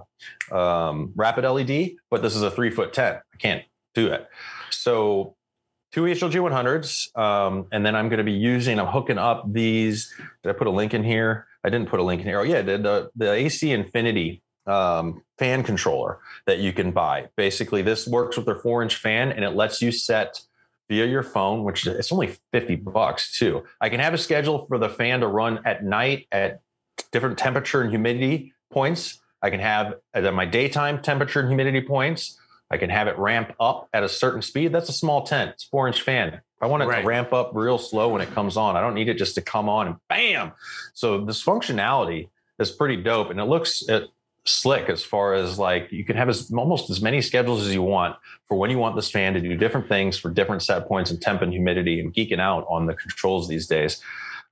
um, 0.51 1.12
Rapid 1.14 1.45
LED, 1.45 1.93
but 2.11 2.22
this 2.22 2.35
is 2.35 2.43
a 2.43 2.51
three 2.51 2.70
foot 2.70 2.93
tent. 2.93 3.18
I 3.33 3.37
can't 3.37 3.62
do 3.95 4.09
it. 4.09 4.29
So, 4.70 5.37
two 5.93 6.03
HLG 6.03 6.35
100s. 6.35 7.16
Um, 7.16 7.66
and 7.70 7.87
then 7.87 7.95
I'm 7.95 8.09
going 8.09 8.18
to 8.18 8.24
be 8.24 8.33
using, 8.33 8.81
I'm 8.81 8.87
hooking 8.87 9.18
up 9.18 9.45
these. 9.53 10.12
Did 10.43 10.51
I 10.51 10.53
put 10.55 10.66
a 10.66 10.70
link 10.70 10.93
in 10.95 11.05
here? 11.05 11.47
I 11.67 11.69
didn't 11.69 11.89
put 11.89 11.99
a 11.99 12.03
link 12.05 12.21
in 12.21 12.29
here. 12.29 12.39
Oh, 12.39 12.45
yeah, 12.45 12.62
the, 12.62 12.79
the, 12.79 13.11
the 13.17 13.33
AC 13.33 13.73
Infinity 13.73 14.41
um, 14.67 15.23
fan 15.37 15.64
controller 15.64 16.21
that 16.47 16.61
you 16.61 16.73
can 16.73 16.93
buy. 16.93 17.29
Basically, 17.37 17.83
this 17.83 18.07
works 18.07 18.37
with 18.37 18.47
their 18.47 18.61
four 18.61 18.83
inch 18.83 18.97
fan 18.97 19.33
and 19.33 19.45
it 19.45 19.51
lets 19.51 19.83
you 19.83 19.91
set 19.91 20.41
via 20.89 21.07
your 21.07 21.25
phone, 21.25 21.64
which 21.64 21.85
it's 21.85 22.12
only 22.12 22.37
50 22.53 22.77
bucks 22.77 23.37
too. 23.37 23.64
I 23.81 23.89
can 23.89 23.99
have 23.99 24.14
a 24.14 24.19
schedule 24.19 24.67
for 24.67 24.79
the 24.79 24.89
fan 24.89 25.21
to 25.21 25.27
run 25.27 25.61
at 25.64 25.85
night 25.85 26.29
at 26.31 26.61
different 27.11 27.37
temperature 27.37 27.81
and 27.81 27.91
humidity 27.91 28.55
points. 28.73 29.21
I 29.43 29.51
can 29.51 29.61
have 29.61 29.95
at 30.14 30.33
my 30.33 30.47
daytime 30.47 31.03
temperature 31.03 31.41
and 31.41 31.49
humidity 31.49 31.81
points. 31.81 32.39
I 32.71 32.79
can 32.79 32.91
have 32.91 33.09
it 33.09 33.19
ramp 33.19 33.55
up 33.59 33.89
at 33.93 34.05
a 34.05 34.09
certain 34.09 34.43
speed. 34.43 34.73
That's 34.73 34.89
a 34.89 34.93
small 34.93 35.25
tent. 35.25 35.51
It's 35.55 35.64
four 35.64 35.89
inch 35.89 36.03
fan. 36.03 36.41
I 36.61 36.67
want 36.67 36.83
it 36.83 36.87
Right. 36.87 37.03
to 37.03 37.07
ramp 37.07 37.33
up 37.33 37.51
real 37.55 37.79
slow 37.79 38.09
when 38.09 38.23
it 38.23 38.31
comes 38.33 38.57
on, 38.57 38.77
I 38.77 38.81
don't 38.81 38.95
need 38.95 39.09
it 39.09 39.15
just 39.19 39.35
to 39.35 39.43
come 39.43 39.69
on 39.69 39.87
and 39.89 39.97
bam. 40.09 40.53
So 40.95 41.25
this 41.25 41.45
functionality 41.45 42.29
is 42.59 42.71
pretty 42.71 42.97
dope 42.97 43.31
and 43.31 43.39
it 43.39 43.45
looks 43.45 43.83
slick 44.49 44.89
as 44.89 45.03
far 45.03 45.35
as 45.35 45.59
like 45.59 45.91
you 45.91 46.05
can 46.05 46.17
have 46.17 46.29
as 46.29 46.53
almost 46.53 46.89
as 46.89 47.03
many 47.03 47.21
schedules 47.21 47.67
as 47.67 47.75
you 47.75 47.83
want 47.83 48.15
for 48.47 48.57
when 48.57 48.71
you 48.71 48.79
want 48.79 48.95
this 48.95 49.11
fan 49.11 49.35
to 49.35 49.41
do 49.41 49.57
different 49.57 49.89
things 49.89 50.17
for 50.17 50.31
different 50.31 50.63
set 50.63 50.87
points 50.87 51.11
and 51.11 51.21
temp 51.21 51.43
and 51.43 51.53
humidity 51.53 51.99
and 51.99 52.15
geeking 52.15 52.39
out 52.41 52.65
on 52.69 52.87
the 52.87 52.95
controls 52.95 53.49
these 53.49 53.67
days. 53.67 54.01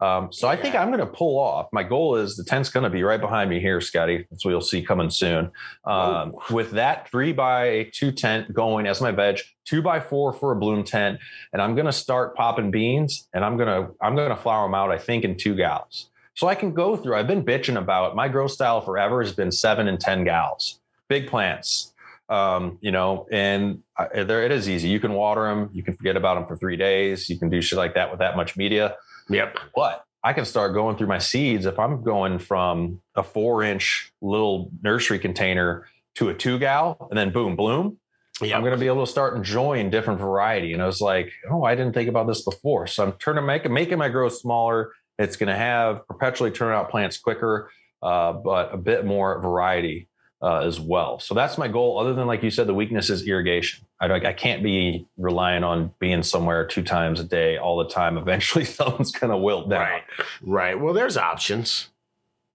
Um, 0.04 0.32
so 0.32 0.48
I 0.48 0.56
think 0.56 0.74
I'm 0.74 0.88
going 0.88 1.00
to 1.00 1.06
pull 1.06 1.38
off. 1.38 1.68
My 1.72 1.82
goal 1.82 2.16
is 2.16 2.36
the 2.36 2.44
tent's 2.44 2.68
going 2.68 2.84
to 2.84 2.90
be 2.90 3.02
right 3.02 3.20
behind 3.20 3.48
me 3.48 3.58
here, 3.58 3.80
Scotty. 3.80 4.26
That's 4.30 4.44
what 4.44 4.50
you'll 4.50 4.60
see 4.60 4.82
coming 4.82 5.08
soon. 5.08 5.50
Um, 5.86 6.34
with 6.50 6.72
that 6.72 7.08
three 7.10 7.32
by 7.32 7.90
two 7.92 8.12
tent 8.12 8.52
going 8.52 8.86
as 8.86 9.00
my 9.00 9.12
veg, 9.12 9.40
two 9.64 9.80
by 9.80 10.00
four 10.00 10.34
for 10.34 10.52
a 10.52 10.56
bloom 10.56 10.84
tent, 10.84 11.20
and 11.54 11.62
I'm 11.62 11.74
going 11.74 11.86
to 11.86 11.92
start 11.92 12.36
popping 12.36 12.70
beans, 12.70 13.28
and 13.32 13.44
I'm 13.44 13.56
going 13.56 13.68
to 13.68 13.94
I'm 14.02 14.14
going 14.14 14.28
to 14.28 14.36
flower 14.36 14.66
them 14.66 14.74
out. 14.74 14.90
I 14.90 14.98
think 14.98 15.24
in 15.24 15.36
two 15.36 15.54
gals. 15.54 16.10
So 16.34 16.48
I 16.48 16.54
can 16.54 16.74
go 16.74 16.96
through. 16.96 17.16
I've 17.16 17.28
been 17.28 17.44
bitching 17.44 17.78
about 17.78 18.14
my 18.14 18.28
grow 18.28 18.48
style 18.48 18.82
forever 18.82 19.22
has 19.22 19.32
been 19.32 19.52
seven 19.52 19.88
and 19.88 19.98
ten 19.98 20.24
gals, 20.24 20.80
big 21.08 21.28
plants. 21.28 21.92
Um, 22.28 22.78
you 22.80 22.90
know, 22.90 23.26
and 23.30 23.82
I, 23.96 24.24
there 24.24 24.44
it 24.44 24.50
is 24.50 24.68
easy. 24.68 24.88
You 24.88 24.98
can 25.00 25.12
water 25.14 25.42
them. 25.42 25.70
You 25.72 25.82
can 25.82 25.94
forget 25.94 26.16
about 26.16 26.34
them 26.34 26.46
for 26.46 26.56
three 26.56 26.76
days. 26.76 27.30
You 27.30 27.38
can 27.38 27.48
do 27.48 27.62
shit 27.62 27.78
like 27.78 27.94
that 27.94 28.10
with 28.10 28.18
that 28.18 28.36
much 28.36 28.56
media. 28.56 28.96
Yep. 29.28 29.58
But 29.74 30.04
I 30.22 30.32
can 30.32 30.44
start 30.44 30.74
going 30.74 30.96
through 30.96 31.08
my 31.08 31.18
seeds 31.18 31.66
if 31.66 31.78
I'm 31.78 32.02
going 32.02 32.38
from 32.38 33.00
a 33.14 33.22
four 33.22 33.62
inch 33.62 34.12
little 34.22 34.70
nursery 34.82 35.18
container 35.18 35.86
to 36.16 36.28
a 36.28 36.34
two 36.34 36.58
gal 36.58 37.08
and 37.10 37.18
then 37.18 37.30
boom, 37.30 37.56
bloom. 37.56 37.98
Yep. 38.40 38.54
I'm 38.54 38.62
going 38.62 38.72
to 38.72 38.78
be 38.78 38.86
able 38.86 39.04
to 39.04 39.10
start 39.10 39.36
enjoying 39.36 39.90
different 39.90 40.18
variety. 40.18 40.72
And 40.72 40.82
I 40.82 40.86
was 40.86 41.00
like, 41.00 41.32
oh, 41.50 41.62
I 41.62 41.74
didn't 41.74 41.92
think 41.92 42.08
about 42.08 42.26
this 42.26 42.42
before. 42.42 42.86
So 42.86 43.04
I'm 43.04 43.12
turning, 43.12 43.46
making, 43.46 43.72
making 43.72 43.98
my 43.98 44.08
growth 44.08 44.34
smaller. 44.34 44.92
It's 45.18 45.36
going 45.36 45.48
to 45.48 45.56
have 45.56 46.06
perpetually 46.08 46.50
turn 46.50 46.72
out 46.72 46.90
plants 46.90 47.18
quicker, 47.18 47.70
uh, 48.02 48.32
but 48.32 48.74
a 48.74 48.76
bit 48.76 49.06
more 49.06 49.40
variety 49.40 50.08
uh, 50.44 50.58
as 50.60 50.78
well. 50.78 51.18
So 51.18 51.32
that's 51.34 51.56
my 51.56 51.68
goal. 51.68 51.98
Other 51.98 52.12
than, 52.12 52.26
like 52.26 52.42
you 52.42 52.50
said, 52.50 52.66
the 52.66 52.74
weakness 52.74 53.08
is 53.08 53.26
irrigation. 53.26 53.86
I, 53.98 54.08
don't- 54.08 54.26
I 54.26 54.34
can't 54.34 54.62
be 54.62 55.06
relying 55.16 55.64
on 55.64 55.94
being 55.98 56.22
somewhere 56.22 56.66
two 56.66 56.82
times 56.82 57.18
a 57.18 57.24
day 57.24 57.56
all 57.56 57.78
the 57.78 57.88
time. 57.88 58.18
Eventually, 58.24 58.64
something's 58.66 59.10
going 59.12 59.30
to 59.30 59.38
wilt 59.38 59.70
down. 59.70 59.80
Right. 59.80 60.02
Right. 60.42 60.80
Well, 60.80 60.92
there's 60.92 61.16
options. 61.16 61.88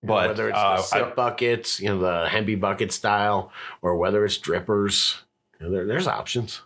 You 0.04 0.08
know, 0.08 0.14
But 0.14 0.28
whether 0.30 0.50
it's 0.50 0.58
uh, 0.58 0.84
the 1.00 1.06
I- 1.08 1.10
buckets, 1.14 1.80
you 1.80 1.90
know, 1.90 2.00
the 2.00 2.28
Hempy 2.30 2.60
bucket 2.60 2.92
style, 2.92 3.52
or 3.82 3.98
whether 3.98 4.24
it's 4.24 4.38
drippers, 4.38 5.18
you 5.60 5.66
know, 5.66 5.72
there, 5.74 5.86
there's 5.88 6.08
options. 6.08 6.62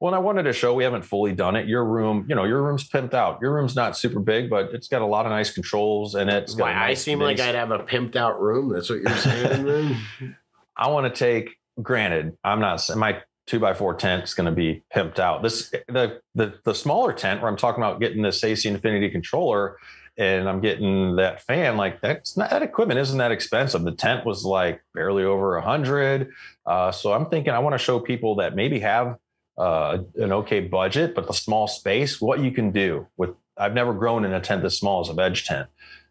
Well, 0.00 0.10
and 0.14 0.16
I 0.16 0.20
wanted 0.20 0.44
to 0.44 0.52
show 0.52 0.74
we 0.74 0.84
haven't 0.84 1.02
fully 1.02 1.32
done 1.32 1.56
it. 1.56 1.66
Your 1.66 1.84
room, 1.84 2.24
you 2.28 2.36
know, 2.36 2.44
your 2.44 2.62
room's 2.62 2.88
pimped 2.88 3.14
out. 3.14 3.40
Your 3.42 3.52
room's 3.52 3.74
not 3.74 3.96
super 3.96 4.20
big, 4.20 4.48
but 4.48 4.72
it's 4.72 4.86
got 4.86 5.02
a 5.02 5.06
lot 5.06 5.26
of 5.26 5.30
nice 5.32 5.50
controls 5.50 6.14
in 6.14 6.28
it. 6.28 6.44
It's 6.44 6.54
got 6.54 6.64
Why 6.66 6.70
a 6.70 6.74
I 6.76 6.86
nice 6.90 7.02
seem 7.02 7.18
like. 7.18 7.40
I'd 7.40 7.56
have 7.56 7.72
a 7.72 7.80
pimped 7.80 8.14
out 8.14 8.40
room. 8.40 8.68
That's 8.72 8.88
what 8.90 9.00
you're 9.00 9.16
saying. 9.16 9.96
I 10.78 10.88
want 10.88 11.12
to 11.12 11.18
take. 11.18 11.56
Granted, 11.82 12.36
I'm 12.42 12.60
not. 12.60 12.88
My 12.96 13.22
two 13.46 13.58
by 13.58 13.72
four 13.72 13.94
tent 13.94 14.24
is 14.24 14.34
going 14.34 14.46
to 14.46 14.52
be 14.52 14.82
pimped 14.94 15.18
out. 15.18 15.42
This 15.42 15.70
the 15.88 16.20
the 16.34 16.54
the 16.64 16.74
smaller 16.74 17.12
tent 17.12 17.40
where 17.40 17.50
I'm 17.50 17.56
talking 17.56 17.82
about 17.82 18.00
getting 18.00 18.22
this 18.22 18.42
AC 18.44 18.68
Infinity 18.68 19.10
controller, 19.10 19.76
and 20.16 20.48
I'm 20.48 20.60
getting 20.60 21.16
that 21.16 21.42
fan. 21.42 21.76
Like 21.76 22.00
that's 22.00 22.36
not, 22.36 22.50
that 22.50 22.62
equipment 22.62 23.00
isn't 23.00 23.18
that 23.18 23.32
expensive. 23.32 23.82
The 23.82 23.92
tent 23.92 24.26
was 24.26 24.44
like 24.44 24.82
barely 24.94 25.24
over 25.24 25.56
a 25.56 25.62
hundred. 25.62 26.30
Uh, 26.66 26.92
so 26.92 27.12
I'm 27.12 27.26
thinking 27.26 27.52
I 27.52 27.58
want 27.58 27.74
to 27.74 27.78
show 27.78 27.98
people 27.98 28.36
that 28.36 28.54
maybe 28.54 28.80
have 28.80 29.16
uh, 29.56 29.98
an 30.16 30.32
okay 30.32 30.60
budget, 30.60 31.14
but 31.14 31.26
the 31.26 31.32
small 31.32 31.66
space, 31.66 32.20
what 32.20 32.40
you 32.40 32.50
can 32.50 32.70
do 32.70 33.06
with. 33.16 33.30
I've 33.60 33.74
never 33.74 33.92
grown 33.92 34.24
in 34.24 34.32
a 34.32 34.40
tent 34.40 34.62
this 34.62 34.78
small 34.78 35.00
as 35.00 35.08
a 35.08 35.14
veg 35.14 35.34
tent. 35.34 35.68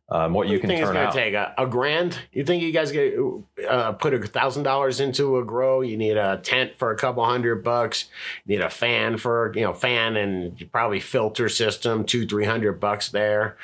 Um, 0.10 0.34
what 0.34 0.48
you 0.48 0.58
can 0.58 0.70
think 0.70 0.80
it's 0.80 0.88
turn 0.88 0.96
gonna 0.96 1.08
out. 1.08 1.14
take 1.14 1.34
a, 1.34 1.54
a 1.58 1.68
grand? 1.68 2.18
You 2.32 2.46
think 2.46 2.64
you 2.64 2.72
guys 2.72 2.94
get 2.94 3.16
uh, 3.68 3.92
put 3.92 4.14
a 4.14 4.26
thousand 4.26 4.64
dollars 4.64 5.02
into 5.02 5.38
a 5.38 5.44
grow? 5.44 5.82
You 5.82 5.98
need 5.98 6.16
a 6.16 6.38
tent 6.38 6.78
for 6.78 6.92
a 6.92 6.98
couple 6.98 7.26
hundred 7.26 7.62
bucks. 7.62 8.06
You 8.46 8.56
need 8.56 8.64
a 8.64 8.70
fan 8.70 9.18
for 9.18 9.52
you 9.54 9.64
know 9.64 9.74
fan 9.74 10.16
and 10.16 10.72
probably 10.72 11.02
filter 11.02 11.50
system 11.50 12.06
two 12.06 12.26
three 12.26 12.46
hundred 12.46 12.80
bucks 12.80 13.10
there. 13.10 13.58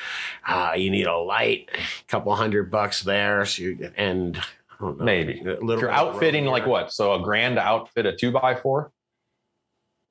Uh, 0.46 0.74
you 0.76 0.90
need 0.92 1.08
a 1.08 1.16
light, 1.16 1.70
a 1.74 2.08
couple 2.10 2.36
hundred 2.36 2.70
bucks 2.70 3.04
there. 3.04 3.46
So 3.46 3.62
you, 3.64 3.92
and 3.96 4.36
I 4.38 4.42
don't 4.82 4.98
know, 4.98 5.06
Maybe. 5.06 5.40
a 5.40 5.44
little 5.62 5.72
If 5.76 5.80
you're 5.80 5.92
outfitting 5.92 6.44
like 6.46 6.66
what? 6.68 6.92
So 6.92 7.14
a 7.14 7.22
grand 7.22 7.56
to 7.56 7.62
outfit 7.62 8.06
a 8.06 8.14
two 8.18 8.32
by 8.32 8.56
four. 8.56 8.92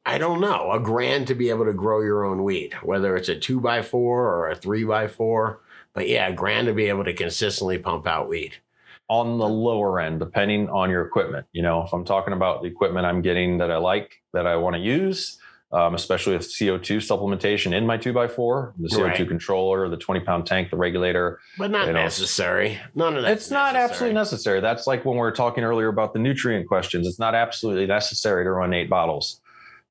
I 0.04 0.18
don't 0.18 0.40
know, 0.40 0.72
a 0.72 0.80
grand 0.80 1.28
to 1.28 1.34
be 1.34 1.50
able 1.50 1.66
to 1.66 1.72
grow 1.72 2.00
your 2.00 2.24
own 2.24 2.42
weed, 2.42 2.74
whether 2.82 3.14
it's 3.16 3.28
a 3.28 3.38
two 3.38 3.60
by 3.60 3.82
four 3.82 4.26
or 4.34 4.50
a 4.50 4.56
three 4.56 4.82
by 4.84 5.06
four. 5.06 5.60
But 5.94 6.08
yeah, 6.08 6.30
grand 6.32 6.66
to 6.68 6.72
be 6.72 6.86
able 6.88 7.04
to 7.04 7.12
consistently 7.12 7.78
pump 7.78 8.06
out 8.06 8.28
weed. 8.28 8.54
on 9.08 9.36
the 9.36 9.46
lower 9.48 10.00
end, 10.00 10.18
depending 10.20 10.70
on 10.70 10.88
your 10.88 11.04
equipment. 11.04 11.44
You 11.52 11.60
know, 11.60 11.82
if 11.82 11.92
I'm 11.92 12.04
talking 12.04 12.32
about 12.32 12.62
the 12.62 12.68
equipment 12.68 13.04
I'm 13.04 13.20
getting 13.20 13.58
that 13.58 13.70
I 13.70 13.76
like, 13.76 14.22
that 14.32 14.46
I 14.46 14.56
want 14.56 14.74
to 14.74 14.80
use, 14.80 15.38
um, 15.70 15.94
especially 15.94 16.34
with 16.34 16.46
CO2 16.48 16.96
supplementation 16.98 17.74
in 17.74 17.86
my 17.86 17.98
two 17.98 18.14
by 18.14 18.26
four, 18.26 18.72
the 18.78 18.88
CO2 18.88 19.02
Right. 19.04 19.28
controller, 19.28 19.88
the 19.90 19.98
20 19.98 20.20
pound 20.20 20.46
tank, 20.46 20.70
the 20.70 20.78
regulator. 20.78 21.40
But 21.58 21.70
not 21.72 21.88
You 21.88 21.92
know, 21.92 22.04
necessary. 22.04 22.78
None 22.94 23.16
of 23.16 23.22
that. 23.24 23.32
It's 23.32 23.50
not 23.50 23.76
absolutely 23.76 24.14
necessary. 24.14 24.60
That's 24.60 24.86
like 24.86 25.04
when 25.04 25.16
we 25.16 25.20
were 25.20 25.32
talking 25.32 25.62
earlier 25.62 25.88
about 25.88 26.14
the 26.14 26.18
nutrient 26.18 26.66
questions. 26.66 27.06
It's 27.06 27.18
not 27.18 27.34
absolutely 27.34 27.86
necessary 27.86 28.44
to 28.44 28.50
run 28.50 28.72
eight 28.72 28.88
bottles. 28.88 29.42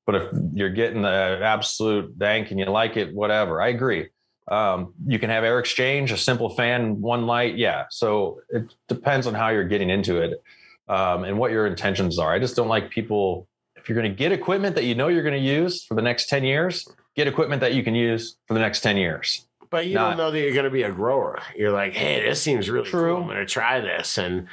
But 0.04 0.16
if 0.16 0.28
you're 0.52 0.70
getting 0.70 1.02
the 1.02 1.38
absolute 1.42 2.18
dank 2.18 2.50
and 2.50 2.58
you 2.58 2.66
like 2.66 2.96
it, 2.96 3.14
whatever, 3.14 3.62
I 3.62 3.68
agree. 3.68 4.08
Um, 4.52 4.92
you 5.06 5.18
can 5.18 5.30
have 5.30 5.44
air 5.44 5.58
exchange, 5.58 6.12
a 6.12 6.16
simple 6.18 6.50
fan, 6.50 7.00
one 7.00 7.26
light. 7.26 7.56
Yeah. 7.56 7.86
So 7.88 8.40
it 8.50 8.74
depends 8.86 9.26
on 9.26 9.32
how 9.32 9.48
you're 9.48 9.64
getting 9.66 9.88
into 9.88 10.20
it 10.20 10.42
um, 10.88 11.24
and 11.24 11.38
what 11.38 11.52
your 11.52 11.66
intentions 11.66 12.18
are. 12.18 12.34
I 12.34 12.38
just 12.38 12.54
don't 12.54 12.68
like 12.68 12.90
people, 12.90 13.48
if 13.76 13.88
you're 13.88 13.96
going 13.98 14.12
to 14.12 14.14
get 14.16 14.30
equipment 14.30 14.74
that 14.74 14.84
you 14.84 14.94
know 14.94 15.08
you're 15.08 15.22
going 15.22 15.40
to 15.42 15.48
use 15.48 15.84
for 15.84 15.94
the 15.94 16.02
next 16.02 16.28
10 16.28 16.44
years, 16.44 16.86
get 17.16 17.26
equipment 17.26 17.60
that 17.62 17.72
you 17.72 17.82
can 17.82 17.94
use 17.94 18.36
for 18.46 18.52
the 18.52 18.60
next 18.60 18.80
10 18.80 18.98
years. 18.98 19.46
But 19.70 19.86
you 19.86 19.94
not- 19.94 20.10
don't 20.10 20.16
know 20.18 20.30
that 20.30 20.38
you're 20.38 20.52
going 20.52 20.64
to 20.64 20.70
be 20.70 20.82
a 20.82 20.92
grower. 20.92 21.40
You're 21.56 21.72
like, 21.72 21.94
hey, 21.94 22.20
this 22.22 22.42
seems 22.42 22.68
really 22.68 22.90
True. 22.90 23.14
cool. 23.14 23.22
I'm 23.22 23.28
going 23.28 23.38
to 23.38 23.46
try 23.46 23.80
this. 23.80 24.18
And 24.18 24.48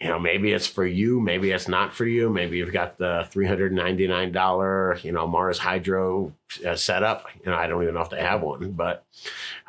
you 0.00 0.08
know, 0.08 0.18
maybe 0.18 0.52
it's 0.52 0.66
for 0.66 0.86
you, 0.86 1.20
maybe 1.20 1.50
it's 1.50 1.68
not 1.68 1.94
for 1.94 2.06
you. 2.06 2.30
Maybe 2.30 2.56
you've 2.56 2.72
got 2.72 2.96
the 2.96 3.28
$399, 3.32 5.04
you 5.04 5.12
know, 5.12 5.26
Mars 5.26 5.58
Hydro 5.58 6.32
uh, 6.66 6.74
setup. 6.74 7.26
You 7.44 7.50
know, 7.50 7.56
I 7.56 7.66
don't 7.66 7.82
even 7.82 7.94
know 7.94 8.00
if 8.00 8.08
they 8.08 8.22
have 8.22 8.40
one, 8.40 8.72
but 8.72 9.04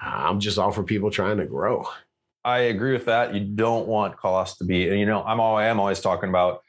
uh, 0.01 0.09
I'm 0.09 0.39
just 0.39 0.57
all 0.57 0.71
for 0.71 0.83
people 0.83 1.11
trying 1.11 1.37
to 1.37 1.45
grow. 1.45 1.85
I 2.45 2.59
agree 2.59 2.93
with 2.93 3.05
that. 3.05 3.35
You 3.35 3.41
don't 3.41 3.87
want 3.87 4.15
cost 4.15 4.57
to 4.59 4.63
be, 4.63 4.77
you 4.77 5.05
know, 5.05 5.21
I'm 5.21 5.41
all 5.41 5.57
I 5.57 5.65
am 5.65 5.79
always 5.79 5.99
talking 5.99 6.29
about 6.29 6.61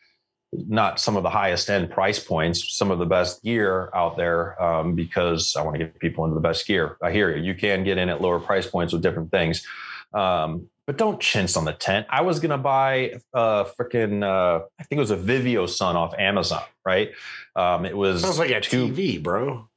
not 0.53 1.01
some 1.01 1.17
of 1.17 1.23
the 1.23 1.31
highest 1.31 1.71
end 1.71 1.91
price 1.91 2.19
points, 2.19 2.77
some 2.77 2.91
of 2.91 2.99
the 2.99 3.07
best 3.07 3.43
gear 3.43 3.91
out 3.95 4.17
there, 4.17 4.61
um, 4.63 4.95
because 4.95 5.55
I 5.57 5.63
want 5.63 5.79
to 5.79 5.85
get 5.85 5.99
people 5.99 6.25
into 6.25 6.35
the 6.35 6.41
best 6.41 6.67
gear. 6.67 6.99
I 7.01 7.13
hear 7.13 7.35
you. 7.35 7.43
You 7.43 7.55
can 7.55 7.85
get 7.85 7.97
in 7.97 8.09
at 8.09 8.21
lower 8.21 8.41
price 8.41 8.67
points 8.67 8.93
with 8.93 9.03
different 9.03 9.31
things. 9.31 9.65
Um, 10.13 10.69
but 10.87 10.99
don't 10.99 11.21
chintz 11.21 11.57
on 11.57 11.65
the 11.65 11.73
tent. 11.73 12.07
I 12.11 12.23
was 12.23 12.41
gonna 12.41 12.59
buy 12.59 13.15
a 13.35 13.67
freaking 13.79 14.23
uh, 14.23 14.65
I 14.79 14.83
think 14.85 14.99
it 14.99 15.01
was 15.01 15.11
a 15.11 15.17
VIVOSUN 15.17 15.95
off 15.95 16.15
Amazon, 16.19 16.63
right? 16.85 17.13
Um, 17.55 17.85
it 17.87 17.97
was 17.97 18.23
sounds 18.23 18.39
like 18.39 18.51
a 18.51 18.61
two, 18.61 18.89
TV, 18.89 19.23
bro. 19.23 19.69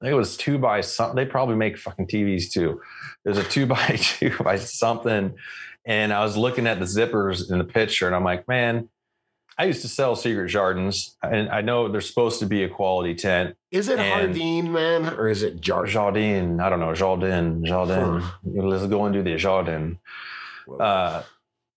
I 0.00 0.04
think 0.04 0.12
it 0.12 0.16
was 0.16 0.36
two 0.36 0.58
by 0.58 0.80
something. 0.80 1.16
They 1.16 1.26
probably 1.26 1.56
make 1.56 1.76
fucking 1.76 2.06
TVs 2.06 2.50
too. 2.50 2.80
There's 3.24 3.38
a 3.38 3.44
two 3.44 3.66
by 3.74 3.96
two 4.00 4.36
by 4.38 4.58
something, 4.58 5.34
and 5.84 6.12
I 6.12 6.22
was 6.22 6.36
looking 6.36 6.66
at 6.66 6.78
the 6.78 6.86
zippers 6.86 7.50
in 7.50 7.58
the 7.58 7.64
picture, 7.64 8.06
and 8.06 8.14
I'm 8.14 8.24
like, 8.24 8.48
man, 8.48 8.88
I 9.60 9.64
used 9.64 9.82
to 9.82 9.88
sell 9.88 10.14
Secret 10.14 10.48
Jardins, 10.48 11.16
and 11.20 11.48
I 11.48 11.62
know 11.62 11.88
there's 11.88 12.08
supposed 12.08 12.38
to 12.40 12.46
be 12.46 12.62
a 12.62 12.68
quality 12.68 13.16
tent. 13.16 13.56
Is 13.72 13.88
it 13.88 13.98
Hardin, 13.98 14.72
man, 14.72 15.08
or 15.14 15.28
is 15.28 15.42
it 15.42 15.60
Jardin? 15.60 15.92
Jardin, 15.92 16.60
I 16.60 16.68
don't 16.68 16.78
know, 16.78 16.94
Jardin, 16.94 17.64
Jardin. 17.64 18.22
Let's 18.44 18.86
go 18.86 19.04
and 19.04 19.12
do 19.12 19.22
the 19.22 19.36
Jardin. 19.36 19.98
Uh, 20.80 21.22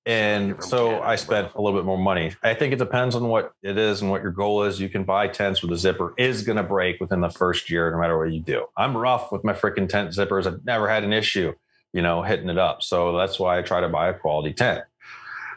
and 0.05 0.63
so 0.63 0.99
I 1.01 1.15
spent 1.15 1.53
a 1.53 1.61
little 1.61 1.79
bit 1.79 1.85
more 1.85 1.97
money. 1.97 2.33
I 2.41 2.55
think 2.55 2.73
it 2.73 2.79
depends 2.79 3.13
on 3.13 3.27
what 3.27 3.53
it 3.61 3.77
is 3.77 4.01
and 4.01 4.09
what 4.09 4.23
your 4.23 4.31
goal 4.31 4.63
is. 4.63 4.79
You 4.79 4.89
can 4.89 5.03
buy 5.03 5.27
tents 5.27 5.61
with 5.61 5.71
a 5.71 5.77
zipper 5.77 6.15
is 6.17 6.41
going 6.41 6.57
to 6.57 6.63
break 6.63 6.99
within 6.99 7.21
the 7.21 7.29
first 7.29 7.69
year, 7.69 7.91
no 7.91 7.99
matter 7.99 8.17
what 8.17 8.31
you 8.31 8.41
do. 8.41 8.65
I'm 8.75 8.97
rough 8.97 9.31
with 9.31 9.43
my 9.43 9.53
freaking 9.53 9.87
tent 9.87 10.09
zippers. 10.09 10.47
I've 10.47 10.65
never 10.65 10.89
had 10.89 11.03
an 11.03 11.13
issue, 11.13 11.53
you 11.93 12.01
know, 12.01 12.23
hitting 12.23 12.49
it 12.49 12.57
up. 12.57 12.81
So 12.81 13.15
that's 13.15 13.37
why 13.37 13.59
I 13.59 13.61
try 13.61 13.79
to 13.79 13.89
buy 13.89 14.09
a 14.09 14.13
quality 14.13 14.53
tent. 14.53 14.81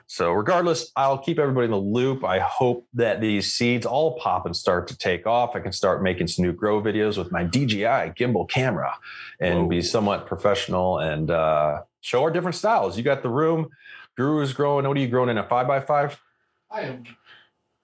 So 0.07 0.33
regardless, 0.33 0.93
I'll 0.95 1.17
keep 1.17 1.39
everybody 1.39 1.65
in 1.65 1.71
the 1.71 1.79
loop. 1.79 2.23
I 2.23 2.39
hope 2.39 2.87
that 2.93 3.23
these 3.23 3.55
seeds 3.55 3.87
all 3.87 4.19
pop 4.19 4.45
and 4.45 4.55
start 4.55 4.87
to 4.89 4.99
take 4.99 5.27
off. 5.27 5.57
I 5.57 5.61
can 5.61 5.73
start 5.73 6.03
making 6.03 6.27
some 6.27 6.45
new 6.45 6.53
grow 6.53 6.83
videos 6.83 7.17
with 7.17 7.33
my 7.33 7.45
DJI 7.45 8.13
gimbal 8.13 8.49
camera 8.49 8.95
and 9.41 9.63
Whoa. 9.63 9.69
be 9.69 9.81
somewhat 9.81 10.27
professional 10.27 10.99
and 10.99 11.31
uh, 11.31 11.81
show 12.05 12.23
our 12.23 12.31
different 12.31 12.55
styles. 12.55 12.97
You 12.97 13.03
got 13.03 13.23
the 13.23 13.31
room. 13.31 13.69
Guru 14.17 14.41
is 14.41 14.53
growing. 14.53 14.87
What 14.87 14.97
are 14.97 15.01
you 15.01 15.09
growing 15.09 15.31
in 15.31 15.39
a 15.39 15.49
five 15.49 15.67
by 15.67 15.81
five? 15.81 16.21
I 16.71 16.83
am. 16.83 17.05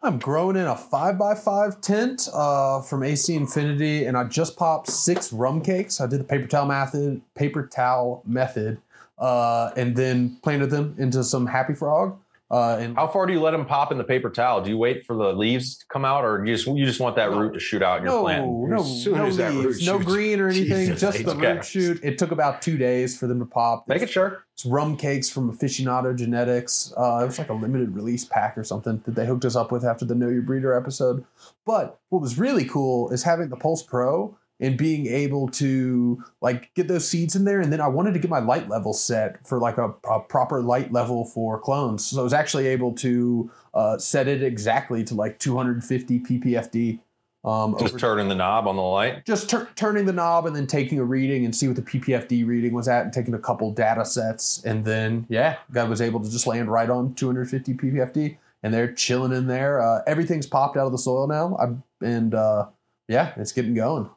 I'm 0.02 0.18
growing 0.18 0.56
in 0.56 0.66
a 0.66 0.76
five 0.76 1.18
by 1.18 1.34
five 1.34 1.80
tent 1.80 2.28
uh, 2.32 2.80
from 2.82 3.02
AC 3.02 3.34
Infinity, 3.34 4.04
and 4.04 4.16
I 4.16 4.24
just 4.24 4.56
popped 4.56 4.88
six 4.88 5.32
rum 5.32 5.60
cakes. 5.62 6.00
I 6.00 6.06
did 6.06 6.20
the 6.20 6.24
paper 6.24 6.46
towel 6.46 6.66
method, 6.66 7.20
paper 7.34 7.66
towel 7.66 8.22
method, 8.26 8.80
uh, 9.18 9.70
and 9.76 9.96
then 9.96 10.38
planted 10.42 10.70
them 10.70 10.94
into 10.98 11.24
some 11.24 11.46
Happy 11.46 11.74
Frog. 11.74 12.18
Uh, 12.50 12.78
and 12.80 12.96
How 12.96 13.06
far 13.06 13.26
do 13.26 13.32
you 13.32 13.40
let 13.40 13.52
them 13.52 13.64
pop 13.64 13.92
in 13.92 13.98
the 13.98 14.02
paper 14.04 14.28
towel? 14.28 14.60
Do 14.60 14.70
you 14.70 14.76
wait 14.78 15.06
for 15.06 15.14
the 15.14 15.32
leaves 15.32 15.78
to 15.78 15.86
come 15.86 16.04
out, 16.04 16.24
or 16.24 16.44
you 16.44 16.52
just 16.54 16.66
you 16.66 16.84
just 16.84 16.98
want 16.98 17.14
that 17.14 17.30
No. 17.30 17.38
root 17.38 17.52
to 17.54 17.60
shoot 17.60 17.80
out 17.80 17.98
in 17.98 18.04
your 18.04 18.12
no, 18.14 18.22
plant? 18.22 18.46
no, 18.48 18.80
As 18.80 19.04
soon 19.04 19.18
no 19.18 19.26
as 19.26 19.36
that 19.36 19.52
root 19.52 19.66
leaves, 19.66 19.86
no 19.86 20.00
green 20.00 20.40
or 20.40 20.48
anything, 20.48 20.88
Jesus 20.88 21.00
just 21.00 21.24
the 21.24 21.30
H. 21.32 21.36
root 21.38 21.64
shoot. 21.64 22.00
It 22.02 22.18
took 22.18 22.32
about 22.32 22.60
two 22.60 22.76
days 22.76 23.16
for 23.16 23.28
them 23.28 23.38
to 23.38 23.46
pop. 23.46 23.86
Make 23.86 24.02
it 24.02 24.10
sure. 24.10 24.44
It's 24.54 24.66
rum 24.66 24.96
cakes 24.96 25.30
from 25.30 25.56
Aficionado 25.56 26.14
Genetics. 26.16 26.92
Uh, 26.96 27.20
it 27.22 27.26
was 27.26 27.38
like 27.38 27.50
a 27.50 27.54
limited 27.54 27.94
release 27.94 28.24
pack 28.24 28.58
or 28.58 28.64
something 28.64 29.00
that 29.06 29.14
they 29.14 29.26
hooked 29.26 29.44
us 29.44 29.54
up 29.54 29.70
with 29.70 29.84
after 29.84 30.04
the 30.04 30.14
Know 30.16 30.28
Your 30.28 30.42
Breeder 30.42 30.74
episode. 30.74 31.24
But 31.64 32.00
what 32.08 32.20
was 32.20 32.36
really 32.36 32.64
cool 32.64 33.10
is 33.10 33.22
having 33.22 33.48
the 33.50 33.56
Pulse 33.56 33.82
Pro 33.84 34.36
and 34.60 34.76
being 34.76 35.06
able 35.06 35.48
to 35.48 36.22
like 36.40 36.72
get 36.74 36.86
those 36.86 37.08
seeds 37.08 37.34
in 37.34 37.44
there. 37.44 37.60
And 37.60 37.72
then 37.72 37.80
I 37.80 37.88
wanted 37.88 38.12
to 38.14 38.20
get 38.20 38.30
my 38.30 38.38
light 38.40 38.68
level 38.68 38.92
set 38.92 39.46
for 39.46 39.58
like 39.58 39.78
a, 39.78 39.94
a 40.08 40.20
proper 40.20 40.60
light 40.60 40.92
level 40.92 41.24
for 41.24 41.58
clones. 41.58 42.04
So 42.06 42.20
I 42.20 42.22
was 42.22 42.32
actually 42.34 42.66
able 42.68 42.92
to 42.96 43.50
uh, 43.74 43.98
set 43.98 44.28
it 44.28 44.42
exactly 44.42 45.02
to 45.04 45.14
like 45.14 45.38
250 45.38 46.20
ppfd. 46.20 47.00
Um, 47.42 47.74
Just 47.78 47.94
over- 47.94 47.98
turning 47.98 48.28
the 48.28 48.34
knob 48.34 48.68
on 48.68 48.76
the 48.76 48.82
light. 48.82 49.24
just 49.24 49.48
tur- 49.48 49.66
turning 49.74 50.04
the 50.04 50.12
knob 50.12 50.44
and 50.44 50.54
then 50.54 50.66
taking 50.66 50.98
a 50.98 51.04
reading 51.04 51.46
and 51.46 51.56
see 51.56 51.66
what 51.68 51.76
the 51.76 51.82
PPFD 51.82 52.46
reading 52.46 52.74
was 52.74 52.86
at 52.86 53.04
and 53.04 53.14
taking 53.14 53.32
a 53.32 53.38
couple 53.38 53.72
data 53.72 54.04
sets 54.04 54.62
and 54.62 54.84
then 54.84 55.24
yeah, 55.30 55.56
guy 55.72 55.84
was 55.84 56.02
able 56.02 56.20
to 56.20 56.30
just 56.30 56.46
land 56.46 56.70
right 56.70 56.90
on 56.90 57.14
250 57.14 57.72
PPFD 57.72 58.36
and 58.62 58.74
they're 58.74 58.92
chilling 58.92 59.32
in 59.32 59.46
there. 59.46 59.80
Uh, 59.80 60.02
everything's 60.06 60.46
popped 60.46 60.76
out 60.76 60.84
of 60.84 60.92
the 60.92 60.98
soil 60.98 61.26
now, 61.26 61.56
I'm, 61.58 61.82
and 62.02 62.34
uh, 62.34 62.66
yeah, 63.08 63.32
it's 63.38 63.52
getting 63.52 63.72
going. 63.72 64.10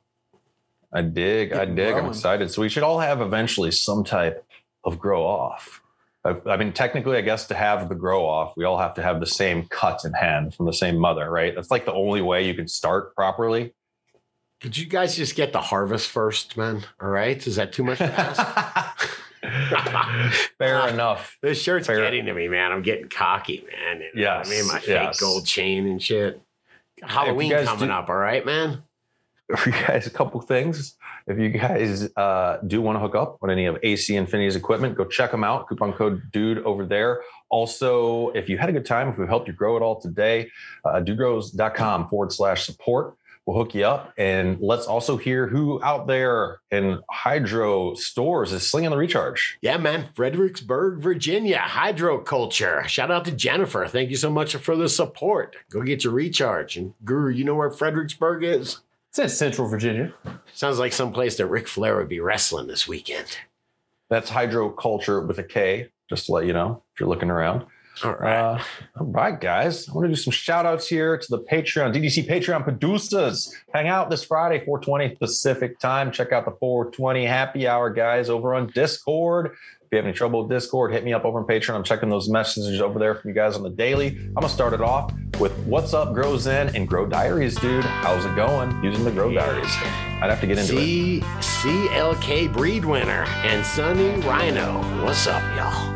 I 0.94 1.02
dig. 1.02 1.54
I 1.54 1.66
dig. 1.66 1.96
I'm 1.96 2.06
excited. 2.06 2.52
So 2.52 2.62
we 2.62 2.70
should 2.70 2.84
all 2.84 3.00
have 3.00 3.22
eventually 3.22 3.72
some 3.72 4.04
type 4.04 4.46
of 4.84 5.00
grow 5.00 5.26
off. 5.26 5.82
I, 6.24 6.36
I 6.46 6.58
mean, 6.58 6.72
technically, 6.72 7.18
I 7.18 7.22
guess 7.22 7.48
to 7.48 7.56
have 7.56 7.90
the 7.90 7.96
grow 7.96 8.26
off, 8.26 8.54
we 8.56 8.64
all 8.64 8.78
have 8.78 8.94
to 8.96 9.02
have 9.02 9.20
the 9.20 9.26
same 9.26 9.66
cut 9.66 10.06
in 10.06 10.14
hand 10.14 10.54
from 10.54 10.66
the 10.68 10.74
same 10.74 10.98
mother, 10.98 11.30
right? 11.30 11.54
That's 11.54 11.72
like 11.72 11.86
the 11.86 11.94
only 11.94 12.22
way 12.22 12.46
you 12.46 12.54
can 12.54 12.68
start 12.68 13.16
properly. 13.16 13.74
Could 14.62 14.78
you 14.78 14.86
guys 14.86 15.18
just 15.18 15.36
get 15.36 15.52
the 15.52 15.60
harvest 15.60 16.10
first, 16.10 16.56
man? 16.56 16.86
All 17.02 17.10
right. 17.10 17.46
Is 17.46 17.58
that 17.58 17.74
too 17.74 17.84
much 17.84 17.98
to 17.98 18.06
ask? 18.06 19.10
Fair 20.58 20.88
enough. 20.94 21.38
this 21.42 21.62
shirt's 21.62 21.88
Fair. 21.88 21.98
getting 21.98 22.26
to 22.28 22.34
me, 22.34 22.48
man. 22.48 22.72
I'm 22.72 22.82
getting 22.82 23.10
cocky, 23.10 23.66
man. 23.70 24.04
You 24.14 24.24
know 24.24 24.38
what 24.38 24.48
I 24.48 24.50
mean, 24.50 24.68
my 24.68 24.80
fake 24.80 24.88
yes. 24.88 25.20
gold 25.20 25.46
chain 25.46 25.88
and 25.88 26.02
shit. 26.02 26.42
Halloween 27.02 27.52
coming 27.66 27.90
do- 27.90 27.94
up, 27.94 28.08
all 28.08 28.16
right, 28.16 28.46
man? 28.46 28.84
for 29.58 29.70
you 29.70 29.76
guys 29.76 30.08
a 30.08 30.10
couple 30.10 30.40
things. 30.42 30.96
If 31.28 31.38
you 31.38 31.50
guys 31.50 32.10
uh, 32.16 32.60
do 32.66 32.82
want 32.82 32.96
to 32.96 33.00
hook 33.00 33.16
up 33.16 33.38
on 33.42 33.50
any 33.50 33.66
of 33.66 33.78
AC 33.84 34.16
Infinity's 34.16 34.56
equipment, 34.56 34.96
go 34.96 35.06
check 35.06 35.32
them 35.32 35.44
out. 35.44 35.68
Coupon 35.68 35.94
code 35.94 36.22
DUDE 36.32 36.60
over 36.60 36.86
there. 36.86 37.22
Also, 37.50 38.30
if 38.30 38.48
you 38.50 38.58
had 38.58 38.70
a 38.70 38.72
good 38.72 38.86
time, 38.86 39.10
if 39.10 39.18
we 39.18 39.28
helped 39.28 39.48
you 39.48 39.54
grow 39.54 39.76
it 39.76 39.82
all 39.82 40.00
today, 40.00 40.50
uh, 40.86 41.02
dudegrows.com 41.02 42.08
forward 42.08 42.32
slash 42.32 42.66
support. 42.66 43.16
We'll 43.46 43.58
hook 43.58 43.76
you 43.76 43.84
up. 43.84 44.14
And 44.18 44.58
let's 44.62 44.86
also 44.86 45.18
hear 45.18 45.48
who 45.48 45.84
out 45.84 46.08
there 46.08 46.62
in 46.72 47.00
hydro 47.12 47.94
stores 47.96 48.54
is 48.54 48.70
slinging 48.70 48.92
the 48.92 48.98
recharge. 48.98 49.58
Yeah, 49.62 49.76
man. 49.76 50.08
Fredericksburg, 50.16 51.02
Virginia, 51.02 51.58
hydro 51.58 52.20
culture. 52.20 52.86
Shout 52.88 53.12
out 53.12 53.26
to 53.26 53.32
Jennifer. 53.32 53.86
Thank 53.86 54.10
you 54.10 54.16
so 54.16 54.30
much 54.30 54.56
for 54.56 54.78
the 54.78 54.88
support. 54.88 55.58
Go 55.70 55.82
get 55.82 56.06
your 56.06 56.14
recharge. 56.14 56.78
And 56.78 56.94
Guru, 57.04 57.32
you 57.32 57.44
know 57.44 57.56
where 57.56 57.70
Fredericksburg 57.70 58.46
is? 58.46 58.80
It's 59.14 59.20
in 59.20 59.30
Central 59.30 59.68
Virginia. 59.68 60.12
Sounds 60.56 60.80
like 60.80 60.92
some 60.92 61.14
place 61.14 61.38
that 61.38 61.46
Ric 61.46 61.68
Flair 61.68 61.98
would 61.98 62.10
be 62.10 62.20
wrestling 62.20 62.66
this 62.66 62.88
weekend. 62.88 63.38
That's 64.10 64.28
hydroculture 64.28 65.28
with 65.28 65.38
a 65.38 65.44
K, 65.44 65.90
just 66.10 66.26
to 66.26 66.32
let 66.32 66.48
you 66.48 66.54
know 66.54 66.82
if 66.92 67.00
you're 67.00 67.08
looking 67.08 67.30
around. 67.30 67.64
All 68.04 68.16
right. 68.16 68.36
Uh, 68.36 68.64
all 69.00 69.06
right, 69.06 69.40
guys. 69.40 69.88
I 69.88 69.94
want 69.94 70.06
to 70.06 70.10
do 70.10 70.16
some 70.16 70.32
shout 70.32 70.66
outs 70.66 70.88
here 70.88 71.16
to 71.16 71.28
the 71.30 71.44
Patreon, 71.44 71.94
DGC 71.94 72.28
Patreon 72.28 72.64
producers. 72.64 73.56
Hang 73.72 73.88
out 73.88 74.10
this 74.10 74.24
Friday, 74.24 74.66
420 74.66 75.18
Pacific 75.18 75.78
time. 75.78 76.12
Check 76.12 76.32
out 76.32 76.46
the 76.46 76.58
420 76.60 77.24
happy 77.24 77.68
hour, 77.68 77.92
guys, 77.92 78.32
over 78.32 78.56
on 78.56 78.72
Discord. 78.74 79.56
If 79.94 79.98
you 79.98 80.02
have 80.02 80.08
any 80.08 80.16
trouble 80.16 80.42
with 80.42 80.50
Discord, 80.50 80.92
hit 80.92 81.04
me 81.04 81.14
up 81.14 81.24
over 81.24 81.38
on 81.38 81.46
Patreon. 81.46 81.76
I'm 81.76 81.84
checking 81.84 82.10
those 82.10 82.28
messages 82.28 82.82
over 82.82 82.98
there 82.98 83.14
from 83.14 83.30
you 83.30 83.36
guys 83.36 83.56
on 83.56 83.62
the 83.62 83.70
daily. 83.70 84.18
I'm 84.36 84.42
to 84.42 84.50
start 84.50 84.74
it 84.74 84.82
off 84.82 85.14
with 85.40 85.52
What's 85.68 85.94
Up 85.94 86.16
Grows 86.16 86.48
In 86.48 86.76
and 86.76 86.88
Grow 86.88 87.06
Diaries, 87.06 87.54
dude. 87.54 87.84
How's 87.84 88.26
it 88.26 88.36
going 88.36 88.84
using 88.84 89.06
the 89.06 89.12
Grow 89.12 89.32
Diaries? 89.32 89.72
I'd 90.20 90.32
have 90.32 90.42
to 90.42 90.48
get 90.48 90.58
into 90.58 90.80
it. 90.80 90.82
C- 90.82 91.22
CLK 91.22 92.52
Breed 92.52 92.86
Winner 92.86 93.26
and 93.44 93.64
Sunny 93.64 94.20
Rhino. 94.22 94.82
What's 95.06 95.28
up, 95.28 95.44
y'all? 95.56 95.96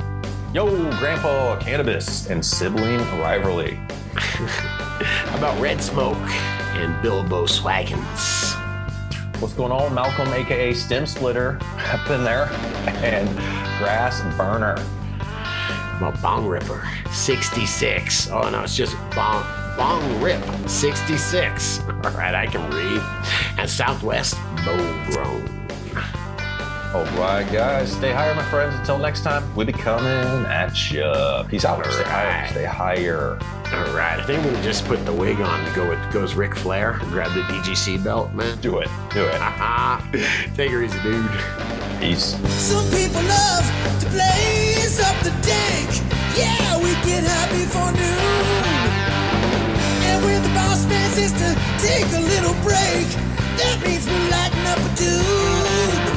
Yo, 0.53 0.69
Grandpa 0.99 1.57
Cannabis 1.59 2.29
and 2.29 2.45
Sibling 2.45 2.99
Rivalry. 3.19 3.79
How 4.13 5.37
about 5.39 5.59
Red 5.59 5.81
Smoke 5.81 6.17
and 6.17 7.01
Bilbo 7.01 7.47
Swaggins? 7.47 8.66
What's 9.39 9.53
going 9.53 9.71
on? 9.71 9.93
Malcolm, 9.93 10.33
aka 10.33 10.73
Stem 10.73 11.05
Splitter, 11.05 11.59
up 11.61 12.09
in 12.09 12.23
there, 12.23 12.49
and 13.03 13.29
Grass 13.77 14.19
Burner. 14.35 14.75
How 15.19 15.97
about 16.09 16.21
Bong 16.23 16.47
Ripper 16.47 16.87
66? 17.11 18.29
Oh, 18.31 18.49
no, 18.49 18.63
it's 18.63 18.75
just 18.75 18.95
Bong, 19.15 19.43
Bong 19.77 20.21
Rip 20.21 20.43
66. 20.67 21.79
All 21.87 21.93
right, 22.11 22.33
I 22.33 22.47
can 22.47 22.67
read. 22.71 23.01
And 23.59 23.69
Southwest 23.69 24.35
Bow 24.65 25.05
Grown. 25.11 25.57
All 26.95 27.03
right, 27.19 27.47
guys, 27.51 27.91
stay 27.91 28.11
higher, 28.11 28.33
my 28.33 28.43
friends. 28.49 28.73
Until 28.73 28.97
next 28.97 29.21
time, 29.21 29.43
we'll 29.55 29.67
be 29.67 29.73
coming 29.73 30.45
at 30.45 30.89
you. 30.89 31.03
Peace 31.47 31.63
out. 31.63 31.85
Stay 31.85 32.03
higher. 32.03 32.47
Stay 32.47 32.65
higher. 32.65 33.37
All 33.73 33.93
right, 33.93 34.17
I 34.17 34.23
think 34.25 34.39
I'm 34.43 34.53
gonna 34.53 34.63
just 34.63 34.85
put 34.85 35.03
the 35.05 35.13
wig 35.13 35.41
on 35.41 35.65
to 35.65 35.75
go 35.75 35.89
with 35.89 35.99
goes 36.13 36.35
Ric 36.35 36.55
Flair 36.55 36.91
and 36.91 37.11
grab 37.11 37.33
the 37.33 37.41
DGC 37.41 38.01
belt, 38.01 38.33
man. 38.33 38.57
Do 38.61 38.79
it. 38.79 38.89
Do 39.13 39.25
it. 39.25 39.35
Uh-huh. 39.35 40.01
Take 40.55 40.71
her 40.71 40.81
easy, 40.83 40.99
dude. 41.01 41.29
Peace. 41.99 42.37
Some 42.63 42.85
people 42.91 43.21
love 43.23 43.65
to 43.99 44.09
blaze 44.09 44.99
up 45.01 45.17
the 45.23 45.31
dank. 45.41 45.89
Yeah, 46.37 46.77
we 46.81 46.93
get 47.03 47.17
get 47.17 47.23
high 47.25 47.49
before 47.51 47.91
noon. 47.91 48.77
And 50.07 50.23
when 50.23 50.43
the 50.43 50.49
boss 50.49 50.85
man 50.85 51.09
says 51.11 51.31
to 51.33 51.49
take 51.81 52.07
a 52.13 52.21
little 52.21 52.55
break, 52.61 53.07
that 53.59 53.81
means 53.83 54.05
we 54.05 54.17
lighten 54.29 54.63
up 54.67 54.79
a 54.79 54.91
tune. 54.95 56.16